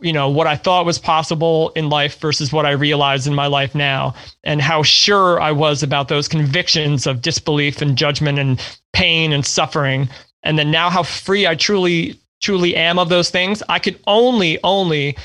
you 0.00 0.12
know 0.12 0.28
what 0.28 0.46
I 0.46 0.56
thought 0.56 0.84
was 0.84 0.98
possible 0.98 1.70
in 1.70 1.88
life 1.88 2.20
versus 2.20 2.52
what 2.52 2.66
I 2.66 2.72
realize 2.72 3.26
in 3.26 3.34
my 3.34 3.46
life 3.46 3.74
now, 3.74 4.14
and 4.44 4.60
how 4.60 4.82
sure 4.82 5.40
I 5.40 5.50
was 5.50 5.82
about 5.82 6.08
those 6.08 6.28
convictions 6.28 7.06
of 7.06 7.22
disbelief 7.22 7.80
and 7.80 7.96
judgment 7.96 8.38
and 8.38 8.60
pain 8.92 9.32
and 9.32 9.46
suffering, 9.46 10.10
and 10.42 10.58
then 10.58 10.70
now 10.70 10.90
how 10.90 11.02
free 11.02 11.46
I 11.46 11.54
truly 11.54 12.20
truly 12.42 12.76
am 12.76 12.98
of 12.98 13.08
those 13.08 13.30
things. 13.30 13.62
I 13.70 13.78
could 13.78 13.98
only 14.06 14.58
only 14.62 15.16
uh, 15.16 15.20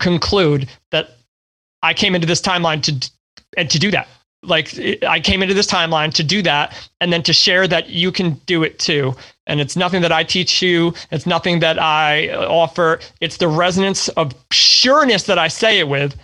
conclude 0.00 0.68
that 0.90 1.10
I 1.82 1.94
came 1.94 2.14
into 2.14 2.26
this 2.26 2.40
timeline 2.40 2.82
to 2.82 3.10
and 3.56 3.70
to 3.70 3.78
do 3.78 3.90
that. 3.92 4.08
Like 4.42 4.76
I 5.02 5.20
came 5.20 5.42
into 5.42 5.54
this 5.54 5.66
timeline 5.66 6.12
to 6.14 6.24
do 6.24 6.42
that, 6.42 6.74
and 7.00 7.12
then 7.12 7.22
to 7.24 7.32
share 7.32 7.68
that 7.68 7.90
you 7.90 8.10
can 8.10 8.34
do 8.46 8.62
it 8.62 8.78
too. 8.78 9.14
And 9.46 9.60
it's 9.60 9.76
nothing 9.76 10.00
that 10.02 10.12
I 10.12 10.24
teach 10.24 10.62
you. 10.62 10.94
It's 11.10 11.26
nothing 11.26 11.60
that 11.60 11.78
I 11.78 12.28
uh, 12.28 12.48
offer. 12.48 13.00
It's 13.20 13.36
the 13.36 13.48
resonance 13.48 14.08
of 14.10 14.34
sureness 14.50 15.24
that 15.24 15.38
I 15.38 15.48
say 15.48 15.78
it 15.78 15.88
with 15.88 16.16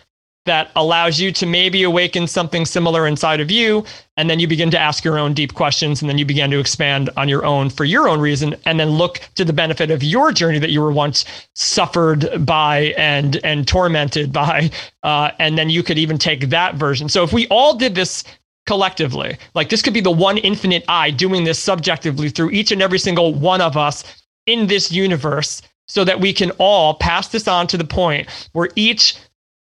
that 0.47 0.71
allows 0.75 1.21
you 1.21 1.31
to 1.33 1.47
maybe 1.47 1.83
awaken 1.83 2.27
something 2.27 2.65
similar 2.65 3.07
inside 3.07 3.41
of 3.41 3.51
you. 3.51 3.85
And 4.17 4.31
then 4.31 4.41
you 4.41 4.49
begin 4.49 4.71
to 4.71 4.79
ask 4.79 5.05
your 5.05 5.19
own 5.19 5.35
deep 5.35 5.55
questions. 5.55 6.01
And 6.01 6.09
then 6.09 6.19
you 6.19 6.25
begin 6.25 6.51
to 6.51 6.59
expand 6.59 7.11
on 7.17 7.29
your 7.29 7.45
own 7.45 7.69
for 7.69 7.85
your 7.85 8.09
own 8.09 8.21
reason. 8.21 8.57
And 8.65 8.81
then 8.81 8.91
look 8.91 9.21
to 9.35 9.45
the 9.45 9.53
benefit 9.53 9.91
of 9.91 10.03
your 10.03 10.33
journey 10.33 10.59
that 10.59 10.71
you 10.71 10.81
were 10.81 10.93
once 10.93 11.25
suffered 11.55 12.45
by 12.47 12.95
and, 12.97 13.39
and 13.45 13.69
tormented 13.69 14.33
by. 14.33 14.71
Uh, 15.03 15.31
and 15.39 15.57
then 15.57 15.71
you 15.71 15.85
could 15.85 15.99
even 15.99 16.19
take 16.19 16.49
that 16.49 16.75
version. 16.75 17.09
So 17.09 17.23
if 17.23 17.33
we 17.33 17.47
all 17.47 17.77
did 17.77 17.95
this 17.95 18.25
collectively, 18.67 19.39
like 19.55 19.69
this 19.69 19.81
could 19.81 19.95
be 19.95 20.01
the 20.01 20.11
one 20.11 20.37
infinite 20.39 20.85
I 20.89 21.13
doing 21.13 21.45
this 21.45 21.61
subjectively 21.61 22.29
through 22.29 22.51
each 22.51 22.73
and 22.73 22.83
every 22.83 22.99
single 22.99 23.33
one 23.33 23.61
of 23.61 23.77
us 23.77 24.03
in 24.47 24.67
this 24.67 24.91
universe 24.91 25.63
so 25.87 26.05
that 26.05 26.21
we 26.21 26.33
can 26.33 26.51
all 26.59 26.95
pass 26.95 27.29
this 27.29 27.47
on 27.49 27.67
to 27.69 27.79
the 27.79 27.85
point 27.85 28.29
where 28.53 28.69
each 28.75 29.17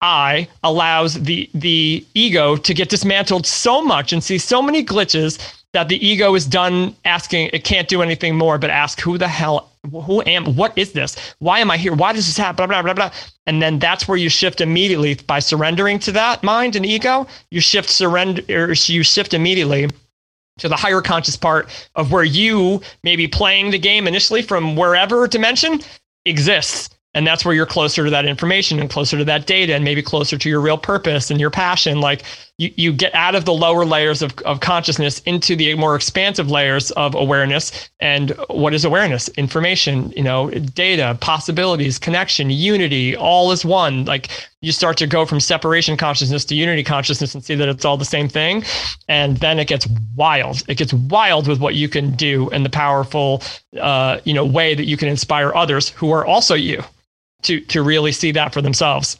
I 0.00 0.48
allows 0.62 1.14
the 1.14 1.50
the 1.54 2.04
ego 2.14 2.56
to 2.56 2.74
get 2.74 2.88
dismantled 2.88 3.46
so 3.46 3.82
much 3.82 4.12
and 4.12 4.22
see 4.22 4.38
so 4.38 4.62
many 4.62 4.84
glitches 4.84 5.38
that 5.72 5.88
the 5.88 6.04
ego 6.06 6.34
is 6.34 6.46
done 6.46 6.94
asking 7.04 7.50
it 7.52 7.64
can't 7.64 7.88
do 7.88 8.00
anything 8.00 8.36
more 8.36 8.58
but 8.58 8.70
ask 8.70 9.00
who 9.00 9.18
the 9.18 9.28
hell 9.28 9.72
who 9.90 10.22
am 10.22 10.56
what 10.56 10.76
is 10.76 10.92
this? 10.92 11.16
Why 11.38 11.60
am 11.60 11.70
i 11.70 11.76
here? 11.76 11.94
Why 11.94 12.12
does 12.12 12.26
this 12.26 12.36
happen? 12.36 12.56
Blah 12.56 12.82
blah 12.82 12.82
blah 12.82 12.94
blah. 12.94 13.10
And 13.46 13.60
then 13.60 13.78
that's 13.78 14.06
where 14.06 14.18
you 14.18 14.28
shift 14.28 14.60
immediately 14.60 15.14
by 15.14 15.40
surrendering 15.40 15.98
to 16.00 16.12
that 16.12 16.42
mind 16.42 16.76
and 16.76 16.86
ego 16.86 17.26
you 17.50 17.60
shift 17.60 17.88
surrender 17.88 18.42
you 18.72 19.02
shift 19.02 19.34
immediately 19.34 19.88
to 20.58 20.68
the 20.68 20.76
higher 20.76 21.00
conscious 21.00 21.36
part 21.36 21.68
of 21.94 22.12
where 22.12 22.24
you 22.24 22.80
may 23.02 23.16
be 23.16 23.28
playing 23.28 23.70
the 23.70 23.78
game 23.78 24.06
initially 24.06 24.42
from 24.42 24.76
wherever 24.76 25.26
dimension 25.26 25.80
exists. 26.24 26.90
And 27.18 27.26
that's 27.26 27.44
where 27.44 27.52
you're 27.52 27.66
closer 27.66 28.04
to 28.04 28.10
that 28.10 28.26
information 28.26 28.78
and 28.78 28.88
closer 28.88 29.18
to 29.18 29.24
that 29.24 29.44
data 29.44 29.74
and 29.74 29.82
maybe 29.82 30.02
closer 30.02 30.38
to 30.38 30.48
your 30.48 30.60
real 30.60 30.78
purpose 30.78 31.32
and 31.32 31.40
your 31.40 31.50
passion. 31.50 32.00
Like 32.00 32.22
you, 32.58 32.72
you 32.76 32.92
get 32.92 33.12
out 33.12 33.34
of 33.34 33.44
the 33.44 33.52
lower 33.52 33.84
layers 33.84 34.22
of, 34.22 34.38
of 34.42 34.60
consciousness 34.60 35.18
into 35.26 35.56
the 35.56 35.74
more 35.74 35.96
expansive 35.96 36.48
layers 36.48 36.92
of 36.92 37.16
awareness. 37.16 37.90
And 37.98 38.30
what 38.50 38.72
is 38.72 38.84
awareness? 38.84 39.26
Information, 39.30 40.12
you 40.12 40.22
know, 40.22 40.48
data, 40.50 41.18
possibilities, 41.20 41.98
connection, 41.98 42.50
unity, 42.50 43.16
all 43.16 43.50
is 43.50 43.64
one. 43.64 44.04
Like 44.04 44.30
you 44.60 44.70
start 44.70 44.96
to 44.98 45.08
go 45.08 45.26
from 45.26 45.40
separation 45.40 45.96
consciousness 45.96 46.44
to 46.44 46.54
unity 46.54 46.84
consciousness 46.84 47.34
and 47.34 47.42
see 47.42 47.56
that 47.56 47.68
it's 47.68 47.84
all 47.84 47.96
the 47.96 48.04
same 48.04 48.28
thing. 48.28 48.62
And 49.08 49.38
then 49.38 49.58
it 49.58 49.66
gets 49.66 49.88
wild. 50.14 50.62
It 50.68 50.76
gets 50.76 50.92
wild 50.92 51.48
with 51.48 51.58
what 51.58 51.74
you 51.74 51.88
can 51.88 52.12
do 52.12 52.48
and 52.50 52.64
the 52.64 52.70
powerful, 52.70 53.42
uh, 53.80 54.20
you 54.22 54.34
know, 54.34 54.46
way 54.46 54.76
that 54.76 54.84
you 54.84 54.96
can 54.96 55.08
inspire 55.08 55.52
others 55.52 55.88
who 55.88 56.12
are 56.12 56.24
also 56.24 56.54
you 56.54 56.80
to 57.42 57.60
to 57.60 57.82
really 57.82 58.12
see 58.12 58.32
that 58.32 58.52
for 58.52 58.62
themselves. 58.62 59.18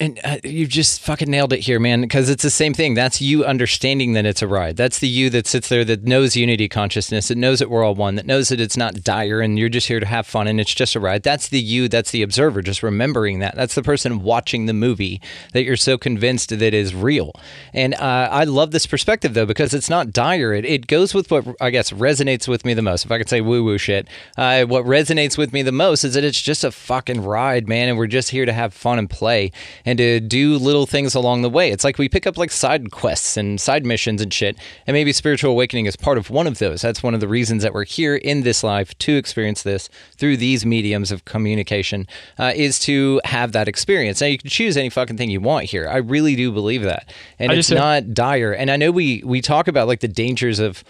And 0.00 0.18
uh, 0.24 0.38
you 0.42 0.66
just 0.66 1.02
fucking 1.02 1.30
nailed 1.30 1.52
it 1.52 1.60
here, 1.60 1.78
man, 1.78 2.00
because 2.00 2.30
it's 2.30 2.42
the 2.42 2.48
same 2.48 2.72
thing. 2.72 2.94
That's 2.94 3.20
you 3.20 3.44
understanding 3.44 4.14
that 4.14 4.24
it's 4.24 4.40
a 4.40 4.48
ride. 4.48 4.78
That's 4.78 4.98
the 4.98 5.06
you 5.06 5.28
that 5.28 5.46
sits 5.46 5.68
there 5.68 5.84
that 5.84 6.04
knows 6.04 6.34
unity 6.34 6.70
consciousness, 6.70 7.28
that 7.28 7.36
knows 7.36 7.58
that 7.58 7.68
we're 7.68 7.84
all 7.84 7.94
one, 7.94 8.14
that 8.14 8.24
knows 8.24 8.48
that 8.48 8.62
it's 8.62 8.78
not 8.78 9.04
dire 9.04 9.42
and 9.42 9.58
you're 9.58 9.68
just 9.68 9.88
here 9.88 10.00
to 10.00 10.06
have 10.06 10.26
fun 10.26 10.46
and 10.46 10.58
it's 10.58 10.72
just 10.74 10.94
a 10.94 11.00
ride. 11.00 11.22
That's 11.22 11.48
the 11.48 11.60
you, 11.60 11.86
that's 11.86 12.12
the 12.12 12.22
observer, 12.22 12.62
just 12.62 12.82
remembering 12.82 13.40
that. 13.40 13.54
That's 13.56 13.74
the 13.74 13.82
person 13.82 14.22
watching 14.22 14.64
the 14.64 14.72
movie 14.72 15.20
that 15.52 15.64
you're 15.64 15.76
so 15.76 15.98
convinced 15.98 16.48
that 16.48 16.72
is 16.72 16.94
real. 16.94 17.32
And 17.74 17.92
uh, 17.92 18.28
I 18.30 18.44
love 18.44 18.70
this 18.70 18.86
perspective, 18.86 19.34
though, 19.34 19.44
because 19.44 19.74
it's 19.74 19.90
not 19.90 20.14
dire. 20.14 20.54
It, 20.54 20.64
it 20.64 20.86
goes 20.86 21.12
with 21.12 21.30
what 21.30 21.46
I 21.60 21.68
guess 21.68 21.90
resonates 21.90 22.48
with 22.48 22.64
me 22.64 22.72
the 22.72 22.80
most. 22.80 23.04
If 23.04 23.12
I 23.12 23.18
could 23.18 23.28
say 23.28 23.42
woo 23.42 23.62
woo 23.62 23.76
shit, 23.76 24.08
uh, 24.38 24.64
what 24.64 24.86
resonates 24.86 25.36
with 25.36 25.52
me 25.52 25.60
the 25.60 25.72
most 25.72 26.04
is 26.04 26.14
that 26.14 26.24
it's 26.24 26.40
just 26.40 26.64
a 26.64 26.72
fucking 26.72 27.22
ride, 27.22 27.68
man, 27.68 27.90
and 27.90 27.98
we're 27.98 28.06
just 28.06 28.30
here 28.30 28.46
to 28.46 28.52
have 28.54 28.72
fun 28.72 28.98
and 28.98 29.10
play 29.10 29.52
to 29.98 30.20
do 30.20 30.56
little 30.56 30.86
things 30.86 31.14
along 31.14 31.42
the 31.42 31.50
way. 31.50 31.70
It's 31.70 31.84
like 31.84 31.98
we 31.98 32.08
pick 32.08 32.26
up 32.26 32.36
like 32.36 32.50
side 32.50 32.90
quests 32.90 33.36
and 33.36 33.60
side 33.60 33.84
missions 33.84 34.20
and 34.20 34.32
shit, 34.32 34.56
and 34.86 34.94
maybe 34.94 35.12
spiritual 35.12 35.52
awakening 35.52 35.86
is 35.86 35.96
part 35.96 36.18
of 36.18 36.30
one 36.30 36.46
of 36.46 36.58
those. 36.58 36.82
That's 36.82 37.02
one 37.02 37.14
of 37.14 37.20
the 37.20 37.28
reasons 37.28 37.62
that 37.62 37.72
we're 37.74 37.84
here 37.84 38.16
in 38.16 38.42
this 38.42 38.62
life 38.62 38.96
to 38.98 39.16
experience 39.16 39.62
this 39.62 39.88
through 40.16 40.36
these 40.36 40.66
mediums 40.66 41.10
of 41.10 41.24
communication 41.24 42.06
uh, 42.38 42.52
is 42.54 42.78
to 42.80 43.20
have 43.24 43.52
that 43.52 43.68
experience. 43.68 44.20
Now 44.20 44.28
you 44.28 44.38
can 44.38 44.50
choose 44.50 44.76
any 44.76 44.90
fucking 44.90 45.16
thing 45.16 45.30
you 45.30 45.40
want 45.40 45.66
here. 45.66 45.88
I 45.88 45.96
really 45.98 46.36
do 46.36 46.52
believe 46.52 46.82
that, 46.82 47.12
and 47.38 47.52
I 47.52 47.54
it's 47.54 47.70
not 47.70 48.14
dire. 48.14 48.52
And 48.52 48.70
I 48.70 48.76
know 48.76 48.90
we 48.90 49.22
we 49.24 49.40
talk 49.40 49.68
about 49.68 49.88
like 49.88 50.00
the 50.00 50.08
dangers 50.08 50.58
of. 50.58 50.84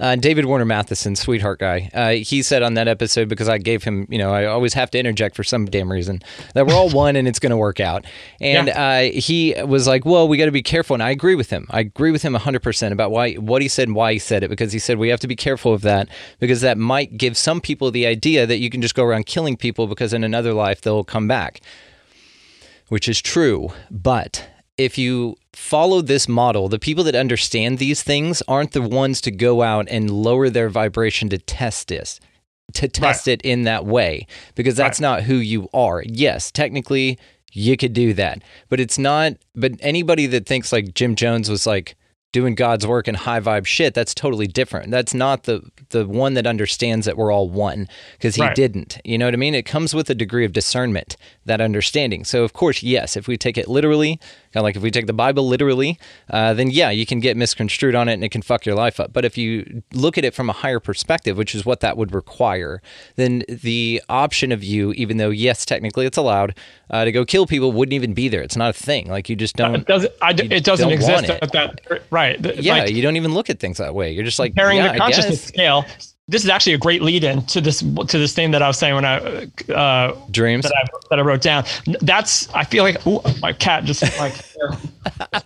Uh, 0.00 0.16
David 0.16 0.46
Warner 0.46 0.64
Mathisen, 0.64 1.16
sweetheart 1.16 1.58
guy, 1.58 1.90
uh, 1.92 2.10
he 2.10 2.42
said 2.42 2.62
on 2.62 2.74
that 2.74 2.88
episode 2.88 3.28
because 3.28 3.48
I 3.48 3.58
gave 3.58 3.84
him, 3.84 4.06
you 4.08 4.18
know, 4.18 4.32
I 4.32 4.46
always 4.46 4.74
have 4.74 4.90
to 4.92 4.98
interject 4.98 5.36
for 5.36 5.44
some 5.44 5.66
damn 5.66 5.90
reason 5.90 6.20
that 6.54 6.66
we're 6.66 6.74
all 6.74 6.90
one 6.90 7.16
and 7.16 7.26
it's 7.26 7.38
going 7.38 7.50
to 7.50 7.56
work 7.56 7.80
out. 7.80 8.04
And 8.40 8.68
uh, 8.68 9.18
he 9.18 9.54
was 9.64 9.86
like, 9.86 10.04
"Well, 10.04 10.28
we 10.28 10.36
got 10.36 10.46
to 10.46 10.52
be 10.52 10.62
careful," 10.62 10.94
and 10.94 11.02
I 11.02 11.10
agree 11.10 11.34
with 11.34 11.50
him. 11.50 11.66
I 11.70 11.80
agree 11.80 12.10
with 12.10 12.22
him 12.22 12.34
hundred 12.34 12.62
percent 12.62 12.92
about 12.92 13.10
why 13.10 13.34
what 13.34 13.62
he 13.62 13.68
said 13.68 13.88
and 13.88 13.96
why 13.96 14.12
he 14.12 14.18
said 14.18 14.42
it 14.42 14.48
because 14.48 14.72
he 14.72 14.78
said 14.78 14.98
we 14.98 15.08
have 15.08 15.20
to 15.20 15.26
be 15.26 15.36
careful 15.36 15.74
of 15.74 15.82
that 15.82 16.08
because 16.38 16.60
that 16.60 16.78
might 16.78 17.16
give 17.16 17.36
some 17.36 17.60
people 17.60 17.90
the 17.90 18.06
idea 18.06 18.46
that 18.46 18.58
you 18.58 18.70
can 18.70 18.80
just 18.80 18.94
go 18.94 19.04
around 19.04 19.26
killing 19.26 19.56
people 19.56 19.86
because 19.86 20.12
in 20.12 20.22
another 20.22 20.52
life 20.52 20.80
they'll 20.80 21.04
come 21.04 21.26
back 21.26 21.60
which 22.88 23.08
is 23.08 23.20
true. 23.20 23.70
But 23.90 24.48
if 24.76 24.98
you 24.98 25.36
follow 25.58 26.00
this 26.00 26.28
model, 26.28 26.68
the 26.68 26.78
people 26.78 27.04
that 27.04 27.14
understand 27.16 27.78
these 27.78 28.02
things 28.02 28.42
aren't 28.46 28.72
the 28.72 28.82
ones 28.82 29.20
to 29.22 29.30
go 29.30 29.62
out 29.62 29.86
and 29.90 30.10
lower 30.10 30.48
their 30.48 30.68
vibration 30.68 31.28
to 31.30 31.38
test 31.38 31.88
this, 31.88 32.20
to 32.74 32.86
test 32.88 33.26
it 33.28 33.42
in 33.42 33.64
that 33.64 33.84
way, 33.84 34.26
because 34.54 34.76
that's 34.76 35.00
not 35.00 35.24
who 35.24 35.34
you 35.34 35.68
are. 35.74 36.02
Yes, 36.06 36.50
technically 36.50 37.18
you 37.52 37.76
could 37.76 37.92
do 37.92 38.14
that, 38.14 38.42
but 38.68 38.78
it's 38.78 38.98
not. 38.98 39.32
But 39.54 39.72
anybody 39.80 40.26
that 40.26 40.46
thinks 40.46 40.72
like 40.72 40.94
Jim 40.94 41.14
Jones 41.16 41.50
was 41.50 41.66
like, 41.66 41.96
doing 42.30 42.54
God's 42.54 42.86
work 42.86 43.08
and 43.08 43.16
high 43.16 43.40
vibe 43.40 43.64
shit, 43.64 43.94
that's 43.94 44.12
totally 44.12 44.46
different. 44.46 44.90
That's 44.90 45.14
not 45.14 45.44
the 45.44 45.62
the 45.88 46.06
one 46.06 46.34
that 46.34 46.46
understands 46.46 47.06
that 47.06 47.16
we're 47.16 47.32
all 47.32 47.48
one 47.48 47.88
because 48.12 48.34
he 48.34 48.42
Right. 48.42 48.54
didn't. 48.54 48.98
You 49.02 49.16
know 49.16 49.24
what 49.24 49.32
I 49.32 49.38
mean? 49.38 49.54
It 49.54 49.64
comes 49.64 49.94
with 49.94 50.10
a 50.10 50.14
degree 50.14 50.44
of 50.44 50.52
discernment, 50.52 51.16
that 51.46 51.62
understanding. 51.62 52.24
So 52.24 52.44
of 52.44 52.52
course, 52.52 52.82
yes, 52.82 53.16
if 53.16 53.28
we 53.28 53.38
take 53.38 53.56
it 53.56 53.66
literally, 53.66 54.20
of 54.58 54.64
like 54.64 54.76
if 54.76 54.82
we 54.82 54.90
take 54.90 55.06
the 55.06 55.12
Bible 55.12 55.46
literally, 55.46 55.98
uh, 56.30 56.54
then 56.54 56.70
yeah, 56.70 56.90
you 56.90 57.06
can 57.06 57.20
get 57.20 57.36
misconstrued 57.36 57.94
on 57.94 58.08
it 58.08 58.14
and 58.14 58.24
it 58.24 58.30
can 58.30 58.42
fuck 58.42 58.66
your 58.66 58.74
life 58.74 59.00
up. 59.00 59.12
But 59.12 59.24
if 59.24 59.38
you 59.38 59.82
look 59.92 60.18
at 60.18 60.24
it 60.24 60.34
from 60.34 60.50
a 60.50 60.52
higher 60.52 60.80
perspective, 60.80 61.36
which 61.36 61.54
is 61.54 61.64
what 61.64 61.80
that 61.80 61.96
would 61.96 62.12
require, 62.14 62.82
then 63.16 63.44
the 63.48 64.02
option 64.08 64.52
of 64.52 64.62
you, 64.62 64.92
even 64.92 65.16
though 65.16 65.30
yes, 65.30 65.64
technically 65.64 66.06
it's 66.06 66.18
allowed 66.18 66.54
uh, 66.90 67.04
to 67.04 67.12
go 67.12 67.24
kill 67.24 67.46
people, 67.46 67.72
wouldn't 67.72 67.94
even 67.94 68.14
be 68.14 68.28
there. 68.28 68.42
It's 68.42 68.56
not 68.56 68.70
a 68.70 68.78
thing. 68.78 69.08
Like 69.08 69.28
you 69.28 69.36
just 69.36 69.56
don't. 69.56 69.74
It 69.74 69.86
doesn't. 69.86 70.12
I, 70.20 70.32
d- 70.32 70.48
it 70.50 70.64
doesn't 70.64 70.90
exist 70.90 71.24
it. 71.24 71.38
at 71.42 71.52
that. 71.52 72.02
Right. 72.10 72.38
Yeah, 72.56 72.74
like, 72.74 72.90
you 72.94 73.02
don't 73.02 73.16
even 73.16 73.34
look 73.34 73.50
at 73.50 73.60
things 73.60 73.78
that 73.78 73.94
way. 73.94 74.12
You're 74.12 74.24
just 74.24 74.38
like, 74.38 74.52
comparing 74.52 74.78
yeah, 74.78 74.92
the 74.92 74.98
consciousness 74.98 75.26
I 75.26 75.30
guess. 75.30 75.44
scale. 75.44 75.86
This 76.30 76.44
is 76.44 76.50
actually 76.50 76.74
a 76.74 76.78
great 76.78 77.00
lead 77.02 77.24
in 77.24 77.42
to 77.46 77.60
this 77.60 77.80
to 77.80 78.18
this 78.18 78.34
thing 78.34 78.50
that 78.50 78.62
I 78.62 78.68
was 78.68 78.78
saying 78.78 78.94
when 78.94 79.04
I 79.04 79.48
uh, 79.72 80.14
Dreams. 80.30 80.64
that 80.64 80.74
I 80.76 80.84
that 81.10 81.18
I 81.18 81.22
wrote 81.22 81.40
down. 81.42 81.64
That's 82.02 82.48
I 82.54 82.64
feel 82.64 82.84
like 82.84 83.04
ooh, 83.06 83.20
my 83.40 83.52
cat 83.54 83.84
just 83.84 84.02
like 84.18 84.34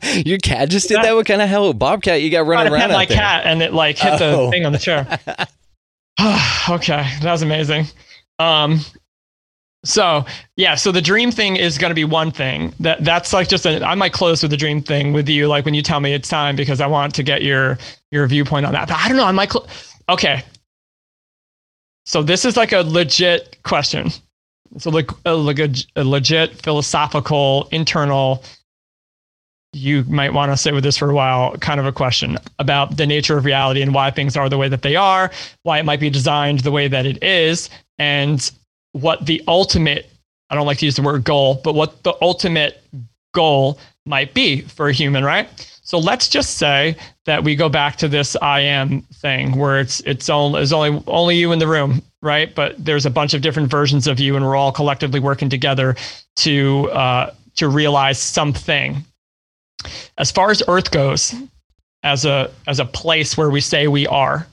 Your 0.27 0.39
cat 0.39 0.69
just 0.71 0.89
did 0.89 0.99
that. 1.03 1.15
What 1.15 1.27
kind 1.27 1.41
of 1.41 1.49
hell, 1.49 1.73
Bobcat? 1.73 2.21
You 2.23 2.31
got 2.31 2.47
running 2.47 2.73
around 2.73 2.91
my 2.91 3.07
there. 3.07 3.17
cat 3.17 3.47
and 3.47 3.63
it 3.63 3.73
like 3.73 3.97
hit 3.99 4.21
Oh. 4.21 4.47
the 4.47 4.51
thing 4.51 4.67
on 4.67 4.73
the 4.73 4.79
chair. 4.79 5.07
okay, 6.69 7.07
that 7.23 7.31
was 7.33 7.43
amazing. 7.43 7.87
Um, 8.39 8.81
so 9.85 10.25
yeah, 10.57 10.75
so 10.75 10.93
the 10.93 11.01
dream 11.01 11.31
thing 11.31 11.57
is 11.57 11.79
going 11.79 11.91
to 11.91 11.95
be 11.95 12.05
one 12.05 12.31
thing. 12.31 12.73
That 12.81 13.05
that's 13.05 13.33
like 13.33 13.49
just 13.49 13.67
a. 13.67 13.85
I 13.85 13.95
might 13.95 14.13
close 14.13 14.43
with 14.43 14.51
the 14.51 14.57
dream 14.57 14.83
thing 14.83 15.13
with 15.13 15.29
you, 15.29 15.49
like 15.49 15.65
when 15.65 15.75
you 15.75 15.83
tell 15.83 16.01
me 16.01 16.13
it's 16.13 16.29
time, 16.29 16.55
because 16.57 16.81
I 16.81 16.87
want 16.87 17.15
to 17.17 17.23
get 17.23 17.43
your 17.43 17.79
your 18.11 18.27
viewpoint 18.27 18.67
on 18.67 18.73
that. 18.73 18.89
But 18.89 18.99
I 18.99 19.09
don't 19.09 19.17
know. 19.17 19.25
I 19.27 19.33
might. 19.33 19.51
Cl- 19.53 19.67
okay. 20.09 20.43
So 22.05 22.23
this 22.23 22.45
is 22.45 22.57
like 22.57 22.73
a 22.73 22.81
legit 22.81 23.59
question. 23.63 24.11
It's 24.75 24.87
a, 24.87 25.05
a 25.27 26.05
legit 26.05 26.63
philosophical 26.63 27.69
internal 27.71 28.43
you 29.75 30.05
might 30.05 30.33
want 30.33 30.53
to 30.53 30.57
sit 30.57 30.75
with 30.75 30.85
this 30.85 30.99
for 30.99 31.11
a 31.11 31.15
while 31.15 31.57
kind 31.59 31.81
of 31.81 31.87
a 31.87 31.93
question 31.93 32.39
about 32.59 32.97
the 32.97 33.07
nature 33.07 33.39
of 33.39 33.45
reality 33.45 33.81
and 33.81 33.95
why 33.95 34.11
things 34.11 34.37
are 34.37 34.49
the 34.49 34.59
way 34.59 34.69
that 34.69 34.83
they 34.83 34.97
are, 34.97 35.31
why 35.63 35.79
it 35.79 35.85
might 35.85 36.01
be 36.01 36.11
designed 36.11 36.61
the 36.61 36.71
way 36.71 36.89
that 36.89 37.07
it 37.07 37.23
is, 37.23 37.71
and 37.99 38.51
what 38.93 39.25
the 39.25 39.43
ultimate, 39.49 40.11
I 40.51 40.55
don't 40.55 40.67
like 40.67 40.79
to 40.79 40.85
use 40.85 40.97
the 40.97 41.03
word 41.03 41.25
goal, 41.25 41.61
but 41.65 41.75
what 41.75 42.03
the 42.03 42.15
ultimate 42.21 42.83
goal 43.33 43.79
might 44.05 44.35
be 44.35 44.61
for 44.61 44.89
a 44.89 44.93
human, 44.93 45.25
right? 45.25 45.49
So 45.93 45.99
let's 45.99 46.27
just 46.27 46.57
say 46.57 46.97
that 47.27 47.45
we 47.45 47.55
go 47.55 47.69
back 47.69 47.97
to 47.97 48.09
this 48.09 48.35
I 48.41 48.61
am 48.61 49.03
thing 49.03 49.59
where 49.59 49.79
it's 49.79 50.01
it's 50.07 50.31
only 50.31 50.63
it's 50.63 50.73
only 50.73 51.03
only 51.07 51.37
you 51.37 51.53
in 51.53 51.59
the 51.59 51.67
room, 51.67 52.01
right? 52.23 52.55
But 52.55 52.83
there's 52.83 53.05
a 53.05 53.11
bunch 53.11 53.35
of 53.35 53.43
different 53.43 53.71
versions 53.71 54.07
of 54.07 54.19
you, 54.19 54.35
and 54.35 54.43
we're 54.43 54.57
all 54.57 54.73
collectively 54.73 55.21
working 55.21 55.51
together 55.51 55.95
to 56.37 56.91
uh, 56.93 57.35
to 57.57 57.69
realize 57.69 58.19
something. 58.19 59.05
As 60.17 60.31
far 60.31 60.51
as 60.51 60.63
earth 60.67 60.91
goes 60.93 61.35
as 62.03 62.25
a 62.25 62.51
as 62.67 62.81
a 62.81 62.87
place 62.87 63.37
where 63.37 63.51
we 63.51 63.61
say 63.61 63.87
we 63.87 64.07
are 64.07 64.47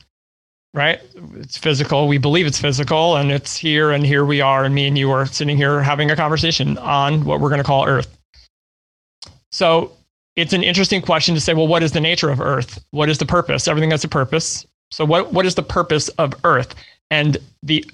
right? 0.73 0.99
It's 1.37 1.57
physical. 1.57 2.09
We 2.09 2.17
believe 2.17 2.47
it's 2.47 2.59
physical 2.59 3.15
and 3.15 3.31
it's 3.31 3.55
here 3.55 3.91
and 3.91 4.05
here 4.05 4.25
we 4.25 4.41
are 4.41 4.65
and 4.65 4.75
me 4.75 4.87
and 4.87 4.97
you 4.97 5.09
are 5.09 5.25
sitting 5.25 5.55
here 5.55 5.81
having 5.81 6.11
a 6.11 6.17
conversation 6.17 6.77
on 6.77 7.23
what 7.23 7.39
we're 7.39 7.49
going 7.49 7.61
to 7.61 7.65
call 7.65 7.87
earth. 7.87 8.15
So 9.51 9.93
it's 10.36 10.53
an 10.53 10.63
interesting 10.63 11.01
question 11.01 11.36
to 11.36 11.41
say 11.41 11.53
well 11.53 11.67
what 11.67 11.84
is 11.84 11.91
the 11.91 12.01
nature 12.01 12.30
of 12.30 12.39
earth? 12.39 12.84
What 12.91 13.09
is 13.09 13.17
the 13.17 13.25
purpose? 13.25 13.67
Everything 13.67 13.91
has 13.91 14.03
a 14.03 14.07
purpose. 14.07 14.65
So 14.91 15.05
what 15.05 15.34
what 15.34 15.45
is 15.45 15.55
the 15.55 15.63
purpose 15.63 16.09
of 16.09 16.34
earth? 16.43 16.75
And 17.11 17.38
the 17.63 17.86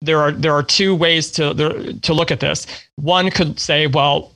there 0.00 0.20
are 0.20 0.32
there 0.32 0.52
are 0.52 0.62
two 0.62 0.94
ways 0.94 1.30
to 1.32 1.54
there, 1.54 1.92
to 1.92 2.14
look 2.14 2.30
at 2.30 2.40
this. 2.40 2.66
One 2.96 3.30
could 3.30 3.58
say 3.58 3.86
well 3.86 4.32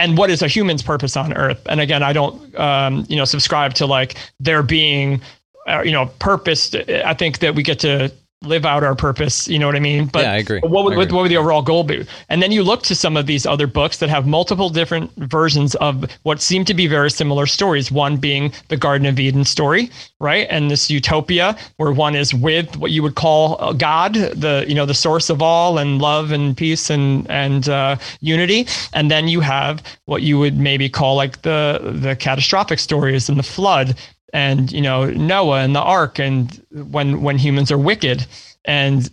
and 0.00 0.16
what 0.16 0.30
is 0.30 0.42
a 0.42 0.48
human's 0.48 0.82
purpose 0.82 1.16
on 1.16 1.32
earth? 1.32 1.60
And 1.68 1.80
again 1.80 2.02
i 2.02 2.12
don't 2.12 2.58
um, 2.58 3.04
you 3.08 3.16
know 3.16 3.24
subscribe 3.24 3.74
to 3.74 3.86
like 3.86 4.16
there 4.40 4.62
being 4.62 5.20
uh, 5.68 5.82
you 5.82 5.92
know 5.92 6.06
purpose. 6.18 6.74
I 6.74 7.14
think 7.14 7.38
that 7.40 7.54
we 7.54 7.62
get 7.62 7.78
to 7.80 8.10
live 8.42 8.64
out 8.64 8.84
our 8.84 8.94
purpose 8.94 9.48
you 9.48 9.58
know 9.58 9.66
what 9.66 9.74
i 9.74 9.80
mean 9.80 10.06
but 10.06 10.22
Yeah, 10.22 10.32
I 10.32 10.36
agree. 10.36 10.60
what 10.60 10.84
would, 10.84 10.94
I 10.94 10.96
what 10.96 11.06
agree. 11.08 11.18
would 11.22 11.30
the 11.30 11.36
overall 11.36 11.60
goal 11.60 11.82
be 11.82 12.06
and 12.28 12.40
then 12.40 12.52
you 12.52 12.62
look 12.62 12.84
to 12.84 12.94
some 12.94 13.16
of 13.16 13.26
these 13.26 13.44
other 13.44 13.66
books 13.66 13.98
that 13.98 14.08
have 14.08 14.28
multiple 14.28 14.70
different 14.70 15.10
versions 15.16 15.74
of 15.76 16.04
what 16.22 16.40
seem 16.40 16.64
to 16.66 16.74
be 16.74 16.86
very 16.86 17.10
similar 17.10 17.46
stories 17.46 17.90
one 17.90 18.16
being 18.16 18.52
the 18.68 18.76
garden 18.76 19.06
of 19.08 19.18
eden 19.18 19.44
story 19.44 19.90
right 20.20 20.46
and 20.50 20.70
this 20.70 20.88
utopia 20.88 21.56
where 21.78 21.90
one 21.90 22.14
is 22.14 22.32
with 22.32 22.76
what 22.76 22.92
you 22.92 23.02
would 23.02 23.16
call 23.16 23.56
uh, 23.60 23.72
god 23.72 24.14
the 24.14 24.64
you 24.68 24.74
know 24.74 24.86
the 24.86 24.94
source 24.94 25.30
of 25.30 25.42
all 25.42 25.76
and 25.78 26.00
love 26.00 26.30
and 26.30 26.56
peace 26.56 26.90
and 26.90 27.28
and 27.28 27.68
uh, 27.68 27.96
unity 28.20 28.68
and 28.92 29.10
then 29.10 29.26
you 29.26 29.40
have 29.40 29.82
what 30.04 30.22
you 30.22 30.38
would 30.38 30.56
maybe 30.56 30.88
call 30.88 31.16
like 31.16 31.42
the 31.42 31.80
the 32.00 32.14
catastrophic 32.14 32.78
stories 32.78 33.28
and 33.28 33.36
the 33.36 33.42
flood 33.42 33.96
and 34.32 34.70
you 34.72 34.80
know 34.80 35.06
noah 35.10 35.60
and 35.60 35.74
the 35.74 35.80
ark 35.80 36.18
and 36.18 36.64
when 36.70 37.22
when 37.22 37.38
humans 37.38 37.70
are 37.72 37.78
wicked. 37.78 38.26
And 38.64 39.10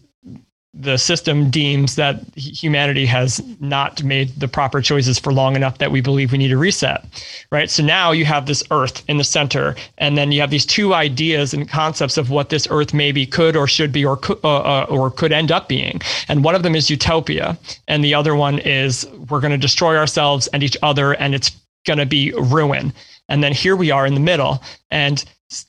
the 0.77 0.97
system 0.97 1.49
deems 1.49 1.95
that 1.95 2.21
humanity 2.35 3.05
has 3.05 3.41
not 3.61 4.03
made 4.03 4.27
the 4.37 4.47
proper 4.47 4.81
choices 4.81 5.17
for 5.17 5.31
long 5.31 5.55
enough 5.55 5.77
that 5.77 5.89
we 5.89 6.01
believe 6.01 6.33
we 6.33 6.37
need 6.37 6.51
a 6.51 6.57
reset 6.57 7.05
right? 7.51 7.69
So 7.69 7.83
now 7.83 8.11
you 8.11 8.25
have 8.25 8.45
this 8.45 8.63
earth 8.71 9.03
in 9.07 9.17
the 9.17 9.23
center 9.23 9.75
and 9.97 10.17
then 10.17 10.31
you 10.31 10.41
have 10.41 10.49
these 10.49 10.65
two 10.65 10.93
ideas 10.93 11.53
and 11.53 11.69
concepts 11.69 12.17
of 12.17 12.29
what 12.29 12.49
this 12.49 12.67
earth 12.69 12.93
maybe 12.93 13.25
could 13.25 13.55
or 13.55 13.67
should 13.67 13.91
be 13.91 14.03
or 14.03 14.17
could, 14.17 14.39
uh, 14.43 14.57
uh, 14.57 14.85
or 14.89 15.11
could 15.11 15.31
end 15.31 15.51
up 15.51 15.69
being. 15.69 16.01
And 16.27 16.43
one 16.43 16.55
of 16.55 16.63
them 16.63 16.75
is 16.75 16.89
utopia 16.89 17.57
and 17.87 18.03
the 18.03 18.13
other 18.13 18.35
one 18.35 18.59
is 18.59 19.07
we're 19.29 19.39
going 19.39 19.51
to 19.51 19.57
destroy 19.57 19.95
ourselves 19.97 20.47
and 20.47 20.63
each 20.63 20.77
other 20.83 21.13
and 21.13 21.33
it's 21.35 21.51
going 21.85 21.99
to 21.99 22.05
be 22.05 22.31
ruin 22.33 22.93
and 23.29 23.43
then 23.43 23.53
here 23.53 23.75
we 23.75 23.91
are 23.91 24.05
in 24.05 24.13
the 24.13 24.19
middle 24.19 24.61
and 24.91 25.25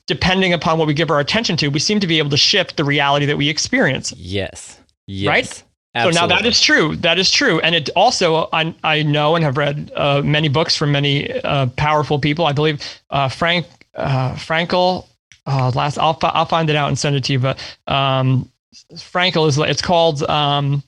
depending 0.06 0.52
upon 0.52 0.78
what 0.78 0.86
we 0.86 0.94
give 0.94 1.10
our 1.10 1.20
attention 1.20 1.56
to 1.56 1.68
we 1.68 1.78
seem 1.78 2.00
to 2.00 2.06
be 2.06 2.18
able 2.18 2.30
to 2.30 2.36
shift 2.36 2.76
the 2.76 2.84
reality 2.84 3.26
that 3.26 3.36
we 3.36 3.48
experience 3.48 4.12
Yes. 4.16 4.80
Yes. 5.06 5.28
Right? 5.28 5.62
so 6.02 6.10
now 6.10 6.26
that 6.26 6.44
is 6.44 6.60
true. 6.60 6.96
That 6.96 7.18
is 7.18 7.30
true, 7.30 7.60
and 7.60 7.74
it 7.74 7.88
also 7.96 8.48
I 8.52 8.74
I 8.84 9.02
know 9.02 9.34
and 9.34 9.44
have 9.44 9.56
read 9.56 9.90
uh, 9.94 10.20
many 10.22 10.48
books 10.48 10.76
from 10.76 10.92
many 10.92 11.32
uh, 11.42 11.66
powerful 11.76 12.18
people. 12.18 12.44
I 12.44 12.52
believe 12.52 12.84
uh, 13.10 13.28
Frank 13.28 13.66
uh, 13.94 14.34
Frankl. 14.34 15.06
Uh, 15.46 15.70
last 15.74 15.96
I'll 15.98 16.18
I'll 16.22 16.44
find 16.44 16.68
it 16.68 16.76
out 16.76 16.88
and 16.88 16.98
send 16.98 17.16
it 17.16 17.24
to 17.24 17.32
you. 17.32 17.38
But 17.38 17.58
um, 17.86 18.50
Frankl 18.94 19.48
is 19.48 19.58
it's 19.58 19.80
called 19.80 20.22
um, 20.24 20.82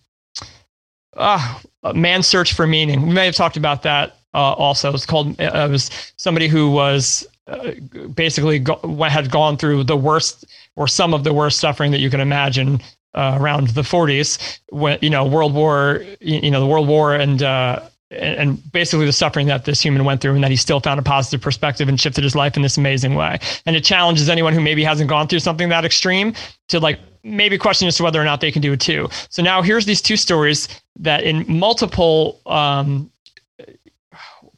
uh, 1.17 1.59
Man's 1.95 2.27
Search 2.27 2.53
for 2.53 2.67
Meaning. 2.67 3.07
We 3.07 3.15
may 3.15 3.25
have 3.25 3.37
talked 3.37 3.57
about 3.57 3.83
that 3.85 4.18
uh, 4.39 4.53
also. 4.53 4.93
It's 4.95 5.05
called 5.05 5.41
uh, 5.41 5.67
it 5.67 5.71
was 5.71 5.91
somebody 6.17 6.47
who 6.47 6.71
was 6.71 7.27
uh, 7.49 7.73
basically 8.15 8.61
go, 8.61 8.77
had 9.03 9.31
gone 9.31 9.57
through 9.57 9.85
the 9.85 9.97
worst 9.97 10.45
or 10.77 10.87
some 10.87 11.13
of 11.13 11.25
the 11.25 11.33
worst 11.33 11.59
suffering 11.59 11.91
that 11.91 11.99
you 11.99 12.09
can 12.09 12.21
imagine 12.21 12.81
uh, 13.15 13.37
around 13.41 13.69
the 13.71 13.83
40s 13.83 14.61
when 14.71 14.99
you 15.03 15.11
know 15.11 15.25
world 15.25 15.55
war 15.55 16.05
you 16.21 16.51
know 16.51 16.61
the 16.61 16.67
world 16.67 16.87
war 16.87 17.15
and 17.15 17.43
uh 17.43 17.81
and 18.11 18.73
basically 18.73 19.07
the 19.07 19.13
suffering 19.13 19.47
that 19.49 19.65
this 19.65 19.81
human 19.83 20.05
went 20.05 20.21
through 20.21 20.35
and 20.35 20.45
that 20.45 20.51
he 20.51 20.57
still 20.57 20.81
found 20.81 21.01
a 21.01 21.03
positive 21.03 21.41
perspective 21.41 21.89
and 21.89 22.01
shifted 22.01 22.23
his 22.23 22.35
life 22.35 22.55
in 22.55 22.63
this 22.63 22.77
amazing 22.77 23.15
way 23.15 23.39
and 23.65 23.75
it 23.75 23.83
challenges 23.83 24.29
anyone 24.29 24.53
who 24.53 24.61
maybe 24.61 24.85
hasn't 24.85 25.09
gone 25.09 25.27
through 25.27 25.41
something 25.41 25.71
that 25.71 25.85
extreme 25.85 26.35
to 26.69 26.79
like 26.79 27.01
maybe 27.25 27.59
question 27.59 27.89
as 27.89 27.97
to 27.97 28.03
whether 28.03 28.21
or 28.21 28.25
not 28.25 28.41
they 28.41 28.53
can 28.53 28.63
do 28.63 28.75
it 28.75 28.81
too 28.81 29.09
so 29.31 29.43
now 29.43 29.63
here's 29.63 29.87
these 29.87 30.03
two 30.03 30.17
stories 30.17 30.69
that 30.97 31.25
in 31.25 31.45
multiple 31.49 32.41
um 32.47 33.11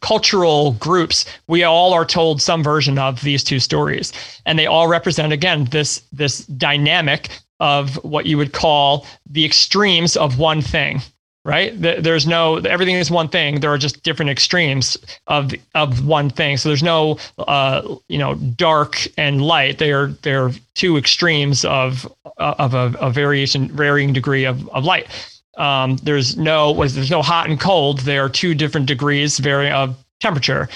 cultural 0.01 0.73
groups 0.73 1.25
we 1.47 1.63
all 1.63 1.93
are 1.93 2.05
told 2.05 2.41
some 2.41 2.63
version 2.63 2.99
of 2.99 3.21
these 3.23 3.45
two 3.45 3.59
stories. 3.59 4.13
And 4.47 4.59
they 4.59 4.67
all 4.67 4.89
represent 4.89 5.33
again 5.33 5.67
this 5.67 6.03
this 6.13 6.47
dynamic 6.47 7.29
of 7.61 7.97
what 8.05 8.27
you 8.27 8.39
would 8.39 8.53
call 8.53 9.07
the 9.29 9.45
extremes 9.45 10.17
of 10.17 10.39
one 10.39 10.63
thing 10.63 11.03
right? 11.45 11.73
There's 11.81 12.27
no 12.27 12.57
everything 12.57 12.97
is 12.97 13.11
one 13.11 13.29
thing. 13.29 13.61
There 13.61 13.73
are 13.73 13.79
just 13.79 14.03
different 14.03 14.31
extremes 14.31 14.97
of 15.27 15.53
of 15.75 16.07
one 16.07 16.29
thing. 16.29 16.57
So 16.57 16.69
there's 16.69 16.83
no 16.83 17.19
uh 17.39 17.97
you 18.09 18.19
know 18.19 18.35
dark 18.35 19.07
and 19.17 19.43
light. 19.43 19.79
They 19.79 19.93
are 19.93 20.09
they're 20.23 20.51
two 20.75 20.97
extremes 20.97 21.65
of 21.65 22.11
of 22.37 22.75
a, 22.75 22.95
a 23.01 23.11
variation 23.11 23.69
varying 23.69 24.13
degree 24.13 24.45
of, 24.45 24.69
of 24.69 24.85
light 24.85 25.09
um, 25.57 25.97
there's 26.03 26.37
no 26.37 26.75
there's 26.75 27.11
no 27.11 27.23
hot 27.23 27.49
and 27.49 27.61
cold. 27.61 28.01
There 28.01 28.25
are 28.25 28.29
two 28.29 28.55
different 28.55 28.87
degrees 28.87 29.39
vary 29.39 29.71
of 29.71 29.97
temperature. 30.21 30.69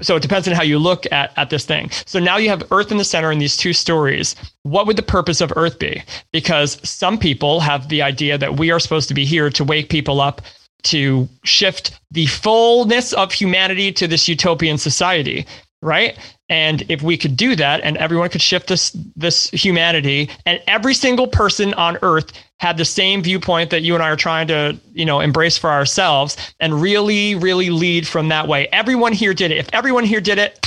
So 0.00 0.14
it 0.14 0.22
depends 0.22 0.46
on 0.46 0.54
how 0.54 0.62
you 0.62 0.78
look 0.78 1.04
at, 1.10 1.32
at 1.36 1.50
this 1.50 1.64
thing. 1.64 1.90
So 2.06 2.20
now 2.20 2.36
you 2.36 2.48
have 2.48 2.62
Earth 2.70 2.92
in 2.92 2.98
the 2.98 3.04
center 3.04 3.32
in 3.32 3.40
these 3.40 3.56
two 3.56 3.72
stories. 3.72 4.36
What 4.62 4.86
would 4.86 4.96
the 4.96 5.02
purpose 5.02 5.40
of 5.40 5.52
Earth 5.56 5.80
be? 5.80 6.00
Because 6.32 6.78
some 6.88 7.18
people 7.18 7.58
have 7.58 7.88
the 7.88 8.00
idea 8.00 8.38
that 8.38 8.56
we 8.56 8.70
are 8.70 8.78
supposed 8.78 9.08
to 9.08 9.14
be 9.14 9.24
here 9.24 9.50
to 9.50 9.64
wake 9.64 9.88
people 9.88 10.20
up 10.20 10.42
to 10.84 11.28
shift 11.44 11.98
the 12.10 12.26
fullness 12.26 13.12
of 13.14 13.32
humanity 13.32 13.90
to 13.90 14.06
this 14.06 14.28
utopian 14.28 14.78
society, 14.78 15.46
right? 15.84 16.18
And 16.48 16.82
if 16.88 17.02
we 17.02 17.16
could 17.16 17.36
do 17.36 17.54
that 17.56 17.80
and 17.82 17.96
everyone 17.98 18.30
could 18.30 18.42
shift 18.42 18.68
this 18.68 18.96
this 19.14 19.50
humanity 19.50 20.30
and 20.46 20.60
every 20.66 20.94
single 20.94 21.26
person 21.26 21.74
on 21.74 21.98
earth 22.02 22.32
had 22.58 22.78
the 22.78 22.84
same 22.84 23.22
viewpoint 23.22 23.70
that 23.70 23.82
you 23.82 23.94
and 23.94 24.02
I 24.02 24.08
are 24.10 24.16
trying 24.16 24.48
to, 24.48 24.78
you 24.92 25.04
know, 25.04 25.20
embrace 25.20 25.58
for 25.58 25.70
ourselves 25.70 26.36
and 26.58 26.80
really 26.80 27.34
really 27.34 27.70
lead 27.70 28.08
from 28.08 28.28
that 28.28 28.48
way. 28.48 28.66
Everyone 28.72 29.12
here 29.12 29.34
did 29.34 29.50
it. 29.50 29.58
If 29.58 29.68
everyone 29.72 30.04
here 30.04 30.20
did 30.20 30.38
it, 30.38 30.66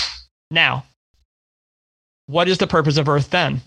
now 0.51 0.83
what 2.27 2.47
is 2.47 2.59
the 2.59 2.67
purpose 2.67 2.97
of 2.97 3.09
earth 3.09 3.31
then? 3.31 3.61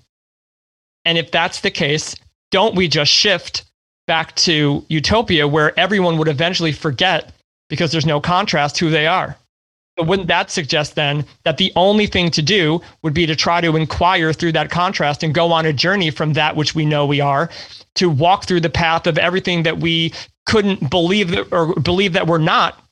And 1.05 1.18
if 1.18 1.30
that's 1.30 1.61
the 1.61 1.70
case, 1.70 2.14
don't 2.51 2.76
we 2.76 2.86
just 2.86 3.11
shift 3.11 3.64
back 4.07 4.36
to 4.36 4.84
utopia 4.88 5.48
where 5.48 5.78
everyone 5.78 6.18
would 6.18 6.28
eventually 6.28 6.72
forget 6.72 7.32
because 7.68 7.90
there's 7.90 8.07
no 8.07 8.20
contrast 8.20 8.78
who 8.78 8.90
they 8.90 9.07
are? 9.07 9.36
But 10.01 10.07
wouldn't 10.07 10.28
that 10.28 10.51
suggest 10.51 10.94
then 10.94 11.26
that 11.44 11.59
the 11.59 11.70
only 11.76 12.07
thing 12.07 12.30
to 12.30 12.40
do 12.40 12.80
would 13.03 13.12
be 13.12 13.26
to 13.26 13.36
try 13.36 13.61
to 13.61 13.76
inquire 13.76 14.32
through 14.32 14.53
that 14.53 14.70
contrast 14.70 15.22
and 15.22 15.34
go 15.34 15.53
on 15.53 15.66
a 15.66 15.74
journey 15.74 16.09
from 16.09 16.32
that 16.32 16.57
which 16.57 16.74
we 16.74 16.86
know 16.86 17.05
we 17.05 17.20
are 17.20 17.51
to 17.96 18.09
walk 18.09 18.46
through 18.46 18.61
the 18.61 18.70
path 18.70 19.07
of 19.07 19.18
everything 19.18 19.62
that 19.64 19.76
we 19.76 20.14
couldn't 20.46 20.88
believe 20.88 21.32
that 21.32 21.53
or 21.53 21.74
believe 21.74 22.14
that 22.14 22.26
we're 22.26 22.38
not 22.38 22.82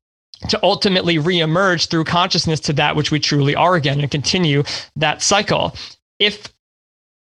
to 0.51 0.61
ultimately 0.63 1.17
reemerge 1.17 1.89
through 1.89 2.05
consciousness 2.05 2.61
to 2.61 2.75
that 2.75 2.95
which 2.95 3.11
we 3.11 3.19
truly 3.19 3.55
are 3.55 3.75
again 3.75 3.99
and 4.01 4.11
continue 4.11 4.63
that 4.95 5.23
cycle. 5.23 5.75
If 6.19 6.53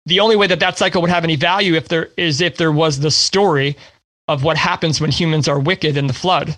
the 0.08 0.20
only 0.20 0.36
way 0.36 0.48
that 0.48 0.62
that 0.62 0.80
cycle 0.80 1.00
would 1.04 1.12
have 1.12 1.24
any 1.24 1.36
value 1.36 1.76
if 1.76 1.90
there 1.90 2.10
is 2.18 2.42
if 2.42 2.58
there 2.58 2.72
was 2.72 3.02
the 3.02 3.12
story 3.12 3.78
of 4.28 4.44
what 4.44 4.58
happens 4.58 5.00
when 5.00 5.12
humans 5.12 5.48
are 5.48 5.60
wicked 5.60 5.96
in 5.96 6.08
the 6.08 6.14
flood 6.14 6.58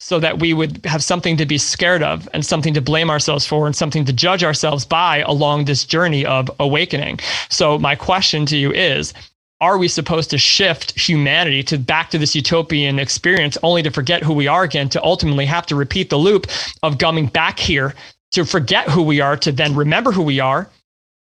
so 0.00 0.18
that 0.18 0.38
we 0.40 0.54
would 0.54 0.84
have 0.86 1.04
something 1.04 1.36
to 1.36 1.46
be 1.46 1.58
scared 1.58 2.02
of 2.02 2.28
and 2.32 2.44
something 2.44 2.72
to 2.74 2.80
blame 2.80 3.10
ourselves 3.10 3.46
for 3.46 3.66
and 3.66 3.76
something 3.76 4.04
to 4.06 4.12
judge 4.12 4.42
ourselves 4.42 4.84
by 4.84 5.18
along 5.18 5.66
this 5.66 5.84
journey 5.84 6.24
of 6.24 6.50
awakening. 6.58 7.20
So 7.50 7.78
my 7.78 7.94
question 7.94 8.46
to 8.46 8.56
you 8.56 8.72
is 8.72 9.12
are 9.60 9.76
we 9.76 9.88
supposed 9.88 10.30
to 10.30 10.38
shift 10.38 10.98
humanity 10.98 11.62
to 11.64 11.78
back 11.78 12.08
to 12.10 12.18
this 12.18 12.34
utopian 12.34 12.98
experience 12.98 13.58
only 13.62 13.82
to 13.82 13.90
forget 13.90 14.22
who 14.22 14.32
we 14.32 14.46
are 14.46 14.62
again 14.62 14.88
to 14.88 15.04
ultimately 15.04 15.44
have 15.44 15.66
to 15.66 15.76
repeat 15.76 16.08
the 16.08 16.16
loop 16.16 16.46
of 16.82 16.96
coming 16.96 17.26
back 17.26 17.58
here 17.58 17.94
to 18.32 18.46
forget 18.46 18.88
who 18.88 19.02
we 19.02 19.20
are 19.20 19.36
to 19.36 19.52
then 19.52 19.76
remember 19.76 20.12
who 20.12 20.22
we 20.22 20.40
are 20.40 20.70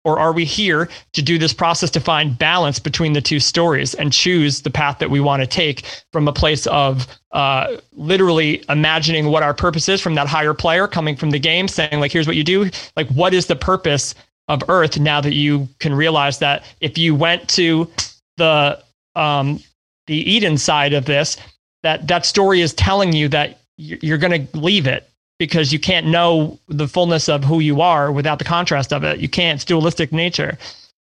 or 0.05 0.18
are 0.18 0.32
we 0.32 0.44
here 0.44 0.88
to 1.12 1.22
do 1.22 1.38
this 1.38 1.53
process 1.53 1.90
to 1.90 2.01
find 2.01 2.38
balance 2.38 2.78
between 2.78 3.12
the 3.12 3.20
two 3.20 3.38
stories 3.38 3.94
and 3.94 4.12
choose 4.12 4.62
the 4.62 4.70
path 4.70 4.98
that 4.98 5.11
we 5.11 5.20
want 5.20 5.42
to 5.42 5.46
take 5.46 5.84
from 6.12 6.26
a 6.26 6.32
place 6.32 6.66
of 6.68 7.07
uh, 7.32 7.76
literally 7.92 8.64
imagining 8.68 9.26
what 9.26 9.42
our 9.42 9.55
purpose 9.55 9.88
is 9.88 10.01
from 10.01 10.14
that 10.14 10.26
higher 10.26 10.55
player 10.55 10.88
coming 10.88 11.16
from 11.16 11.30
the 11.30 11.38
game, 11.38 11.68
saying, 11.68 12.01
like, 12.01 12.12
here's 12.12 12.26
what 12.26 12.36
you 12.36 12.44
do? 12.44 12.70
Like, 12.96 13.09
what 13.09 13.34
is 13.34 13.46
the 13.46 13.57
purpose 13.57 14.14
of 14.48 14.62
Earth 14.68 14.98
now 14.98 15.20
that 15.20 15.34
you 15.34 15.68
can 15.78 15.94
realize 15.94 16.38
that 16.38 16.64
if 16.80 16.98
you 16.98 17.14
went 17.14 17.48
to 17.51 17.88
the 18.36 18.82
um, 19.14 19.61
the 20.07 20.16
Eden 20.16 20.57
side 20.57 20.92
of 20.92 21.05
this, 21.05 21.36
that 21.82 22.09
that 22.09 22.24
story 22.24 22.61
is 22.61 22.72
telling 22.74 23.12
you 23.12 23.28
that 23.28 23.61
you're 23.76 24.18
going 24.18 24.46
to 24.46 24.59
leave 24.59 24.86
it 24.86 25.10
because 25.41 25.72
you 25.72 25.78
can't 25.78 26.07
know 26.07 26.59
the 26.68 26.86
fullness 26.86 27.26
of 27.26 27.43
who 27.43 27.61
you 27.61 27.80
are 27.80 28.12
without 28.12 28.38
the 28.38 28.45
contrast 28.45 28.93
of 28.93 29.05
it. 29.05 29.20
You 29.20 29.28
can't. 29.28 29.57
It's 29.57 29.64
dualistic 29.64 30.12
nature. 30.12 30.59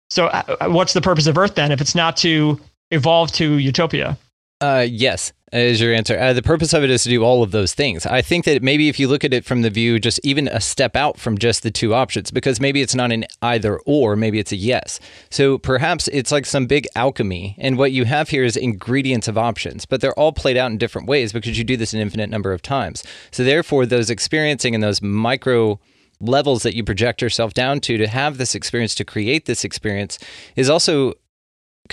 So, 0.10 0.26
uh, 0.26 0.70
what's 0.70 0.94
the 0.94 1.02
purpose 1.02 1.28
of 1.28 1.38
Earth 1.38 1.54
then 1.54 1.72
if 1.72 1.80
it's 1.80 1.94
not 1.94 2.18
to 2.18 2.60
evolve 2.90 3.32
to 3.34 3.60
utopia? 3.60 4.18
Uh, 4.64 4.88
yes, 4.90 5.34
is 5.52 5.82
your 5.82 5.94
answer. 5.94 6.18
Uh, 6.18 6.32
the 6.32 6.42
purpose 6.42 6.72
of 6.72 6.86
it 6.86 6.90
is 6.90 7.04
to 7.04 7.10
do 7.10 7.22
all 7.22 7.44
of 7.44 7.52
those 7.52 7.74
things. 7.74 8.06
I 8.06 8.22
think 8.22 8.46
that 8.46 8.64
maybe 8.64 8.88
if 8.88 8.98
you 8.98 9.10
look 9.10 9.26
at 9.26 9.34
it 9.34 9.44
from 9.44 9.62
the 9.62 9.70
view, 9.70 10.00
just 10.00 10.22
even 10.24 10.48
a 10.48 10.62
step 10.62 10.96
out 10.96 11.20
from 11.20 11.38
just 11.38 11.64
the 11.64 11.70
two 11.70 11.94
options, 11.94 12.32
because 12.32 12.62
maybe 12.62 12.82
it's 12.82 12.96
not 12.96 13.12
an 13.12 13.26
either 13.42 13.78
or, 13.80 14.16
maybe 14.16 14.40
it's 14.40 14.54
a 14.54 14.56
yes. 14.56 15.02
So 15.30 15.58
perhaps 15.58 16.08
it's 16.14 16.32
like 16.32 16.46
some 16.46 16.66
big 16.66 16.88
alchemy, 16.96 17.58
and 17.60 17.78
what 17.78 17.92
you 17.92 18.06
have 18.06 18.30
here 18.30 18.46
is 18.46 18.56
ingredients 18.56 19.28
of 19.28 19.38
options, 19.38 19.86
but 19.86 20.00
they're 20.00 20.18
all 20.18 20.32
played 20.32 20.56
out 20.56 20.72
in 20.72 20.78
different 20.78 21.10
ways 21.10 21.34
because 21.34 21.58
you 21.58 21.66
do 21.66 21.76
this 21.76 21.94
an 21.94 22.00
infinite 22.00 22.30
number 22.30 22.54
of 22.54 22.62
times. 22.62 23.04
So 23.32 23.44
therefore, 23.44 23.86
those 23.86 24.10
experiencing 24.10 24.74
and 24.74 24.82
those 24.82 25.02
micro 25.02 25.78
levels 26.22 26.64
that 26.64 26.74
you 26.74 26.86
project 26.86 27.22
yourself 27.22 27.54
down 27.54 27.82
to 27.82 27.98
to 27.98 28.08
have 28.08 28.38
this 28.38 28.56
experience 28.56 28.96
to 28.96 29.04
create 29.04 29.46
this 29.46 29.66
experience 29.66 30.20
is 30.56 30.70
also 30.70 31.16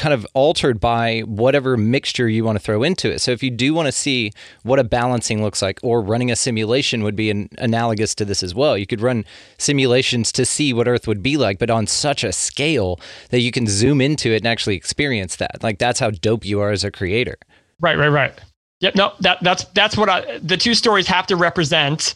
kind 0.01 0.15
of 0.15 0.27
altered 0.33 0.81
by 0.81 1.21
whatever 1.21 1.77
mixture 1.77 2.27
you 2.27 2.43
want 2.43 2.57
to 2.57 2.65
throw 2.65 2.83
into 2.83 3.13
it. 3.13 3.19
So 3.21 3.33
if 3.33 3.43
you 3.43 3.51
do 3.51 3.75
want 3.75 3.85
to 3.85 3.93
see 3.93 4.33
what 4.63 4.79
a 4.79 4.85
balancing 4.85 5.43
looks 5.43 5.61
like 5.61 5.79
or 5.83 6.01
running 6.01 6.31
a 6.31 6.37
simulation 6.37 7.05
would 7.05 7.15
be 7.15 7.31
an, 7.31 7.51
analogous 7.59 8.15
to 8.15 8.25
this 8.25 8.43
as 8.43 8.55
well. 8.55 8.79
You 8.79 8.87
could 8.87 9.03
run 9.03 9.27
simulations 9.59 10.33
to 10.33 10.47
see 10.47 10.73
what 10.73 10.89
earth 10.89 11.07
would 11.07 11.23
be 11.23 11.37
like 11.37 11.59
but 11.59 11.69
on 11.69 11.87
such 11.87 12.25
a 12.25 12.33
scale 12.33 12.99
that 13.29 13.41
you 13.41 13.53
can 13.53 13.67
zoom 13.67 14.01
into 14.01 14.31
it 14.31 14.39
and 14.39 14.47
actually 14.47 14.75
experience 14.75 15.37
that. 15.37 15.63
Like 15.63 15.79
that's 15.79 16.01
how 16.01 16.11
dope 16.11 16.47
you 16.47 16.61
are 16.61 16.71
as 16.71 16.83
a 16.83 16.91
creator. 16.91 17.37
Right, 17.79 17.99
right, 17.99 18.09
right. 18.09 18.33
Yep, 18.81 18.95
no, 18.95 19.13
that 19.21 19.43
that's 19.43 19.65
that's 19.75 19.99
what 19.99 20.09
I 20.09 20.39
the 20.39 20.57
two 20.57 20.73
stories 20.73 21.07
have 21.09 21.27
to 21.27 21.37
represent 21.37 22.15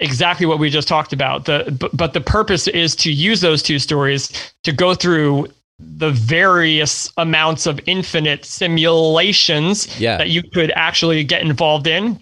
exactly 0.00 0.46
what 0.46 0.58
we 0.58 0.70
just 0.70 0.88
talked 0.88 1.12
about. 1.12 1.44
The 1.44 1.76
but, 1.78 1.94
but 1.94 2.14
the 2.14 2.22
purpose 2.22 2.66
is 2.68 2.96
to 2.96 3.12
use 3.12 3.42
those 3.42 3.62
two 3.62 3.78
stories 3.78 4.32
to 4.62 4.72
go 4.72 4.94
through 4.94 5.48
the 5.78 6.10
various 6.10 7.12
amounts 7.16 7.66
of 7.66 7.80
infinite 7.86 8.44
simulations 8.44 9.88
Yeah. 10.00 10.16
that 10.16 10.30
you 10.30 10.42
could 10.42 10.72
actually 10.74 11.22
get 11.24 11.42
involved 11.42 11.86
in 11.86 12.18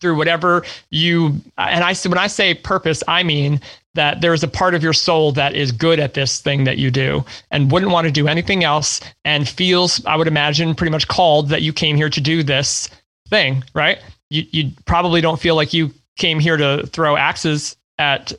through 0.00 0.16
whatever 0.16 0.64
you 0.90 1.40
and 1.58 1.84
I 1.84 1.94
when 1.94 2.18
I 2.18 2.26
say 2.26 2.54
purpose, 2.54 3.02
I 3.08 3.22
mean 3.22 3.60
that 3.94 4.20
there's 4.20 4.42
a 4.42 4.48
part 4.48 4.74
of 4.74 4.82
your 4.82 4.92
soul 4.92 5.30
that 5.32 5.54
is 5.54 5.70
good 5.70 6.00
at 6.00 6.14
this 6.14 6.40
thing 6.40 6.64
that 6.64 6.78
you 6.78 6.90
do 6.90 7.24
and 7.50 7.70
wouldn't 7.70 7.92
want 7.92 8.06
to 8.06 8.10
do 8.10 8.26
anything 8.26 8.64
else 8.64 9.00
and 9.24 9.48
feels, 9.48 10.04
I 10.04 10.16
would 10.16 10.26
imagine, 10.26 10.74
pretty 10.74 10.90
much 10.90 11.06
called 11.06 11.48
that 11.50 11.62
you 11.62 11.72
came 11.72 11.96
here 11.96 12.10
to 12.10 12.20
do 12.20 12.42
this 12.42 12.90
thing, 13.28 13.62
right? 13.74 13.98
You 14.30 14.44
you 14.50 14.70
probably 14.84 15.20
don't 15.20 15.40
feel 15.40 15.54
like 15.54 15.72
you 15.72 15.92
came 16.16 16.38
here 16.40 16.56
to 16.56 16.86
throw 16.88 17.16
axes 17.16 17.76
at 17.98 18.32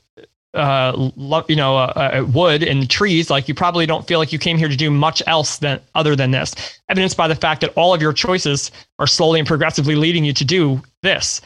uh, 0.55 1.11
you 1.47 1.55
know, 1.55 1.77
uh, 1.77 2.11
uh, 2.21 2.25
wood 2.25 2.63
and 2.63 2.89
trees, 2.89 3.29
like 3.29 3.47
you 3.47 3.53
probably 3.53 3.85
don't 3.85 4.07
feel 4.07 4.19
like 4.19 4.31
you 4.31 4.39
came 4.39 4.57
here 4.57 4.69
to 4.69 4.75
do 4.75 4.89
much 4.89 5.21
else 5.27 5.57
than 5.57 5.79
other 5.93 6.15
than 6.15 6.31
this. 6.31 6.79
Evidenced 6.89 7.17
by 7.17 7.27
the 7.27 7.35
fact 7.35 7.61
that 7.61 7.73
all 7.75 7.93
of 7.93 8.01
your 8.01 8.13
choices 8.13 8.71
are 8.99 9.07
slowly 9.07 9.39
and 9.39 9.47
progressively 9.47 9.95
leading 9.95 10.23
you 10.23 10.33
to 10.33 10.45
do 10.45 10.81
this, 11.01 11.41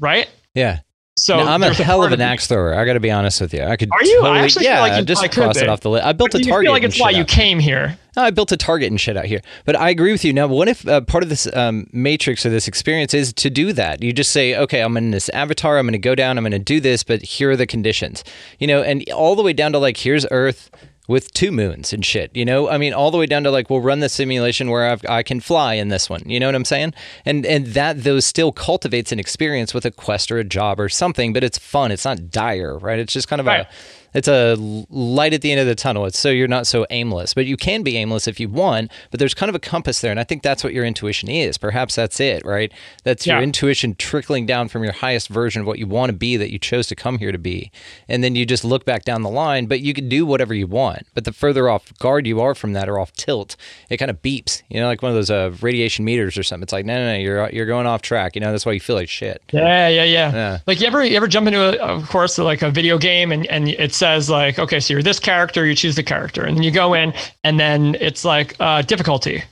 right? 0.00 0.28
Yeah. 0.54 0.80
So 1.24 1.38
No, 1.38 1.46
I'm 1.46 1.62
a 1.62 1.72
hell 1.72 2.04
of 2.04 2.12
an 2.12 2.20
axe 2.20 2.46
thrower. 2.46 2.74
I 2.74 2.84
got 2.84 2.92
to 2.92 3.00
be 3.00 3.10
honest 3.10 3.40
with 3.40 3.54
you. 3.54 3.62
I 3.62 3.76
could 3.76 3.90
Are 3.90 4.04
you? 4.04 4.18
I 4.18 4.22
totally, 4.24 4.38
actually 4.40 4.64
feel 4.66 4.74
like 4.74 4.98
you 4.98 5.04
just 5.06 5.32
cross 5.32 5.56
it 5.56 5.70
off 5.70 5.80
the 5.80 5.88
list. 5.88 6.04
I 6.04 6.12
built 6.12 6.32
But 6.32 6.40
a 6.40 6.42
do 6.42 6.48
you 6.48 6.52
target. 6.52 6.66
feel 6.66 6.72
like 6.72 6.82
it's 6.82 7.00
why 7.00 7.10
you 7.10 7.24
came 7.24 7.58
here? 7.58 7.96
I 8.14 8.30
built 8.30 8.52
a 8.52 8.58
target 8.58 8.90
and 8.90 9.00
shit 9.00 9.16
out 9.16 9.24
here. 9.24 9.40
But 9.64 9.74
I 9.74 9.88
agree 9.88 10.12
with 10.12 10.22
you. 10.22 10.34
Now, 10.34 10.48
what 10.48 10.68
if 10.68 10.86
uh, 10.86 11.00
part 11.00 11.22
of 11.22 11.30
this 11.30 11.48
um, 11.56 11.86
matrix 11.92 12.44
or 12.44 12.50
this 12.50 12.68
experience 12.68 13.14
is 13.14 13.32
to 13.32 13.48
do 13.48 13.72
that? 13.72 14.02
You 14.02 14.12
just 14.12 14.32
say, 14.32 14.54
okay, 14.54 14.80
I'm 14.82 14.98
in 14.98 15.12
this 15.12 15.30
avatar. 15.30 15.78
I'm 15.78 15.86
going 15.86 15.92
to 15.92 15.98
go 15.98 16.14
down. 16.14 16.36
I'm 16.36 16.44
going 16.44 16.52
to 16.52 16.58
do 16.58 16.78
this, 16.78 17.02
but 17.02 17.22
here 17.22 17.52
are 17.52 17.56
the 17.56 17.66
conditions. 17.66 18.22
You 18.58 18.66
know, 18.66 18.82
and 18.82 19.10
all 19.10 19.34
the 19.34 19.42
way 19.42 19.54
down 19.54 19.72
to 19.72 19.78
like, 19.78 19.96
here's 19.96 20.26
Earth 20.30 20.70
with 21.06 21.32
two 21.32 21.52
moons 21.52 21.92
and 21.92 22.04
shit. 22.04 22.34
You 22.34 22.44
know, 22.44 22.68
I 22.68 22.78
mean, 22.78 22.92
all 22.94 23.10
the 23.10 23.18
way 23.18 23.26
down 23.26 23.44
to 23.44 23.50
like, 23.50 23.68
we'll 23.68 23.80
run 23.80 24.00
the 24.00 24.08
simulation 24.08 24.70
where 24.70 24.86
I've, 24.88 25.04
I 25.08 25.22
can 25.22 25.40
fly 25.40 25.74
in 25.74 25.88
this 25.88 26.08
one. 26.08 26.22
You 26.26 26.40
know 26.40 26.46
what 26.46 26.54
I'm 26.54 26.64
saying? 26.64 26.94
And 27.24 27.44
and 27.44 27.66
that 27.68 28.04
those 28.04 28.24
still 28.24 28.52
cultivates 28.52 29.12
an 29.12 29.18
experience 29.18 29.74
with 29.74 29.84
a 29.84 29.90
quest 29.90 30.32
or 30.32 30.38
a 30.38 30.44
job 30.44 30.80
or 30.80 30.88
something, 30.88 31.32
but 31.32 31.44
it's 31.44 31.58
fun. 31.58 31.92
It's 31.92 32.04
not 32.04 32.30
dire, 32.30 32.78
right? 32.78 32.98
It's 32.98 33.12
just 33.12 33.28
kind 33.28 33.40
of 33.40 33.46
Right. 33.46 33.66
a 33.66 33.68
it's 34.14 34.28
a 34.28 34.54
light 34.90 35.34
at 35.34 35.42
the 35.42 35.50
end 35.50 35.60
of 35.60 35.66
the 35.66 35.74
tunnel. 35.74 36.06
It's 36.06 36.18
so 36.18 36.30
you're 36.30 36.48
not 36.48 36.66
so 36.66 36.86
aimless, 36.90 37.34
but 37.34 37.46
you 37.46 37.56
can 37.56 37.82
be 37.82 37.96
aimless 37.96 38.26
if 38.26 38.40
you 38.40 38.48
want. 38.48 38.90
But 39.10 39.20
there's 39.20 39.34
kind 39.34 39.48
of 39.48 39.54
a 39.54 39.60
compass 39.60 40.00
there, 40.00 40.10
and 40.10 40.20
I 40.20 40.24
think 40.24 40.42
that's 40.42 40.64
what 40.64 40.72
your 40.72 40.84
intuition 40.84 41.28
is. 41.28 41.58
Perhaps 41.58 41.96
that's 41.96 42.20
it, 42.20 42.44
right? 42.44 42.72
That's 43.02 43.26
your 43.26 43.40
intuition 43.40 43.94
trickling 43.96 44.46
down 44.46 44.68
from 44.68 44.84
your 44.84 44.92
highest 44.92 45.28
version 45.28 45.62
of 45.62 45.66
what 45.66 45.78
you 45.78 45.86
want 45.86 46.10
to 46.10 46.16
be 46.16 46.36
that 46.36 46.52
you 46.52 46.58
chose 46.58 46.86
to 46.88 46.94
come 46.94 47.18
here 47.18 47.32
to 47.32 47.38
be, 47.38 47.70
and 48.08 48.22
then 48.22 48.34
you 48.34 48.46
just 48.46 48.64
look 48.64 48.84
back 48.84 49.04
down 49.04 49.22
the 49.22 49.30
line. 49.30 49.66
But 49.66 49.80
you 49.80 49.92
can 49.92 50.08
do 50.08 50.24
whatever 50.24 50.54
you 50.54 50.66
want. 50.66 51.06
But 51.14 51.24
the 51.24 51.32
further 51.32 51.68
off 51.68 51.96
guard 51.98 52.26
you 52.26 52.40
are 52.40 52.54
from 52.54 52.72
that, 52.74 52.88
or 52.88 52.98
off 52.98 53.12
tilt, 53.12 53.56
it 53.90 53.96
kind 53.96 54.10
of 54.10 54.22
beeps. 54.22 54.62
You 54.68 54.80
know, 54.80 54.86
like 54.86 55.02
one 55.02 55.10
of 55.10 55.16
those 55.16 55.30
uh, 55.30 55.54
radiation 55.60 56.04
meters 56.04 56.38
or 56.38 56.42
something. 56.42 56.62
It's 56.62 56.72
like, 56.72 56.86
no, 56.86 56.94
no, 56.96 57.12
no, 57.12 57.18
you're 57.18 57.50
you're 57.50 57.66
going 57.66 57.86
off 57.86 58.02
track. 58.02 58.34
You 58.34 58.40
know, 58.40 58.50
that's 58.52 58.64
why 58.66 58.72
you 58.72 58.80
feel 58.80 58.96
like 58.96 59.08
shit. 59.08 59.42
Yeah, 59.52 59.88
yeah, 59.88 60.04
yeah. 60.04 60.32
Yeah. 60.32 60.58
Like 60.66 60.80
you 60.80 60.86
ever 60.86 61.04
you 61.04 61.16
ever 61.16 61.26
jump 61.28 61.46
into 61.46 61.60
a 61.60 61.84
of 61.84 62.08
course 62.08 62.38
like 62.38 62.62
a 62.62 62.70
video 62.70 62.98
game 62.98 63.32
and 63.32 63.46
and 63.46 63.68
it 63.68 63.94
says 64.04 64.28
like 64.28 64.58
okay 64.58 64.80
so 64.80 64.92
you're 64.92 65.02
this 65.02 65.18
character 65.18 65.64
you 65.64 65.74
choose 65.74 65.96
the 65.96 66.02
character. 66.02 66.44
And 66.44 66.56
then 66.56 66.62
you 66.62 66.70
go 66.70 66.92
in 66.92 67.14
and 67.42 67.58
then 67.58 67.96
it's 68.00 68.22
like 68.24 68.54
uh, 68.60 68.82
difficulty. 68.82 69.42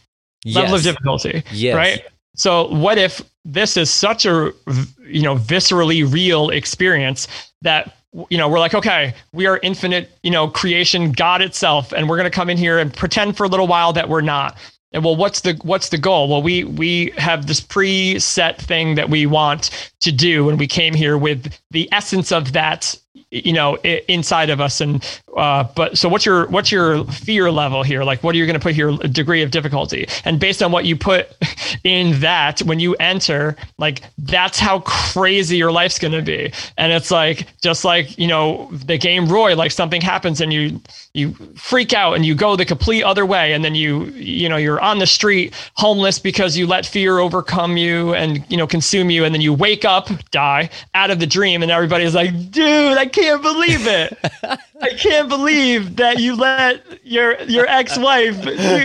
Level 0.45 0.75
of 0.75 0.83
difficulty 0.83 1.43
Yes. 1.53 1.75
right? 1.77 2.01
So 2.37 2.69
what 2.69 2.99
if 2.99 3.23
this 3.45 3.77
is 3.77 3.89
such 3.91 4.27
a 4.27 4.53
you 5.17 5.23
know 5.23 5.37
viscerally 5.37 6.01
real 6.21 6.51
experience 6.51 7.29
that 7.63 7.97
you 8.29 8.37
know 8.37 8.49
we're 8.49 8.59
like 8.67 8.75
okay 8.75 9.15
we 9.33 9.47
are 9.47 9.59
infinite 9.63 10.11
you 10.23 10.31
know 10.31 10.47
creation 10.49 11.13
god 11.13 11.41
itself 11.41 11.93
and 11.93 12.09
we're 12.09 12.19
going 12.19 12.31
to 12.31 12.37
come 12.41 12.51
in 12.51 12.59
here 12.59 12.79
and 12.79 12.93
pretend 12.93 13.37
for 13.37 13.45
a 13.45 13.49
little 13.49 13.67
while 13.67 13.93
that 13.95 14.09
we're 14.09 14.21
not. 14.37 14.57
And 14.93 15.03
well 15.03 15.17
what's 15.17 15.41
the 15.41 15.55
what's 15.63 15.89
the 15.89 15.99
goal? 15.99 16.29
Well 16.29 16.43
we 16.43 16.65
we 16.65 17.13
have 17.17 17.47
this 17.47 17.61
preset 17.63 18.59
thing 18.59 18.97
that 18.97 19.09
we 19.09 19.25
want 19.25 19.71
to 20.01 20.13
do 20.13 20.51
and 20.51 20.59
we 20.59 20.67
came 20.67 20.93
here 20.93 21.17
with 21.17 21.41
the 21.71 21.89
essence 21.93 22.31
of 22.33 22.53
that 22.53 22.95
you 23.31 23.53
know 23.53 23.77
inside 24.09 24.51
of 24.51 24.61
us. 24.61 24.81
And 24.81 25.03
uh 25.37 25.65
but 25.75 25.99
so 25.99 26.09
what's 26.09 26.25
your 26.25 26.47
what's 26.49 26.71
your 26.71 27.05
fear 27.05 27.51
level 27.51 27.83
here? 27.83 28.05
Like 28.05 28.23
what 28.23 28.35
are 28.35 28.39
you 28.39 28.47
going 28.47 28.59
to 28.59 28.63
put 28.63 28.75
here 28.75 28.93
degree 28.93 29.43
of 29.43 29.51
difficulty? 29.51 30.07
And 30.25 30.39
based 30.39 30.63
on 30.63 30.73
what 30.73 30.85
you 30.85 30.97
put 30.97 31.29
in 31.85 32.21
that 32.21 32.61
when 32.61 32.81
you 32.81 32.95
enter 32.97 33.57
like 33.79 34.03
that's 34.19 34.59
how 34.59 34.81
crazy 34.81 35.57
your 35.57 35.73
life's 35.73 35.99
going 35.99 36.13
to 36.13 36.23
be. 36.23 36.53
And 36.79 36.93
it's 36.93 37.11
like 37.11 37.47
just 37.61 37.85
like 37.85 38.19
you 38.19 38.27
know 38.27 38.71
the 38.73 38.99
game 38.99 39.29
roy 39.29 39.57
like 39.57 39.73
something 39.73 40.01
happens 40.01 40.41
and 40.41 40.53
you 40.53 40.81
you 41.15 41.33
freak 41.57 41.93
out 41.93 42.15
and 42.15 42.25
you 42.25 42.35
go 42.35 42.57
the 42.57 42.65
complete 42.65 43.03
other 43.03 43.27
way. 43.27 43.53
And 43.53 43.65
then 43.65 43.75
you 43.75 44.05
you 44.07 44.49
know 44.49 44.57
you're 44.57 44.81
on 44.81 44.99
the 44.99 45.07
street 45.07 45.55
homeless 45.75 46.19
because 46.19 46.57
you 46.57 46.67
let 46.67 46.87
fear 46.87 47.19
overcome 47.19 47.77
you 47.77 48.15
and 48.15 48.45
you 48.51 48.57
know 48.57 48.67
consume 48.67 49.11
you. 49.11 49.25
And 49.25 49.35
then 49.35 49.43
you 49.43 49.53
wake 49.53 49.85
up 49.85 50.09
die 50.31 50.71
out 50.95 51.11
of 51.11 51.19
the 51.19 51.27
dream. 51.27 51.63
And 51.63 51.71
everybody's 51.71 52.15
like 52.15 52.51
dude 52.51 53.02
i 53.03 53.07
can't 53.07 53.43
believe 53.43 53.87
it 53.87 54.17
i 54.81 54.91
can't 54.91 55.29
believe 55.29 55.97
that 55.97 56.19
you 56.21 56.37
let 56.37 56.83
your 57.05 57.41
your 57.43 57.67
ex-wife 57.69 58.37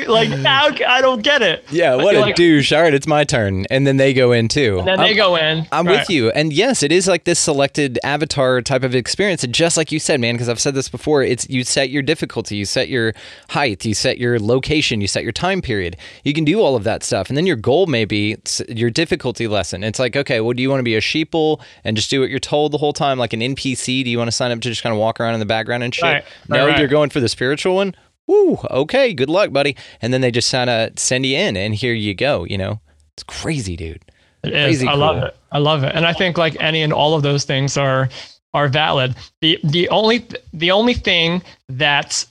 like 0.07 0.29
how 0.29 0.69
i 0.87 1.01
don't 1.01 1.21
get 1.21 1.41
it 1.41 1.63
Yeah, 1.71 1.95
what 1.95 2.15
a 2.15 2.21
like- 2.21 2.35
douche. 2.35 2.71
All 2.71 2.81
right, 2.81 2.93
it's 2.93 3.07
my 3.07 3.23
turn. 3.23 3.65
And 3.69 3.85
then 3.85 3.97
they 3.97 4.13
go 4.13 4.31
in 4.31 4.47
too. 4.47 4.79
and 4.79 4.87
then 4.87 4.99
I'm- 4.99 5.07
they 5.09 5.15
go 5.15 5.35
in 5.35 5.67
I'm 5.71 5.85
Right. 5.85 5.99
with 5.99 6.09
you. 6.09 6.31
And 6.31 6.51
yes, 6.53 6.81
it 6.83 6.91
is 6.91 7.07
like 7.07 7.23
this 7.25 7.39
selected 7.39 7.99
avatar 8.03 8.61
type 8.61 8.83
of 8.83 8.95
experience. 8.95 9.43
And 9.43 9.53
just 9.53 9.77
like 9.77 9.91
you 9.91 9.99
said, 9.99 10.19
man, 10.19 10.35
because 10.35 10.49
I've 10.49 10.59
said 10.59 10.73
this 10.75 10.89
before, 10.89 11.23
it's 11.23 11.47
you 11.49 11.63
set 11.63 11.89
your 11.89 12.01
difficulty, 12.01 12.55
you 12.55 12.65
set 12.65 12.89
your 12.89 13.13
height, 13.49 13.85
you 13.85 13.93
set 13.93 14.17
your 14.17 14.39
location, 14.39 15.01
you 15.01 15.07
set 15.07 15.23
your 15.23 15.31
time 15.31 15.61
period. 15.61 15.95
You 16.23 16.33
can 16.33 16.45
do 16.45 16.59
all 16.61 16.75
of 16.75 16.83
that 16.85 17.03
stuff. 17.03 17.29
And 17.29 17.37
then 17.37 17.45
your 17.45 17.55
goal 17.57 17.85
may 17.87 18.05
be 18.05 18.37
your 18.69 18.89
difficulty 18.89 19.47
lesson. 19.47 19.83
It's 19.83 19.99
like, 19.99 20.15
okay, 20.15 20.39
well, 20.41 20.53
do 20.53 20.61
you 20.61 20.69
want 20.69 20.79
to 20.79 20.83
be 20.83 20.95
a 20.95 21.01
sheeple 21.01 21.59
and 21.83 21.95
just 21.97 22.09
do 22.09 22.21
what 22.21 22.29
you're 22.29 22.39
told 22.39 22.71
the 22.71 22.77
whole 22.79 22.93
time, 22.93 23.17
like 23.19 23.33
an 23.33 23.41
NPC? 23.41 24.03
Do 24.07 24.11
you 24.11 24.17
want 24.17 24.29
to 24.29 24.31
sign 24.31 24.51
up 24.51 24.61
to 24.61 24.69
just 24.69 24.81
kind 24.81 24.93
of 24.93 24.99
walk 24.99 25.19
around 25.19 25.33
in 25.33 25.41
the 25.41 25.45
background 25.45 25.83
and 25.83 25.93
shit? 25.93 26.03
Right, 26.03 26.25
no, 26.47 26.65
right. 26.65 26.79
you're 26.79 26.87
going 26.87 27.09
for 27.09 27.19
the 27.19 27.27
spiritual 27.27 27.75
one. 27.75 27.93
Woo, 28.25 28.57
okay, 28.71 29.13
good 29.13 29.29
luck, 29.29 29.51
buddy. 29.51 29.75
And 30.01 30.13
then 30.13 30.21
they 30.21 30.31
just 30.31 30.51
kind 30.51 30.69
of 30.69 30.97
send 30.97 31.25
you 31.25 31.37
in, 31.37 31.57
and 31.57 31.75
here 31.75 31.93
you 31.93 32.13
go. 32.13 32.45
You 32.45 32.57
know, 32.57 32.79
it's 33.15 33.23
crazy, 33.23 33.75
dude. 33.75 34.03
It 34.43 34.53
is. 34.53 34.65
Crazy 34.65 34.87
I 34.87 34.93
love 34.93 35.23
it. 35.23 35.35
I 35.51 35.57
love 35.57 35.83
it. 35.83 35.93
And 35.93 36.05
I 36.05 36.13
think 36.13 36.37
like 36.37 36.55
any 36.61 36.81
and 36.81 36.93
all 36.93 37.15
of 37.15 37.23
those 37.23 37.43
things 37.43 37.77
are 37.77 38.09
are 38.53 38.67
valid. 38.69 39.15
The 39.41 39.59
the 39.63 39.89
only 39.89 40.25
the 40.53 40.71
only 40.71 40.93
thing 40.93 41.41
that's 41.67 42.27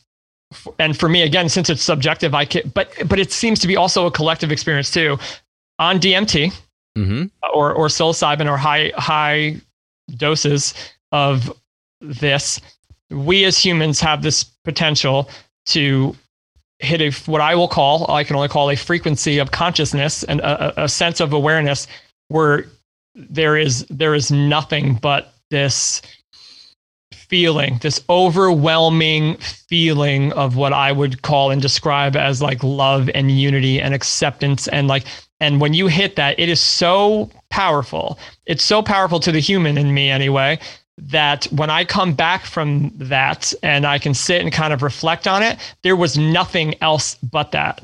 and 0.79 0.99
for 0.99 1.09
me 1.09 1.23
again 1.23 1.49
since 1.49 1.69
it's 1.69 1.83
subjective 1.83 2.33
I 2.33 2.45
can 2.45 2.71
but 2.73 2.91
but 3.07 3.19
it 3.19 3.33
seems 3.33 3.59
to 3.61 3.67
be 3.67 3.77
also 3.77 4.07
a 4.07 4.11
collective 4.11 4.53
experience 4.53 4.91
too 4.91 5.19
on 5.79 5.99
DMT 5.99 6.53
Mm-hmm. 6.97 7.25
or 7.53 7.75
or 7.75 7.89
psilocybin 7.89 8.51
or 8.51 8.57
high 8.57 8.91
high 8.97 9.57
doses 10.17 10.73
of 11.13 11.53
this. 12.07 12.61
We 13.11 13.45
as 13.45 13.59
humans 13.59 14.01
have 14.01 14.23
this 14.23 14.45
potential 14.65 15.31
to 15.67 16.17
hit 16.79 17.01
a 17.01 17.11
what 17.31 17.41
I 17.41 17.55
will 17.55 17.69
call 17.69 18.11
I 18.11 18.25
can 18.25 18.37
only 18.37 18.49
call 18.49 18.71
a 18.71 18.77
frequency 18.77 19.39
of 19.39 19.51
consciousness 19.51 20.23
and 20.25 20.41
a, 20.41 20.85
a- 20.85 20.89
sense 20.89 21.21
of 21.21 21.33
awareness 21.33 21.87
where 22.29 22.67
there 23.15 23.57
is 23.57 23.87
there 23.89 24.15
is 24.15 24.31
nothing 24.31 24.95
but 24.97 25.33
this 25.51 26.03
feeling 27.15 27.79
this 27.81 28.05
overwhelming 28.11 29.37
feeling 29.39 30.33
of 30.35 30.57
what 30.57 30.73
I 30.75 30.93
would 30.93 31.23
call 31.23 31.51
and 31.51 31.63
describe 31.63 32.15
as 32.15 32.43
like 32.43 32.63
love 32.63 33.09
and 33.15 33.31
unity 33.31 33.81
and 33.81 33.95
acceptance 33.95 34.69
and 34.69 34.87
like 34.87 35.05
and 35.41 35.61
when 35.61 35.73
you 35.73 35.87
hit 35.87 36.17
that 36.17 36.39
it 36.39 36.49
is 36.49 36.61
so 36.61 37.31
powerful. 37.51 38.19
It's 38.47 38.65
so 38.65 38.83
powerful 38.83 39.21
to 39.21 39.33
the 39.33 39.41
human 39.41 39.79
in 39.79 39.95
me 39.95 40.11
anyway 40.11 40.59
that 40.99 41.45
when 41.47 41.71
I 41.71 41.85
come 41.85 42.15
back 42.15 42.45
from 42.45 42.91
that 42.97 43.53
and 43.63 43.87
I 43.87 43.99
can 43.99 44.15
sit 44.15 44.41
and 44.41 44.53
kind 44.53 44.73
of 44.73 44.83
reflect 44.83 45.27
on 45.27 45.43
it, 45.43 45.59
there 45.83 45.97
was 45.97 46.17
nothing 46.17 46.75
else 46.81 47.17
but 47.17 47.53
that. 47.53 47.83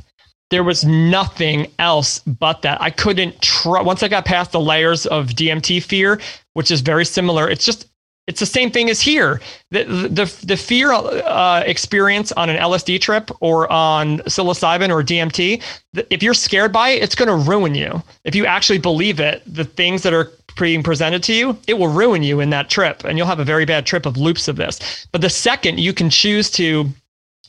There 0.51 0.65
was 0.65 0.85
nothing 0.85 1.69
else 1.79 2.19
but 2.21 2.63
that. 2.63 2.81
I 2.81 2.91
couldn't 2.91 3.41
try. 3.41 3.81
Once 3.81 4.03
I 4.03 4.09
got 4.09 4.25
past 4.25 4.53
the 4.53 4.61
layers 4.61 5.07
of 5.07 5.29
DMT 5.29 5.83
fear, 5.83 6.21
which 6.53 6.71
is 6.71 6.83
very 6.83 7.05
similar, 7.05 7.49
it's 7.49 7.65
just 7.65 7.87
it's 8.29 8.39
the 8.41 8.47
same 8.47 8.71
thing 8.71 8.89
as 8.89 9.01
here. 9.01 9.41
The 9.71 9.85
the 9.85 10.47
the 10.47 10.57
fear 10.57 10.93
uh, 10.93 11.63
experience 11.67 12.31
on 12.33 12.49
an 12.49 12.57
LSD 12.57 13.01
trip 13.01 13.31
or 13.41 13.71
on 13.73 14.19
psilocybin 14.21 14.91
or 14.91 15.03
DMT, 15.03 15.63
if 16.09 16.23
you're 16.23 16.35
scared 16.35 16.73
by 16.73 16.91
it, 16.91 17.03
it's 17.03 17.17
going 17.17 17.29
to 17.29 17.51
ruin 17.51 17.75
you. 17.75 18.03
If 18.25 18.35
you 18.35 18.47
actually 18.47 18.79
believe 18.79 19.19
it, 19.19 19.43
the 19.47 19.65
things 19.65 20.03
that 20.03 20.13
are 20.13 20.31
being 20.59 20.83
presented 20.83 21.23
to 21.25 21.35
you, 21.35 21.59
it 21.67 21.75
will 21.75 21.89
ruin 21.89 22.23
you 22.23 22.39
in 22.41 22.51
that 22.51 22.71
trip, 22.71 23.03
and 23.05 23.19
you'll 23.19 23.27
have 23.27 23.41
a 23.41 23.45
very 23.45 23.65
bad 23.65 23.87
trip 23.87 24.07
of 24.07 24.17
loops 24.17 24.47
of 24.47 24.57
this. 24.57 25.07
But 25.11 25.21
the 25.21 25.31
second 25.31 25.81
you 25.81 25.93
can 25.93 26.09
choose 26.09 26.51
to 26.53 26.87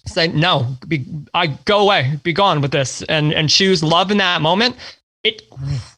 say 0.08 0.28
no, 0.28 0.76
be, 0.88 1.06
I 1.36 1.48
go 1.48 1.82
away, 1.82 2.20
be 2.24 2.34
gone 2.34 2.62
with 2.62 2.72
this, 2.72 3.04
and 3.04 3.32
and 3.32 3.48
choose 3.48 3.84
love 3.84 4.10
in 4.10 4.18
that 4.18 4.42
moment, 4.42 4.76
it 5.24 5.44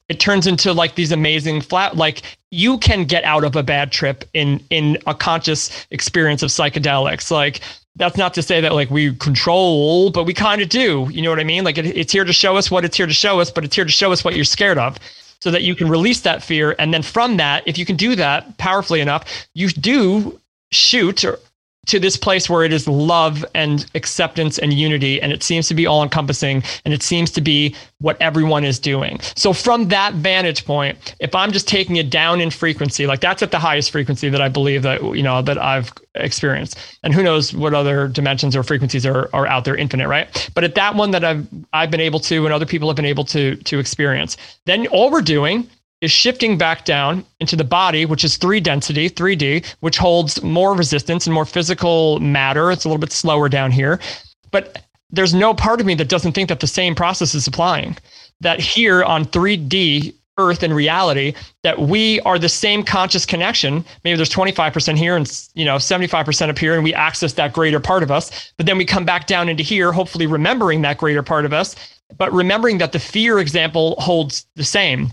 it 0.10 0.20
turns 0.20 0.45
into 0.47 0.72
like 0.74 0.95
these 0.95 1.12
amazing 1.12 1.62
flat 1.62 1.97
like 1.97 2.22
you 2.51 2.78
can 2.78 3.06
get 3.06 3.24
out 3.24 3.43
of 3.43 3.56
a 3.56 3.64
bad 3.64 3.91
trip 3.91 4.24
in 4.34 4.64
in 4.70 4.97
a 5.08 5.16
conscious 5.16 5.86
experience 5.91 6.43
of 6.43 6.49
psychedelics. 6.49 7.32
Like 7.32 7.62
that's 7.95 8.18
not 8.18 8.34
to 8.36 8.41
say 8.41 8.62
that 8.62 8.74
like 8.74 8.89
we 8.89 9.16
control 9.16 10.12
but 10.12 10.26
we 10.26 10.34
kind 10.34 10.62
of 10.62 10.70
do. 10.70 11.08
You 11.12 11.22
know 11.22 11.30
what 11.30 11.39
i 11.39 11.43
mean? 11.43 11.64
Like 11.64 11.78
it, 11.78 11.86
it's 11.86 12.14
here 12.14 12.26
to 12.26 12.34
show 12.34 12.58
us 12.58 12.70
what 12.70 12.86
it's 12.86 12.97
here 12.97 13.08
to 13.08 13.14
show 13.14 13.39
us 13.39 13.49
but 13.49 13.64
it's 13.64 13.76
here 13.76 13.86
to 13.86 13.91
show 13.91 14.12
us 14.12 14.24
what 14.24 14.36
you're 14.36 14.45
scared 14.45 14.78
of 14.78 14.97
so 15.41 15.51
that 15.51 15.64
you 15.64 15.76
can 15.76 15.89
release 15.89 16.22
that 16.22 16.43
fear. 16.43 16.76
And 16.78 16.93
then 16.93 17.01
from 17.01 17.38
that 17.38 17.64
if 17.68 17.78
you 17.78 17.86
can 17.86 17.95
do 17.95 18.16
that 18.16 18.58
powerfully 18.58 19.01
enough 19.01 19.47
you 19.53 19.70
do 19.70 20.39
shoot 20.72 21.24
or 21.24 21.39
to 21.86 22.00
this 22.00 22.18
place 22.18 22.50
where 22.50 22.64
it 22.64 22.74
is 22.74 22.88
love 22.88 23.46
and 23.54 23.86
acceptance 23.96 24.58
and 24.58 24.74
unity 24.74 25.22
and 25.22 25.32
it 25.32 25.44
seems 25.44 25.68
to 25.68 25.74
be 25.74 25.86
all 25.86 26.04
encompassing 26.04 26.64
and 26.84 26.94
it 26.94 27.04
seems 27.04 27.32
to 27.32 27.42
be 27.42 27.76
what 28.00 28.18
everyone 28.22 28.64
is 28.64 28.80
doing. 28.80 29.20
So 29.36 29.54
from 29.54 29.88
that 29.90 30.14
vantage 30.16 30.66
point 30.66 31.16
if 31.20 31.34
i'm 31.36 31.52
just 31.52 31.68
taking 31.68 31.96
it 31.96 32.10
down 32.10 32.42
in 32.42 32.50
frequency 32.50 33.08
like 33.08 33.20
that's 33.20 33.42
at 33.42 33.52
the 33.52 33.60
highest 33.60 33.92
frequency 33.92 34.30
that 34.30 34.42
i 34.42 34.50
believe 34.50 34.84
that 34.84 35.02
you 35.02 35.24
know 35.24 35.42
that 35.42 35.58
i've 35.58 35.92
experienced. 36.16 36.78
And 37.04 37.14
who 37.14 37.24
knows 37.24 37.54
what 37.54 37.74
other 37.74 38.08
dimensions 38.08 38.56
or 38.56 38.64
frequencies 38.64 39.06
are, 39.06 39.30
are 39.34 39.48
out 39.48 39.66
there 39.66 39.76
infinite 39.76 40.08
right? 40.08 40.50
But 40.54 40.64
at 40.64 40.76
that 40.76 40.96
one 40.96 41.12
that 41.12 41.24
i've 41.24 41.48
i've 41.74 41.92
been 41.92 42.02
able 42.02 42.20
to 42.22 42.46
and 42.46 42.54
other 42.54 42.66
people 42.66 42.90
have 42.90 42.96
been 42.96 43.06
able 43.06 43.26
to 43.26 43.56
to 43.56 43.80
experience. 43.80 44.38
Then 44.66 44.88
all 44.88 45.12
we're 45.12 45.22
doing 45.22 45.70
is 46.06 46.12
shifting 46.12 46.58
back 46.58 46.86
down 46.86 47.26
into 47.39 47.56
the 47.56 47.64
body, 47.64 48.06
which 48.06 48.24
is 48.24 48.38
three 48.38 48.60
density, 48.60 49.10
3D, 49.10 49.66
which 49.80 49.97
holds 49.97 50.41
more 50.43 50.76
resistance 50.76 51.26
and 51.26 51.34
more 51.34 51.45
physical 51.45 52.20
matter. 52.20 52.72
It's 52.72 52.86
a 52.86 52.88
little 52.88 52.99
bit 52.99 53.12
slower 53.12 53.49
down 53.49 53.72
here. 53.72 53.99
But 54.51 54.84
there's 55.10 55.34
no 55.34 55.53
part 55.53 55.82
of 55.82 55.88
me 55.88 55.95
that 55.95 56.08
doesn't 56.08 56.34
think 56.34 56.47
that 56.49 56.60
the 56.60 56.68
same 56.68 56.93
process 56.93 57.34
is 57.34 57.47
applying. 57.47 57.97
That 58.39 58.60
here 58.60 59.03
on 59.03 59.26
3D, 59.26 60.14
Earth 60.38 60.64
and 60.64 60.76
reality, 60.76 61.34
that 61.64 61.80
we 61.80 62.20
are 62.22 62.38
the 62.38 62.49
same 62.49 62.84
conscious 62.84 63.26
connection. 63.26 63.84
Maybe 64.03 64.16
there's 64.16 64.30
25% 64.30 64.97
here 64.97 65.16
and 65.16 65.26
you 65.56 65.66
know 65.66 65.78
75% 65.78 66.49
up 66.49 66.60
here, 66.60 66.76
and 66.76 66.84
we 66.84 66.93
access 66.93 67.34
that 67.34 67.53
greater 67.53 67.80
part 67.80 68.03
of 68.03 68.12
us. 68.12 68.53
But 68.58 68.66
then 68.66 68.78
we 68.78 68.86
come 68.86 69.06
back 69.06 69.28
down 69.28 69.49
into 69.49 69.64
here, 69.64 69.91
hopefully 69.91 70.28
remembering 70.28 70.82
that 70.82 70.97
greater 70.97 71.24
part 71.24 71.45
of 71.45 71.53
us, 71.53 71.76
but 72.18 72.32
remembering 72.34 72.78
that 72.80 72.91
the 72.91 72.99
fear 72.99 73.39
example 73.39 73.95
holds 73.97 74.45
the 74.56 74.66
same 74.66 75.12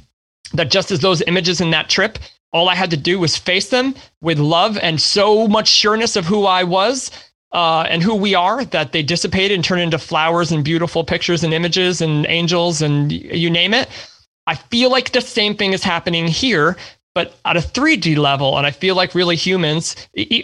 that 0.54 0.70
just 0.70 0.90
as 0.90 1.00
those 1.00 1.22
images 1.22 1.60
in 1.60 1.70
that 1.70 1.88
trip, 1.88 2.18
all 2.52 2.68
I 2.68 2.74
had 2.74 2.90
to 2.90 2.96
do 2.96 3.18
was 3.18 3.36
face 3.36 3.70
them 3.70 3.94
with 4.20 4.38
love 4.38 4.76
and 4.78 5.00
so 5.00 5.48
much 5.48 5.68
sureness 5.68 6.16
of 6.16 6.26
who 6.26 6.44
I 6.44 6.64
was 6.64 7.10
uh, 7.52 7.82
and 7.88 8.02
who 8.02 8.14
we 8.14 8.34
are 8.34 8.64
that 8.66 8.92
they 8.92 9.02
dissipated 9.02 9.54
and 9.54 9.64
turned 9.64 9.82
into 9.82 9.98
flowers 9.98 10.52
and 10.52 10.64
beautiful 10.64 11.04
pictures 11.04 11.44
and 11.44 11.52
images 11.52 12.00
and 12.00 12.26
angels 12.28 12.82
and 12.82 13.12
you 13.12 13.50
name 13.50 13.74
it. 13.74 13.88
I 14.46 14.54
feel 14.54 14.90
like 14.90 15.12
the 15.12 15.20
same 15.20 15.56
thing 15.56 15.72
is 15.72 15.84
happening 15.84 16.26
here, 16.26 16.76
but 17.14 17.36
at 17.44 17.56
a 17.56 17.60
3D 17.60 18.16
level. 18.16 18.56
And 18.56 18.66
I 18.66 18.70
feel 18.70 18.96
like 18.96 19.14
really 19.14 19.36
humans, 19.36 19.94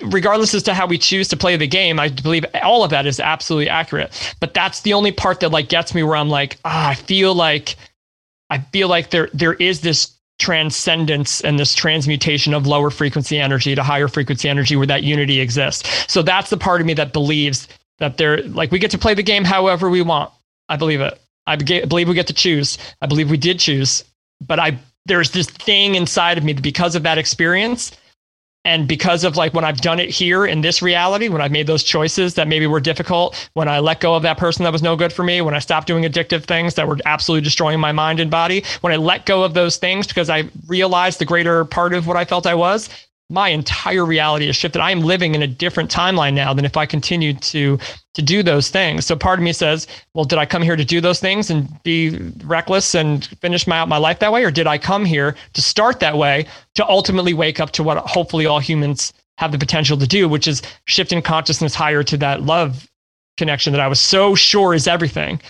regardless 0.02 0.54
as 0.54 0.62
to 0.64 0.74
how 0.74 0.86
we 0.86 0.98
choose 0.98 1.28
to 1.28 1.36
play 1.36 1.56
the 1.56 1.66
game, 1.66 1.98
I 1.98 2.08
believe 2.08 2.44
all 2.62 2.84
of 2.84 2.90
that 2.90 3.06
is 3.06 3.20
absolutely 3.20 3.68
accurate. 3.68 4.36
But 4.40 4.54
that's 4.54 4.82
the 4.82 4.92
only 4.92 5.12
part 5.12 5.40
that 5.40 5.50
like 5.50 5.68
gets 5.68 5.94
me 5.94 6.02
where 6.02 6.16
I'm 6.16 6.28
like, 6.28 6.58
ah, 6.64 6.90
I 6.90 6.94
feel 6.94 7.34
like 7.34 7.76
I 8.50 8.58
feel 8.58 8.88
like 8.88 9.10
there 9.10 9.28
there 9.32 9.54
is 9.54 9.80
this 9.80 10.14
transcendence 10.38 11.40
and 11.40 11.58
this 11.58 11.74
transmutation 11.74 12.54
of 12.54 12.66
lower 12.66 12.90
frequency 12.90 13.38
energy 13.38 13.74
to 13.74 13.82
higher 13.82 14.08
frequency 14.08 14.48
energy 14.48 14.76
where 14.76 14.86
that 14.86 15.02
unity 15.02 15.40
exists. 15.40 16.10
So 16.12 16.22
that's 16.22 16.50
the 16.50 16.56
part 16.56 16.80
of 16.80 16.86
me 16.86 16.94
that 16.94 17.12
believes 17.12 17.66
that 17.98 18.16
there 18.16 18.42
like 18.42 18.70
we 18.70 18.78
get 18.78 18.92
to 18.92 18.98
play 18.98 19.14
the 19.14 19.22
game 19.22 19.44
however 19.44 19.90
we 19.90 20.02
want. 20.02 20.32
I 20.68 20.76
believe 20.76 21.00
it. 21.00 21.20
I 21.46 21.56
be- 21.56 21.84
believe 21.84 22.08
we 22.08 22.14
get 22.14 22.26
to 22.28 22.34
choose. 22.34 22.78
I 23.00 23.06
believe 23.06 23.30
we 23.30 23.36
did 23.36 23.58
choose, 23.58 24.04
but 24.46 24.58
I 24.58 24.78
there's 25.06 25.30
this 25.30 25.48
thing 25.48 25.94
inside 25.94 26.38
of 26.38 26.44
me 26.44 26.52
because 26.52 26.94
of 26.94 27.02
that 27.02 27.18
experience 27.18 27.96
and 28.68 28.86
because 28.86 29.24
of 29.24 29.34
like 29.34 29.54
when 29.54 29.64
I've 29.64 29.80
done 29.80 29.98
it 29.98 30.10
here 30.10 30.44
in 30.44 30.60
this 30.60 30.82
reality, 30.82 31.30
when 31.30 31.40
I've 31.40 31.50
made 31.50 31.66
those 31.66 31.82
choices 31.82 32.34
that 32.34 32.48
maybe 32.48 32.66
were 32.66 32.80
difficult, 32.80 33.48
when 33.54 33.66
I 33.66 33.78
let 33.78 34.00
go 34.00 34.14
of 34.14 34.22
that 34.24 34.36
person 34.36 34.62
that 34.64 34.72
was 34.72 34.82
no 34.82 34.94
good 34.94 35.10
for 35.10 35.22
me, 35.22 35.40
when 35.40 35.54
I 35.54 35.58
stopped 35.58 35.86
doing 35.86 36.04
addictive 36.04 36.44
things 36.44 36.74
that 36.74 36.86
were 36.86 36.98
absolutely 37.06 37.44
destroying 37.44 37.80
my 37.80 37.92
mind 37.92 38.20
and 38.20 38.30
body, 38.30 38.62
when 38.82 38.92
I 38.92 38.96
let 38.96 39.24
go 39.24 39.42
of 39.42 39.54
those 39.54 39.78
things 39.78 40.06
because 40.06 40.28
I 40.28 40.50
realized 40.66 41.18
the 41.18 41.24
greater 41.24 41.64
part 41.64 41.94
of 41.94 42.06
what 42.06 42.18
I 42.18 42.26
felt 42.26 42.46
I 42.46 42.54
was, 42.54 42.90
my 43.30 43.50
entire 43.50 44.06
reality 44.06 44.46
has 44.46 44.56
shifted. 44.56 44.80
I 44.80 44.90
am 44.90 45.00
living 45.00 45.34
in 45.34 45.42
a 45.42 45.46
different 45.46 45.90
timeline 45.90 46.32
now 46.34 46.54
than 46.54 46.64
if 46.64 46.76
I 46.76 46.86
continued 46.86 47.42
to 47.42 47.78
to 48.14 48.22
do 48.22 48.42
those 48.42 48.70
things. 48.70 49.06
So 49.06 49.14
part 49.14 49.38
of 49.38 49.44
me 49.44 49.52
says, 49.52 49.86
well, 50.14 50.24
did 50.24 50.38
I 50.38 50.46
come 50.46 50.62
here 50.62 50.76
to 50.76 50.84
do 50.84 51.00
those 51.00 51.20
things 51.20 51.50
and 51.50 51.68
be 51.82 52.18
reckless 52.44 52.94
and 52.94 53.26
finish 53.40 53.66
my 53.66 53.84
my 53.84 53.98
life 53.98 54.18
that 54.20 54.32
way, 54.32 54.44
or 54.44 54.50
did 54.50 54.66
I 54.66 54.78
come 54.78 55.04
here 55.04 55.36
to 55.52 55.62
start 55.62 56.00
that 56.00 56.16
way 56.16 56.46
to 56.74 56.88
ultimately 56.88 57.34
wake 57.34 57.60
up 57.60 57.70
to 57.72 57.82
what 57.82 57.98
hopefully 57.98 58.46
all 58.46 58.60
humans 58.60 59.12
have 59.36 59.52
the 59.52 59.58
potential 59.58 59.96
to 59.98 60.06
do, 60.06 60.28
which 60.28 60.48
is 60.48 60.62
shifting 60.86 61.22
consciousness 61.22 61.74
higher 61.74 62.02
to 62.02 62.16
that 62.16 62.42
love 62.42 62.88
connection 63.36 63.72
that 63.72 63.80
I 63.80 63.88
was 63.88 64.00
so 64.00 64.34
sure 64.34 64.74
is 64.74 64.88
everything. 64.88 65.40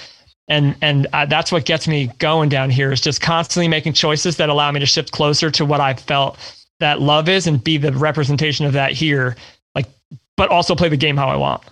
And 0.48 0.74
and 0.82 1.06
uh, 1.12 1.26
that's 1.26 1.52
what 1.52 1.64
gets 1.64 1.86
me 1.86 2.10
going 2.18 2.48
down 2.48 2.70
here 2.70 2.90
is 2.90 3.00
just 3.00 3.20
constantly 3.20 3.68
making 3.68 3.92
choices 3.92 4.36
that 4.38 4.48
allow 4.48 4.72
me 4.72 4.80
to 4.80 4.86
shift 4.86 5.12
closer 5.12 5.50
to 5.52 5.64
what 5.64 5.80
I 5.80 5.94
felt 5.94 6.38
that 6.80 7.00
love 7.00 7.28
is 7.28 7.46
and 7.46 7.62
be 7.62 7.76
the 7.76 7.92
representation 7.92 8.66
of 8.66 8.72
that 8.72 8.92
here 8.92 9.36
like 9.74 9.86
but 10.36 10.50
also 10.50 10.74
play 10.74 10.88
the 10.88 10.96
game 10.96 11.16
how 11.16 11.28
i 11.28 11.36
want 11.36 11.62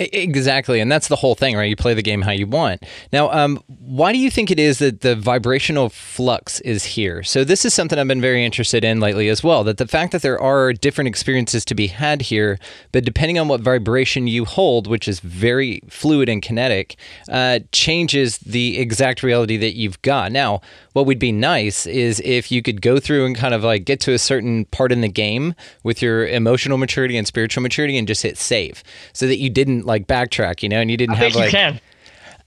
Exactly, 0.00 0.80
and 0.80 0.90
that's 0.90 1.06
the 1.06 1.14
whole 1.14 1.36
thing, 1.36 1.54
right? 1.56 1.70
You 1.70 1.76
play 1.76 1.94
the 1.94 2.02
game 2.02 2.22
how 2.22 2.32
you 2.32 2.48
want. 2.48 2.82
Now, 3.12 3.30
um, 3.30 3.62
why 3.68 4.12
do 4.12 4.18
you 4.18 4.28
think 4.28 4.50
it 4.50 4.58
is 4.58 4.80
that 4.80 5.02
the 5.02 5.14
vibrational 5.14 5.88
flux 5.88 6.58
is 6.62 6.84
here? 6.84 7.22
So, 7.22 7.44
this 7.44 7.64
is 7.64 7.74
something 7.74 7.96
I've 7.96 8.08
been 8.08 8.20
very 8.20 8.44
interested 8.44 8.82
in 8.82 8.98
lately 8.98 9.28
as 9.28 9.44
well. 9.44 9.62
That 9.62 9.76
the 9.76 9.86
fact 9.86 10.10
that 10.10 10.22
there 10.22 10.40
are 10.40 10.72
different 10.72 11.06
experiences 11.06 11.64
to 11.66 11.76
be 11.76 11.86
had 11.86 12.22
here, 12.22 12.58
but 12.90 13.04
depending 13.04 13.38
on 13.38 13.46
what 13.46 13.60
vibration 13.60 14.26
you 14.26 14.44
hold, 14.44 14.88
which 14.88 15.06
is 15.06 15.20
very 15.20 15.80
fluid 15.88 16.28
and 16.28 16.42
kinetic, 16.42 16.96
uh, 17.28 17.60
changes 17.70 18.38
the 18.38 18.78
exact 18.78 19.22
reality 19.22 19.56
that 19.58 19.76
you've 19.76 20.02
got. 20.02 20.32
Now, 20.32 20.60
what 20.94 21.06
would 21.06 21.20
be 21.20 21.30
nice 21.30 21.86
is 21.86 22.20
if 22.24 22.50
you 22.50 22.62
could 22.62 22.82
go 22.82 22.98
through 22.98 23.26
and 23.26 23.36
kind 23.36 23.54
of 23.54 23.62
like 23.62 23.84
get 23.84 24.00
to 24.00 24.12
a 24.12 24.18
certain 24.18 24.64
part 24.66 24.90
in 24.90 25.02
the 25.02 25.08
game 25.08 25.54
with 25.84 26.02
your 26.02 26.26
emotional 26.26 26.78
maturity 26.78 27.16
and 27.16 27.28
spiritual 27.28 27.62
maturity 27.62 27.96
and 27.96 28.08
just 28.08 28.24
hit 28.24 28.36
save 28.38 28.82
so 29.12 29.28
that 29.28 29.38
you 29.38 29.50
didn't 29.50 29.83
like 29.84 30.06
backtrack, 30.06 30.62
you 30.62 30.68
know, 30.68 30.80
and 30.80 30.90
you 30.90 30.96
didn't 30.96 31.16
I 31.16 31.18
have 31.18 31.32
think 31.32 31.36
like 31.36 31.46
you 31.46 31.50
can. 31.50 31.80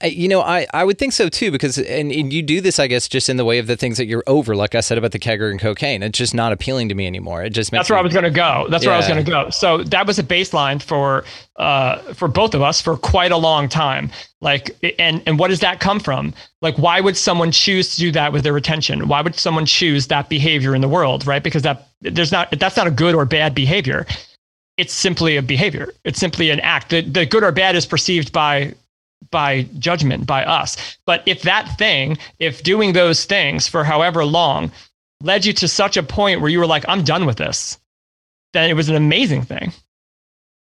You 0.00 0.28
know, 0.28 0.42
I, 0.42 0.64
I 0.72 0.84
would 0.84 0.96
think 0.96 1.12
so 1.12 1.28
too 1.28 1.50
because 1.50 1.76
and, 1.76 2.12
and 2.12 2.32
you 2.32 2.40
do 2.40 2.60
this, 2.60 2.78
I 2.78 2.86
guess, 2.86 3.08
just 3.08 3.28
in 3.28 3.36
the 3.36 3.44
way 3.44 3.58
of 3.58 3.66
the 3.66 3.76
things 3.76 3.96
that 3.96 4.06
you're 4.06 4.22
over. 4.28 4.54
Like 4.54 4.76
I 4.76 4.80
said 4.80 4.96
about 4.96 5.10
the 5.10 5.18
kegger 5.18 5.50
and 5.50 5.58
cocaine, 5.58 6.04
it's 6.04 6.16
just 6.16 6.34
not 6.34 6.52
appealing 6.52 6.88
to 6.90 6.94
me 6.94 7.04
anymore. 7.08 7.42
It 7.42 7.50
just 7.50 7.72
makes 7.72 7.80
that's 7.80 7.90
where 7.90 7.96
me, 7.96 8.02
I 8.02 8.02
was 8.04 8.12
going 8.12 8.24
to 8.24 8.30
go. 8.30 8.68
That's 8.70 8.86
where 8.86 8.94
I 8.94 8.98
was 8.98 9.08
going 9.08 9.24
to 9.24 9.28
go. 9.28 9.50
So 9.50 9.82
that 9.82 10.06
was 10.06 10.20
a 10.20 10.22
baseline 10.22 10.80
for 10.80 11.24
uh, 11.56 11.98
for 12.14 12.28
both 12.28 12.54
of 12.54 12.62
us 12.62 12.80
for 12.80 12.96
quite 12.96 13.32
a 13.32 13.36
long 13.36 13.68
time. 13.68 14.12
Like, 14.40 14.76
and 15.00 15.20
and 15.26 15.36
what 15.36 15.48
does 15.48 15.58
that 15.60 15.80
come 15.80 15.98
from? 15.98 16.32
Like, 16.62 16.78
why 16.78 17.00
would 17.00 17.16
someone 17.16 17.50
choose 17.50 17.96
to 17.96 18.00
do 18.00 18.12
that 18.12 18.32
with 18.32 18.44
their 18.44 18.56
attention? 18.56 19.08
Why 19.08 19.20
would 19.20 19.34
someone 19.34 19.66
choose 19.66 20.06
that 20.06 20.28
behavior 20.28 20.76
in 20.76 20.80
the 20.80 20.88
world? 20.88 21.26
Right? 21.26 21.42
Because 21.42 21.62
that 21.62 21.88
there's 22.02 22.30
not 22.30 22.52
that's 22.52 22.76
not 22.76 22.86
a 22.86 22.92
good 22.92 23.16
or 23.16 23.24
bad 23.24 23.52
behavior. 23.52 24.06
It's 24.78 24.94
simply 24.94 25.36
a 25.36 25.42
behavior. 25.42 25.92
It's 26.04 26.18
simply 26.18 26.50
an 26.50 26.60
act. 26.60 26.88
The 26.90 27.02
the 27.02 27.26
good 27.26 27.44
or 27.44 27.52
bad 27.52 27.76
is 27.76 27.84
perceived 27.84 28.32
by 28.32 28.74
by 29.30 29.64
judgment 29.78 30.26
by 30.26 30.44
us. 30.44 30.96
But 31.04 31.22
if 31.26 31.42
that 31.42 31.76
thing, 31.76 32.16
if 32.38 32.62
doing 32.62 32.92
those 32.92 33.24
things 33.24 33.68
for 33.68 33.84
however 33.84 34.24
long 34.24 34.70
led 35.20 35.44
you 35.44 35.52
to 35.54 35.68
such 35.68 35.96
a 35.96 36.02
point 36.02 36.40
where 36.40 36.50
you 36.50 36.58
were 36.58 36.66
like, 36.66 36.84
I'm 36.88 37.02
done 37.02 37.26
with 37.26 37.36
this, 37.36 37.78
then 38.52 38.70
it 38.70 38.74
was 38.74 38.88
an 38.88 38.94
amazing 38.94 39.42
thing. 39.42 39.72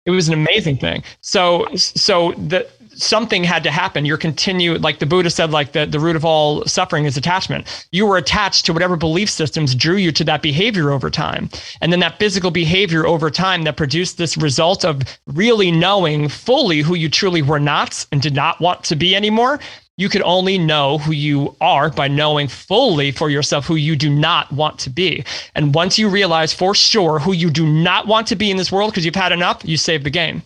It 0.06 0.12
was 0.12 0.28
an 0.28 0.34
amazing 0.34 0.78
thing. 0.78 1.04
So, 1.22 1.68
so 1.76 2.32
the 2.34 2.68
something 2.96 3.44
had 3.44 3.64
to 3.64 3.72
happen. 3.72 4.06
You're 4.06 4.18
continue, 4.18 4.78
like 4.78 5.00
the 5.00 5.06
Buddha 5.06 5.30
said, 5.30 5.52
like 5.52 5.72
the, 5.72 5.86
the 5.86 6.00
root 6.00 6.16
of 6.16 6.26
all 6.26 6.64
suffering 6.66 7.06
is 7.06 7.18
attachment. 7.18 7.88
You 7.92 8.06
were 8.06 8.18
attached 8.18 8.66
to 8.66 8.74
whatever 8.74 8.96
belief 8.96 9.30
systems 9.30 9.76
drew 9.76 9.96
you 9.96 10.12
to 10.14 10.24
that 10.26 10.42
behavior 10.42 10.92
over 10.92 11.10
time. 11.10 11.50
And 11.82 11.92
then 11.92 12.00
that 12.00 12.20
physical 12.20 12.52
behavior 12.52 13.06
over 13.06 13.30
time 13.30 13.64
that 13.64 13.78
produced 13.78 14.18
this 14.18 14.38
result 14.38 14.84
of 14.84 15.02
really 15.28 15.72
knowing 15.72 16.30
fully 16.30 16.82
who 16.82 16.96
you 16.96 17.10
truly 17.10 17.42
were 17.42 17.60
not 17.60 18.06
and 18.12 18.22
did 18.22 18.36
not 18.36 18.60
want 18.60 18.84
to 18.86 18.96
be 18.96 19.16
anymore. 19.16 19.60
You 19.98 20.10
could 20.10 20.24
only 20.24 20.58
know 20.58 20.98
who 20.98 21.14
you 21.14 21.56
are 21.62 21.90
by 21.90 22.10
knowing 22.10 22.50
fully 22.50 23.12
for 23.12 23.30
yourself 23.30 23.66
who 23.66 23.76
you 23.76 23.96
do 23.96 24.10
not 24.10 24.52
want 24.52 24.78
to 24.80 24.90
be. 24.90 25.24
And 25.56 25.74
once 25.74 25.98
you 25.98 26.10
realize 26.10 26.54
for 26.54 26.76
sure 26.76 27.20
who 27.20 27.32
you 27.32 27.50
do 27.50 27.66
not 27.66 28.06
want 28.06 28.28
to 28.28 28.36
be 28.36 28.52
in 28.52 28.58
this 28.58 28.74
world 28.74 28.92
because 28.92 29.06
you've 29.06 29.16
had 29.16 29.32
enough, 29.32 29.62
you 29.64 29.78
save 29.78 30.04
the 30.04 30.10
game. 30.10 30.44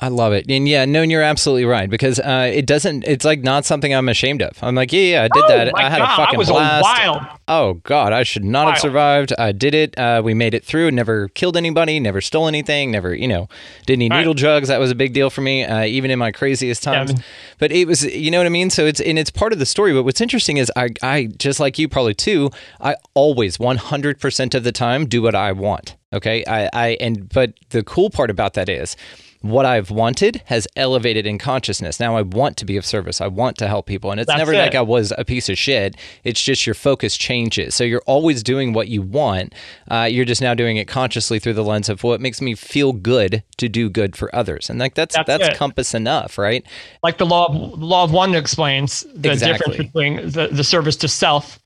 I 0.00 0.08
love 0.08 0.32
it, 0.32 0.46
and 0.48 0.68
yeah, 0.68 0.84
no, 0.84 1.02
and 1.02 1.10
you're 1.10 1.22
absolutely 1.24 1.64
right 1.64 1.90
because 1.90 2.20
uh, 2.20 2.48
it 2.54 2.66
doesn't. 2.66 3.02
It's 3.04 3.24
like 3.24 3.40
not 3.40 3.64
something 3.64 3.92
I'm 3.92 4.08
ashamed 4.08 4.42
of. 4.42 4.52
I'm 4.62 4.76
like, 4.76 4.92
yeah, 4.92 5.00
yeah, 5.00 5.22
I 5.24 5.28
did 5.28 5.42
Oh 5.44 5.48
that. 5.48 5.72
I 5.76 5.90
had 5.90 5.98
God, 5.98 6.12
a 6.12 6.16
fucking 6.16 6.36
I 6.36 6.38
was 6.38 6.48
blast. 6.50 6.82
wild. 6.84 7.22
Oh 7.48 7.74
god, 7.82 8.12
I 8.12 8.22
should 8.22 8.44
not 8.44 8.68
have 8.68 8.78
survived. 8.78 9.32
I 9.36 9.50
did 9.50 9.74
it. 9.74 9.98
Uh, 9.98 10.22
we 10.24 10.34
made 10.34 10.54
it 10.54 10.64
through. 10.64 10.92
Never 10.92 11.26
killed 11.30 11.56
anybody. 11.56 11.98
Never 11.98 12.20
stole 12.20 12.46
anything. 12.46 12.92
Never, 12.92 13.12
you 13.12 13.26
know, 13.26 13.48
did 13.86 13.94
any 13.94 14.08
Right. 14.08 14.18
needle 14.18 14.34
drugs. 14.34 14.68
That 14.68 14.78
was 14.78 14.92
a 14.92 14.94
big 14.94 15.14
deal 15.14 15.30
for 15.30 15.40
me, 15.40 15.64
uh, 15.64 15.82
even 15.84 16.12
in 16.12 16.18
my 16.20 16.30
craziest 16.30 16.84
Yeah, 16.86 16.92
I 16.92 16.94
times. 16.96 17.14
mean- 17.14 17.24
but 17.58 17.72
it 17.72 17.88
was, 17.88 18.04
you 18.04 18.30
know 18.30 18.38
what 18.38 18.46
I 18.46 18.50
mean. 18.50 18.70
So 18.70 18.86
it's 18.86 19.00
and 19.00 19.18
it's 19.18 19.30
part 19.30 19.52
of 19.52 19.58
the 19.58 19.66
story. 19.66 19.92
But 19.92 20.04
what's 20.04 20.20
interesting 20.20 20.58
is 20.58 20.70
I, 20.76 20.90
I 21.02 21.28
just 21.38 21.58
like 21.58 21.76
you 21.76 21.88
probably 21.88 22.14
too. 22.14 22.50
I 22.80 22.94
always 23.14 23.58
100 23.58 24.20
percent 24.20 24.54
of 24.54 24.62
the 24.62 24.70
time 24.70 25.06
do 25.06 25.22
what 25.22 25.34
I 25.34 25.50
want. 25.50 25.96
Okay, 26.12 26.44
I, 26.46 26.70
I 26.72 26.96
and 27.00 27.28
but 27.28 27.54
the 27.70 27.82
cool 27.82 28.10
part 28.10 28.30
about 28.30 28.54
that 28.54 28.68
is 28.68 28.96
what 29.40 29.64
I've 29.64 29.90
wanted 29.90 30.42
has 30.46 30.66
elevated 30.76 31.26
in 31.26 31.38
consciousness. 31.38 32.00
Now 32.00 32.16
I 32.16 32.22
want 32.22 32.56
to 32.58 32.64
be 32.64 32.76
of 32.76 32.84
service. 32.84 33.20
I 33.20 33.28
want 33.28 33.56
to 33.58 33.68
help 33.68 33.86
people. 33.86 34.10
And 34.10 34.20
it's 34.20 34.26
That's 34.26 34.38
never 34.38 34.52
it. 34.52 34.58
like 34.58 34.74
I 34.74 34.82
was 34.82 35.12
a 35.16 35.24
piece 35.24 35.48
of 35.48 35.56
shit. 35.56 35.96
It's 36.24 36.42
just 36.42 36.66
your 36.66 36.74
focus 36.74 37.16
changes. 37.16 37.74
So 37.74 37.84
you're 37.84 38.02
always 38.06 38.42
doing 38.42 38.72
what 38.72 38.88
you 38.88 39.02
want. 39.02 39.54
Uh, 39.90 40.08
you're 40.10 40.24
just 40.24 40.42
now 40.42 40.54
doing 40.54 40.76
it 40.76 40.88
consciously 40.88 41.38
through 41.38 41.54
the 41.54 41.64
lens 41.64 41.88
of 41.88 42.02
what 42.02 42.20
makes 42.20 42.40
me 42.40 42.54
feel 42.54 42.92
good 42.92 43.42
to 43.58 43.68
do 43.68 43.88
good 43.88 44.16
for 44.16 44.34
others. 44.34 44.68
And 44.70 44.78
like 44.78 44.94
that's 44.94 45.14
That's 45.14 45.26
that's, 45.26 45.56
compass 45.58 45.94
enough, 45.94 46.38
right? 46.38 46.64
Like 47.02 47.18
the 47.18 47.26
law 47.26 47.46
of 47.46 47.78
law 47.80 48.04
of 48.04 48.12
one 48.12 48.34
explains 48.34 49.06
the 49.14 49.30
Exactly. 49.32 49.76
difference 49.76 49.92
between 49.92 50.16
the, 50.30 50.48
the 50.50 50.64
service 50.64 50.96
to 50.96 51.08
self 51.08 51.58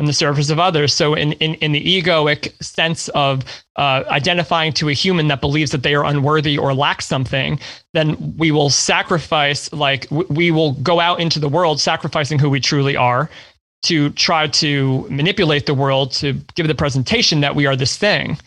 and 0.00 0.08
the 0.08 0.14
service 0.14 0.48
of 0.48 0.58
others. 0.58 0.94
So 0.94 1.12
in, 1.12 1.32
in, 1.34 1.54
in 1.56 1.72
the 1.72 2.02
egoic 2.02 2.52
sense 2.64 3.08
of 3.10 3.44
uh, 3.76 4.02
identifying 4.08 4.72
to 4.72 4.88
a 4.88 4.94
human 4.94 5.28
that 5.28 5.42
believes 5.42 5.70
that 5.72 5.82
they 5.82 5.94
are 5.94 6.06
unworthy 6.06 6.56
or 6.56 6.72
lack 6.72 7.02
something, 7.02 7.60
then 7.92 8.34
we 8.38 8.50
will 8.50 8.70
sacrifice, 8.70 9.70
like 9.74 10.08
w- 10.08 10.26
we 10.30 10.50
will 10.50 10.72
go 10.72 11.00
out 11.00 11.20
into 11.20 11.38
the 11.38 11.50
world 11.50 11.80
sacrificing 11.80 12.38
who 12.38 12.48
we 12.48 12.60
truly 12.60 12.96
are 12.96 13.28
to 13.82 14.08
try 14.10 14.46
to 14.46 15.06
manipulate 15.10 15.66
the 15.66 15.74
world 15.74 16.12
to 16.12 16.32
give 16.54 16.66
the 16.66 16.74
presentation 16.74 17.40
that 17.40 17.54
we 17.54 17.66
are 17.66 17.76
this 17.76 17.98
thing 17.98 18.38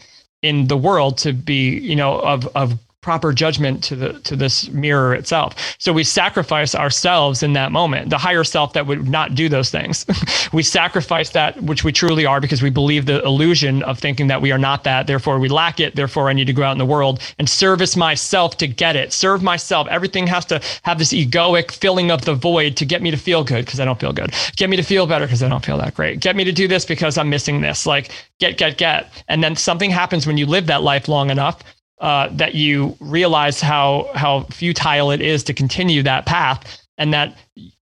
in 0.41 0.67
the 0.67 0.77
world 0.77 1.19
to 1.19 1.33
be, 1.33 1.77
you 1.77 1.95
know, 1.95 2.19
of, 2.21 2.47
of 2.55 2.79
proper 3.03 3.33
judgment 3.33 3.83
to 3.83 3.95
the 3.95 4.13
to 4.21 4.35
this 4.35 4.69
mirror 4.69 5.13
itself. 5.13 5.75
So 5.77 5.93
we 5.93 6.03
sacrifice 6.03 6.73
ourselves 6.73 7.43
in 7.43 7.53
that 7.53 7.71
moment, 7.71 8.09
the 8.09 8.17
higher 8.17 8.43
self 8.43 8.73
that 8.73 8.87
would 8.87 9.07
not 9.07 9.35
do 9.35 9.49
those 9.49 9.69
things. 9.69 10.05
we 10.53 10.63
sacrifice 10.63 11.31
that 11.31 11.61
which 11.61 11.83
we 11.83 11.91
truly 11.91 12.25
are 12.25 12.41
because 12.41 12.61
we 12.61 12.69
believe 12.69 13.05
the 13.05 13.21
illusion 13.23 13.83
of 13.83 13.99
thinking 13.99 14.27
that 14.27 14.41
we 14.41 14.51
are 14.51 14.57
not 14.57 14.85
that, 14.85 15.05
therefore 15.05 15.37
we 15.37 15.49
lack 15.49 15.79
it, 15.79 15.95
therefore 15.95 16.29
I 16.29 16.33
need 16.33 16.47
to 16.47 16.53
go 16.53 16.63
out 16.63 16.71
in 16.71 16.77
the 16.77 16.85
world 16.85 17.19
and 17.37 17.47
service 17.47 17.95
myself 17.95 18.57
to 18.57 18.67
get 18.67 18.95
it. 18.95 19.13
Serve 19.13 19.43
myself. 19.43 19.87
Everything 19.89 20.25
has 20.27 20.45
to 20.45 20.61
have 20.83 20.97
this 20.97 21.13
egoic 21.13 21.71
filling 21.71 22.09
of 22.09 22.23
the 22.23 22.33
void 22.33 22.77
to 22.77 22.85
get 22.85 23.01
me 23.01 23.11
to 23.11 23.17
feel 23.17 23.43
good 23.43 23.65
because 23.65 23.79
I 23.79 23.85
don't 23.85 23.99
feel 23.99 24.13
good. 24.13 24.33
Get 24.55 24.69
me 24.69 24.77
to 24.77 24.83
feel 24.83 25.05
better 25.05 25.25
because 25.25 25.43
I 25.43 25.49
don't 25.49 25.65
feel 25.65 25.77
that 25.77 25.93
great. 25.93 26.21
Get 26.21 26.35
me 26.35 26.45
to 26.45 26.53
do 26.53 26.67
this 26.67 26.85
because 26.85 27.17
I'm 27.17 27.29
missing 27.29 27.61
this. 27.61 27.85
Like 27.85 28.11
get 28.39 28.57
get 28.57 28.77
get. 28.77 29.11
And 29.27 29.43
then 29.43 29.57
something 29.57 29.91
happens 29.91 30.25
when 30.25 30.37
you 30.37 30.45
live 30.45 30.67
that 30.67 30.83
life 30.83 31.07
long 31.09 31.29
enough 31.29 31.59
uh, 32.03 32.27
that 32.33 32.53
you 32.53 32.95
realize 32.99 33.61
how 33.61 34.09
how 34.13 34.41
futile 34.51 35.09
it 35.09 35.21
is 35.21 35.43
to 35.45 35.53
continue 35.53 36.03
that 36.03 36.25
path, 36.25 36.85
and 36.97 37.13
that 37.13 37.35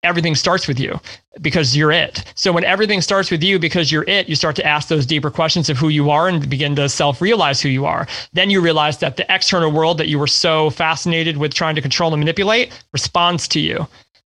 everything 0.03 0.35
starts 0.35 0.67
with 0.67 0.79
you 0.79 0.97
because 1.41 1.75
you're 1.75 1.91
it. 1.91 2.23
So 2.35 2.53
when 2.53 2.63
everything 2.63 3.01
starts 3.01 3.29
with 3.29 3.43
you 3.43 3.59
because 3.59 3.91
you're 3.91 4.05
it, 4.07 4.29
you 4.29 4.35
start 4.35 4.55
to 4.55 4.65
ask 4.65 4.87
those 4.87 5.05
deeper 5.05 5.29
questions 5.29 5.69
of 5.69 5.77
who 5.77 5.89
you 5.89 6.09
are 6.11 6.29
and 6.29 6.49
begin 6.49 6.75
to 6.77 6.87
self-realize 6.87 7.59
who 7.61 7.69
you 7.69 7.85
are. 7.85 8.07
Then 8.31 8.49
you 8.49 8.61
realize 8.61 8.99
that 8.99 9.17
the 9.17 9.25
external 9.33 9.71
world 9.71 9.97
that 9.97 10.07
you 10.07 10.17
were 10.17 10.27
so 10.27 10.69
fascinated 10.69 11.35
with 11.37 11.53
trying 11.53 11.75
to 11.75 11.81
control 11.81 12.13
and 12.13 12.21
manipulate 12.21 12.71
responds 12.93 13.47
to 13.49 13.59
you. 13.59 13.85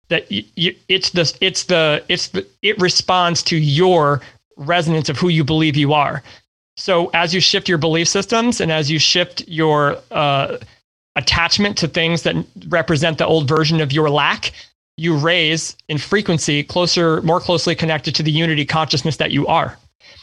That 0.10 0.32
you, 0.32 0.44
you, 0.56 0.76
it's 0.88 1.10
the 1.12 1.36
it's 1.42 1.64
the 1.64 2.04
it's 2.10 2.28
the 2.28 2.46
it 2.62 2.80
responds 2.80 3.42
to 3.44 3.58
your 3.58 4.22
resonance 4.56 5.10
of 5.10 5.18
who 5.18 5.30
you 5.30 5.44
believe 5.44 5.76
you 5.76 5.94
are. 5.94 6.22
So 6.80 7.12
as 7.14 7.34
you 7.34 7.42
shift 7.42 7.68
your 7.68 7.78
belief 7.78 8.08
systems 8.08 8.62
and 8.62 8.72
as 8.72 8.90
you 8.90 9.00
shift 9.00 9.46
your 9.48 9.98
uh, 10.12 10.58
attachment 11.18 11.78
to 11.80 11.90
things 11.90 12.24
that 12.24 12.36
represent 12.70 13.18
the 13.18 13.28
old 13.28 13.50
version 13.50 13.82
of 13.82 13.92
your 13.92 14.10
lack, 14.10 14.54
you 14.96 15.18
raise 15.18 15.76
in 15.90 15.98
frequency 15.98 16.64
closer, 16.64 17.22
more 17.22 17.42
closely 17.42 17.76
connected 17.76 18.16
to 18.16 18.24
the 18.24 18.32
unity 18.32 18.66
consciousness 18.66 19.18
that 19.18 19.32
you 19.32 19.46
are. 19.48 19.78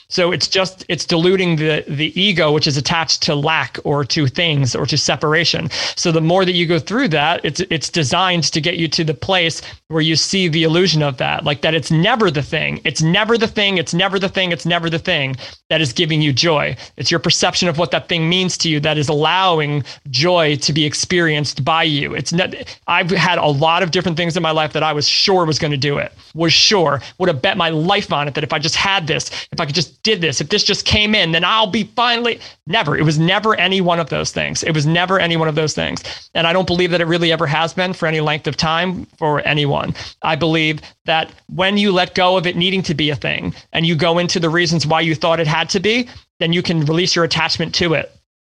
So 0.09 0.31
it's 0.31 0.47
just 0.47 0.85
it's 0.89 1.05
diluting 1.05 1.57
the 1.57 1.85
the 1.89 2.19
ego 2.20 2.53
which 2.53 2.66
is 2.66 2.77
attached 2.77 3.23
to 3.23 3.35
lack 3.35 3.78
or 3.85 4.05
to 4.05 4.27
things 4.27 4.74
or 4.74 4.87
to 4.87 4.97
separation. 4.97 5.69
So 5.97 6.12
the 6.12 6.20
more 6.20 6.45
that 6.45 6.53
you 6.53 6.66
go 6.66 6.78
through 6.78 7.09
that, 7.09 7.45
it's 7.45 7.61
it's 7.70 7.89
designed 7.89 8.45
to 8.45 8.61
get 8.61 8.77
you 8.77 8.87
to 8.89 9.05
the 9.05 9.15
place 9.15 9.62
where 9.89 10.03
you 10.03 10.16
see 10.16 10.49
the 10.49 10.62
illusion 10.62 11.03
of 11.03 11.16
that, 11.16 11.45
like 11.45 11.62
that 11.62 11.74
it's 11.74 11.91
never 11.91 12.31
the 12.31 12.43
thing. 12.43 12.81
It's 12.85 13.03
never 13.03 13.37
the 13.37 13.49
thing, 13.49 13.78
it's 13.78 13.95
never 13.95 14.19
the 14.19 14.28
thing, 14.28 14.53
it's 14.53 14.66
never 14.66 14.89
the 14.89 14.99
thing 14.99 15.37
that 15.70 15.81
is 15.81 15.93
giving 15.93 16.23
you 16.23 16.33
joy. 16.33 16.77
It's 16.97 17.11
your 17.11 17.20
perception 17.20 17.69
of 17.69 17.78
what 17.78 17.91
that 17.91 18.09
thing 18.09 18.28
means 18.28 18.57
to 18.59 18.69
you 18.69 18.78
that 18.81 18.99
is 18.99 19.09
allowing 19.09 19.85
joy 20.11 20.57
to 20.57 20.73
be 20.73 20.85
experienced 20.85 21.65
by 21.65 21.83
you. 21.83 22.15
It's 22.15 22.33
not 22.33 22.55
I've 22.87 23.11
had 23.11 23.39
a 23.39 23.47
lot 23.47 23.83
of 23.83 23.91
different 23.91 24.16
things 24.16 24.37
in 24.37 24.43
my 24.43 24.53
life 24.53 24.73
that 24.73 24.85
I 24.85 24.93
was 24.93 25.09
sure 25.09 25.45
was 25.45 25.59
going 25.59 25.73
to 25.73 25.77
do 25.77 25.99
it. 25.99 26.12
Was 26.35 26.53
sure, 26.53 27.03
would 27.19 27.28
have 27.28 27.43
bet 27.43 27.57
my 27.57 27.70
life 27.70 28.12
on 28.12 28.28
it 28.28 28.35
that 28.35 28.45
if 28.45 28.53
I 28.53 28.59
just 28.59 28.77
had 28.77 29.07
this, 29.07 29.31
if 29.51 29.61
I 29.61 29.66
could 29.66 29.74
just 29.74 30.03
did 30.07 30.20
this, 30.20 30.41
if 30.41 30.51
this 30.51 30.62
just 30.62 30.87
came 30.87 31.16
in, 31.16 31.33
then 31.33 31.43
I'll 31.43 31.66
be 31.66 31.83
finally 31.97 32.39
never. 32.69 32.97
It 32.97 33.03
was 33.03 33.19
never 33.19 33.57
any 33.57 33.81
one 33.81 33.99
of 33.99 34.09
those 34.09 34.31
things. 34.31 34.62
It 34.62 34.70
was 34.70 34.87
never 34.87 35.19
any 35.19 35.37
one 35.37 35.49
of 35.49 35.57
those 35.57 35.74
things. 35.74 36.31
And 36.33 36.47
I 36.47 36.53
don't 36.53 36.66
believe 36.66 36.93
that 36.93 37.01
it 37.01 37.09
really 37.09 37.33
ever 37.33 37.45
has 37.45 37.74
been 37.74 37.93
for 37.93 38.07
any 38.07 38.20
length 38.20 38.47
of 38.47 38.57
time 38.57 39.05
for 39.19 39.41
anyone. 39.41 39.95
I 40.23 40.37
believe 40.37 40.81
that 41.07 41.33
when 41.49 41.77
you 41.77 41.91
let 41.91 42.15
go 42.15 42.37
of 42.37 42.47
it 42.47 42.55
needing 42.57 42.85
to 42.85 42.95
be 42.95 43.11
a 43.11 43.16
thing 43.16 43.53
and 43.73 43.85
you 43.85 43.97
go 43.97 44.19
into 44.19 44.39
the 44.39 44.49
reasons 44.49 44.87
why 44.87 45.01
you 45.01 45.16
thought 45.16 45.41
it 45.41 45.49
had 45.49 45.69
to 45.70 45.81
be, 45.81 46.09
then 46.39 46.53
you 46.53 46.62
can 46.62 46.85
release 46.85 47.16
your 47.16 47.24
attachment 47.24 47.74
to 47.74 47.95
it. 47.95 48.12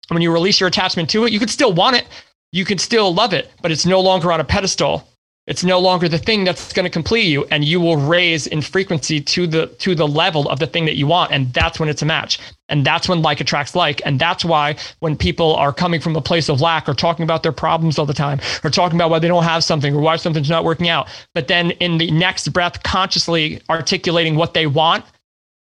And 0.08 0.14
when 0.14 0.22
you 0.22 0.32
release 0.32 0.60
your 0.60 0.68
attachment 0.68 1.10
to 1.10 1.24
it, 1.24 1.32
you 1.32 1.40
could 1.40 1.50
still 1.50 1.72
want 1.72 1.96
it, 1.96 2.06
you 2.52 2.64
can 2.64 2.78
still 2.78 3.12
love 3.12 3.34
it, 3.34 3.50
but 3.60 3.72
it's 3.72 3.86
no 3.86 4.00
longer 4.00 4.30
on 4.30 4.38
a 4.38 4.44
pedestal. 4.44 5.08
It's 5.50 5.64
no 5.64 5.80
longer 5.80 6.08
the 6.08 6.16
thing 6.16 6.44
that's 6.44 6.72
going 6.72 6.84
to 6.84 6.90
complete 6.90 7.24
you, 7.26 7.44
and 7.50 7.64
you 7.64 7.80
will 7.80 7.96
raise 7.96 8.46
in 8.46 8.62
frequency 8.62 9.20
to 9.20 9.48
the 9.48 9.66
to 9.80 9.96
the 9.96 10.06
level 10.06 10.48
of 10.48 10.60
the 10.60 10.66
thing 10.68 10.84
that 10.86 10.94
you 10.94 11.08
want, 11.08 11.32
and 11.32 11.52
that's 11.52 11.80
when 11.80 11.88
it's 11.88 12.02
a 12.02 12.06
match, 12.06 12.38
and 12.68 12.86
that's 12.86 13.08
when 13.08 13.20
like 13.20 13.40
attracts 13.40 13.74
like, 13.74 14.00
and 14.06 14.20
that's 14.20 14.44
why 14.44 14.76
when 15.00 15.16
people 15.16 15.56
are 15.56 15.72
coming 15.72 16.00
from 16.00 16.14
a 16.14 16.20
place 16.20 16.48
of 16.48 16.60
lack 16.60 16.88
or 16.88 16.94
talking 16.94 17.24
about 17.24 17.42
their 17.42 17.50
problems 17.50 17.98
all 17.98 18.06
the 18.06 18.14
time, 18.14 18.38
or 18.62 18.70
talking 18.70 18.96
about 18.96 19.10
why 19.10 19.18
they 19.18 19.26
don't 19.26 19.42
have 19.42 19.64
something 19.64 19.92
or 19.92 20.00
why 20.00 20.14
something's 20.14 20.48
not 20.48 20.64
working 20.64 20.88
out, 20.88 21.08
but 21.34 21.48
then 21.48 21.72
in 21.72 21.98
the 21.98 22.12
next 22.12 22.46
breath 22.50 22.80
consciously 22.84 23.60
articulating 23.68 24.36
what 24.36 24.54
they 24.54 24.68
want 24.68 25.04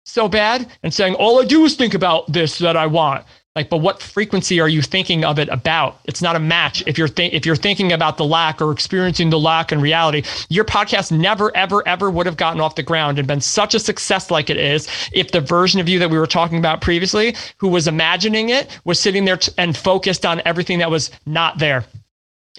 so 0.06 0.28
bad 0.28 0.68
and 0.84 0.94
saying 0.94 1.16
all 1.16 1.41
I 1.41 1.45
do 1.45 1.66
is 1.66 1.76
think 1.76 1.95
about 1.95 2.32
this 2.32 2.60
that 2.60 2.78
I 2.78 2.86
want 2.86 3.26
like 3.55 3.69
but 3.69 3.77
what 3.77 4.01
frequency 4.01 4.59
are 4.59 4.69
you 4.69 4.81
thinking 4.81 5.26
of 5.26 5.39
it 5.39 5.49
about? 5.49 5.99
It's 6.05 6.21
not 6.21 6.35
a 6.35 6.39
match. 6.39 6.84
If 6.85 6.97
you're 6.97 7.07
th- 7.07 7.34
if 7.34 7.45
you're 7.45 7.55
thinking 7.55 7.91
about 7.91 8.17
the 8.17 8.26
lack 8.26 8.61
or 8.61 8.71
experiencing 8.71 9.30
the 9.30 9.39
lack 9.39 9.71
in 9.71 9.81
reality 9.81 10.23
your 10.49 10.65
podcast 10.65 11.11
never 11.11 11.55
ever 11.57 11.85
ever 11.88 12.09
would 12.09 12.26
have 12.26 12.38
gotten 12.38 12.61
off 12.61 12.76
the 12.76 12.84
ground 12.84 13.17
and 13.17 13.27
been 13.27 13.41
such 13.41 13.73
a 13.73 13.80
success 13.80 14.30
like 14.30 14.49
it 14.49 14.57
is 14.57 14.88
if 15.13 15.31
the 15.31 15.41
version 15.41 15.80
of 15.80 15.89
you 15.89 15.99
that 15.99 16.09
we 16.09 16.17
were 16.17 16.27
talking 16.27 16.57
about 16.59 16.81
previously 16.81 17.35
who 17.57 17.67
was 17.67 17.88
imagining 17.88 18.49
it 18.49 18.80
was 18.85 18.99
sitting 18.99 19.26
there 19.26 19.38
t- 19.38 19.51
and 19.57 19.76
focused 19.76 20.26
on 20.26 20.41
everything 20.45 20.80
that 20.80 20.91
was 20.91 21.11
not 21.26 21.57
there. 21.57 21.85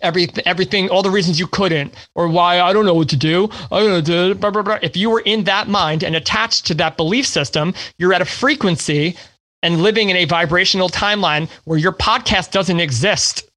Every 0.03 0.29
everything 0.47 0.89
all 0.89 1.03
the 1.03 1.11
reasons 1.11 1.39
you 1.39 1.47
couldn't 1.47 1.95
or 2.15 2.27
why 2.29 2.61
I 2.61 2.73
don't 2.73 2.87
know 2.87 2.95
what 2.95 3.11
to 3.11 3.17
do. 3.17 3.51
I 3.71 3.81
don't 3.81 4.41
blah, 4.41 4.51
blah, 4.51 4.63
blah. 4.63 4.79
if 4.83 4.97
you 4.97 5.11
were 5.11 5.21
in 5.21 5.45
that 5.45 5.69
mind 5.69 6.03
and 6.03 6.17
attached 6.17 6.67
to 6.67 6.75
that 6.75 6.97
belief 6.97 7.27
system 7.27 7.75
you're 7.99 8.15
at 8.15 8.23
a 8.23 8.25
frequency 8.25 9.17
and 9.63 9.83
living 9.83 10.11
in 10.11 10.17
a 10.17 10.25
vibrational 10.25 10.89
timeline 10.89 11.51
where 11.65 11.79
your 11.79 11.93
podcast 11.93 12.51
doesn't 12.51 12.81
exist. 12.81 13.50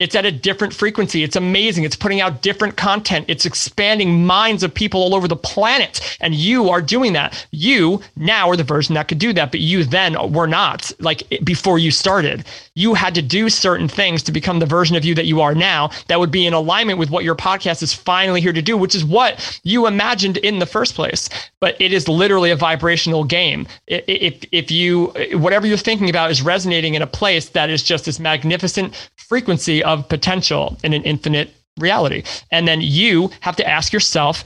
It's 0.00 0.14
at 0.14 0.24
a 0.24 0.32
different 0.32 0.72
frequency. 0.74 1.22
It's 1.22 1.36
amazing. 1.36 1.84
It's 1.84 1.94
putting 1.94 2.22
out 2.22 2.42
different 2.42 2.76
content. 2.76 3.26
It's 3.28 3.44
expanding 3.44 4.26
minds 4.26 4.62
of 4.62 4.72
people 4.72 5.02
all 5.02 5.14
over 5.14 5.28
the 5.28 5.36
planet. 5.36 6.18
And 6.20 6.34
you 6.34 6.70
are 6.70 6.80
doing 6.80 7.12
that. 7.12 7.46
You 7.52 8.00
now 8.16 8.48
are 8.48 8.56
the 8.56 8.64
version 8.64 8.94
that 8.94 9.08
could 9.08 9.18
do 9.18 9.32
that, 9.34 9.50
but 9.50 9.60
you 9.60 9.84
then 9.84 10.32
were 10.32 10.46
not 10.46 10.90
like 11.00 11.22
before 11.44 11.78
you 11.78 11.90
started. 11.90 12.46
You 12.74 12.94
had 12.94 13.14
to 13.14 13.22
do 13.22 13.50
certain 13.50 13.88
things 13.88 14.22
to 14.22 14.32
become 14.32 14.58
the 14.58 14.66
version 14.66 14.96
of 14.96 15.04
you 15.04 15.14
that 15.14 15.26
you 15.26 15.42
are 15.42 15.54
now 15.54 15.90
that 16.08 16.18
would 16.18 16.30
be 16.30 16.46
in 16.46 16.54
alignment 16.54 16.98
with 16.98 17.10
what 17.10 17.24
your 17.24 17.36
podcast 17.36 17.82
is 17.82 17.92
finally 17.92 18.40
here 18.40 18.54
to 18.54 18.62
do, 18.62 18.78
which 18.78 18.94
is 18.94 19.04
what 19.04 19.60
you 19.64 19.86
imagined 19.86 20.38
in 20.38 20.58
the 20.58 20.66
first 20.66 20.94
place. 20.94 21.28
But 21.60 21.78
it 21.78 21.92
is 21.92 22.08
literally 22.08 22.50
a 22.50 22.56
vibrational 22.56 23.24
game. 23.24 23.66
If, 23.86 24.44
if 24.50 24.70
you, 24.70 25.12
whatever 25.32 25.66
you're 25.66 25.76
thinking 25.76 26.08
about 26.08 26.30
is 26.30 26.40
resonating 26.40 26.94
in 26.94 27.02
a 27.02 27.06
place 27.06 27.50
that 27.50 27.68
is 27.68 27.82
just 27.82 28.06
this 28.06 28.18
magnificent 28.18 29.10
frequency 29.16 29.82
of 29.92 30.08
potential 30.08 30.78
in 30.82 30.92
an 30.92 31.02
infinite 31.02 31.54
reality. 31.78 32.22
And 32.50 32.66
then 32.68 32.80
you 32.80 33.30
have 33.40 33.56
to 33.56 33.68
ask 33.68 33.92
yourself 33.92 34.44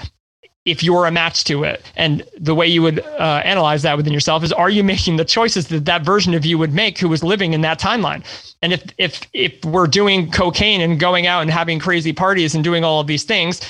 if 0.64 0.82
you're 0.82 1.06
a 1.06 1.10
match 1.10 1.44
to 1.44 1.62
it. 1.62 1.84
And 1.94 2.22
the 2.38 2.54
way 2.54 2.66
you 2.66 2.80
would 2.82 3.00
uh, 3.00 3.42
analyze 3.44 3.82
that 3.82 3.96
within 3.96 4.12
yourself 4.12 4.42
is 4.42 4.52
are 4.52 4.70
you 4.70 4.82
making 4.82 5.16
the 5.16 5.24
choices 5.24 5.68
that 5.68 5.84
that 5.84 6.02
version 6.02 6.32
of 6.34 6.46
you 6.46 6.56
would 6.56 6.72
make 6.72 6.98
who 6.98 7.08
was 7.08 7.22
living 7.22 7.52
in 7.52 7.60
that 7.60 7.78
timeline? 7.78 8.24
And 8.62 8.72
if 8.72 8.82
if 8.96 9.26
if 9.32 9.64
we're 9.64 9.86
doing 9.86 10.30
cocaine 10.30 10.80
and 10.80 10.98
going 10.98 11.26
out 11.26 11.42
and 11.42 11.50
having 11.50 11.78
crazy 11.78 12.12
parties 12.12 12.54
and 12.54 12.64
doing 12.64 12.82
all 12.82 13.00
of 13.00 13.06
these 13.06 13.24
things 13.24 13.60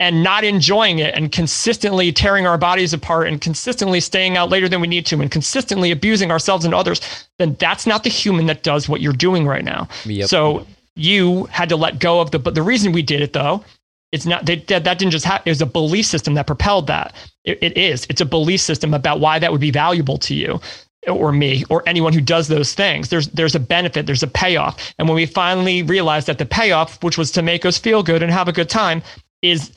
and 0.00 0.22
not 0.22 0.44
enjoying 0.44 0.98
it 0.98 1.14
and 1.14 1.30
consistently 1.32 2.12
tearing 2.12 2.46
our 2.46 2.58
bodies 2.58 2.92
apart 2.92 3.28
and 3.28 3.40
consistently 3.40 4.00
staying 4.00 4.36
out 4.36 4.50
later 4.50 4.68
than 4.68 4.80
we 4.80 4.88
need 4.88 5.06
to 5.06 5.20
and 5.20 5.30
consistently 5.30 5.90
abusing 5.90 6.30
ourselves 6.30 6.64
and 6.64 6.74
others, 6.74 7.00
then 7.38 7.56
that's 7.58 7.86
not 7.86 8.02
the 8.02 8.10
human 8.10 8.46
that 8.46 8.62
does 8.62 8.88
what 8.88 9.00
you're 9.00 9.12
doing 9.12 9.46
right 9.46 9.64
now. 9.64 9.88
Yep. 10.04 10.28
So 10.28 10.66
you 10.96 11.44
had 11.44 11.68
to 11.68 11.76
let 11.76 11.98
go 11.98 12.20
of 12.20 12.30
the 12.30 12.38
but 12.38 12.54
the 12.54 12.62
reason 12.62 12.92
we 12.92 13.02
did 13.02 13.20
it 13.20 13.32
though 13.32 13.64
it's 14.14 14.26
not 14.26 14.46
they, 14.46 14.56
that, 14.56 14.84
that 14.84 14.98
didn't 14.98 15.10
just 15.10 15.24
happen 15.24 15.48
it 15.48 15.50
was 15.50 15.60
a 15.60 15.66
belief 15.66 16.06
system 16.06 16.34
that 16.34 16.46
propelled 16.46 16.86
that. 16.86 17.14
It, 17.44 17.58
it 17.60 17.76
is. 17.76 18.06
It's 18.08 18.20
a 18.20 18.24
belief 18.24 18.60
system 18.60 18.94
about 18.94 19.18
why 19.18 19.40
that 19.40 19.50
would 19.50 19.60
be 19.60 19.72
valuable 19.72 20.18
to 20.18 20.34
you 20.34 20.60
or 21.08 21.32
me 21.32 21.64
or 21.68 21.82
anyone 21.86 22.12
who 22.12 22.20
does 22.20 22.46
those 22.46 22.74
things. 22.74 23.08
There's 23.08 23.26
there's 23.28 23.56
a 23.56 23.60
benefit 23.60 24.06
there's 24.06 24.22
a 24.22 24.28
payoff. 24.28 24.94
And 24.98 25.08
when 25.08 25.16
we 25.16 25.26
finally 25.26 25.82
realized 25.82 26.28
that 26.28 26.38
the 26.38 26.46
payoff 26.46 27.02
which 27.02 27.18
was 27.18 27.32
to 27.32 27.42
make 27.42 27.66
us 27.66 27.76
feel 27.76 28.04
good 28.04 28.22
and 28.22 28.30
have 28.30 28.46
a 28.46 28.52
good 28.52 28.70
time 28.70 29.02
is 29.42 29.72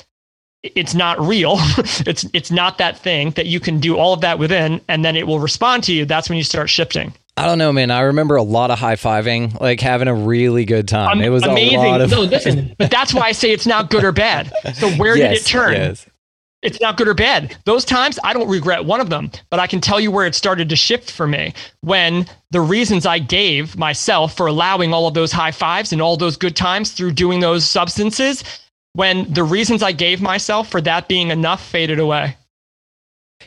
it's 0.62 0.94
not 0.94 1.20
real. 1.20 1.58
It's 2.06 2.26
it's 2.32 2.52
not 2.52 2.78
that 2.78 3.00
thing 3.00 3.32
that 3.32 3.48
you 3.48 3.60
can 3.60 3.80
do 3.80 3.98
all 3.98 4.14
of 4.14 4.22
that 4.22 4.38
within 4.38 4.82
and 4.88 5.04
then 5.04 5.16
it 5.16 5.26
will 5.26 5.40
respond 5.40 5.84
to 5.86 5.94
you. 5.94 6.06
That's 6.06 6.30
when 6.30 6.38
you 6.38 6.44
start 6.44 6.70
shifting 6.70 7.12
I 7.38 7.46
don't 7.46 7.60
know, 7.60 7.72
man. 7.72 7.92
I 7.92 8.02
remember 8.02 8.36
a 8.36 8.44
lot 8.44 8.72
of 8.72 8.80
high 8.80 8.96
fiving, 8.96 9.60
like 9.62 9.80
having 9.80 10.08
a 10.08 10.14
really 10.14 10.66
good 10.66 10.88
time. 10.88 11.22
it 11.22 11.30
was 11.30 11.44
amazing. 11.44 11.78
a 11.78 11.88
lot 11.88 12.02
of. 12.02 12.10
no, 12.10 12.22
listen, 12.22 12.76
but 12.80 12.90
that's 12.90 13.14
why 13.14 13.28
I 13.28 13.32
say 13.32 13.52
it's 13.52 13.68
not 13.68 13.92
good 13.92 14.04
or 14.04 14.12
bad. 14.12 14.52
So 14.74 14.90
where 14.92 15.16
yes, 15.16 15.38
did 15.38 15.42
it 15.42 15.46
turn? 15.46 15.74
Yes. 15.74 16.08
It's 16.64 16.82
not 16.82 16.98
good 16.98 17.08
or 17.08 17.14
bad. 17.14 17.56
Those 17.66 17.86
times, 17.86 18.18
I 18.24 18.34
don't 18.34 18.50
regret 18.50 18.84
one 18.84 19.00
of 19.00 19.12
them, 19.12 19.30
but 19.52 19.60
I 19.60 19.68
can 19.68 19.80
tell 19.80 20.00
you 20.00 20.10
where 20.10 20.26
it 20.26 20.34
started 20.34 20.68
to 20.70 20.76
shift 20.76 21.12
for 21.12 21.28
me 21.28 21.54
when 21.82 22.26
the 22.50 22.62
reasons 22.62 23.06
I 23.06 23.20
gave 23.20 23.78
myself 23.78 24.36
for 24.36 24.48
allowing 24.48 24.92
all 24.92 25.08
of 25.08 25.14
those 25.14 25.32
high 25.32 25.52
fives 25.52 25.94
and 25.94 26.02
all 26.02 26.18
those 26.18 26.36
good 26.36 26.56
times 26.56 26.92
through 26.92 27.12
doing 27.12 27.40
those 27.40 27.64
substances, 27.64 28.44
when 28.94 29.32
the 29.32 29.44
reasons 29.44 29.84
I 29.84 29.92
gave 29.92 30.20
myself 30.20 30.70
for 30.70 30.82
that 30.82 31.08
being 31.08 31.30
enough 31.30 31.64
faded 31.64 32.00
away. 32.00 32.36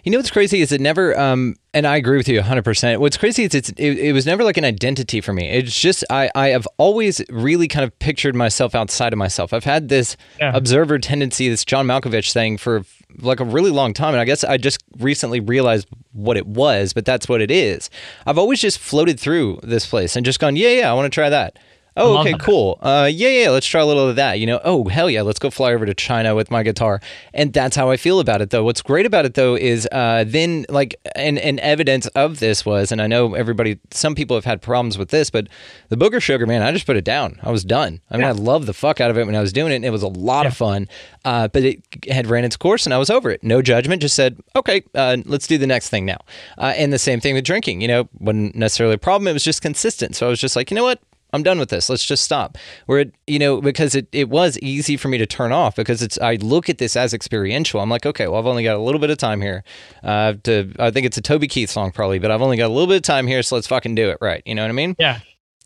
You 0.04 0.12
know 0.12 0.18
what's 0.18 0.30
crazy 0.30 0.60
is 0.62 0.72
it 0.72 0.80
never, 0.80 1.18
um, 1.18 1.56
and 1.74 1.86
I 1.86 1.96
agree 1.96 2.16
with 2.16 2.28
you 2.28 2.40
100%. 2.40 2.98
What's 3.00 3.16
crazy 3.16 3.42
is 3.44 3.54
it's, 3.54 3.70
it, 3.70 3.98
it 3.98 4.12
was 4.12 4.24
never 4.24 4.44
like 4.44 4.56
an 4.56 4.64
identity 4.64 5.20
for 5.20 5.32
me. 5.32 5.48
It's 5.50 5.78
just, 5.78 6.04
I, 6.08 6.30
I 6.34 6.48
have 6.48 6.66
always 6.78 7.20
really 7.28 7.68
kind 7.68 7.84
of 7.84 7.98
pictured 7.98 8.34
myself 8.34 8.74
outside 8.74 9.12
of 9.12 9.18
myself. 9.18 9.52
I've 9.52 9.64
had 9.64 9.88
this 9.88 10.16
Yeah. 10.38 10.52
observer 10.54 10.98
tendency, 11.00 11.48
this 11.48 11.64
John 11.64 11.86
Malkovich 11.86 12.32
thing 12.32 12.56
for 12.56 12.84
like 13.18 13.40
a 13.40 13.44
really 13.44 13.70
long 13.72 13.92
time. 13.92 14.14
And 14.14 14.20
I 14.20 14.24
guess 14.24 14.44
I 14.44 14.56
just 14.56 14.82
recently 15.00 15.40
realized 15.40 15.88
what 16.12 16.36
it 16.36 16.46
was, 16.46 16.92
but 16.92 17.04
that's 17.04 17.28
what 17.28 17.40
it 17.42 17.50
is. 17.50 17.90
I've 18.26 18.38
always 18.38 18.60
just 18.60 18.78
floated 18.78 19.18
through 19.20 19.58
this 19.64 19.86
place 19.86 20.14
and 20.16 20.24
just 20.24 20.38
gone, 20.38 20.56
yeah, 20.56 20.68
yeah, 20.70 20.90
I 20.90 20.94
want 20.94 21.06
to 21.06 21.14
try 21.14 21.28
that. 21.28 21.58
Oh, 21.96 22.18
okay, 22.18 22.34
cool. 22.38 22.78
Uh, 22.80 23.10
yeah, 23.12 23.28
yeah, 23.28 23.50
let's 23.50 23.66
try 23.66 23.80
a 23.80 23.86
little 23.86 24.08
of 24.08 24.16
that. 24.16 24.38
You 24.38 24.46
know, 24.46 24.60
oh, 24.64 24.88
hell 24.88 25.10
yeah, 25.10 25.22
let's 25.22 25.38
go 25.38 25.50
fly 25.50 25.72
over 25.72 25.84
to 25.84 25.94
China 25.94 26.34
with 26.34 26.50
my 26.50 26.62
guitar. 26.62 27.00
And 27.34 27.52
that's 27.52 27.76
how 27.76 27.90
I 27.90 27.96
feel 27.96 28.20
about 28.20 28.40
it, 28.40 28.50
though. 28.50 28.64
What's 28.64 28.82
great 28.82 29.06
about 29.06 29.24
it, 29.24 29.34
though, 29.34 29.56
is 29.56 29.88
uh, 29.90 30.24
then, 30.26 30.66
like, 30.68 30.94
and, 31.16 31.38
and 31.38 31.58
evidence 31.60 32.06
of 32.08 32.38
this 32.38 32.64
was, 32.64 32.92
and 32.92 33.02
I 33.02 33.06
know 33.06 33.34
everybody, 33.34 33.78
some 33.90 34.14
people 34.14 34.36
have 34.36 34.44
had 34.44 34.62
problems 34.62 34.96
with 34.96 35.10
this, 35.10 35.30
but 35.30 35.48
the 35.88 35.96
booger 35.96 36.22
sugar, 36.22 36.46
man, 36.46 36.62
I 36.62 36.72
just 36.72 36.86
put 36.86 36.96
it 36.96 37.04
down. 37.04 37.38
I 37.42 37.50
was 37.50 37.64
done. 37.64 38.00
I 38.10 38.16
mean, 38.16 38.26
I 38.26 38.32
loved 38.32 38.66
the 38.66 38.74
fuck 38.74 39.00
out 39.00 39.10
of 39.10 39.18
it 39.18 39.26
when 39.26 39.34
I 39.34 39.40
was 39.40 39.52
doing 39.52 39.72
it, 39.72 39.76
and 39.76 39.84
it 39.84 39.90
was 39.90 40.02
a 40.02 40.08
lot 40.08 40.46
of 40.46 40.56
fun. 40.56 40.88
Uh, 41.24 41.48
but 41.48 41.64
it 41.64 41.82
had 42.08 42.28
ran 42.28 42.44
its 42.44 42.56
course, 42.56 42.86
and 42.86 42.94
I 42.94 42.98
was 42.98 43.10
over 43.10 43.30
it. 43.30 43.42
No 43.42 43.62
judgment, 43.62 44.00
just 44.00 44.16
said, 44.16 44.38
okay, 44.54 44.82
uh, 44.94 45.18
let's 45.26 45.46
do 45.46 45.58
the 45.58 45.66
next 45.66 45.90
thing 45.90 46.06
now. 46.06 46.18
Uh, 46.56 46.72
and 46.76 46.92
the 46.92 46.98
same 46.98 47.20
thing 47.20 47.34
with 47.34 47.44
drinking, 47.44 47.80
you 47.80 47.88
know, 47.88 48.08
wasn't 48.18 48.54
necessarily 48.54 48.94
a 48.94 48.98
problem. 48.98 49.28
It 49.28 49.32
was 49.32 49.44
just 49.44 49.60
consistent. 49.60 50.16
So 50.16 50.26
I 50.26 50.30
was 50.30 50.40
just 50.40 50.56
like, 50.56 50.70
you 50.70 50.74
know 50.76 50.84
what? 50.84 51.00
I'm 51.32 51.43
done 51.43 51.59
with 51.59 51.70
this. 51.70 51.89
Let's 51.89 52.05
just 52.05 52.24
stop. 52.24 52.59
Where 52.86 53.01
it, 53.01 53.15
you 53.27 53.39
know, 53.39 53.61
because 53.61 53.94
it, 53.94 54.09
it 54.12 54.28
was 54.28 54.59
easy 54.59 54.97
for 54.97 55.09
me 55.09 55.19
to 55.19 55.27
turn 55.27 55.52
off 55.52 55.77
because 55.77 56.02
it's 56.02 56.19
I 56.20 56.36
look 56.36 56.69
at 56.69 56.78
this 56.78 56.97
as 56.97 57.15
experiential. 57.15 57.81
I'm 57.81 57.90
like, 57.90 58.07
okay, 58.07 58.28
well, 58.28 58.39
I've 58.39 58.47
only 58.47 58.65
got 58.65 58.77
a 58.77 58.81
little 58.81 59.01
bit 59.01 59.11
of 59.11 59.19
time 59.19 59.40
here. 59.40 59.65
Uh, 60.02 60.35
to 60.44 60.73
I 60.78 60.90
think 60.90 61.07
it's 61.07 61.19
a 61.19 61.23
Toby 61.23 61.48
Keith 61.48 61.70
song 61.70 61.93
probably, 61.93 62.19
but 62.19 62.31
I've 62.31 62.43
only 62.43 62.57
got 62.57 62.66
a 62.66 62.73
little 62.73 62.89
bit 62.89 62.97
of 62.97 63.02
time 63.02 63.27
here, 63.27 63.43
so 63.43 63.55
let's 63.57 63.66
fucking 63.66 63.94
do 63.94 64.11
it 64.11 64.19
right. 64.20 64.43
You 64.44 64.55
know 64.55 64.62
what 64.62 64.70
I 64.70 64.73
mean? 64.73 64.97
Yeah. 64.98 65.20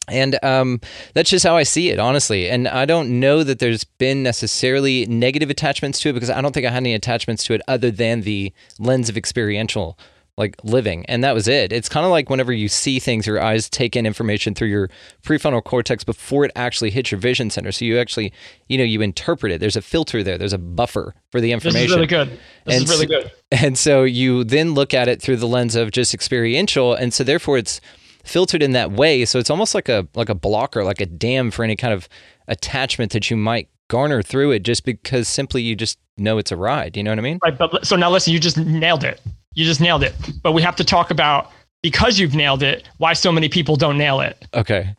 And 0.08 0.38
um, 0.42 0.80
that's 1.14 1.30
just 1.30 1.46
how 1.46 1.56
I 1.56 1.62
see 1.62 1.88
it, 1.88 1.98
honestly. 1.98 2.50
And 2.50 2.68
I 2.68 2.84
don't 2.84 3.20
know 3.20 3.42
that 3.42 3.58
there's 3.58 3.84
been 3.84 4.22
necessarily 4.22 5.06
negative 5.06 5.48
attachments 5.48 5.98
to 6.00 6.10
it 6.10 6.12
because 6.12 6.28
I 6.28 6.42
don't 6.42 6.52
think 6.52 6.66
I 6.66 6.70
had 6.70 6.82
any 6.82 6.92
attachments 6.92 7.44
to 7.44 7.54
it 7.54 7.62
other 7.68 7.90
than 7.90 8.20
the 8.20 8.52
lens 8.78 9.08
of 9.08 9.16
experiential 9.16 9.98
like 10.36 10.56
living, 10.64 11.06
and 11.06 11.22
that 11.22 11.32
was 11.34 11.46
it. 11.46 11.72
It's 11.72 11.88
kind 11.88 12.04
of 12.04 12.10
like 12.10 12.28
whenever 12.28 12.52
you 12.52 12.68
see 12.68 12.98
things, 12.98 13.26
your 13.26 13.40
eyes 13.40 13.68
take 13.70 13.94
in 13.94 14.04
information 14.06 14.54
through 14.54 14.68
your 14.68 14.90
prefrontal 15.22 15.62
cortex 15.62 16.02
before 16.02 16.44
it 16.44 16.50
actually 16.56 16.90
hits 16.90 17.10
your 17.12 17.20
vision 17.20 17.50
center. 17.50 17.70
So 17.70 17.84
you 17.84 17.98
actually, 17.98 18.32
you 18.68 18.76
know, 18.76 18.84
you 18.84 19.00
interpret 19.00 19.52
it. 19.52 19.60
There's 19.60 19.76
a 19.76 19.82
filter 19.82 20.22
there. 20.24 20.36
There's 20.36 20.52
a 20.52 20.58
buffer 20.58 21.14
for 21.30 21.40
the 21.40 21.52
information. 21.52 21.82
This 21.82 21.90
is 21.90 21.96
really 21.96 22.06
good. 22.08 22.28
This 22.64 22.74
And 22.74 22.84
is 22.84 22.90
really 22.90 23.06
so- 23.06 23.22
good. 23.22 23.32
And 23.52 23.78
so 23.78 24.02
you 24.02 24.42
then 24.42 24.74
look 24.74 24.92
at 24.92 25.06
it 25.06 25.22
through 25.22 25.36
the 25.36 25.46
lens 25.46 25.76
of 25.76 25.92
just 25.92 26.12
experiential, 26.14 26.94
and 26.94 27.14
so 27.14 27.22
therefore 27.22 27.56
it's 27.58 27.80
filtered 28.24 28.62
in 28.62 28.72
that 28.72 28.90
way. 28.90 29.24
So 29.26 29.38
it's 29.38 29.50
almost 29.50 29.74
like 29.74 29.88
a 29.88 30.08
like 30.14 30.28
a 30.28 30.34
blocker, 30.34 30.82
like 30.82 31.00
a 31.00 31.06
dam 31.06 31.50
for 31.52 31.62
any 31.64 31.76
kind 31.76 31.94
of 31.94 32.08
attachment 32.48 33.12
that 33.12 33.30
you 33.30 33.36
might 33.36 33.68
garner 33.88 34.22
through 34.22 34.50
it, 34.50 34.64
just 34.64 34.84
because 34.84 35.28
simply 35.28 35.62
you 35.62 35.76
just 35.76 35.98
know 36.16 36.38
it's 36.38 36.50
a 36.50 36.56
ride. 36.56 36.96
You 36.96 37.02
know 37.04 37.10
what 37.10 37.18
I 37.18 37.22
mean? 37.22 37.38
Right, 37.42 37.56
but 37.56 37.86
so 37.86 37.94
now 37.96 38.10
listen, 38.10 38.32
you 38.32 38.40
just 38.40 38.56
nailed 38.56 39.04
it. 39.04 39.20
You 39.54 39.64
just 39.64 39.80
nailed 39.80 40.02
it. 40.02 40.14
But 40.42 40.52
we 40.52 40.62
have 40.62 40.76
to 40.76 40.84
talk 40.84 41.10
about 41.10 41.50
because 41.82 42.18
you've 42.18 42.34
nailed 42.34 42.62
it, 42.62 42.88
why 42.98 43.12
so 43.12 43.30
many 43.30 43.48
people 43.48 43.76
don't 43.76 43.98
nail 43.98 44.20
it. 44.20 44.46
Okay. 44.54 44.94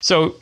So 0.00 0.34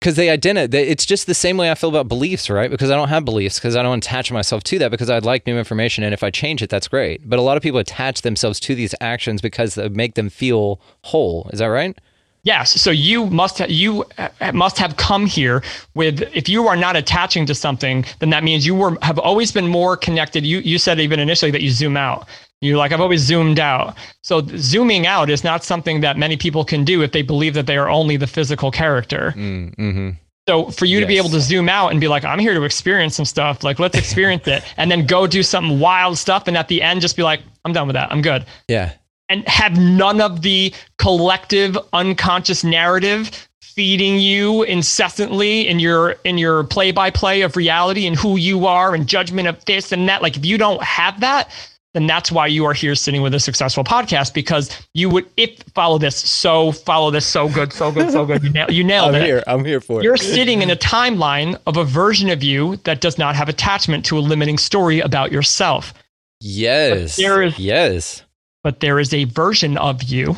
Because 0.00 0.16
they 0.16 0.28
identify, 0.28 0.76
it's 0.76 1.06
just 1.06 1.26
the 1.26 1.34
same 1.34 1.56
way 1.56 1.70
I 1.70 1.74
feel 1.74 1.88
about 1.88 2.08
beliefs, 2.08 2.50
right? 2.50 2.70
Because 2.70 2.90
I 2.90 2.94
don't 2.94 3.08
have 3.08 3.24
beliefs, 3.24 3.58
because 3.58 3.74
I 3.74 3.82
don't 3.82 3.98
attach 3.98 4.30
myself 4.30 4.62
to 4.64 4.78
that, 4.80 4.90
because 4.90 5.08
I'd 5.08 5.24
like 5.24 5.46
new 5.46 5.56
information, 5.56 6.04
and 6.04 6.12
if 6.12 6.22
I 6.22 6.30
change 6.30 6.62
it, 6.62 6.68
that's 6.68 6.88
great. 6.88 7.26
But 7.26 7.38
a 7.38 7.42
lot 7.42 7.56
of 7.56 7.62
people 7.62 7.80
attach 7.80 8.20
themselves 8.20 8.60
to 8.60 8.74
these 8.74 8.94
actions 9.00 9.40
because 9.40 9.76
they 9.76 9.88
make 9.88 10.14
them 10.14 10.28
feel 10.28 10.78
whole. 11.04 11.48
Is 11.54 11.60
that 11.60 11.66
right? 11.66 11.98
Yes. 12.44 12.80
So 12.80 12.90
you 12.90 13.26
must 13.26 13.58
ha- 13.58 13.66
you 13.68 14.04
uh, 14.18 14.52
must 14.52 14.78
have 14.78 14.96
come 14.96 15.26
here 15.26 15.62
with 15.94 16.22
if 16.34 16.48
you 16.48 16.68
are 16.68 16.76
not 16.76 16.94
attaching 16.94 17.46
to 17.46 17.54
something, 17.54 18.04
then 18.20 18.30
that 18.30 18.44
means 18.44 18.66
you 18.66 18.74
were 18.74 18.96
have 19.02 19.18
always 19.18 19.50
been 19.50 19.66
more 19.66 19.96
connected. 19.96 20.46
You 20.46 20.58
you 20.58 20.78
said 20.78 21.00
even 21.00 21.18
initially 21.18 21.50
that 21.50 21.62
you 21.62 21.70
zoom 21.70 21.96
out. 21.96 22.28
You're 22.60 22.76
like 22.76 22.92
I've 22.92 23.00
always 23.00 23.22
zoomed 23.22 23.58
out. 23.58 23.96
So 24.22 24.42
zooming 24.56 25.06
out 25.06 25.30
is 25.30 25.42
not 25.42 25.64
something 25.64 26.00
that 26.02 26.16
many 26.18 26.36
people 26.36 26.64
can 26.64 26.84
do 26.84 27.02
if 27.02 27.12
they 27.12 27.22
believe 27.22 27.54
that 27.54 27.66
they 27.66 27.78
are 27.78 27.88
only 27.88 28.16
the 28.16 28.26
physical 28.26 28.70
character. 28.70 29.32
Mm-hmm. 29.36 30.10
So 30.46 30.70
for 30.70 30.84
you 30.84 31.00
to 31.00 31.06
be 31.06 31.16
able 31.16 31.30
to 31.30 31.40
zoom 31.40 31.70
out 31.70 31.90
and 31.90 32.00
be 32.00 32.08
like, 32.08 32.22
I'm 32.22 32.38
here 32.38 32.52
to 32.52 32.64
experience 32.64 33.16
some 33.16 33.24
stuff, 33.24 33.64
like 33.64 33.78
let's 33.78 33.96
experience 34.04 34.46
it, 34.46 34.62
and 34.76 34.90
then 34.90 35.06
go 35.06 35.26
do 35.26 35.42
some 35.42 35.80
wild 35.80 36.18
stuff, 36.18 36.46
and 36.48 36.56
at 36.56 36.68
the 36.68 36.82
end 36.82 37.00
just 37.00 37.16
be 37.16 37.22
like, 37.22 37.40
I'm 37.64 37.72
done 37.72 37.86
with 37.86 37.94
that. 37.94 38.12
I'm 38.12 38.20
good 38.20 38.44
Yeah. 38.68 38.92
And 39.28 39.46
have 39.48 39.78
none 39.78 40.20
of 40.20 40.42
the 40.42 40.72
collective 40.98 41.76
unconscious 41.92 42.64
narrative 42.64 43.30
feeding 43.62 44.20
you 44.20 44.62
incessantly 44.64 45.66
in 45.66 45.80
your 45.80 46.10
in 46.24 46.38
your 46.38 46.62
play 46.64 46.92
by 46.92 47.10
play 47.10 47.40
of 47.42 47.56
reality 47.56 48.06
and 48.06 48.16
who 48.16 48.36
you 48.36 48.66
are 48.66 48.94
and 48.94 49.06
judgment 49.08 49.48
of 49.48 49.64
this 49.64 49.90
and 49.90 50.08
that 50.08 50.22
like 50.22 50.36
if 50.36 50.44
you 50.46 50.56
don't 50.56 50.80
have 50.82 51.18
that 51.20 51.50
then 51.92 52.06
that's 52.06 52.30
why 52.30 52.46
you 52.46 52.64
are 52.64 52.72
here 52.72 52.94
sitting 52.94 53.20
with 53.22 53.34
a 53.34 53.40
successful 53.40 53.82
podcast 53.82 54.32
because 54.32 54.70
you 54.94 55.08
would 55.10 55.26
if 55.36 55.60
follow 55.74 55.98
this 55.98 56.16
so 56.16 56.70
follow 56.70 57.10
this 57.10 57.26
so 57.26 57.48
good 57.48 57.72
so 57.72 57.90
good 57.90 58.12
so 58.12 58.24
good 58.24 58.44
you, 58.44 58.50
nail, 58.50 58.70
you 58.70 58.84
nailed 58.84 59.08
I'm 59.14 59.22
it 59.22 59.26
here. 59.26 59.42
I'm 59.48 59.64
here 59.64 59.80
for 59.80 59.98
it. 60.00 60.04
you're 60.04 60.16
sitting 60.16 60.62
in 60.62 60.70
a 60.70 60.76
timeline 60.76 61.58
of 61.66 61.76
a 61.76 61.84
version 61.84 62.28
of 62.30 62.44
you 62.44 62.76
that 62.84 63.00
does 63.00 63.18
not 63.18 63.34
have 63.34 63.48
attachment 63.48 64.04
to 64.06 64.18
a 64.18 64.20
limiting 64.20 64.58
story 64.58 65.00
about 65.00 65.32
yourself 65.32 65.94
Yes. 66.40 67.16
But 67.16 67.22
there 67.22 67.42
is- 67.42 67.58
yes. 67.58 68.22
But 68.64 68.80
there 68.80 68.98
is 68.98 69.14
a 69.14 69.24
version 69.24 69.78
of 69.78 70.02
you 70.02 70.36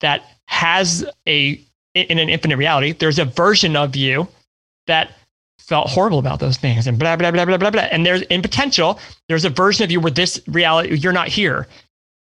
that 0.00 0.24
has 0.46 1.04
a 1.28 1.64
in 1.94 2.18
an 2.18 2.28
infinite 2.28 2.56
reality 2.56 2.92
there's 2.92 3.18
a 3.20 3.24
version 3.24 3.76
of 3.76 3.94
you 3.94 4.26
that 4.88 5.12
felt 5.68 5.90
horrible 5.90 6.18
about 6.18 6.40
those 6.40 6.56
things 6.56 6.86
and 6.86 6.98
blah 6.98 7.14
blah 7.14 7.30
blah 7.30 7.44
blah 7.44 7.58
blah 7.58 7.70
blah. 7.70 7.82
And 7.82 8.04
there's 8.04 8.22
in 8.22 8.42
potential 8.42 8.98
there's 9.28 9.44
a 9.44 9.50
version 9.50 9.84
of 9.84 9.90
you 9.90 10.00
where 10.00 10.10
this 10.10 10.40
reality 10.48 10.96
you're 10.96 11.12
not 11.12 11.28
here. 11.28 11.68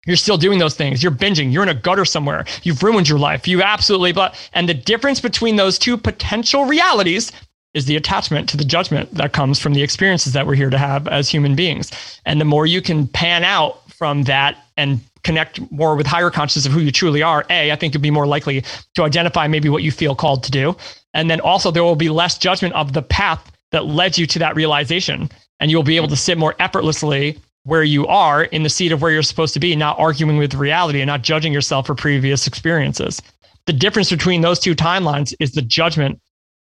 You're 0.07 0.15
still 0.15 0.37
doing 0.37 0.59
those 0.59 0.75
things. 0.75 1.01
You're 1.01 1.11
binging. 1.11 1.51
You're 1.51 1.63
in 1.63 1.69
a 1.69 1.73
gutter 1.73 2.05
somewhere. 2.05 2.45
You've 2.61 2.81
ruined 2.81 3.09
your 3.09 3.19
life. 3.19 3.47
You 3.47 3.61
absolutely 3.61 4.13
but 4.13 4.35
and 4.53 4.69
the 4.69 4.73
difference 4.73 5.19
between 5.19 5.57
those 5.57 5.77
two 5.77 5.97
potential 5.97 6.65
realities 6.65 7.31
is 7.73 7.85
the 7.85 7.97
attachment 7.97 8.47
to 8.47 8.55
the 8.55 8.63
judgment 8.63 9.13
that 9.15 9.33
comes 9.33 9.59
from 9.59 9.73
the 9.73 9.83
experiences 9.83 10.31
that 10.31 10.47
we're 10.47 10.55
here 10.55 10.69
to 10.69 10.77
have 10.77 11.09
as 11.09 11.27
human 11.27 11.55
beings. 11.55 11.91
And 12.25 12.39
the 12.39 12.45
more 12.45 12.65
you 12.65 12.81
can 12.81 13.05
pan 13.05 13.43
out 13.43 13.81
from 13.97 14.23
that 14.23 14.57
and 14.77 14.99
connect 15.23 15.59
more 15.71 15.95
with 15.95 16.05
higher 16.05 16.29
consciousness 16.29 16.65
of 16.67 16.71
who 16.71 16.79
you 16.79 16.91
truly 16.91 17.23
are 17.23 17.45
a 17.49 17.71
i 17.71 17.75
think 17.75 17.93
you'll 17.93 18.01
be 18.01 18.11
more 18.11 18.27
likely 18.27 18.63
to 18.93 19.03
identify 19.03 19.47
maybe 19.47 19.69
what 19.69 19.83
you 19.83 19.91
feel 19.91 20.15
called 20.15 20.43
to 20.43 20.51
do. 20.51 20.75
And 21.13 21.29
then 21.29 21.39
also 21.39 21.71
there 21.71 21.83
will 21.83 21.95
be 21.95 22.09
less 22.09 22.37
judgment 22.37 22.73
of 22.73 22.93
the 22.93 23.01
path 23.01 23.51
that 23.71 23.85
led 23.85 24.17
you 24.17 24.25
to 24.27 24.39
that 24.39 24.55
realization. 24.55 25.29
And 25.59 25.71
you'll 25.71 25.83
be 25.83 25.97
able 25.97 26.07
to 26.09 26.15
sit 26.15 26.37
more 26.37 26.55
effortlessly 26.59 27.39
where 27.63 27.83
you 27.83 28.05
are 28.07 28.43
in 28.43 28.63
the 28.63 28.69
seat 28.69 28.91
of 28.91 29.01
where 29.01 29.11
you're 29.11 29.23
supposed 29.23 29.53
to 29.55 29.59
be 29.59 29.75
not 29.75 29.97
arguing 29.97 30.37
with 30.37 30.53
reality 30.53 31.01
and 31.01 31.07
not 31.07 31.23
judging 31.23 31.51
yourself 31.51 31.87
for 31.87 31.95
previous 31.95 32.45
experiences. 32.45 33.21
The 33.65 33.73
difference 33.73 34.09
between 34.09 34.41
those 34.41 34.59
two 34.59 34.75
timelines 34.75 35.33
is 35.39 35.53
the 35.53 35.63
judgment. 35.63 36.19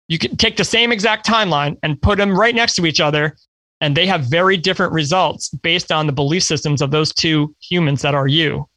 You 0.08 0.18
can 0.18 0.38
take 0.38 0.56
the 0.56 0.64
same 0.64 0.94
exact 0.94 1.28
timeline 1.28 1.78
and 1.84 2.02
put 2.02 2.18
them 2.18 2.40
right 2.40 2.56
next 2.56 2.76
to 2.76 2.86
each 2.86 3.02
other 3.02 3.36
and 3.82 3.96
they 3.96 4.08
have 4.08 4.22
very 4.22 4.58
different 4.58 4.94
results 4.94 5.50
based 5.50 5.92
on 5.92 6.08
the 6.08 6.14
belief 6.14 6.44
systems 6.44 6.82
of 6.82 6.92
those 6.92 7.14
two 7.14 7.56
humans 7.62 8.02
that 8.02 8.16
are 8.16 8.28
you. 8.28 8.68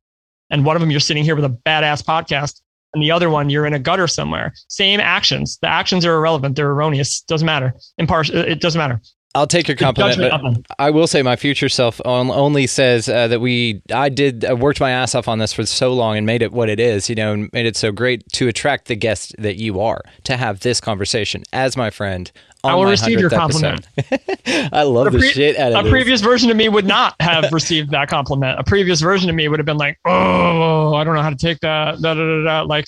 And 0.50 0.64
one 0.64 0.76
of 0.76 0.80
them 0.80 0.90
you're 0.90 1.00
sitting 1.00 1.24
here 1.24 1.36
with 1.36 1.44
a 1.44 1.58
badass 1.66 2.02
podcast 2.02 2.60
and 2.92 3.02
the 3.02 3.10
other 3.10 3.30
one 3.30 3.50
you're 3.50 3.66
in 3.66 3.72
a 3.72 3.78
gutter 3.78 4.08
somewhere. 4.08 4.52
Same 4.68 5.00
actions. 5.00 5.58
The 5.62 5.68
actions 5.68 6.04
are 6.04 6.14
irrelevant. 6.14 6.56
They're 6.56 6.70
erroneous. 6.70 7.22
Doesn't 7.22 7.46
matter. 7.46 7.74
Impartial 7.98 8.36
it 8.36 8.60
doesn't 8.60 8.78
matter. 8.78 9.00
I'll 9.36 9.46
take 9.46 9.68
your 9.68 9.76
compliment, 9.76 10.32
but. 10.42 10.76
I 10.80 10.90
will 10.90 11.06
say 11.06 11.22
my 11.22 11.36
future 11.36 11.68
self 11.68 12.00
only 12.04 12.66
says 12.66 13.08
uh, 13.08 13.28
that 13.28 13.40
we 13.40 13.80
I 13.94 14.08
did 14.08 14.44
I 14.44 14.54
worked 14.54 14.80
my 14.80 14.90
ass 14.90 15.14
off 15.14 15.28
on 15.28 15.38
this 15.38 15.52
for 15.52 15.64
so 15.64 15.94
long 15.94 16.16
and 16.16 16.26
made 16.26 16.42
it 16.42 16.50
what 16.50 16.68
it 16.68 16.80
is, 16.80 17.08
you 17.08 17.14
know, 17.14 17.32
and 17.32 17.48
made 17.52 17.64
it 17.64 17.76
so 17.76 17.92
great 17.92 18.28
to 18.32 18.48
attract 18.48 18.86
the 18.86 18.96
guest 18.96 19.36
that 19.38 19.54
you 19.54 19.80
are 19.80 20.02
to 20.24 20.36
have 20.36 20.60
this 20.60 20.80
conversation 20.80 21.44
as 21.52 21.76
my 21.76 21.90
friend. 21.90 22.32
I 22.62 22.74
will 22.74 22.84
receive 22.84 23.20
your 23.20 23.30
compliment. 23.30 23.86
I 24.72 24.82
love 24.82 25.08
A 25.08 25.10
the 25.10 25.22
shit 25.22 25.56
out 25.56 25.72
of 25.72 25.86
a 25.86 25.88
previous 25.88 26.20
version 26.20 26.50
of 26.50 26.56
me 26.56 26.68
would 26.68 26.86
not 26.86 27.14
have 27.20 27.44
received 27.52 27.90
that 27.90 28.08
compliment. 28.08 28.58
A 28.58 28.64
previous 28.64 29.00
version 29.00 29.30
of 29.30 29.36
me 29.36 29.48
would 29.48 29.58
have 29.58 29.66
been 29.66 29.78
like, 29.78 29.98
"Oh, 30.04 30.94
I 30.94 31.04
don't 31.04 31.14
know 31.14 31.22
how 31.22 31.30
to 31.30 31.36
take 31.36 31.60
that." 31.60 32.00
Da, 32.00 32.14
da, 32.14 32.20
da, 32.20 32.44
da. 32.44 32.62
Like, 32.62 32.86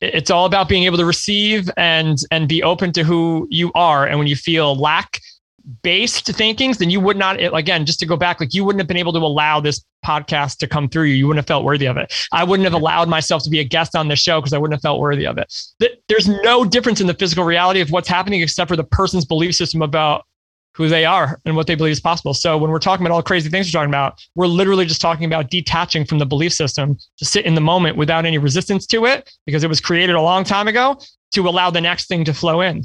it's 0.00 0.30
all 0.30 0.46
about 0.46 0.68
being 0.68 0.84
able 0.84 0.98
to 0.98 1.04
receive 1.04 1.70
and 1.76 2.18
and 2.30 2.48
be 2.48 2.62
open 2.62 2.92
to 2.92 3.02
who 3.04 3.46
you 3.50 3.72
are. 3.74 4.06
And 4.06 4.18
when 4.18 4.28
you 4.28 4.36
feel 4.36 4.74
lack 4.76 5.20
based 5.82 6.26
thinkings, 6.26 6.78
then 6.78 6.90
you 6.90 7.00
would 7.00 7.16
not. 7.16 7.40
Again, 7.40 7.86
just 7.86 8.00
to 8.00 8.06
go 8.06 8.16
back, 8.16 8.40
like 8.40 8.54
you 8.54 8.64
wouldn't 8.64 8.80
have 8.80 8.88
been 8.88 8.96
able 8.96 9.12
to 9.12 9.18
allow 9.18 9.60
this 9.60 9.84
podcast 10.04 10.58
to 10.58 10.66
come 10.66 10.88
through 10.88 11.04
you. 11.04 11.14
You 11.14 11.26
wouldn't 11.28 11.38
have 11.38 11.46
felt 11.46 11.64
worthy 11.64 11.86
of 11.86 11.96
it. 11.96 12.12
I 12.32 12.44
wouldn't 12.44 12.64
have 12.64 12.74
allowed 12.74 13.08
myself 13.08 13.42
to 13.44 13.50
be 13.50 13.60
a 13.60 13.64
guest 13.64 13.94
on 13.94 14.08
this 14.08 14.20
show 14.20 14.40
because 14.40 14.52
I 14.52 14.58
wouldn't 14.58 14.74
have 14.74 14.82
felt 14.82 15.00
worthy 15.00 15.26
of 15.26 15.38
it. 15.38 15.52
There's 16.08 16.28
no 16.28 16.64
difference 16.64 17.00
in 17.00 17.06
the 17.06 17.14
physical 17.14 17.44
reality 17.44 17.80
of 17.80 17.90
what's 17.90 18.08
happening 18.08 18.40
except 18.42 18.68
for 18.68 18.76
the 18.76 18.84
person's 18.84 19.24
belief 19.24 19.54
system 19.54 19.82
about 19.82 20.24
who 20.74 20.88
they 20.88 21.04
are 21.04 21.38
and 21.44 21.54
what 21.54 21.66
they 21.66 21.74
believe 21.74 21.92
is 21.92 22.00
possible. 22.00 22.32
So 22.32 22.56
when 22.56 22.70
we're 22.70 22.78
talking 22.78 23.04
about 23.04 23.12
all 23.12 23.20
the 23.20 23.26
crazy 23.26 23.50
things 23.50 23.66
we're 23.66 23.78
talking 23.78 23.90
about, 23.90 24.18
we're 24.34 24.46
literally 24.46 24.86
just 24.86 25.02
talking 25.02 25.26
about 25.26 25.50
detaching 25.50 26.04
from 26.04 26.18
the 26.18 26.26
belief 26.26 26.52
system 26.52 26.96
to 27.18 27.24
sit 27.24 27.44
in 27.44 27.54
the 27.54 27.60
moment 27.60 27.96
without 27.96 28.24
any 28.24 28.38
resistance 28.38 28.86
to 28.86 29.04
it 29.04 29.30
because 29.44 29.64
it 29.64 29.68
was 29.68 29.80
created 29.80 30.16
a 30.16 30.22
long 30.22 30.44
time 30.44 30.68
ago 30.68 30.98
to 31.34 31.48
allow 31.48 31.70
the 31.70 31.80
next 31.80 32.08
thing 32.08 32.24
to 32.24 32.32
flow 32.32 32.62
in. 32.62 32.82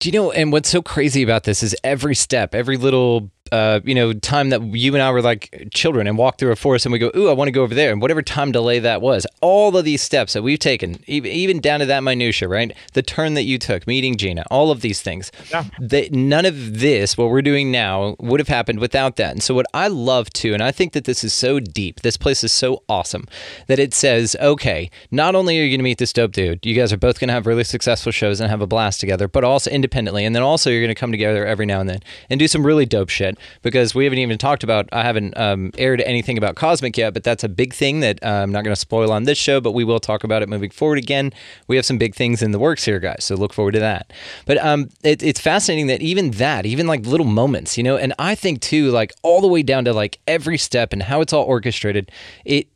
Do 0.00 0.08
you 0.08 0.12
know? 0.12 0.32
And 0.32 0.50
what's 0.50 0.70
so 0.70 0.80
crazy 0.80 1.22
about 1.22 1.44
this 1.44 1.62
is 1.62 1.76
every 1.84 2.14
step, 2.14 2.54
every 2.54 2.78
little, 2.78 3.30
uh, 3.52 3.80
you 3.84 3.94
know, 3.94 4.12
time 4.12 4.50
that 4.50 4.62
you 4.62 4.94
and 4.94 5.02
I 5.02 5.10
were 5.10 5.22
like 5.22 5.68
children 5.74 6.06
and 6.06 6.16
walked 6.18 6.38
through 6.40 6.52
a 6.52 6.56
forest 6.56 6.86
and 6.86 6.92
we 6.92 6.98
go, 6.98 7.10
"Ooh, 7.16 7.28
I 7.28 7.32
want 7.32 7.48
to 7.48 7.52
go 7.52 7.62
over 7.62 7.74
there," 7.74 7.92
and 7.92 8.00
whatever 8.00 8.22
time 8.22 8.52
delay 8.52 8.78
that 8.78 9.02
was, 9.02 9.26
all 9.40 9.76
of 9.76 9.84
these 9.84 10.02
steps 10.02 10.32
that 10.34 10.42
we've 10.42 10.58
taken, 10.58 11.02
even, 11.06 11.30
even 11.30 11.60
down 11.60 11.80
to 11.80 11.86
that 11.86 12.02
minutia, 12.02 12.48
right? 12.48 12.72
The 12.92 13.02
turn 13.02 13.34
that 13.34 13.42
you 13.44 13.58
took, 13.58 13.86
meeting 13.86 14.16
Gina, 14.16 14.44
all 14.50 14.70
of 14.70 14.80
these 14.80 15.00
things, 15.02 15.32
Yeah. 15.50 15.64
that 15.80 16.12
none 16.12 16.44
of 16.46 16.80
this, 16.80 17.16
what 17.18 17.30
we're 17.30 17.42
doing 17.42 17.70
now, 17.70 18.16
would 18.18 18.40
have 18.40 18.48
happened 18.48 18.78
without 18.80 19.16
that. 19.16 19.32
And 19.32 19.42
so, 19.42 19.54
what 19.54 19.66
I 19.74 19.88
love 19.88 20.30
too, 20.32 20.54
and 20.54 20.62
I 20.62 20.70
think 20.70 20.92
that 20.92 21.04
this 21.04 21.24
is 21.24 21.32
so 21.32 21.60
deep, 21.60 22.00
this 22.00 22.16
place 22.16 22.44
is 22.44 22.52
so 22.52 22.82
awesome 22.88 23.26
that 23.66 23.78
it 23.78 23.94
says, 23.94 24.36
okay, 24.40 24.90
not 25.10 25.34
only 25.34 25.58
are 25.58 25.62
you 25.64 25.70
going 25.70 25.78
to 25.80 25.84
meet 25.84 25.98
this 25.98 26.12
dope 26.12 26.32
dude, 26.32 26.64
you 26.64 26.74
guys 26.74 26.92
are 26.92 26.96
both 26.96 27.18
going 27.20 27.28
to 27.28 27.34
have 27.34 27.46
really 27.46 27.64
successful 27.64 28.12
shows 28.12 28.40
and 28.40 28.50
have 28.50 28.60
a 28.60 28.66
blast 28.66 29.00
together, 29.00 29.28
but 29.28 29.44
also 29.44 29.70
independently. 29.70 30.24
And 30.24 30.34
then 30.34 30.42
also, 30.42 30.70
you're 30.70 30.80
going 30.80 30.88
to 30.94 30.94
come 30.94 31.10
together 31.10 31.46
every 31.46 31.66
now 31.66 31.80
and 31.80 31.88
then 31.88 32.00
and 32.28 32.38
do 32.38 32.46
some 32.48 32.64
really 32.66 32.86
dope 32.86 33.08
shit 33.08 33.38
because 33.62 33.94
we 33.94 34.04
haven't 34.04 34.18
even 34.18 34.38
talked 34.38 34.64
about, 34.64 34.88
I 34.92 35.02
haven't 35.02 35.36
um, 35.36 35.70
aired 35.78 36.00
anything 36.02 36.38
about 36.38 36.56
Cosmic 36.56 36.96
yet, 36.96 37.14
but 37.14 37.24
that's 37.24 37.44
a 37.44 37.48
big 37.48 37.74
thing 37.74 38.00
that 38.00 38.22
uh, 38.22 38.28
I'm 38.28 38.52
not 38.52 38.64
going 38.64 38.74
to 38.74 38.80
spoil 38.80 39.12
on 39.12 39.24
this 39.24 39.38
show, 39.38 39.60
but 39.60 39.72
we 39.72 39.84
will 39.84 40.00
talk 40.00 40.24
about 40.24 40.42
it 40.42 40.48
moving 40.48 40.70
forward 40.70 40.98
again. 40.98 41.32
We 41.68 41.76
have 41.76 41.84
some 41.84 41.98
big 41.98 42.14
things 42.14 42.42
in 42.42 42.52
the 42.52 42.58
works 42.58 42.84
here, 42.84 43.00
guys. 43.00 43.24
So 43.24 43.34
look 43.34 43.52
forward 43.52 43.72
to 43.72 43.80
that. 43.80 44.12
But 44.46 44.58
um, 44.58 44.88
it, 45.02 45.22
it's 45.22 45.40
fascinating 45.40 45.86
that 45.88 46.02
even 46.02 46.32
that, 46.32 46.66
even 46.66 46.86
like 46.86 47.06
little 47.06 47.26
moments, 47.26 47.76
you 47.76 47.84
know, 47.84 47.96
and 47.96 48.14
I 48.18 48.34
think 48.34 48.60
too, 48.60 48.90
like 48.90 49.12
all 49.22 49.40
the 49.40 49.48
way 49.48 49.62
down 49.62 49.84
to 49.84 49.92
like 49.92 50.18
every 50.26 50.58
step 50.58 50.92
and 50.92 51.02
how 51.02 51.20
it's 51.20 51.32
all 51.32 51.44
orchestrated, 51.44 52.10
it 52.44 52.68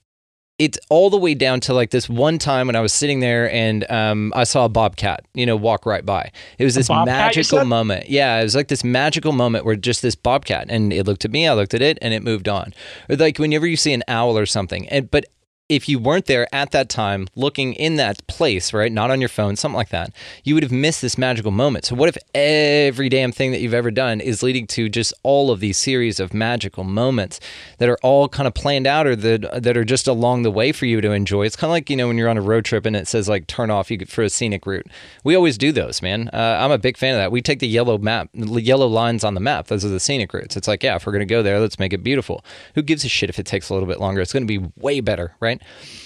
it's 0.58 0.78
all 0.88 1.10
the 1.10 1.18
way 1.18 1.34
down 1.34 1.58
to 1.58 1.74
like 1.74 1.90
this 1.90 2.08
one 2.08 2.38
time 2.38 2.68
when 2.68 2.76
I 2.76 2.80
was 2.80 2.92
sitting 2.92 3.18
there 3.18 3.50
and 3.52 3.90
um, 3.90 4.32
I 4.36 4.44
saw 4.44 4.66
a 4.66 4.68
bobcat, 4.68 5.24
you 5.34 5.46
know, 5.46 5.56
walk 5.56 5.84
right 5.84 6.06
by. 6.06 6.30
It 6.58 6.64
was 6.64 6.76
this 6.76 6.88
magical 6.88 7.64
moment. 7.64 8.08
Yeah, 8.08 8.38
it 8.38 8.44
was 8.44 8.54
like 8.54 8.68
this 8.68 8.84
magical 8.84 9.32
moment 9.32 9.64
where 9.64 9.74
just 9.74 10.00
this 10.00 10.14
bobcat 10.14 10.66
and 10.68 10.92
it 10.92 11.06
looked 11.06 11.24
at 11.24 11.32
me, 11.32 11.48
I 11.48 11.54
looked 11.54 11.74
at 11.74 11.82
it, 11.82 11.98
and 12.00 12.14
it 12.14 12.22
moved 12.22 12.48
on. 12.48 12.72
Or 13.08 13.16
like 13.16 13.38
whenever 13.38 13.66
you 13.66 13.76
see 13.76 13.92
an 13.92 14.04
owl 14.06 14.38
or 14.38 14.46
something, 14.46 14.88
and 14.90 15.10
but 15.10 15.24
if 15.70 15.88
you 15.88 15.98
weren't 15.98 16.26
there 16.26 16.46
at 16.54 16.72
that 16.72 16.90
time 16.90 17.26
looking 17.34 17.72
in 17.72 17.96
that 17.96 18.26
place, 18.26 18.74
right, 18.74 18.92
not 18.92 19.10
on 19.10 19.20
your 19.20 19.30
phone, 19.30 19.56
something 19.56 19.76
like 19.76 19.88
that, 19.88 20.12
you 20.42 20.52
would 20.54 20.62
have 20.62 20.72
missed 20.72 21.00
this 21.00 21.16
magical 21.16 21.50
moment. 21.50 21.86
So, 21.86 21.94
what 21.94 22.08
if 22.10 22.18
every 22.34 23.08
damn 23.08 23.32
thing 23.32 23.50
that 23.52 23.60
you've 23.60 23.72
ever 23.72 23.90
done 23.90 24.20
is 24.20 24.42
leading 24.42 24.66
to 24.68 24.90
just 24.90 25.14
all 25.22 25.50
of 25.50 25.60
these 25.60 25.78
series 25.78 26.20
of 26.20 26.34
magical 26.34 26.84
moments 26.84 27.40
that 27.78 27.88
are 27.88 27.98
all 28.02 28.28
kind 28.28 28.46
of 28.46 28.52
planned 28.52 28.86
out 28.86 29.06
or 29.06 29.16
that, 29.16 29.62
that 29.62 29.76
are 29.76 29.84
just 29.84 30.06
along 30.06 30.42
the 30.42 30.50
way 30.50 30.70
for 30.70 30.84
you 30.84 31.00
to 31.00 31.12
enjoy? 31.12 31.46
It's 31.46 31.56
kind 31.56 31.68
of 31.70 31.72
like, 31.72 31.88
you 31.88 31.96
know, 31.96 32.08
when 32.08 32.18
you're 32.18 32.28
on 32.28 32.36
a 32.36 32.42
road 32.42 32.66
trip 32.66 32.84
and 32.84 32.94
it 32.94 33.08
says 33.08 33.26
like 33.26 33.46
turn 33.46 33.70
off 33.70 33.90
you 33.90 34.04
for 34.06 34.22
a 34.22 34.28
scenic 34.28 34.66
route. 34.66 34.86
We 35.24 35.34
always 35.34 35.56
do 35.56 35.72
those, 35.72 36.02
man. 36.02 36.28
Uh, 36.32 36.58
I'm 36.60 36.72
a 36.72 36.78
big 36.78 36.98
fan 36.98 37.14
of 37.14 37.20
that. 37.20 37.32
We 37.32 37.40
take 37.40 37.60
the 37.60 37.68
yellow 37.68 37.96
map, 37.96 38.28
yellow 38.34 38.86
lines 38.86 39.24
on 39.24 39.32
the 39.32 39.40
map. 39.40 39.68
Those 39.68 39.84
are 39.84 39.88
the 39.88 40.00
scenic 40.00 40.34
routes. 40.34 40.58
It's 40.58 40.68
like, 40.68 40.82
yeah, 40.82 40.96
if 40.96 41.06
we're 41.06 41.12
going 41.12 41.20
to 41.20 41.26
go 41.26 41.42
there, 41.42 41.58
let's 41.58 41.78
make 41.78 41.94
it 41.94 42.04
beautiful. 42.04 42.44
Who 42.74 42.82
gives 42.82 43.04
a 43.04 43.08
shit 43.08 43.30
if 43.30 43.38
it 43.38 43.46
takes 43.46 43.70
a 43.70 43.72
little 43.72 43.88
bit 43.88 43.98
longer? 43.98 44.20
It's 44.20 44.32
going 44.32 44.46
to 44.46 44.60
be 44.60 44.70
way 44.76 45.00
better, 45.00 45.34
right? 45.40 45.53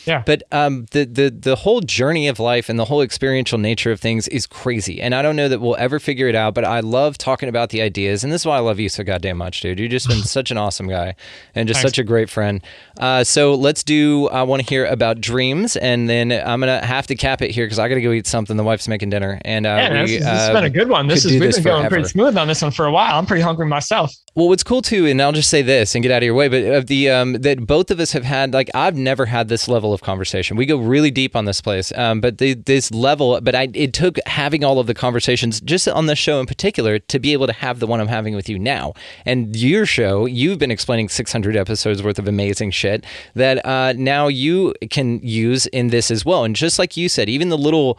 Yeah. 0.09 0.23
But 0.25 0.43
um, 0.53 0.87
the 0.93 1.05
the 1.05 1.31
the 1.31 1.57
whole 1.57 1.81
journey 1.81 2.29
of 2.29 2.41
life 2.41 2.69
and 2.69 2.79
the 2.79 2.87
whole 2.87 3.03
experiential 3.03 3.59
nature 3.59 3.93
of 3.93 4.01
things 4.01 4.27
is 4.29 4.47
crazy, 4.47 5.01
and 5.03 5.15
I 5.15 5.20
don't 5.20 5.37
know 5.37 5.49
that 5.49 5.61
we'll 5.61 5.77
ever 5.77 5.99
figure 5.99 6.29
it 6.29 6.35
out. 6.35 6.55
But 6.55 6.65
I 6.65 6.81
love 6.81 7.19
talking 7.19 7.49
about 7.49 7.69
the 7.69 7.83
ideas, 7.83 8.25
and 8.25 8.33
this 8.33 8.43
is 8.43 8.47
why 8.47 8.57
I 8.57 8.61
love 8.61 8.81
you 8.81 8.89
so 8.89 9.05
goddamn 9.05 9.37
much, 9.37 9.61
dude. 9.61 9.79
You've 9.79 9.91
just 9.91 10.09
been 10.09 10.23
such 10.23 10.51
an 10.51 10.57
awesome 10.57 10.89
guy, 10.89 11.15
and 11.55 11.69
just 11.69 11.83
Thanks. 11.83 11.91
such 11.91 11.99
a 11.99 12.05
great 12.05 12.31
friend. 12.31 12.62
Uh, 12.99 13.23
so 13.23 13.55
let's 13.55 13.85
do. 13.85 14.29
I 14.31 14.43
want 14.45 14.62
to 14.62 14.69
hear 14.69 14.87
about 14.87 15.20
dreams, 15.20 15.77
and 15.77 16.09
then 16.09 16.33
I'm 16.33 16.61
gonna 16.61 16.85
have 16.85 17.07
to 17.09 17.15
cap 17.15 17.43
it 17.43 17.51
here 17.51 17.66
because 17.66 17.79
I 17.79 17.89
got 17.89 17.97
to 17.97 18.03
go 18.03 18.12
eat 18.12 18.27
something. 18.27 18.57
The 18.57 18.65
wife's 18.65 18.89
making 18.89 19.11
dinner, 19.11 19.39
and 19.45 19.66
uh, 19.66 19.69
Yeah, 19.69 19.93
we, 19.93 19.99
this, 19.99 20.11
this 20.20 20.27
has 20.27 20.49
uh, 20.49 20.53
been 20.55 20.65
a 20.65 20.70
good 20.70 20.89
one. 20.89 21.07
This 21.07 21.25
is 21.25 21.33
we've 21.33 21.41
this 21.41 21.57
been 21.57 21.65
going 21.65 21.89
pretty 21.89 22.09
smooth 22.09 22.37
on 22.37 22.49
this 22.49 22.62
one 22.62 22.70
for 22.70 22.87
a 22.87 22.93
while. 22.93 23.19
I'm 23.19 23.27
pretty 23.27 23.43
hungry 23.43 23.66
myself. 23.66 24.15
Well, 24.35 24.49
what's 24.49 24.62
cool 24.62 24.83
too, 24.83 25.07
and 25.07 25.20
I'll 25.20 25.33
just 25.33 25.51
say 25.51 25.62
this 25.62 25.95
and 25.95 26.03
get 26.03 26.12
out 26.12 26.19
of 26.19 26.23
your 26.23 26.35
way, 26.35 26.49
but 26.49 26.62
of 26.62 26.87
the 26.87 27.11
um, 27.11 27.35
that 27.35 27.66
both 27.66 27.91
of 27.91 28.01
us 28.01 28.12
have 28.12 28.25
had, 28.25 28.53
like 28.53 28.70
I've 28.75 28.97
never 28.97 29.27
had 29.27 29.38
this 29.44 29.69
level 29.69 29.93
of 29.93 30.02
conversation. 30.02 30.56
We 30.56 30.66
go 30.66 30.77
really 30.77 31.10
deep 31.10 31.36
on 31.36 31.44
this 31.44 31.60
place, 31.60 31.93
um, 31.97 32.20
but 32.20 32.39
the, 32.39 32.55
this 32.55 32.90
level, 32.90 33.40
but 33.40 33.55
I 33.55 33.69
it 33.74 33.93
took 33.93 34.19
having 34.27 34.65
all 34.65 34.81
of 34.81 34.86
the 34.89 34.94
conversations 34.94 35.60
just 35.60 35.86
on 35.89 36.06
this 36.06 36.19
show 36.19 36.40
in 36.40 36.47
particular 36.47 36.98
to 36.98 37.19
be 37.19 37.32
able 37.32 37.47
to 37.47 37.52
have 37.52 37.78
the 37.78 37.86
one 37.86 38.01
I'm 38.01 38.09
having 38.09 38.35
with 38.35 38.48
you 38.48 38.59
now. 38.59 38.94
And 39.24 39.55
your 39.55 39.86
show, 39.86 40.27
you've 40.27 40.59
been 40.59 40.70
explaining 40.70 41.09
600 41.09 41.56
episodes 41.56 42.02
worth 42.02 42.19
of 42.19 42.27
amazing 42.27 42.73
shit 42.73 43.05
that 43.35 43.65
uh, 43.65 43.93
now 43.97 44.28
you 44.28 44.74
can 44.90 45.20
use 45.20 45.66
in 45.66 45.89
this 45.89 46.10
as 46.10 46.24
well. 46.24 46.44
And 46.44 46.56
just 46.56 46.78
like 46.78 46.97
you 46.97 47.09
said, 47.09 47.28
even 47.28 47.48
the 47.48 47.59
little 47.59 47.98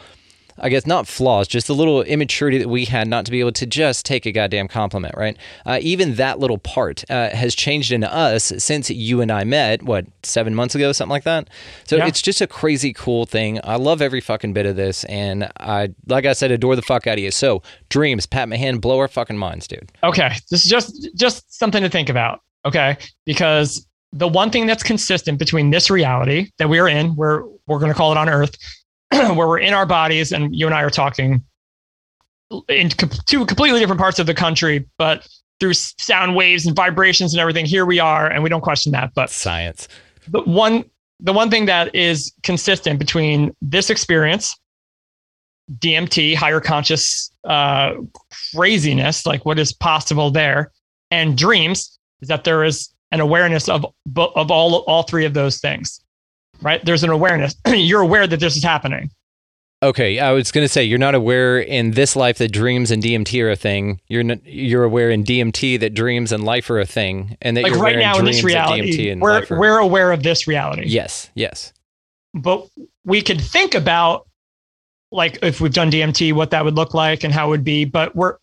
I 0.62 0.70
guess 0.70 0.86
not 0.86 1.08
flaws, 1.08 1.48
just 1.48 1.68
the 1.68 1.76
little 1.76 2.02
immaturity 2.04 2.58
that 2.58 2.68
we 2.68 2.86
had 2.86 3.08
not 3.08 3.26
to 3.26 3.32
be 3.32 3.40
able 3.40 3.52
to 3.54 3.66
just 3.66 4.06
take 4.06 4.26
a 4.26 4.32
goddamn 4.32 4.68
compliment, 4.68 5.16
right? 5.18 5.38
Uh, 5.66 5.80
even 5.82 6.16
that 6.16 6.40
little 6.40 6.58
part 6.58 7.04
uh, 7.10 7.30
has 7.30 7.56
changed 7.56 7.92
in 7.92 8.04
us 8.04 8.52
since 8.58 8.90
you 8.90 9.22
and 9.22 9.32
I 9.32 9.44
met, 9.44 9.84
what, 9.84 10.06
seven 10.24 10.54
months 10.56 10.76
ago, 10.76 10.92
something 10.92 11.12
like 11.12 11.24
that? 11.24 11.50
So 11.86 11.98
Yeah. 11.98 12.08
it's 12.08 12.22
just 12.22 12.42
a 12.42 12.48
crazy 12.48 12.94
cool 12.94 13.26
thing. 13.26 13.60
I 13.64 13.76
love 13.78 14.02
every 14.02 14.22
fucking 14.22 14.54
bit 14.54 14.66
of 14.66 14.76
this. 14.76 15.04
And 15.06 15.50
I, 15.60 15.90
like 16.08 16.26
I 16.26 16.34
said, 16.34 16.52
adore 16.52 16.76
the 16.76 16.82
fuck 16.82 17.08
out 17.08 17.14
of 17.18 17.24
you. 17.24 17.32
So, 17.32 17.62
dreams, 17.90 18.26
Pat 18.26 18.50
Mahan, 18.50 18.80
blow 18.80 19.00
our 19.00 19.08
fucking 19.08 19.38
minds, 19.38 19.68
dude. 19.68 19.92
Okay, 20.04 20.34
this 20.52 20.64
is 20.66 20.70
just 20.70 21.10
just 21.16 21.58
something 21.58 21.82
to 21.84 21.90
think 21.90 22.10
about. 22.10 22.42
Okay, 22.66 22.98
because 23.26 23.86
the 24.12 24.28
one 24.28 24.50
thing 24.50 24.66
that's 24.66 24.84
consistent 24.84 25.38
between 25.40 25.70
this 25.70 25.90
reality 25.90 26.50
that 26.58 26.68
we 26.68 26.80
are 26.80 26.88
in, 26.88 27.16
where 27.16 27.44
we're 27.68 27.80
going 27.80 27.92
to 27.92 27.96
call 27.98 28.12
it 28.12 28.18
on 28.18 28.28
Earth, 28.28 28.56
where 29.36 29.48
we're 29.48 29.60
in 29.60 29.74
our 29.74 29.86
bodies, 29.86 30.32
and 30.32 30.56
you 30.56 30.66
and 30.66 30.76
I 30.76 30.84
are 30.84 30.90
talking 30.90 31.44
in 32.68 32.90
two 32.90 33.46
completely 33.46 33.80
different 33.80 34.00
parts 34.00 34.20
of 34.20 34.26
the 34.26 34.34
country, 34.34 34.88
but 34.98 35.28
through 35.60 35.74
sound 35.74 36.36
waves 36.36 36.66
and 36.66 36.76
vibrations 36.76 37.34
and 37.34 37.42
everything, 37.42 37.66
here 37.66 37.86
we 37.86 38.00
are, 38.00 38.28
and 38.28 38.44
we 38.44 38.50
don't 38.50 38.62
question 38.62 38.92
that. 38.94 39.14
But 39.14 39.30
Science. 39.30 39.88
the 40.28 40.42
one 40.42 40.86
the 41.20 41.34
one 41.34 41.50
thing 41.50 41.66
that 41.66 41.94
is 41.94 42.34
consistent 42.44 43.00
between 43.00 43.56
this 43.62 43.90
experience 43.90 44.58
dmt 45.78 46.36
higher 46.36 46.60
conscious 46.60 47.32
uh, 47.44 47.94
craziness 48.56 49.26
like 49.26 49.46
what 49.46 49.60
is 49.60 49.72
possible 49.72 50.32
there 50.32 50.72
and 51.12 51.38
dreams 51.38 52.00
is 52.22 52.28
that 52.28 52.44
there 52.44 52.64
is 52.64 52.90
an 53.12 53.20
awareness 53.20 53.70
of 53.70 53.86
of 54.16 54.52
all 54.52 54.78
all 54.88 55.04
three 55.04 55.26
of 55.26 55.34
those 55.34 55.60
things 55.60 56.02
right 56.62 56.84
there's 56.86 57.04
an 57.04 57.10
awareness 57.10 57.56
you're 57.68 58.02
aware 58.02 58.28
that 58.28 58.40
this 58.40 58.56
is 58.56 58.64
happening 58.64 59.10
Okay, 59.82 60.20
I 60.20 60.34
was 60.34 60.52
going 60.52 60.66
to 60.66 60.68
say 60.68 60.84
you're 60.84 61.00
not 61.00 61.16
aware 61.16 61.58
in 61.58 61.92
this 61.92 62.14
life 62.14 62.38
that 62.40 62.52
dreams 62.52 62.92
and 62.92 63.02
DMT 63.02 63.42
are 63.42 63.52
a 63.52 63.56
thing. 63.56 64.02
You're 64.10 64.24
not, 64.24 64.46
you're 64.46 64.84
aware 64.84 65.10
in 65.10 65.24
DMT 65.24 65.80
that 65.80 65.94
dreams 65.94 66.34
and 66.34 66.44
life 66.44 66.70
are 66.70 66.82
a 66.82 66.86
thing, 66.86 67.38
and 67.42 67.56
that 67.56 67.64
like 67.64 67.72
you're 67.72 67.82
right 67.82 67.96
aware 67.96 68.06
now 68.06 68.20
in 68.20 68.26
this 68.26 68.42
dreams 68.42 68.56
that 68.56 68.68
DMT 68.68 68.76
reality 68.76 69.10
and 69.10 69.22
we're, 69.22 69.46
we're 69.50 69.78
aware 69.78 70.12
of 70.12 70.22
this 70.22 70.48
reality 70.48 70.84
yes, 70.86 71.30
yes. 71.34 71.72
but 72.34 72.68
we 73.06 73.22
could 73.22 73.40
think 73.40 73.74
about 73.74 74.28
like 75.12 75.40
if 75.42 75.62
we've 75.62 75.74
done 75.74 75.90
DMT, 75.90 76.34
what 76.34 76.52
that 76.52 76.66
would 76.66 76.76
look 76.76 76.94
like 76.94 77.24
and 77.24 77.34
how 77.34 77.48
it 77.48 77.50
would 77.52 77.64
be, 77.64 77.86
but 77.86 78.14
we're 78.16 78.36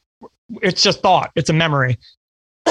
it's 0.62 0.82
just 0.82 1.02
thought, 1.02 1.32
it's 1.34 1.50
a 1.50 1.52
memory. 1.52 1.98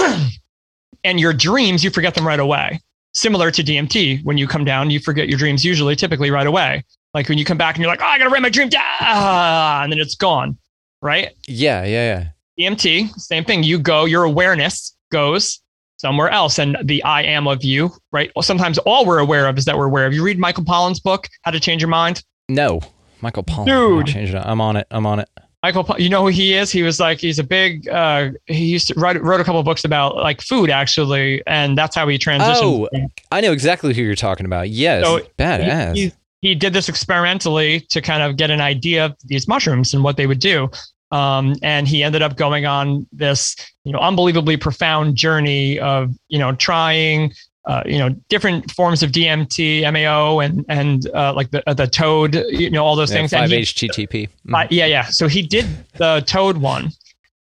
and 1.03 1.19
your 1.19 1.34
dreams, 1.34 1.84
you 1.84 1.91
forget 1.91 2.15
them 2.15 2.26
right 2.26 2.39
away. 2.39 2.80
Similar 3.15 3.49
to 3.49 3.63
DMT, 3.63 4.25
when 4.25 4.37
you 4.37 4.45
come 4.45 4.65
down, 4.65 4.89
you 4.89 4.99
forget 4.99 5.29
your 5.29 5.39
dreams 5.39 5.63
usually, 5.63 5.95
typically 5.95 6.31
right 6.31 6.45
away. 6.45 6.83
Like 7.13 7.29
when 7.29 7.37
you 7.37 7.45
come 7.45 7.57
back 7.57 7.75
and 7.75 7.81
you're 7.81 7.89
like, 7.89 8.01
oh, 8.01 8.05
I 8.05 8.17
gotta 8.17 8.29
write 8.29 8.41
my 8.41 8.49
dream 8.49 8.67
down, 8.67 8.83
and 9.01 9.91
then 9.91 9.99
it's 9.99 10.15
gone, 10.15 10.57
right? 11.01 11.29
Yeah, 11.47 11.85
yeah, 11.85 12.27
yeah. 12.57 12.69
DMT, 12.69 13.13
same 13.13 13.45
thing. 13.45 13.63
You 13.63 13.79
go, 13.79 14.03
your 14.03 14.23
awareness 14.25 14.97
goes 15.13 15.61
somewhere 15.95 16.29
else. 16.29 16.59
And 16.59 16.77
the 16.83 17.01
I 17.03 17.23
am 17.23 17.47
of 17.47 17.63
you, 17.63 17.91
right? 18.11 18.31
Well, 18.35 18.43
sometimes 18.43 18.77
all 18.79 19.05
we're 19.05 19.19
aware 19.19 19.47
of 19.47 19.57
is 19.57 19.63
that 19.63 19.77
we're 19.77 19.85
aware 19.85 20.05
of. 20.05 20.13
You 20.13 20.21
read 20.21 20.37
Michael 20.37 20.65
Pollan's 20.65 20.99
book, 20.99 21.29
How 21.43 21.51
to 21.51 21.59
Change 21.59 21.81
Your 21.81 21.89
Mind. 21.89 22.21
No, 22.49 22.81
Michael 23.21 23.43
Pollan. 23.43 23.65
Dude. 24.05 24.35
I'm 24.35 24.59
on 24.59 24.75
it. 24.75 24.87
I'm 24.91 25.05
on 25.05 25.19
it. 25.19 25.29
Michael, 25.65 25.95
you 25.97 26.09
know 26.09 26.21
who 26.21 26.27
he 26.27 26.53
is? 26.53 26.71
He 26.71 26.83
was 26.83 26.99
like, 26.99 27.19
he's 27.19 27.39
a 27.39 27.43
big, 27.43 27.89
uh, 27.89 28.29
he 28.45 28.65
used 28.65 28.87
to 28.89 28.93
write, 28.99 29.19
wrote 29.23 29.41
a 29.41 29.43
couple 29.43 29.59
of 29.59 29.65
books 29.65 29.83
about 29.83 30.15
like 30.15 30.39
food 30.41 30.69
actually. 30.69 31.41
And 31.47 31.75
that's 31.75 31.95
how 31.95 32.07
he 32.07 32.19
transitioned. 32.19 32.87
Oh, 32.93 33.07
I 33.31 33.41
know 33.41 33.51
exactly 33.51 33.91
who 33.95 34.03
you're 34.03 34.13
talking 34.13 34.45
about. 34.45 34.69
Yes, 34.69 35.03
So, 35.03 35.21
badass. 35.39 35.95
He, 35.95 36.03
he, 36.03 36.13
he 36.41 36.53
did 36.53 36.73
this 36.73 36.87
experimentally 36.87 37.79
to 37.89 37.99
kind 37.99 38.21
of 38.21 38.37
get 38.37 38.51
an 38.51 38.61
idea 38.61 39.05
of 39.05 39.15
these 39.25 39.47
mushrooms 39.47 39.91
and 39.91 40.03
what 40.03 40.17
they 40.17 40.27
would 40.27 40.39
do. 40.39 40.69
Um, 41.09 41.55
and 41.63 41.87
he 41.87 42.03
ended 42.03 42.21
up 42.21 42.35
going 42.35 42.67
on 42.67 43.07
this, 43.11 43.55
you 43.85 43.91
know, 43.91 43.99
unbelievably 43.99 44.57
profound 44.57 45.15
journey 45.15 45.79
of, 45.79 46.11
you 46.27 46.37
know, 46.37 46.53
trying, 46.53 47.33
uh, 47.67 47.81
you 47.85 47.97
know, 47.97 48.09
different 48.29 48.69
forms 48.71 49.01
of 49.03 49.11
DMT, 49.11 49.81
MAO, 49.91 50.39
and 50.39 50.63
and 50.69 51.09
uh, 51.13 51.33
like 51.33 51.49
the 51.51 51.67
uh, 51.69 51.73
the 51.73 51.87
toad, 51.87 52.35
you 52.49 52.69
know, 52.69 52.83
all 52.85 52.95
those 52.95 53.11
Yeah, 53.11 53.17
things. 53.17 53.31
Five 53.31 53.49
he- 53.49 53.57
HTTP. 53.57 54.29
uh, 54.53 54.67
yeah, 54.69 54.85
yeah. 54.85 55.05
So 55.05 55.27
he 55.27 55.41
did 55.41 55.65
the 55.97 56.23
Toad 56.27 56.57
one, 56.57 56.91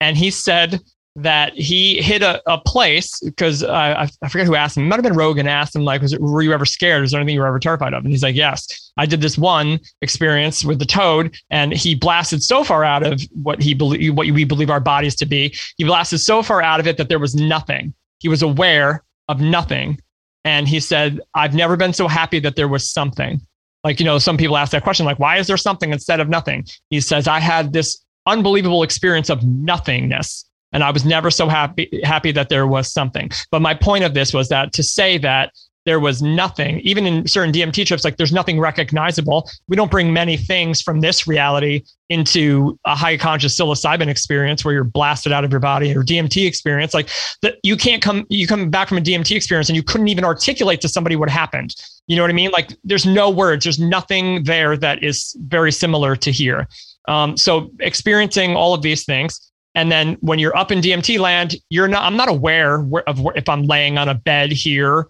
and 0.00 0.16
he 0.16 0.30
said 0.30 0.80
that 1.18 1.54
he 1.54 2.02
hit 2.02 2.22
a, 2.22 2.42
a 2.46 2.58
place 2.58 3.18
because 3.20 3.62
uh, 3.62 3.72
I, 3.72 4.08
I 4.22 4.28
forget 4.28 4.46
who 4.46 4.54
asked 4.54 4.76
him. 4.76 4.82
It 4.84 4.88
might 4.88 4.96
have 4.96 5.02
been 5.02 5.14
Rogan 5.16 5.48
asked 5.48 5.74
him 5.74 5.82
like, 5.82 6.02
was 6.02 6.12
it, 6.12 6.20
"Were 6.20 6.42
you 6.42 6.52
ever 6.52 6.66
scared? 6.66 7.04
Is 7.04 7.10
there 7.12 7.20
anything 7.20 7.34
you 7.34 7.40
were 7.40 7.46
ever 7.46 7.58
terrified 7.58 7.94
of?" 7.94 8.02
And 8.04 8.12
he's 8.12 8.22
like, 8.22 8.34
"Yes, 8.36 8.92
I 8.98 9.06
did 9.06 9.20
this 9.22 9.38
one 9.38 9.80
experience 10.02 10.64
with 10.64 10.78
the 10.78 10.84
Toad, 10.86 11.34
and 11.50 11.72
he 11.72 11.94
blasted 11.94 12.42
so 12.42 12.64
far 12.64 12.84
out 12.84 13.02
of 13.02 13.20
what 13.42 13.62
he 13.62 13.72
believe 13.74 14.14
what 14.14 14.26
we 14.30 14.44
believe 14.44 14.68
our 14.70 14.80
bodies 14.80 15.14
to 15.16 15.26
be. 15.26 15.54
He 15.78 15.84
blasted 15.84 16.20
so 16.20 16.42
far 16.42 16.60
out 16.62 16.80
of 16.80 16.86
it 16.86 16.96
that 16.98 17.08
there 17.08 17.18
was 17.18 17.34
nothing. 17.34 17.94
He 18.18 18.28
was 18.28 18.42
aware 18.42 19.02
of 19.28 19.40
nothing." 19.40 19.98
And 20.46 20.68
he 20.68 20.78
said, 20.78 21.20
I've 21.34 21.54
never 21.54 21.76
been 21.76 21.92
so 21.92 22.06
happy 22.06 22.38
that 22.38 22.54
there 22.54 22.68
was 22.68 22.88
something. 22.88 23.40
Like 23.82 24.00
you 24.00 24.06
know 24.06 24.18
some 24.18 24.36
people 24.36 24.56
ask 24.56 24.72
that 24.72 24.82
question 24.82 25.06
like 25.06 25.18
why 25.18 25.38
is 25.38 25.46
there 25.46 25.56
something 25.56 25.92
instead 25.92 26.20
of 26.20 26.28
nothing? 26.28 26.66
He 26.90 27.00
says 27.00 27.28
i 27.28 27.38
had 27.38 27.72
this 27.72 28.04
unbelievable 28.26 28.82
experience 28.82 29.30
of 29.30 29.44
nothingness 29.44 30.44
and 30.72 30.82
i 30.82 30.90
was 30.90 31.04
never 31.04 31.30
so 31.30 31.48
happy 31.48 32.00
happy 32.02 32.32
that 32.32 32.48
there 32.48 32.66
was 32.66 32.92
something. 32.92 33.30
But 33.52 33.62
my 33.62 33.74
point 33.74 34.02
of 34.02 34.14
this 34.14 34.34
was 34.34 34.48
that 34.48 34.72
to 34.72 34.82
say 34.82 35.18
that 35.18 35.52
there 35.86 35.98
was 35.98 36.20
nothing 36.20 36.80
even 36.80 37.06
in 37.06 37.26
certain 37.26 37.52
dmt 37.52 37.86
trips 37.86 38.04
like 38.04 38.18
there's 38.18 38.32
nothing 38.32 38.60
recognizable 38.60 39.48
we 39.68 39.76
don't 39.76 39.90
bring 39.90 40.12
many 40.12 40.36
things 40.36 40.82
from 40.82 41.00
this 41.00 41.26
reality 41.26 41.82
into 42.10 42.78
a 42.84 42.94
high 42.94 43.16
conscious 43.16 43.58
psilocybin 43.58 44.08
experience 44.08 44.64
where 44.64 44.74
you're 44.74 44.84
blasted 44.84 45.32
out 45.32 45.44
of 45.44 45.50
your 45.50 45.60
body 45.60 45.96
or 45.96 46.02
dmt 46.02 46.46
experience 46.46 46.92
like 46.92 47.08
that 47.40 47.56
you 47.62 47.76
can't 47.76 48.02
come 48.02 48.26
you 48.28 48.46
come 48.46 48.68
back 48.68 48.88
from 48.88 48.98
a 48.98 49.00
dmt 49.00 49.34
experience 49.34 49.70
and 49.70 49.76
you 49.76 49.82
couldn't 49.82 50.08
even 50.08 50.24
articulate 50.24 50.82
to 50.82 50.88
somebody 50.88 51.16
what 51.16 51.30
happened 51.30 51.74
you 52.06 52.16
know 52.16 52.22
what 52.22 52.30
I 52.30 52.34
mean? 52.34 52.50
Like 52.52 52.72
there's 52.84 53.06
no 53.06 53.30
words, 53.30 53.64
there's 53.64 53.78
nothing 53.78 54.44
there 54.44 54.76
that 54.76 55.02
is 55.02 55.36
very 55.40 55.72
similar 55.72 56.14
to 56.16 56.30
here. 56.30 56.68
Um, 57.08 57.36
so 57.36 57.70
experiencing 57.80 58.54
all 58.54 58.74
of 58.74 58.82
these 58.82 59.04
things. 59.04 59.40
And 59.74 59.92
then 59.92 60.16
when 60.20 60.38
you're 60.38 60.56
up 60.56 60.70
in 60.70 60.80
DMT 60.80 61.18
land, 61.18 61.56
you're 61.68 61.88
not, 61.88 62.04
I'm 62.04 62.16
not 62.16 62.28
aware 62.28 62.86
of 63.06 63.20
if 63.34 63.48
I'm 63.48 63.64
laying 63.64 63.98
on 63.98 64.08
a 64.08 64.14
bed 64.14 64.50
here 64.50 65.08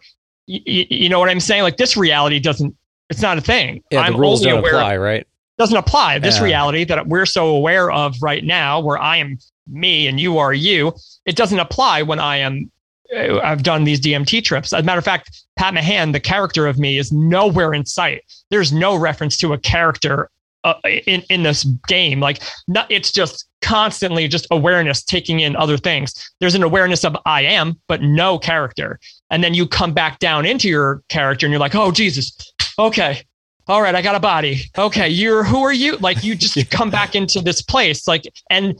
y- 0.48 0.60
y- 0.66 0.86
you 0.90 1.08
know 1.08 1.18
what 1.18 1.28
I'm 1.28 1.40
saying? 1.40 1.62
Like 1.62 1.76
this 1.76 1.96
reality 1.96 2.38
doesn't, 2.40 2.74
it's 3.10 3.22
not 3.22 3.38
a 3.38 3.40
thing. 3.40 3.82
Yeah, 3.90 4.00
I'm 4.00 4.14
the 4.14 4.18
rules 4.18 4.40
only 4.40 4.50
don't 4.50 4.58
aware 4.60 4.74
of- 4.74 4.80
apply, 4.80 4.96
right? 4.96 5.26
doesn't 5.58 5.76
apply. 5.76 6.18
This 6.18 6.36
Yeah. 6.36 6.44
reality 6.44 6.84
that 6.84 7.06
we're 7.06 7.24
so 7.24 7.46
aware 7.48 7.90
of 7.90 8.14
right 8.20 8.44
now, 8.44 8.78
where 8.78 8.98
I 8.98 9.16
am 9.16 9.38
me 9.66 10.06
and 10.06 10.20
you 10.20 10.36
are 10.36 10.52
you, 10.52 10.92
it 11.24 11.34
doesn't 11.34 11.58
apply 11.58 12.02
when 12.02 12.20
I 12.20 12.36
am. 12.38 12.70
uh, 13.16 13.38
I've 13.38 13.62
done 13.62 13.84
these 13.84 14.00
DMT 14.00 14.42
trips. 14.42 14.72
As 14.72 14.80
a 14.80 14.82
matter 14.82 14.98
of 14.98 15.04
fact, 15.04 15.44
Pat 15.56 15.72
Mahan, 15.72 16.10
the 16.12 16.18
character 16.20 16.66
of 16.66 16.76
me, 16.78 16.98
is 16.98 17.10
nowhere 17.12 17.72
in 17.72 17.86
sight. 17.86 18.20
There's 18.50 18.72
no 18.72 18.96
reference 18.96 19.36
to 19.38 19.52
a 19.52 19.58
character 19.58 20.28
uh, 20.66 20.74
in 21.06 21.22
in 21.30 21.42
this 21.44 21.64
game. 21.86 22.20
Like, 22.20 22.42
not, 22.68 22.90
it's 22.90 23.12
just 23.12 23.46
constantly 23.62 24.28
just 24.28 24.46
awareness 24.50 25.02
taking 25.02 25.40
in 25.40 25.56
other 25.56 25.78
things. 25.78 26.12
There's 26.40 26.54
an 26.54 26.62
awareness 26.62 27.04
of 27.04 27.16
I 27.24 27.42
am, 27.42 27.80
but 27.88 28.02
no 28.02 28.38
character. 28.38 28.98
And 29.30 29.42
then 29.42 29.54
you 29.54 29.66
come 29.66 29.94
back 29.94 30.18
down 30.18 30.44
into 30.44 30.68
your 30.68 31.02
character, 31.08 31.46
and 31.46 31.52
you're 31.52 31.60
like, 31.60 31.74
oh 31.74 31.92
Jesus, 31.92 32.36
okay, 32.78 33.22
all 33.68 33.82
right, 33.82 33.94
I 33.94 34.02
got 34.02 34.14
a 34.14 34.20
body. 34.20 34.62
Okay, 34.76 35.08
you're 35.08 35.44
who 35.44 35.62
are 35.62 35.72
you? 35.72 35.96
Like 35.96 36.22
you 36.22 36.34
just 36.34 36.70
come 36.70 36.90
back 36.90 37.14
into 37.14 37.40
this 37.40 37.62
place, 37.62 38.06
like 38.06 38.24
and 38.50 38.76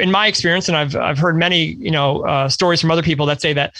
in 0.00 0.10
my 0.10 0.26
experience, 0.26 0.68
and 0.68 0.76
I've 0.76 0.96
I've 0.96 1.18
heard 1.18 1.36
many 1.36 1.76
you 1.78 1.90
know 1.90 2.24
uh, 2.26 2.48
stories 2.48 2.80
from 2.80 2.90
other 2.90 3.02
people 3.02 3.26
that 3.26 3.40
say 3.40 3.52
that 3.52 3.76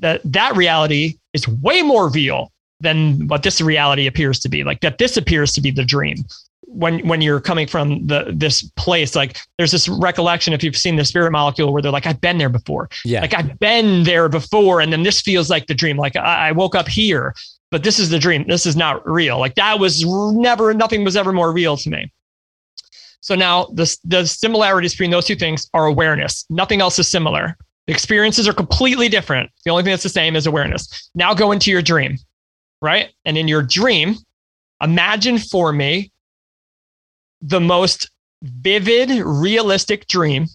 that 0.00 0.20
that 0.24 0.56
reality 0.56 1.18
is 1.32 1.46
way 1.46 1.82
more 1.82 2.08
real 2.10 2.52
than 2.80 3.26
what 3.28 3.42
this 3.42 3.60
reality 3.60 4.06
appears 4.06 4.40
to 4.40 4.48
be. 4.48 4.64
Like 4.64 4.80
that 4.80 4.98
this 4.98 5.16
appears 5.16 5.52
to 5.52 5.60
be 5.60 5.70
the 5.70 5.84
dream. 5.84 6.16
When 6.72 7.06
when 7.08 7.20
you're 7.20 7.40
coming 7.40 7.66
from 7.66 8.06
the 8.06 8.32
this 8.32 8.62
place, 8.76 9.16
like 9.16 9.36
there's 9.58 9.72
this 9.72 9.88
recollection 9.88 10.52
if 10.52 10.62
you've 10.62 10.76
seen 10.76 10.94
the 10.94 11.04
spirit 11.04 11.32
molecule 11.32 11.72
where 11.72 11.82
they're 11.82 11.90
like, 11.90 12.06
I've 12.06 12.20
been 12.20 12.38
there 12.38 12.48
before. 12.48 12.88
Yeah. 13.04 13.22
Like 13.22 13.34
I've 13.34 13.58
been 13.58 14.04
there 14.04 14.28
before, 14.28 14.80
and 14.80 14.92
then 14.92 15.02
this 15.02 15.20
feels 15.20 15.50
like 15.50 15.66
the 15.66 15.74
dream. 15.74 15.96
Like 15.96 16.14
I, 16.14 16.48
I 16.48 16.52
woke 16.52 16.76
up 16.76 16.86
here, 16.86 17.34
but 17.70 17.82
this 17.82 17.98
is 17.98 18.10
the 18.10 18.18
dream. 18.20 18.44
This 18.46 18.66
is 18.66 18.76
not 18.76 19.06
real. 19.08 19.38
Like 19.40 19.56
that 19.56 19.80
was 19.80 20.04
never, 20.06 20.72
nothing 20.72 21.04
was 21.04 21.16
ever 21.16 21.32
more 21.32 21.52
real 21.52 21.76
to 21.76 21.90
me. 21.90 22.12
So 23.20 23.34
now 23.34 23.66
the, 23.74 23.96
the 24.04 24.26
similarities 24.26 24.92
between 24.92 25.10
those 25.10 25.26
two 25.26 25.36
things 25.36 25.68
are 25.74 25.86
awareness. 25.86 26.46
Nothing 26.50 26.80
else 26.80 26.98
is 26.98 27.08
similar. 27.08 27.56
The 27.86 27.92
experiences 27.92 28.46
are 28.48 28.52
completely 28.52 29.08
different. 29.08 29.50
The 29.64 29.70
only 29.70 29.82
thing 29.82 29.90
that's 29.90 30.04
the 30.04 30.08
same 30.08 30.36
is 30.36 30.46
awareness. 30.46 31.10
Now 31.14 31.34
go 31.34 31.50
into 31.52 31.70
your 31.70 31.82
dream, 31.82 32.16
right? 32.80 33.10
And 33.24 33.36
in 33.36 33.48
your 33.48 33.62
dream, 33.62 34.14
imagine 34.80 35.38
for 35.38 35.72
me 35.72 36.12
the 37.42 37.60
most 37.60 38.10
vivid, 38.42 39.10
realistic 39.24 40.06
dream 40.08 40.46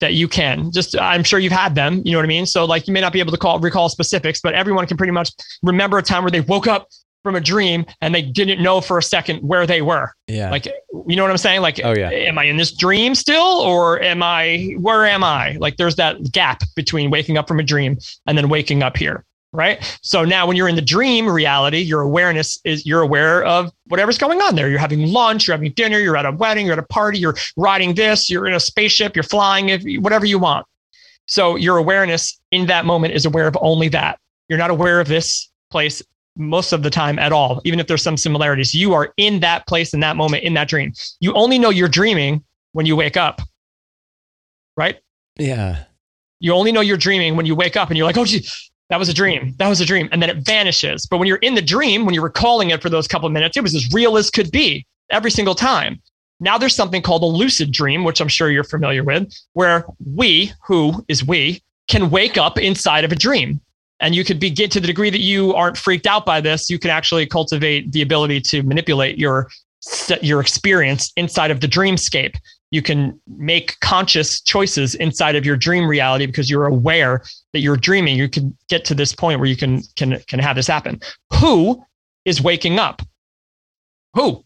that 0.00 0.14
you 0.14 0.26
can. 0.28 0.70
Just 0.72 0.98
I'm 0.98 1.22
sure 1.24 1.38
you've 1.38 1.52
had 1.52 1.74
them, 1.74 2.02
you 2.04 2.12
know 2.12 2.18
what 2.18 2.24
I 2.24 2.28
mean? 2.28 2.46
So 2.46 2.64
like 2.64 2.86
you 2.86 2.92
may 2.92 3.00
not 3.00 3.12
be 3.12 3.20
able 3.20 3.32
to 3.32 3.38
call 3.38 3.58
recall 3.60 3.88
specifics, 3.88 4.40
but 4.40 4.54
everyone 4.54 4.86
can 4.86 4.96
pretty 4.96 5.12
much 5.12 5.30
remember 5.62 5.98
a 5.98 6.02
time 6.02 6.22
where 6.24 6.30
they 6.30 6.40
woke 6.40 6.66
up 6.66 6.88
from 7.22 7.36
a 7.36 7.40
dream 7.40 7.86
and 8.00 8.12
they 8.12 8.20
didn't 8.22 8.60
know 8.60 8.80
for 8.80 8.98
a 8.98 9.02
second 9.02 9.38
where 9.46 9.64
they 9.64 9.80
were. 9.80 10.12
Yeah. 10.26 10.50
Like 10.50 10.66
you 11.06 11.14
know 11.14 11.22
what 11.22 11.30
I'm 11.30 11.36
saying? 11.38 11.60
Like 11.60 11.80
Oh, 11.84 11.94
yeah. 11.96 12.10
am 12.10 12.36
I 12.36 12.44
in 12.44 12.56
this 12.56 12.72
dream 12.72 13.14
still 13.14 13.60
or 13.60 14.00
am 14.02 14.24
I 14.24 14.74
where 14.80 15.06
am 15.06 15.22
I? 15.22 15.52
Like 15.60 15.76
there's 15.76 15.94
that 15.96 16.32
gap 16.32 16.62
between 16.74 17.10
waking 17.10 17.38
up 17.38 17.46
from 17.46 17.60
a 17.60 17.62
dream 17.62 17.96
and 18.26 18.36
then 18.36 18.48
waking 18.48 18.82
up 18.82 18.96
here. 18.96 19.24
Right. 19.54 19.98
So 20.02 20.24
now 20.24 20.46
when 20.46 20.56
you're 20.56 20.68
in 20.68 20.76
the 20.76 20.82
dream 20.82 21.28
reality, 21.28 21.78
your 21.78 22.00
awareness 22.00 22.58
is 22.64 22.86
you're 22.86 23.02
aware 23.02 23.44
of 23.44 23.70
whatever's 23.88 24.16
going 24.16 24.40
on 24.40 24.54
there. 24.54 24.70
You're 24.70 24.78
having 24.78 25.12
lunch, 25.12 25.46
you're 25.46 25.54
having 25.54 25.72
dinner, 25.72 25.98
you're 25.98 26.16
at 26.16 26.24
a 26.24 26.32
wedding, 26.32 26.64
you're 26.64 26.72
at 26.72 26.78
a 26.78 26.84
party, 26.84 27.18
you're 27.18 27.36
riding 27.58 27.94
this, 27.94 28.30
you're 28.30 28.46
in 28.46 28.54
a 28.54 28.60
spaceship, 28.60 29.14
you're 29.14 29.22
flying, 29.22 29.68
if 29.68 29.82
whatever 30.00 30.24
you 30.24 30.38
want. 30.38 30.66
So 31.26 31.56
your 31.56 31.76
awareness 31.76 32.40
in 32.50 32.66
that 32.66 32.86
moment 32.86 33.12
is 33.12 33.26
aware 33.26 33.46
of 33.46 33.56
only 33.60 33.88
that. 33.88 34.18
You're 34.48 34.58
not 34.58 34.70
aware 34.70 35.00
of 35.00 35.08
this 35.08 35.50
place 35.70 36.02
most 36.36 36.72
of 36.72 36.82
the 36.82 36.90
time 36.90 37.18
at 37.18 37.30
all, 37.30 37.60
even 37.64 37.78
if 37.78 37.86
there's 37.86 38.02
some 38.02 38.16
similarities. 38.16 38.74
You 38.74 38.94
are 38.94 39.12
in 39.18 39.40
that 39.40 39.66
place 39.66 39.92
in 39.92 40.00
that 40.00 40.16
moment 40.16 40.44
in 40.44 40.54
that 40.54 40.68
dream. 40.68 40.94
You 41.20 41.34
only 41.34 41.58
know 41.58 41.68
you're 41.68 41.88
dreaming 41.88 42.42
when 42.72 42.86
you 42.86 42.96
wake 42.96 43.16
up. 43.16 43.42
Right? 44.76 44.98
yeah. 45.38 45.84
You 46.40 46.54
only 46.54 46.72
know 46.72 46.80
you're 46.80 46.96
dreaming 46.96 47.36
when 47.36 47.46
you 47.46 47.54
wake 47.54 47.76
up 47.76 47.88
and 47.88 47.96
you're 47.96 48.06
like, 48.06 48.16
oh, 48.16 48.24
gee, 48.24 48.44
that 48.92 48.98
was 48.98 49.08
a 49.08 49.14
dream. 49.14 49.54
That 49.56 49.70
was 49.70 49.80
a 49.80 49.86
dream. 49.86 50.06
And 50.12 50.20
then 50.20 50.28
it 50.28 50.44
vanishes. 50.44 51.06
But 51.06 51.16
when 51.16 51.26
you're 51.26 51.38
in 51.38 51.54
the 51.54 51.62
dream, 51.62 52.04
when 52.04 52.12
you're 52.12 52.24
recalling 52.24 52.68
it 52.68 52.82
for 52.82 52.90
those 52.90 53.08
couple 53.08 53.26
of 53.26 53.32
minutes, 53.32 53.56
it 53.56 53.62
was 53.62 53.74
as 53.74 53.90
real 53.90 54.18
as 54.18 54.28
could 54.28 54.50
be 54.50 54.86
every 55.08 55.30
single 55.30 55.54
time. 55.54 55.98
Now 56.40 56.58
there's 56.58 56.74
something 56.74 57.00
called 57.00 57.22
a 57.22 57.26
lucid 57.26 57.72
dream, 57.72 58.04
which 58.04 58.20
I'm 58.20 58.28
sure 58.28 58.50
you're 58.50 58.64
familiar 58.64 59.02
with, 59.02 59.32
where 59.54 59.86
we, 60.14 60.52
who 60.66 61.02
is 61.08 61.24
we, 61.24 61.62
can 61.88 62.10
wake 62.10 62.36
up 62.36 62.58
inside 62.58 63.02
of 63.04 63.12
a 63.12 63.16
dream. 63.16 63.62
And 64.00 64.14
you 64.14 64.24
could 64.24 64.38
begin 64.38 64.68
to 64.68 64.78
the 64.78 64.88
degree 64.88 65.08
that 65.08 65.20
you 65.20 65.54
aren't 65.54 65.78
freaked 65.78 66.06
out 66.06 66.26
by 66.26 66.42
this, 66.42 66.68
you 66.68 66.78
can 66.78 66.90
actually 66.90 67.24
cultivate 67.24 67.92
the 67.92 68.02
ability 68.02 68.42
to 68.42 68.62
manipulate 68.62 69.16
your 69.16 69.48
your 70.20 70.40
experience 70.40 71.10
inside 71.16 71.50
of 71.50 71.60
the 71.62 71.66
dreamscape. 71.66 72.34
You 72.70 72.82
can 72.82 73.18
make 73.26 73.80
conscious 73.80 74.42
choices 74.42 74.94
inside 74.96 75.34
of 75.34 75.46
your 75.46 75.56
dream 75.56 75.88
reality 75.88 76.26
because 76.26 76.50
you're 76.50 76.66
aware 76.66 77.22
that 77.52 77.60
you're 77.60 77.76
dreaming. 77.76 78.16
You 78.16 78.28
can 78.28 78.56
get 78.68 78.84
to 78.86 78.94
this 78.94 79.14
point 79.14 79.38
where 79.40 79.48
you 79.48 79.56
can 79.56 79.82
can 79.96 80.18
can 80.26 80.38
have 80.38 80.56
this 80.56 80.66
happen. 80.66 81.00
Who 81.40 81.82
is 82.24 82.42
waking 82.42 82.78
up? 82.78 83.02
Who? 84.14 84.44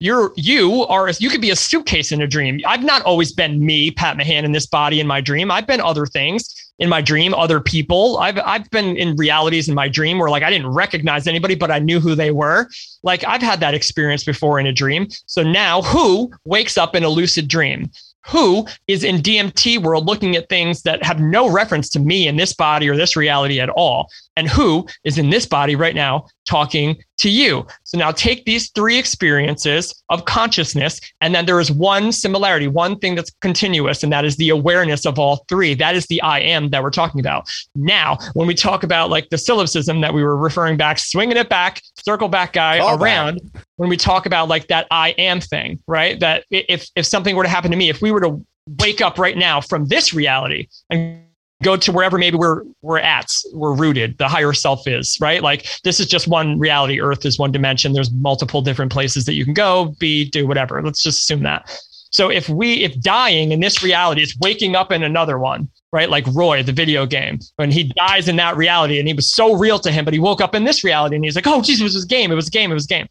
You're 0.00 0.32
you 0.36 0.86
are 0.86 1.10
you 1.18 1.28
could 1.28 1.40
be 1.40 1.50
a 1.50 1.56
suitcase 1.56 2.12
in 2.12 2.22
a 2.22 2.26
dream. 2.26 2.60
I've 2.66 2.84
not 2.84 3.02
always 3.02 3.32
been 3.32 3.64
me, 3.64 3.90
Pat 3.90 4.16
Mahan, 4.16 4.44
in 4.44 4.52
this 4.52 4.66
body 4.66 5.00
in 5.00 5.08
my 5.08 5.20
dream. 5.20 5.50
I've 5.50 5.66
been 5.66 5.80
other 5.80 6.06
things 6.06 6.54
in 6.78 6.88
my 6.88 7.00
dream, 7.00 7.34
other 7.34 7.60
people. 7.60 8.18
I've 8.18 8.38
I've 8.38 8.70
been 8.70 8.96
in 8.96 9.16
realities 9.16 9.68
in 9.68 9.74
my 9.74 9.88
dream 9.88 10.18
where 10.18 10.30
like 10.30 10.44
I 10.44 10.50
didn't 10.50 10.68
recognize 10.68 11.26
anybody, 11.26 11.56
but 11.56 11.72
I 11.72 11.80
knew 11.80 11.98
who 11.98 12.14
they 12.14 12.30
were. 12.30 12.68
Like 13.02 13.24
I've 13.24 13.42
had 13.42 13.58
that 13.58 13.74
experience 13.74 14.22
before 14.22 14.60
in 14.60 14.66
a 14.66 14.72
dream. 14.72 15.08
So 15.26 15.42
now 15.42 15.82
who 15.82 16.30
wakes 16.44 16.78
up 16.78 16.94
in 16.94 17.02
a 17.02 17.08
lucid 17.08 17.48
dream? 17.48 17.90
Who 18.26 18.66
is 18.86 19.04
in 19.04 19.16
DMT 19.16 19.82
world 19.82 20.06
looking 20.06 20.36
at 20.36 20.48
things 20.48 20.82
that 20.82 21.02
have 21.02 21.20
no 21.20 21.48
reference 21.48 21.88
to 21.90 22.00
me 22.00 22.28
in 22.28 22.36
this 22.36 22.52
body 22.52 22.88
or 22.88 22.96
this 22.96 23.16
reality 23.16 23.60
at 23.60 23.70
all? 23.70 24.10
And 24.38 24.48
who 24.48 24.86
is 25.02 25.18
in 25.18 25.30
this 25.30 25.46
body 25.46 25.74
right 25.74 25.96
now 25.96 26.26
talking 26.48 27.02
to 27.18 27.28
you? 27.28 27.66
So 27.82 27.98
now 27.98 28.12
take 28.12 28.44
these 28.44 28.70
three 28.70 28.96
experiences 28.96 30.00
of 30.10 30.26
consciousness, 30.26 31.00
and 31.20 31.34
then 31.34 31.44
there 31.44 31.58
is 31.58 31.72
one 31.72 32.12
similarity, 32.12 32.68
one 32.68 33.00
thing 33.00 33.16
that's 33.16 33.32
continuous, 33.40 34.04
and 34.04 34.12
that 34.12 34.24
is 34.24 34.36
the 34.36 34.50
awareness 34.50 35.04
of 35.06 35.18
all 35.18 35.44
three. 35.48 35.74
That 35.74 35.96
is 35.96 36.06
the 36.06 36.22
I 36.22 36.38
am 36.38 36.70
that 36.70 36.84
we're 36.84 36.90
talking 36.90 37.18
about. 37.18 37.50
Now, 37.74 38.16
when 38.34 38.46
we 38.46 38.54
talk 38.54 38.84
about 38.84 39.10
like 39.10 39.28
the 39.30 39.38
syllogism 39.38 40.02
that 40.02 40.14
we 40.14 40.22
were 40.22 40.36
referring 40.36 40.76
back, 40.76 41.00
swinging 41.00 41.36
it 41.36 41.48
back, 41.48 41.82
circle 41.96 42.28
back 42.28 42.52
guy 42.52 42.78
back. 42.78 43.00
around, 43.00 43.40
when 43.74 43.88
we 43.88 43.96
talk 43.96 44.24
about 44.24 44.46
like 44.46 44.68
that 44.68 44.86
I 44.92 45.10
am 45.18 45.40
thing, 45.40 45.82
right? 45.88 46.20
That 46.20 46.44
if 46.50 46.88
if 46.94 47.06
something 47.06 47.34
were 47.34 47.42
to 47.42 47.48
happen 47.48 47.72
to 47.72 47.76
me, 47.76 47.88
if 47.88 48.00
we 48.00 48.12
were 48.12 48.20
to 48.20 48.46
wake 48.78 49.00
up 49.00 49.18
right 49.18 49.36
now 49.36 49.60
from 49.60 49.86
this 49.86 50.14
reality 50.14 50.68
and 50.90 51.24
go 51.62 51.76
to 51.76 51.92
wherever 51.92 52.18
maybe 52.18 52.36
we're 52.36 52.62
we're 52.82 52.98
at, 52.98 53.30
we're 53.52 53.74
rooted, 53.74 54.16
the 54.18 54.28
higher 54.28 54.52
self 54.52 54.86
is, 54.86 55.16
right? 55.20 55.42
Like 55.42 55.66
this 55.84 56.00
is 56.00 56.06
just 56.06 56.28
one 56.28 56.58
reality. 56.58 57.00
Earth 57.00 57.24
is 57.24 57.38
one 57.38 57.52
dimension. 57.52 57.92
There's 57.92 58.12
multiple 58.12 58.62
different 58.62 58.92
places 58.92 59.24
that 59.24 59.34
you 59.34 59.44
can 59.44 59.54
go, 59.54 59.94
be, 59.98 60.28
do 60.28 60.46
whatever. 60.46 60.82
Let's 60.82 61.02
just 61.02 61.20
assume 61.20 61.42
that. 61.42 61.70
So 62.10 62.30
if 62.30 62.48
we 62.48 62.84
if 62.84 62.98
dying 63.00 63.52
in 63.52 63.60
this 63.60 63.82
reality 63.82 64.22
is 64.22 64.36
waking 64.40 64.76
up 64.76 64.92
in 64.92 65.02
another 65.02 65.38
one, 65.38 65.68
right? 65.92 66.08
Like 66.08 66.26
Roy, 66.32 66.62
the 66.62 66.72
video 66.72 67.06
game, 67.06 67.38
when 67.56 67.70
he 67.70 67.84
dies 67.84 68.28
in 68.28 68.36
that 68.36 68.56
reality 68.56 68.98
and 68.98 69.08
he 69.08 69.14
was 69.14 69.30
so 69.30 69.54
real 69.54 69.78
to 69.80 69.90
him, 69.90 70.04
but 70.04 70.14
he 70.14 70.20
woke 70.20 70.40
up 70.40 70.54
in 70.54 70.64
this 70.64 70.84
reality 70.84 71.16
and 71.16 71.24
he's 71.24 71.36
like, 71.36 71.46
oh, 71.46 71.60
Jesus, 71.60 71.80
it 71.80 71.84
was 71.84 72.04
a 72.04 72.08
game. 72.08 72.32
It 72.32 72.36
was 72.36 72.48
a 72.48 72.52
game. 72.52 72.70
It 72.70 72.74
was 72.74 72.84
a 72.84 72.88
game. 72.88 73.08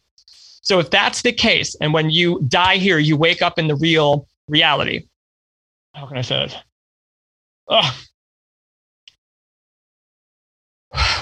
So 0.62 0.78
if 0.80 0.90
that's 0.90 1.22
the 1.22 1.32
case, 1.32 1.74
and 1.80 1.94
when 1.94 2.10
you 2.10 2.42
die 2.48 2.76
here, 2.76 2.98
you 2.98 3.16
wake 3.16 3.40
up 3.40 3.58
in 3.58 3.68
the 3.68 3.76
real 3.76 4.26
reality. 4.48 5.06
How 5.94 6.06
can 6.06 6.18
I 6.18 6.22
say 6.22 6.44
it? 6.44 6.56
Ugh. 7.68 7.94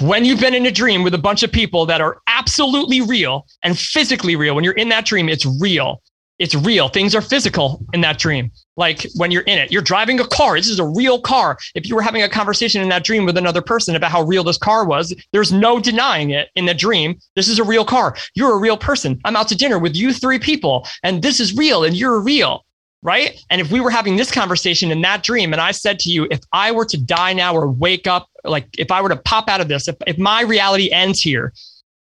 When 0.01 0.24
you've 0.24 0.40
been 0.40 0.55
in 0.55 0.66
a 0.66 0.70
dream 0.70 1.02
with 1.02 1.14
a 1.14 1.18
bunch 1.18 1.43
of 1.43 1.51
people 1.51 1.86
that 1.86 2.01
are 2.01 2.20
absolutely 2.26 3.01
real 3.01 3.47
and 3.62 3.78
physically 3.78 4.36
real, 4.36 4.55
when 4.55 4.62
you're 4.62 4.74
in 4.74 4.88
that 4.90 5.06
dream, 5.06 5.28
it's 5.28 5.47
real. 5.60 6.02
It's 6.38 6.55
real. 6.55 6.88
Things 6.88 7.14
are 7.14 7.22
physical 7.22 7.82
in 7.94 8.02
that 8.02 8.18
dream. 8.18 8.51
Like 8.76 9.06
when 9.16 9.30
you're 9.30 9.43
in 9.43 9.59
it, 9.59 9.72
you're 9.72 9.80
driving 9.80 10.20
a 10.20 10.26
car. 10.26 10.56
This 10.56 10.68
is 10.68 10.78
a 10.78 10.86
real 10.86 11.18
car. 11.18 11.56
If 11.74 11.88
you 11.88 11.94
were 11.94 12.02
having 12.02 12.22
a 12.22 12.28
conversation 12.28 12.82
in 12.82 12.90
that 12.90 13.05
dream 13.05 13.24
with 13.24 13.38
another 13.38 13.62
person 13.62 13.97
about 13.97 14.10
how 14.10 14.22
real 14.22 14.44
this 14.44 14.59
car 14.59 14.84
was, 14.84 15.14
there's 15.32 15.51
no 15.51 15.80
denying 15.80 16.30
it 16.30 16.51
in 16.55 16.66
the 16.66 16.74
dream. 16.74 17.18
This 17.36 17.48
is 17.48 17.59
a 17.59 17.64
real 17.64 17.86
car. 17.86 18.16
You're 18.34 18.52
a 18.52 18.59
real 18.59 18.76
person. 18.76 19.18
I'm 19.24 19.34
out 19.34 19.48
to 19.48 19.56
dinner 19.56 19.78
with 19.78 19.97
you 19.97 20.12
three 20.12 20.38
people, 20.38 20.86
and 21.02 21.22
this 21.22 21.40
is 21.40 21.56
real, 21.56 21.84
and 21.84 21.97
you're 21.97 22.20
real 22.20 22.65
right? 23.07 23.41
And 23.51 23.61
if 23.61 23.70
we 23.70 23.81
were 23.81 23.91
having 23.91 24.16
this 24.16 24.33
conversation 24.33 24.91
in 24.91 25.01
that 25.03 25.23
dream, 25.23 25.53
and 25.53 25.62
I 25.62 25.70
said 25.70 26.01
to 26.01 26.11
you, 26.11 26.27
if 26.28 26.41
I 26.53 26.73
were 26.73 26.85
to 26.87 26.99
die 26.99 27.33
now 27.33 27.55
or 27.55 27.70
wake 27.70 28.09
up, 28.09 28.28
like 28.43 28.66
if 28.77 28.91
I 28.91 29.01
were 29.01 29.09
to 29.09 29.16
pop 29.16 29.49
out 29.49 29.61
of 29.61 29.69
this, 29.69 29.87
if, 29.87 29.95
if 30.09 30.19
my 30.19 30.43
reality 30.43 30.91
ends 30.91 31.20
here, 31.20 31.53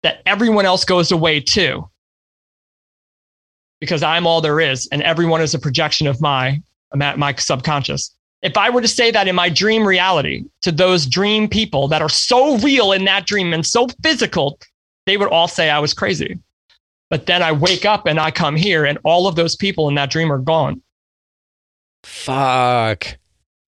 that 0.03 0.23
everyone 0.25 0.65
else 0.65 0.83
goes 0.83 1.13
away 1.13 1.41
too. 1.41 1.87
Because 3.81 4.03
I'm 4.03 4.27
all 4.27 4.41
there 4.41 4.61
is, 4.61 4.89
and 4.93 5.03
everyone 5.03 5.43
is 5.43 5.53
a 5.53 5.59
projection 5.59 6.07
of 6.07 6.23
my 6.23 6.63
my 6.95 7.35
subconscious. 7.35 8.15
If 8.41 8.57
I 8.57 8.71
were 8.71 8.81
to 8.81 8.89
say 8.89 9.11
that 9.11 9.29
in 9.29 9.35
my 9.35 9.51
dream 9.51 9.87
reality 9.87 10.45
to 10.63 10.73
those 10.73 11.07
dream 11.07 11.49
people 11.49 11.89
that 11.89 12.01
are 12.01 12.09
so 12.09 12.57
real 12.59 12.93
in 12.93 13.05
that 13.05 13.27
dream 13.27 13.53
and 13.53 13.67
so 13.67 13.89
physical, 14.03 14.59
they 15.05 15.17
would 15.17 15.29
all 15.29 15.49
say 15.49 15.69
I 15.69 15.81
was 15.81 15.93
crazy. 15.93 16.39
But 17.11 17.27
then 17.27 17.43
I 17.43 17.53
wake 17.53 17.85
up 17.85 18.07
and 18.07 18.19
I 18.19 18.31
come 18.31 18.57
here, 18.57 18.87
and 18.87 18.99
all 19.05 19.27
of 19.27 19.37
those 19.37 19.55
people 19.55 19.89
in 19.89 19.97
that 19.97 20.11
dream 20.11 20.33
are 20.33 20.39
gone. 20.39 20.81
Fuck. 22.05 23.19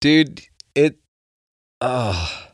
Dude, 0.00 0.42
it 0.74 0.98
oh 1.80 2.48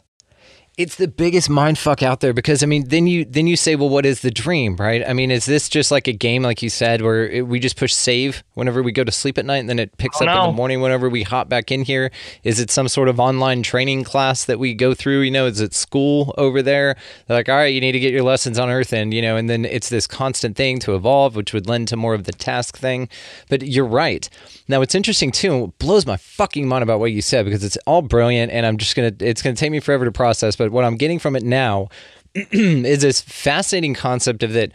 it's 0.79 0.95
the 0.95 1.09
biggest 1.09 1.51
mind 1.51 1.77
fuck 1.77 2.05
out 2.05 2.21
there 2.21 2.33
because 2.33 2.63
I 2.63 2.67
mean 2.67 2.89
then 2.89 3.09
you 3.09 3.25
then 3.25 3.49
you 3.49 3.57
say 3.57 3.75
well 3.75 3.89
what 3.89 4.07
is 4.07 4.23
the 4.23 4.31
dream 4.31 4.77
right? 4.77 5.03
I 5.07 5.13
mean 5.13 5.33
is 5.33 5.45
this 5.45 5.69
just 5.69 5.91
like 5.91 6.07
a 6.07 6.13
game 6.13 6.43
like 6.45 6.63
you 6.63 6.71
said 6.71 7.03
where 7.03 7.29
it, 7.29 7.49
we 7.49 7.59
just 7.59 7.77
push 7.77 7.93
save 7.93 8.45
whenever 8.55 8.81
we 8.81 8.93
go 8.93 9.03
to 9.03 9.11
sleep 9.11 9.39
at 9.39 9.45
night 9.45 9.57
and 9.57 9.69
then 9.69 9.81
it 9.81 9.99
picks 9.99 10.23
Oh, 10.23 10.27
up 10.27 10.45
in 10.45 10.51
the 10.51 10.57
morning 10.57 10.81
whenever 10.81 11.09
we 11.09 11.25
hop 11.25 11.49
back 11.49 11.73
in 11.73 11.83
here? 11.83 12.13
Is 12.45 12.61
it 12.61 12.71
some 12.71 12.87
sort 12.87 13.09
of 13.09 13.19
online 13.19 13.65
training 13.65 14.05
class 14.05 14.45
that 14.45 14.61
we 14.61 14.73
go 14.73 14.95
through? 14.95 15.23
You 15.23 15.33
know 15.33 15.47
is 15.47 15.61
it 15.61 15.75
school 15.75 16.33
over 16.39 16.63
there? 16.63 16.97
They're 17.27 17.37
like 17.37 17.49
all 17.49 17.57
right 17.57 17.75
you 17.75 17.81
need 17.81 17.93
to 17.93 18.01
get 18.01 18.13
your 18.13 18.23
lessons 18.23 18.57
on 18.57 18.71
earth 18.71 18.93
and 18.93 19.13
you 19.13 19.21
know 19.21 19.37
and 19.37 19.51
then 19.51 19.65
it's 19.65 19.89
this 19.89 20.07
constant 20.07 20.57
thing 20.57 20.79
to 20.81 20.95
evolve 20.95 21.35
which 21.35 21.53
would 21.53 21.69
lend 21.69 21.89
to 21.89 21.97
more 21.97 22.15
of 22.15 22.23
the 22.23 22.33
task 22.33 22.79
thing. 22.79 23.09
But 23.49 23.63
you're 23.63 23.85
right 23.85 24.29
now 24.69 24.83
it's 24.83 24.95
interesting 24.95 25.31
too 25.31 25.65
it 25.65 25.79
blows 25.79 26.07
my 26.07 26.17
fucking 26.17 26.67
mind 26.67 26.83
about 26.83 27.01
what 27.01 27.11
you 27.13 27.23
said 27.23 27.45
because 27.45 27.65
it's 27.65 27.79
all 27.87 28.03
brilliant 28.03 28.53
and 28.53 28.65
i'm 28.67 28.77
just 28.77 28.95
gonna 28.95 29.13
it's 29.21 29.43
gonna 29.43 29.57
take 29.57 29.73
me 29.73 29.81
forever 29.81 30.05
to 30.05 30.13
process 30.13 30.57
but 30.57 30.71
what 30.71 30.85
i'm 30.85 30.97
getting 30.97 31.19
from 31.19 31.35
it 31.35 31.43
now 31.43 31.89
is 32.35 33.03
this 33.03 33.21
fascinating 33.21 33.95
concept 33.95 34.43
of 34.43 34.53
that 34.53 34.71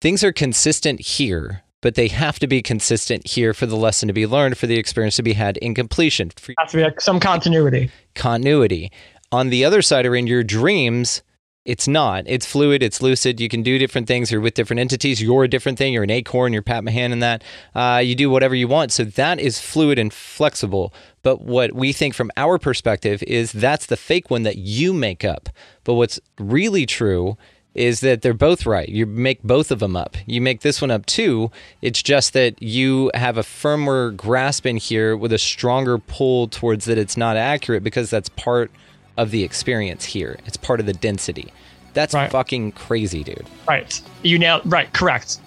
things 0.00 0.24
are 0.24 0.32
consistent 0.32 1.00
here 1.00 1.62
but 1.80 1.94
they 1.94 2.08
have 2.08 2.40
to 2.40 2.48
be 2.48 2.60
consistent 2.60 3.24
here 3.28 3.54
for 3.54 3.66
the 3.66 3.76
lesson 3.76 4.08
to 4.08 4.12
be 4.12 4.26
learned 4.26 4.58
for 4.58 4.66
the 4.66 4.76
experience 4.78 5.14
to 5.16 5.22
be 5.22 5.34
had 5.34 5.56
in 5.58 5.74
completion 5.74 6.30
for 6.30 6.52
Has 6.58 6.72
to 6.72 6.78
be 6.78 6.82
like 6.82 7.00
some 7.00 7.20
continuity. 7.20 7.90
continuity 8.14 8.90
on 9.30 9.50
the 9.50 9.64
other 9.64 9.82
side 9.82 10.06
are 10.06 10.16
in 10.16 10.26
your 10.26 10.42
dreams 10.42 11.22
it's 11.64 11.86
not. 11.86 12.24
It's 12.26 12.46
fluid. 12.46 12.82
It's 12.82 13.02
lucid. 13.02 13.40
You 13.40 13.48
can 13.48 13.62
do 13.62 13.78
different 13.78 14.06
things. 14.06 14.32
You're 14.32 14.40
with 14.40 14.54
different 14.54 14.80
entities. 14.80 15.20
You're 15.20 15.44
a 15.44 15.48
different 15.48 15.76
thing. 15.76 15.92
You're 15.92 16.02
an 16.02 16.10
acorn. 16.10 16.52
You're 16.54 16.62
Pat 16.62 16.82
Mahan 16.82 17.12
and 17.12 17.22
that. 17.22 17.44
Uh, 17.74 18.00
you 18.02 18.14
do 18.14 18.30
whatever 18.30 18.54
you 18.54 18.66
want. 18.66 18.90
So 18.90 19.04
that 19.04 19.38
is 19.38 19.60
fluid 19.60 19.98
and 19.98 20.12
flexible. 20.12 20.94
But 21.22 21.42
what 21.42 21.74
we 21.74 21.92
think 21.92 22.14
from 22.14 22.30
our 22.38 22.58
perspective 22.58 23.22
is 23.24 23.52
that's 23.52 23.84
the 23.84 23.98
fake 23.98 24.30
one 24.30 24.44
that 24.44 24.56
you 24.56 24.94
make 24.94 25.24
up. 25.24 25.50
But 25.84 25.94
what's 25.94 26.18
really 26.38 26.86
true 26.86 27.36
is 27.74 28.00
that 28.00 28.22
they're 28.22 28.34
both 28.34 28.66
right. 28.66 28.88
You 28.88 29.06
make 29.06 29.42
both 29.42 29.70
of 29.70 29.78
them 29.78 29.94
up. 29.94 30.16
You 30.26 30.40
make 30.40 30.62
this 30.62 30.80
one 30.80 30.90
up 30.90 31.06
too. 31.06 31.50
It's 31.82 32.02
just 32.02 32.32
that 32.32 32.60
you 32.62 33.10
have 33.14 33.36
a 33.36 33.42
firmer 33.42 34.10
grasp 34.10 34.64
in 34.64 34.78
here 34.78 35.16
with 35.16 35.32
a 35.32 35.38
stronger 35.38 35.98
pull 35.98 36.48
towards 36.48 36.86
that 36.86 36.98
it's 36.98 37.16
not 37.16 37.36
accurate 37.36 37.84
because 37.84 38.10
that's 38.10 38.30
part 38.30 38.70
of 39.18 39.30
the 39.32 39.42
experience 39.44 40.06
here. 40.06 40.38
It's 40.46 40.56
part 40.56 40.80
of 40.80 40.86
the 40.86 40.94
density. 40.94 41.52
That's 41.92 42.14
Right. 42.14 42.30
fucking 42.30 42.72
crazy, 42.72 43.22
dude. 43.24 43.46
Right. 43.68 44.00
You 44.22 44.38
nailed 44.38 44.62
right, 44.64 44.90
correct. 44.94 45.38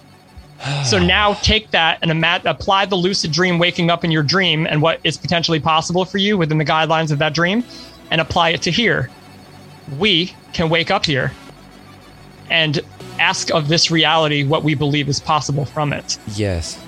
so 0.84 0.98
now 1.04 1.34
take 1.34 1.70
that 1.72 1.98
and 2.02 2.10
ima- 2.10 2.42
apply 2.44 2.84
the 2.86 2.94
lucid 2.96 3.32
dream 3.32 3.58
waking 3.58 3.90
up 3.90 4.04
in 4.04 4.10
your 4.12 4.22
dream 4.22 4.66
and 4.66 4.80
what 4.82 5.00
is 5.02 5.16
potentially 5.16 5.58
possible 5.58 6.04
for 6.04 6.18
you 6.18 6.36
within 6.38 6.58
the 6.58 6.64
guidelines 6.64 7.10
of 7.10 7.18
that 7.18 7.34
dream 7.34 7.64
and 8.10 8.20
apply 8.20 8.50
it 8.50 8.62
to 8.62 8.70
here. 8.70 9.10
We 9.98 10.34
can 10.52 10.68
wake 10.68 10.90
up 10.90 11.06
here 11.06 11.32
and 12.50 12.78
ask 13.18 13.50
of 13.50 13.68
this 13.68 13.90
reality 13.90 14.44
what 14.44 14.62
we 14.62 14.74
believe 14.74 15.08
is 15.08 15.18
possible 15.18 15.64
from 15.64 15.92
it. 15.92 16.18
Yes. 16.34 16.78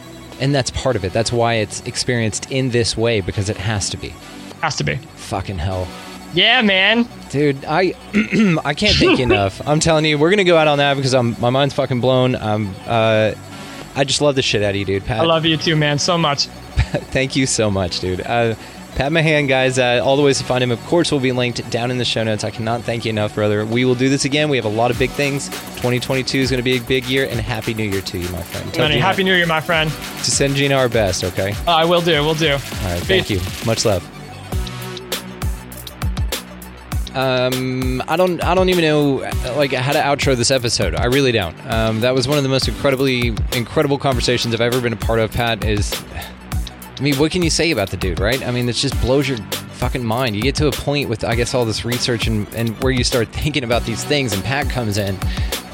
And 0.40 0.55
that's 0.55 0.70
part 0.70 0.97
of 0.97 1.05
it. 1.05 1.12
That's 1.15 1.32
why 1.32 1.55
it's 1.55 1.81
experienced 1.86 2.51
in 2.51 2.70
this 2.70 2.97
way 2.97 3.20
because 3.23 3.48
it 3.48 3.56
has 3.56 3.89
to 3.90 3.97
be. 3.97 4.12
Has 4.61 4.77
to 4.77 4.85
be. 4.85 4.97
Fucking 5.16 5.59
hell. 5.59 5.86
Yeah, 6.35 6.62
man. 6.62 7.09
Dude, 7.31 7.65
I 7.65 7.94
I 8.65 8.74
can't 8.74 8.97
thank 8.97 9.19
you 9.19 9.24
enough. 9.31 9.66
I'm 9.66 9.81
telling 9.81 10.05
you, 10.05 10.19
we're 10.19 10.31
gonna 10.31 10.44
go 10.44 10.56
out 10.56 10.69
on 10.69 10.78
that 10.78 10.94
because 10.94 11.15
I'm 11.15 11.39
my 11.40 11.51
mind's 11.51 11.74
fucking 11.74 12.01
blown. 12.01 12.36
I'm 12.36 12.74
uh, 12.86 13.35
I 13.97 14.05
just 14.05 14.20
love 14.20 14.35
the 14.35 14.43
shit 14.43 14.62
out 14.62 14.70
of 14.70 14.77
you, 14.77 14.85
dude. 14.85 15.05
Pat, 15.05 15.20
I 15.20 15.24
love 15.24 15.44
you 15.44 15.56
too, 15.56 15.77
man, 15.77 15.98
so 15.98 16.19
much. 16.19 16.47
thank 16.77 17.36
you 17.36 17.47
so 17.47 17.70
much, 17.70 18.01
dude. 18.01 18.20
Uh, 18.20 18.55
Pat 18.97 19.11
Mahan, 19.11 19.48
guys, 19.48 19.77
uh, 19.77 20.01
all 20.05 20.16
the 20.16 20.23
ways 20.23 20.39
to 20.39 20.44
find 20.44 20.62
him, 20.62 20.70
of 20.70 20.81
course, 20.85 21.11
will 21.11 21.19
be 21.19 21.32
linked 21.32 21.69
down 21.69 21.90
in 21.90 21.98
the 21.98 22.05
show 22.05 22.23
notes. 22.23 22.44
I 22.44 22.51
cannot 22.51 22.82
thank 22.82 23.05
you 23.05 23.11
enough, 23.11 23.35
brother. 23.35 23.66
We 23.66 23.85
will 23.85 23.97
do 23.97 24.09
this 24.09 24.24
again. 24.24 24.48
We 24.48 24.56
have 24.56 24.66
a 24.66 24.69
lot 24.69 24.93
of 24.93 24.98
big 25.01 25.11
things. 25.11 25.48
2022 25.48 26.39
is 26.39 26.48
going 26.51 26.59
to 26.59 26.62
be 26.62 26.77
a 26.77 26.81
big 26.81 27.05
year, 27.06 27.27
and 27.28 27.40
Happy 27.40 27.74
New 27.74 27.90
Year 27.90 28.02
to 28.02 28.19
you, 28.19 28.28
my 28.28 28.43
friend. 28.43 28.73
Tell 28.73 28.86
Gina 28.86 29.01
Happy 29.01 29.24
New 29.24 29.35
Year, 29.35 29.47
my 29.47 29.61
friend. 29.61 29.90
to 29.90 30.31
send 30.31 30.55
Gina 30.55 30.77
our 30.77 30.89
best, 30.89 31.24
okay? 31.24 31.55
Uh, 31.66 31.73
I 31.73 31.85
will 31.85 32.02
do, 32.02 32.23
will 32.23 32.35
do. 32.35 32.52
All 32.52 32.59
right, 32.59 33.02
thank 33.02 33.31
you. 33.31 33.40
Much 33.66 33.85
love. 33.85 34.09
Um, 37.15 38.03
I 38.09 38.16
don't, 38.16 38.43
I 38.43 38.55
don't 38.55 38.69
even 38.70 38.82
know 38.82 39.31
like 39.57 39.73
how 39.73 39.93
to 39.93 40.01
outro 40.01 40.36
this 40.36 40.51
episode. 40.51 40.95
I 40.95 41.07
really 41.07 41.32
don't. 41.32 41.57
Um, 41.66 42.01
that 42.01 42.15
was 42.15 42.27
one 42.27 42.39
of 42.39 42.43
the 42.43 42.51
most 42.51 42.66
incredibly 42.66 43.35
incredible 43.53 43.99
conversations 43.99 44.53
I've 44.53 44.61
ever 44.61 44.81
been 44.81 44.93
a 44.93 44.97
part 44.97 45.20
of. 45.20 45.31
Pat 45.31 45.65
is, 45.65 45.93
I 46.99 47.01
mean, 47.01 47.16
what 47.16 47.31
can 47.31 47.43
you 47.43 47.51
say 47.51 47.70
about 47.70 47.91
the 47.91 47.97
dude, 47.97 48.19
right? 48.20 48.45
I 48.45 48.51
mean, 48.51 48.69
it 48.69 48.74
just 48.74 49.01
blows 49.01 49.28
your 49.28 49.39
fucking 49.74 50.05
mind. 50.05 50.35
You 50.35 50.43
get 50.43 50.55
to 50.57 50.66
a 50.66 50.73
point 50.73 51.09
with, 51.09 51.24
I 51.24 51.35
guess, 51.35 51.55
all 51.55 51.65
this 51.65 51.85
research 51.85 52.27
and 52.27 52.53
and 52.55 52.70
where 52.82 52.93
you 52.93 53.05
start 53.05 53.28
thinking 53.28 53.65
about 53.65 53.85
these 53.85 54.03
things, 54.03 54.32
and 54.32 54.43
Pat 54.43 54.69
comes 54.69 54.99
in. 54.99 55.16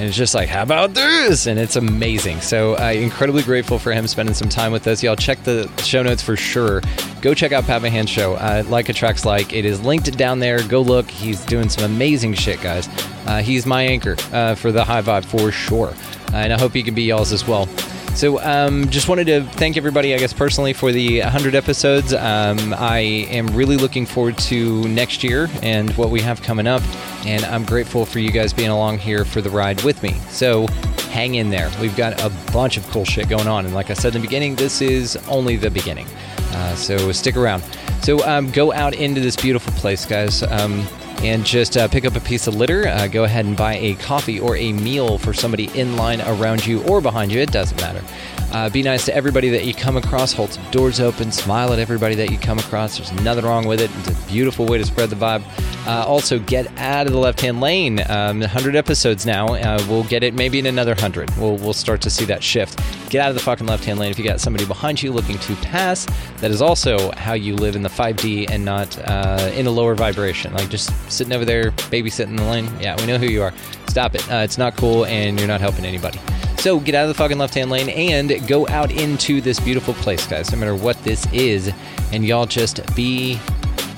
And 0.01 0.09
it's 0.09 0.17
just 0.17 0.35
like, 0.35 0.49
how 0.49 0.63
about 0.63 0.95
this? 0.95 1.47
And 1.47 1.59
it's 1.59 1.77
amazing. 1.77 2.41
So, 2.41 2.73
uh, 2.79 2.91
incredibly 2.93 3.43
grateful 3.43 3.79
for 3.79 3.93
him 3.93 4.07
spending 4.07 4.35
some 4.35 4.49
time 4.49 4.73
with 4.73 4.87
us. 4.87 5.03
Y'all 5.03 5.15
check 5.15 5.43
the 5.43 5.71
show 5.83 6.03
notes 6.03 6.23
for 6.23 6.37
sure. 6.37 6.81
Go 7.21 7.35
check 7.35 7.53
out 7.53 7.65
Pat 7.65 7.83
Mahan's 7.83 8.09
show, 8.09 8.33
uh, 8.37 8.63
Like 8.67 8.89
Attracts 8.89 9.27
Like. 9.27 9.53
It 9.53 9.67
is 9.67 9.83
linked 9.83 10.17
down 10.17 10.39
there. 10.39 10.67
Go 10.67 10.81
look. 10.81 11.11
He's 11.11 11.45
doing 11.45 11.69
some 11.69 11.85
amazing 11.85 12.33
shit, 12.33 12.63
guys. 12.63 12.89
Uh, 13.27 13.43
he's 13.43 13.67
my 13.67 13.83
anchor 13.83 14.17
uh, 14.33 14.55
for 14.55 14.73
the 14.73 14.83
high 14.83 15.03
vibe 15.03 15.27
for 15.27 15.53
sure. 15.53 15.89
Uh, 16.33 16.37
and 16.37 16.51
I 16.55 16.59
hope 16.59 16.73
he 16.73 16.83
can 16.83 16.95
be 16.95 17.03
y'all's 17.03 17.31
as 17.31 17.47
well. 17.47 17.69
So, 18.15 18.41
um, 18.41 18.91
just 18.91 19.09
wanted 19.09 19.27
to 19.29 19.45
thank 19.45 19.77
everybody, 19.77 20.15
I 20.15 20.19
guess, 20.19 20.33
personally, 20.33 20.73
for 20.73 20.93
the 20.93 21.21
100 21.21 21.55
episodes. 21.55 22.13
Um, 22.13 22.75
I 22.77 22.99
am 23.31 23.47
really 23.49 23.77
looking 23.77 24.05
forward 24.05 24.37
to 24.39 24.87
next 24.89 25.25
year 25.25 25.49
and 25.63 25.91
what 25.97 26.11
we 26.11 26.21
have 26.21 26.43
coming 26.43 26.67
up. 26.67 26.83
And 27.25 27.45
I'm 27.47 27.65
grateful 27.65 28.05
for 28.05 28.19
you 28.19 28.31
guys 28.31 28.53
being 28.53 28.69
along 28.69 28.99
here 28.99 29.25
for 29.25 29.41
the 29.41 29.49
ride 29.49 29.83
with 29.85 30.03
me. 30.03 30.15
So, 30.29 30.67
hang 31.11 31.37
in 31.37 31.51
there. 31.51 31.71
We've 31.81 31.97
got 31.97 32.21
a 32.21 32.31
bunch 32.53 32.77
of 32.77 32.87
cool 32.91 33.05
shit 33.05 33.29
going 33.29 33.47
on. 33.47 33.65
And 33.65 33.75
like 33.75 33.91
I 33.91 33.95
said 33.95 34.15
in 34.15 34.21
the 34.21 34.27
beginning, 34.27 34.57
this 34.57 34.83
is 34.83 35.17
only 35.29 35.57
the 35.57 35.71
beginning. 35.71 36.07
Uh, 36.53 36.75
so, 36.75 37.13
stick 37.13 37.37
around. 37.37 37.63
So, 38.03 38.27
um, 38.27 38.51
go 38.51 38.73
out 38.73 38.95
into 38.95 39.21
this 39.21 39.37
beautiful 39.37 39.73
place, 39.75 40.05
guys. 40.05 40.43
Um, 40.43 40.87
and 41.23 41.45
just 41.45 41.77
uh, 41.77 41.89
pick 41.89 42.05
up 42.05 42.17
a 42.17 42.21
piece 42.21 42.47
of 42.47 42.55
litter. 42.55 42.89
Uh, 42.89 43.07
go 43.07 43.25
ahead 43.25 43.45
and 43.45 43.57
buy 43.57 43.77
a 43.77 43.95
coffee 43.97 44.41
or 44.41 44.57
a 44.57 44.73
meal 44.73 45.19
for 45.19 45.33
somebody 45.33 45.67
in 45.79 45.97
line 45.97 46.21
around 46.23 46.67
you 46.67 46.83
or 46.85 47.01
behind 47.01 47.33
you. 47.33 47.41
It 47.41 47.53
doesn't 47.53 47.81
matter. 47.81 48.03
Uh, 48.53 48.69
be 48.69 48.83
nice 48.83 49.05
to 49.05 49.15
everybody 49.15 49.49
that 49.51 49.65
you 49.65 49.73
come 49.73 49.97
across. 49.97 50.33
Hold 50.33 50.53
some 50.53 50.71
doors 50.71 51.01
open. 51.01 51.31
Smile 51.31 51.73
at 51.73 51.79
everybody 51.79 52.15
that 52.17 52.31
you 52.31 52.39
come 52.39 52.59
across. 52.59 52.99
There's 52.99 53.13
nothing 53.23 53.45
wrong 53.45 53.67
with 53.67 53.81
it. 53.81 53.91
It's 53.99 54.09
a 54.09 54.29
beautiful 54.29 54.67
way 54.67 54.79
to 54.79 54.85
spread 54.85 55.11
the 55.11 55.17
vibe. 55.17 55.43
Uh, 55.87 56.05
also, 56.05 56.39
get 56.39 56.67
out 56.79 57.07
of 57.07 57.13
the 57.13 57.19
left-hand 57.19 57.61
lane. 57.61 58.01
Um, 58.09 58.41
100 58.41 58.75
episodes 58.75 59.25
now. 59.25 59.55
Uh, 59.55 59.83
we'll 59.89 60.05
get 60.05 60.23
it 60.23 60.35
maybe 60.35 60.59
in 60.59 60.67
another 60.67 60.93
100. 60.93 61.37
We'll, 61.37 61.57
we'll 61.57 61.73
start 61.73 62.01
to 62.03 62.11
see 62.11 62.25
that 62.27 62.43
shift. 62.43 62.81
Get 63.09 63.23
out 63.23 63.29
of 63.29 63.35
the 63.35 63.43
fucking 63.43 63.67
left-hand 63.67 63.99
lane. 63.99 64.11
If 64.11 64.19
you 64.19 64.25
got 64.25 64.41
somebody 64.41 64.67
behind 64.67 65.03
you 65.03 65.13
looking 65.13 65.39
to 65.39 65.55
pass, 65.57 66.07
that 66.39 66.51
is 66.51 66.61
also 66.61 67.13
how 67.13 67.35
you 67.35 67.55
live 67.55 67.77
in 67.77 67.83
the 67.83 67.89
5D 67.89 68.51
and 68.51 68.65
not 68.65 68.99
uh, 69.09 69.51
in 69.55 69.67
a 69.67 69.71
lower 69.71 69.95
vibration. 69.95 70.53
Like 70.53 70.69
just 70.69 70.91
sitting 71.11 71.33
over 71.33 71.45
there, 71.45 71.71
babysitting 71.71 72.37
the 72.37 72.45
lane. 72.45 72.69
Yeah, 72.81 72.97
we 73.01 73.07
know 73.07 73.19
who 73.19 73.27
you 73.27 73.43
are. 73.43 73.53
Stop 73.89 74.15
it. 74.15 74.31
Uh, 74.31 74.37
it's 74.37 74.59
not 74.59 74.77
cool, 74.77 75.07
and 75.07 75.39
you're 75.39 75.49
not 75.49 75.61
helping 75.61 75.85
anybody. 75.85 76.19
So 76.61 76.79
get 76.79 76.95
out 76.95 77.05
of 77.05 77.09
the 77.09 77.15
fucking 77.15 77.39
left 77.39 77.55
hand 77.55 77.71
lane 77.71 77.89
and 77.89 78.47
go 78.47 78.69
out 78.69 78.93
into 78.93 79.41
this 79.41 79.59
beautiful 79.59 79.95
place, 79.95 80.27
guys, 80.27 80.53
no 80.53 80.59
matter 80.59 80.75
what 80.75 81.03
this 81.05 81.27
is. 81.33 81.73
And 82.13 82.23
y'all 82.23 82.45
just 82.45 82.95
be 82.95 83.41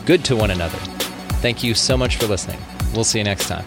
good 0.06 0.24
to 0.26 0.36
one 0.36 0.52
another. 0.52 0.78
Thank 1.40 1.64
you 1.64 1.74
so 1.74 1.96
much 1.96 2.18
for 2.18 2.28
listening. 2.28 2.60
We'll 2.94 3.02
see 3.02 3.18
you 3.18 3.24
next 3.24 3.48
time. 3.48 3.64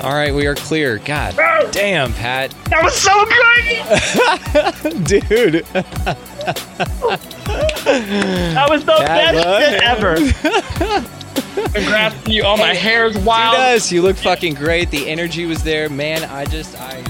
All 0.00 0.14
right, 0.14 0.34
we 0.34 0.46
are 0.46 0.56
clear. 0.56 0.98
God 0.98 1.36
oh, 1.38 1.68
damn, 1.70 2.12
Pat. 2.14 2.52
That 2.64 2.82
was 2.82 2.94
so 2.94 3.24
good. 4.84 5.04
Dude. 5.06 5.64
That 7.84 8.66
was 8.70 8.84
the 8.84 8.96
That 8.98 9.34
best 9.34 9.70
shit 9.70 9.82
ever. 9.82 11.08
Congrats 11.72 12.24
to 12.24 12.32
you. 12.32 12.42
Oh, 12.42 12.56
my 12.56 12.74
hair's 12.74 13.14
Dude, 13.14 13.24
wild. 13.24 13.90
you 13.90 14.02
look 14.02 14.16
fucking 14.16 14.54
great. 14.54 14.90
The 14.90 15.08
energy 15.08 15.46
was 15.46 15.62
there. 15.62 15.88
Man, 15.88 16.24
I 16.24 16.44
just, 16.44 16.76
I. 16.80 17.02